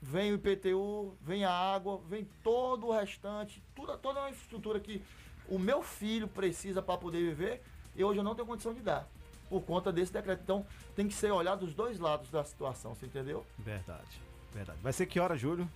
vem 0.00 0.32
o 0.32 0.34
IPTU, 0.34 1.16
vem 1.20 1.44
a 1.44 1.50
água, 1.50 2.00
vem 2.08 2.28
todo 2.42 2.88
o 2.88 2.92
restante, 2.92 3.62
tudo, 3.74 3.96
toda 3.98 4.22
a 4.22 4.30
infraestrutura 4.30 4.78
que 4.78 5.02
o 5.48 5.58
meu 5.58 5.82
filho 5.82 6.28
precisa 6.28 6.82
para 6.82 6.98
poder 6.98 7.20
viver, 7.20 7.62
e 7.96 8.04
hoje 8.04 8.20
eu 8.20 8.24
não 8.24 8.34
tenho 8.34 8.46
condição 8.46 8.74
de 8.74 8.80
dar. 8.80 9.08
Por 9.48 9.62
conta 9.62 9.92
desse 9.92 10.12
decreto. 10.12 10.40
Então 10.42 10.66
tem 10.96 11.06
que 11.06 11.14
ser 11.14 11.30
olhado 11.30 11.64
os 11.64 11.74
dois 11.74 11.98
lados 11.98 12.30
da 12.30 12.42
situação, 12.42 12.94
você 12.94 13.06
entendeu? 13.06 13.44
Verdade, 13.58 14.20
verdade. 14.52 14.78
Vai 14.82 14.92
ser 14.92 15.06
que 15.06 15.20
hora, 15.20 15.36
Júlio? 15.36 15.68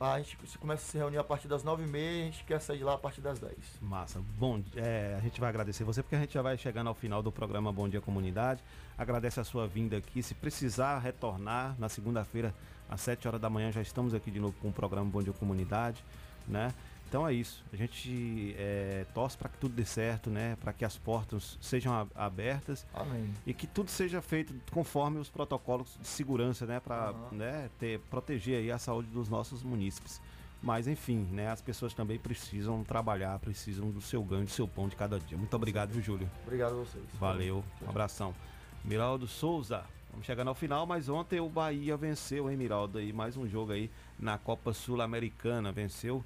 A 0.00 0.18
gente 0.18 0.36
começa 0.58 0.82
a 0.82 0.86
se 0.86 0.98
reunir 0.98 1.18
a 1.18 1.24
partir 1.24 1.48
das 1.48 1.64
9h30 1.64 1.96
e 1.96 2.22
a 2.22 2.24
gente 2.24 2.44
quer 2.44 2.60
sair 2.60 2.78
de 2.78 2.84
lá 2.84 2.94
a 2.94 2.98
partir 2.98 3.20
das 3.20 3.38
10. 3.38 3.54
Massa. 3.80 4.20
Bom, 4.38 4.62
é, 4.76 5.16
a 5.18 5.20
gente 5.20 5.40
vai 5.40 5.48
agradecer 5.48 5.84
você 5.84 6.02
porque 6.02 6.16
a 6.16 6.20
gente 6.20 6.34
já 6.34 6.42
vai 6.42 6.56
chegando 6.56 6.88
ao 6.88 6.94
final 6.94 7.22
do 7.22 7.32
programa 7.32 7.72
Bom 7.72 7.88
Dia 7.88 8.00
Comunidade. 8.00 8.62
Agradece 8.96 9.40
a 9.40 9.44
sua 9.44 9.66
vinda 9.66 9.96
aqui. 9.96 10.22
Se 10.22 10.34
precisar 10.34 10.98
retornar 10.98 11.76
na 11.78 11.88
segunda-feira 11.88 12.54
às 12.88 13.00
7 13.00 13.28
horas 13.28 13.40
da 13.40 13.50
manhã, 13.50 13.70
já 13.70 13.82
estamos 13.82 14.14
aqui 14.14 14.30
de 14.30 14.40
novo 14.40 14.54
com 14.60 14.68
o 14.68 14.72
programa 14.72 15.08
Bom 15.10 15.22
Dia 15.22 15.32
Comunidade, 15.32 16.04
né? 16.46 16.72
Então 17.08 17.26
é 17.26 17.32
isso. 17.32 17.64
A 17.72 17.76
gente 17.76 18.54
é, 18.58 19.06
torce 19.14 19.36
para 19.36 19.48
que 19.48 19.56
tudo 19.56 19.74
dê 19.74 19.84
certo, 19.84 20.28
né? 20.28 20.56
Para 20.60 20.74
que 20.74 20.84
as 20.84 20.98
portas 20.98 21.56
sejam 21.60 22.06
abertas 22.14 22.86
Amém. 22.92 23.32
e 23.46 23.54
que 23.54 23.66
tudo 23.66 23.90
seja 23.90 24.20
feito 24.20 24.54
conforme 24.70 25.18
os 25.18 25.30
protocolos 25.30 25.96
de 25.98 26.06
segurança, 26.06 26.66
né? 26.66 26.80
Para 26.80 27.08
Aham. 27.08 27.28
né, 27.32 27.70
ter, 27.78 27.98
proteger 28.10 28.58
aí 28.58 28.70
a 28.70 28.78
saúde 28.78 29.08
dos 29.08 29.28
nossos 29.28 29.62
munícipes. 29.62 30.20
Mas 30.62 30.86
enfim, 30.86 31.26
né? 31.32 31.48
As 31.50 31.62
pessoas 31.62 31.94
também 31.94 32.18
precisam 32.18 32.84
trabalhar, 32.84 33.38
precisam 33.38 33.90
do 33.90 34.02
seu 34.02 34.22
ganho, 34.22 34.44
do 34.44 34.50
seu 34.50 34.68
pão 34.68 34.86
de 34.86 34.96
cada 34.96 35.18
dia. 35.18 35.38
Muito 35.38 35.54
obrigado, 35.56 35.92
viu, 35.92 36.02
Júlio? 36.02 36.30
Obrigado 36.42 36.72
a 36.72 36.84
vocês. 36.84 37.04
Valeu, 37.14 37.64
um 37.80 37.88
abração. 37.88 38.34
Miraldo 38.84 39.26
Souza, 39.26 39.82
vamos 40.10 40.26
chegando 40.26 40.48
ao 40.48 40.54
final, 40.54 40.84
mas 40.84 41.08
ontem 41.08 41.40
o 41.40 41.48
Bahia 41.48 41.96
venceu, 41.96 42.50
hein, 42.50 42.56
Miraldo? 42.56 42.98
Aí, 42.98 43.14
mais 43.14 43.34
um 43.36 43.48
jogo 43.48 43.72
aí 43.72 43.90
na 44.18 44.36
Copa 44.36 44.74
Sul-Americana, 44.74 45.72
venceu 45.72 46.22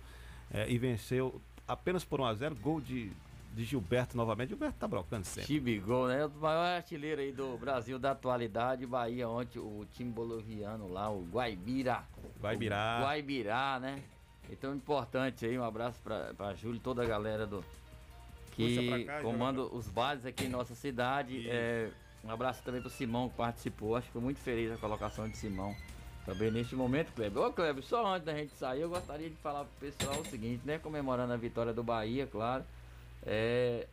é, 0.53 0.70
e 0.70 0.77
venceu 0.77 1.41
apenas 1.66 2.05
por 2.05 2.20
1x0, 2.20 2.55
gol 2.61 2.81
de, 2.81 3.11
de 3.55 3.65
Gilberto 3.65 4.16
novamente. 4.16 4.51
Gilberto 4.51 4.79
tá 4.79 4.87
brocando 4.87 5.24
sempre. 5.24 5.47
Chibigol, 5.47 6.09
né? 6.09 6.27
O 6.27 6.31
maior 6.31 6.77
artilheiro 6.77 7.20
aí 7.20 7.33
do 7.33 7.57
Brasil 7.57 7.99
da 7.99 8.11
atualidade. 8.11 8.87
Bahia 8.87 9.29
ontem, 9.29 9.59
o 9.59 9.87
time 9.93 10.11
boliviano 10.11 10.93
lá, 10.93 11.11
o 11.11 11.24
Guaibira. 11.24 12.05
Guaibirá. 12.41 12.99
O 12.99 13.05
Guaibirá, 13.05 13.81
né? 13.81 14.03
Então 14.51 14.74
importante 14.74 15.47
aí, 15.47 15.59
um 15.59 15.65
abraço 15.65 15.99
pra, 16.03 16.35
pra 16.35 16.55
Júlio 16.55 16.77
e 16.77 16.81
toda 16.81 17.03
a 17.03 17.07
galera 17.07 17.47
do. 17.47 17.65
Que 18.55 19.07
cá, 19.07 19.23
comanda 19.23 19.62
os 19.62 19.89
bares 19.89 20.27
aqui 20.27 20.45
em 20.45 20.49
nossa 20.51 20.74
cidade. 20.74 21.49
É, 21.49 21.89
um 22.23 22.31
abraço 22.31 22.62
também 22.62 22.83
pro 22.83 22.91
Simão 22.91 23.31
que 23.31 23.37
participou. 23.37 23.97
Acho 23.97 24.09
que 24.09 24.12
foi 24.12 24.20
muito 24.20 24.41
feliz 24.41 24.70
a 24.70 24.77
colocação 24.77 25.27
de 25.27 25.39
Simão. 25.39 25.74
Também 26.24 26.51
neste 26.53 26.77
momento, 26.77 27.12
Kleber. 27.12 27.43
Ô, 27.43 27.53
Kleber, 27.53 27.82
só 27.82 28.07
antes 28.15 28.24
da 28.27 28.35
gente 28.35 28.53
sair, 28.57 28.82
eu 28.82 28.89
gostaria 28.89 29.28
de 29.28 29.36
falar 29.36 29.65
pro 29.65 29.89
pessoal 29.90 30.20
o 30.20 30.24
seguinte, 30.27 30.62
né? 30.65 30.78
Comemorando 30.78 31.32
a 31.32 31.36
vitória 31.36 31.73
do 31.73 31.82
Bahia, 31.82 32.27
claro. 32.27 32.65
É. 33.27 33.86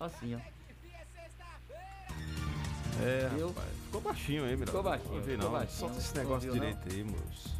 Assim, 0.00 0.34
ó. 0.34 0.38
É, 3.02 3.28
rapaz, 3.28 3.68
ficou 3.86 4.00
baixinho 4.00 4.44
aí, 4.44 4.56
Miraldo. 4.56 4.66
Ficou 4.66 4.82
baixinho, 4.82 5.38
Não 5.38 5.44
não. 5.44 5.52
baixinho. 5.52 5.78
Solta 5.78 5.98
esse 5.98 6.16
negócio 6.16 6.48
não? 6.48 6.54
direito 6.54 6.88
aí, 6.90 7.04
moço. 7.04 7.54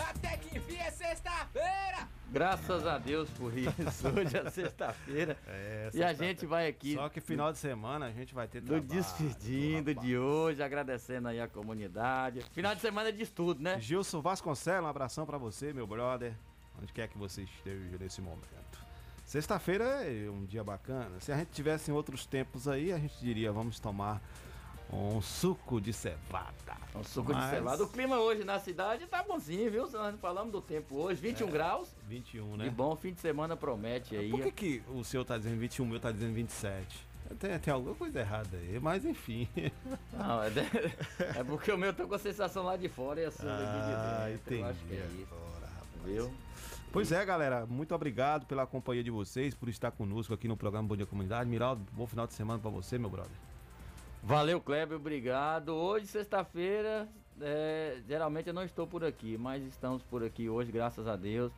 Até 0.00 0.36
que 0.36 0.56
enfim 0.58 0.76
é 0.76 0.90
sexta-feira! 0.90 2.08
Graças 2.32 2.86
a 2.86 2.96
Deus 2.96 3.28
por 3.30 3.52
isso. 3.56 4.08
Hoje 4.08 4.36
é 4.38 4.48
sexta-feira. 4.50 5.36
É, 5.46 5.90
e 5.92 6.02
a 6.02 6.14
gente 6.14 6.46
vai 6.46 6.66
aqui. 6.66 6.94
Só 6.94 7.08
que 7.10 7.20
final 7.20 7.52
de 7.52 7.58
semana 7.58 8.06
a 8.06 8.10
gente 8.10 8.34
vai 8.34 8.48
ter 8.48 8.60
do 8.62 8.68
trabalho. 8.68 8.88
despedindo 8.88 9.94
de 9.94 10.16
hoje, 10.16 10.62
agradecendo 10.62 11.28
aí 11.28 11.38
a 11.38 11.46
comunidade. 11.46 12.40
Final 12.52 12.74
de 12.74 12.80
semana 12.80 13.10
é 13.10 13.12
de 13.12 13.22
estudo, 13.22 13.62
né? 13.62 13.78
Gilson 13.78 14.22
Vasconcelos, 14.22 14.84
um 14.84 14.88
abração 14.88 15.26
pra 15.26 15.36
você, 15.36 15.74
meu 15.74 15.86
brother. 15.86 16.32
Onde 16.80 16.90
quer 16.90 17.06
que 17.06 17.18
você 17.18 17.42
esteja 17.42 17.98
nesse 18.00 18.22
momento. 18.22 18.46
Sexta-feira 19.26 19.84
é 20.02 20.30
um 20.30 20.44
dia 20.46 20.64
bacana. 20.64 21.20
Se 21.20 21.32
a 21.32 21.36
gente 21.36 21.50
tivesse 21.50 21.90
em 21.90 21.94
outros 21.94 22.24
tempos 22.24 22.66
aí, 22.66 22.92
a 22.92 22.98
gente 22.98 23.18
diria, 23.20 23.52
vamos 23.52 23.78
tomar 23.78 24.22
um 24.92 25.20
suco 25.22 25.80
de 25.80 25.92
cevada. 25.92 26.52
Um 26.94 27.02
suco 27.02 27.32
Mas- 27.32 27.44
de 27.44 27.50
cevada. 27.56 27.82
O 27.82 27.88
clima 27.88 28.18
hoje 28.18 28.44
na 28.44 28.58
cidade 28.58 29.06
tá 29.06 29.22
bonzinho, 29.22 29.70
viu? 29.70 29.90
Nós 29.90 30.14
falamos 30.20 30.52
do 30.52 30.60
tempo 30.60 30.96
hoje, 30.96 31.20
21 31.20 31.48
É, 31.48 31.50
graus. 31.50 31.88
21, 32.06 32.56
né? 32.58 32.66
E 32.66 32.70
bom, 32.70 32.94
fim 32.94 33.12
de 33.12 33.20
semana 33.20 33.56
promete 33.56 34.14
aí. 34.16 34.30
Por 34.30 34.42
que, 34.42 34.52
que 34.52 34.82
o 34.88 35.02
seu 35.02 35.24
tá 35.24 35.38
dizendo 35.38 35.58
21, 35.58 35.84
o 35.84 35.88
meu 35.88 35.98
tá 36.00 36.12
dizendo 36.12 36.34
27? 36.34 37.06
Tem, 37.38 37.58
tem 37.58 37.72
alguma 37.72 37.94
coisa 37.94 38.20
errada 38.20 38.58
aí, 38.58 38.78
mas 38.78 39.06
enfim. 39.06 39.48
Não, 40.12 40.42
é, 40.42 40.48
é 41.40 41.44
porque 41.44 41.72
o 41.72 41.78
meu 41.78 41.94
tô 41.94 42.06
com 42.06 42.14
a 42.14 42.18
sensação 42.18 42.62
lá 42.62 42.76
de 42.76 42.88
fora 42.90 43.20
e 43.22 43.24
a 43.24 43.30
sua 43.30 43.50
Ah, 43.50 44.26
de 44.26 44.32
dentro. 44.32 44.54
Eu 44.54 44.66
acho 44.66 44.78
que 44.84 44.94
é 44.94 44.98
entendi 44.98 45.22
isso. 45.22 45.34
Viu? 46.04 46.34
Pois 46.92 47.10
é, 47.10 47.24
galera, 47.24 47.64
muito 47.64 47.94
obrigado 47.94 48.44
pela 48.44 48.66
companhia 48.66 49.02
de 49.02 49.10
vocês, 49.10 49.54
por 49.54 49.70
estar 49.70 49.90
conosco 49.92 50.34
aqui 50.34 50.46
no 50.46 50.58
programa 50.58 50.86
Bom 50.86 50.96
Dia 50.96 51.06
Comunidade. 51.06 51.48
Miraldo, 51.48 51.82
bom 51.92 52.06
final 52.06 52.26
de 52.26 52.34
semana 52.34 52.58
pra 52.60 52.70
você, 52.70 52.98
meu 52.98 53.08
brother. 53.08 53.32
Valeu, 54.22 54.60
Kleber, 54.60 54.96
obrigado. 54.96 55.70
Hoje, 55.70 56.06
sexta-feira, 56.06 57.08
é, 57.40 58.00
geralmente 58.06 58.46
eu 58.46 58.54
não 58.54 58.62
estou 58.62 58.86
por 58.86 59.04
aqui, 59.04 59.36
mas 59.36 59.64
estamos 59.64 60.00
por 60.04 60.22
aqui 60.22 60.48
hoje, 60.48 60.70
graças 60.70 61.08
a 61.08 61.16
Deus. 61.16 61.52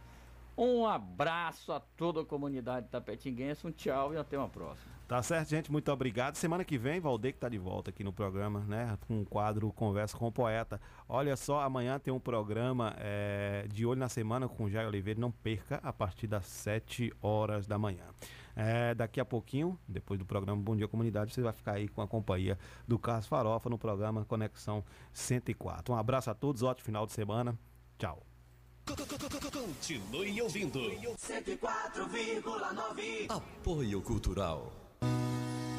Um 0.56 0.86
abraço 0.86 1.72
a 1.72 1.80
toda 1.80 2.22
a 2.22 2.24
comunidade 2.24 2.88
tapetinguense, 2.88 3.66
um 3.66 3.70
tchau 3.70 4.14
e 4.14 4.16
até 4.16 4.38
uma 4.38 4.48
próxima. 4.48 4.94
Tá 5.06 5.22
certo, 5.22 5.50
gente? 5.50 5.70
Muito 5.70 5.92
obrigado. 5.92 6.36
Semana 6.36 6.64
que 6.64 6.78
vem, 6.78 7.00
Valdeir 7.00 7.34
que 7.34 7.40
tá 7.40 7.50
de 7.50 7.58
volta 7.58 7.90
aqui 7.90 8.02
no 8.02 8.12
programa, 8.12 8.60
né? 8.60 8.96
Com 9.06 9.20
o 9.20 9.26
quadro 9.26 9.70
Conversa 9.72 10.16
com 10.16 10.26
o 10.26 10.32
Poeta. 10.32 10.80
Olha 11.06 11.36
só, 11.36 11.60
amanhã 11.60 11.98
tem 11.98 12.14
um 12.14 12.20
programa 12.20 12.94
é, 12.96 13.66
de 13.68 13.84
olho 13.84 14.00
na 14.00 14.08
semana 14.08 14.48
com 14.48 14.64
o 14.64 14.70
Jair 14.70 14.88
Oliveira. 14.88 15.20
Não 15.20 15.30
perca 15.30 15.78
a 15.82 15.92
partir 15.92 16.26
das 16.26 16.46
7 16.46 17.12
horas 17.20 17.66
da 17.66 17.76
manhã. 17.76 18.06
É, 18.56 18.94
daqui 18.94 19.20
a 19.20 19.24
pouquinho, 19.24 19.76
depois 19.88 20.16
do 20.18 20.24
programa 20.24 20.62
Bom 20.62 20.76
Dia 20.76 20.86
Comunidade, 20.86 21.34
você 21.34 21.42
vai 21.42 21.52
ficar 21.52 21.72
aí 21.72 21.88
com 21.88 22.00
a 22.00 22.06
companhia 22.06 22.56
do 22.86 22.96
Carlos 22.98 23.26
Farofa 23.26 23.68
no 23.68 23.76
programa 23.78 24.24
Conexão 24.24 24.84
104. 25.12 25.92
Um 25.92 25.96
abraço 25.96 26.30
a 26.30 26.34
todos, 26.34 26.62
ótimo 26.62 26.86
final 26.86 27.04
de 27.06 27.12
semana. 27.12 27.58
Tchau. 27.98 28.22
Continue 28.86 30.40
ouvindo. 30.42 30.78
104,9 30.78 33.30
Apoio 33.30 34.02
Cultural. 34.02 34.70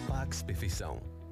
Pax 0.07 0.41
Perfeição. 0.41 1.14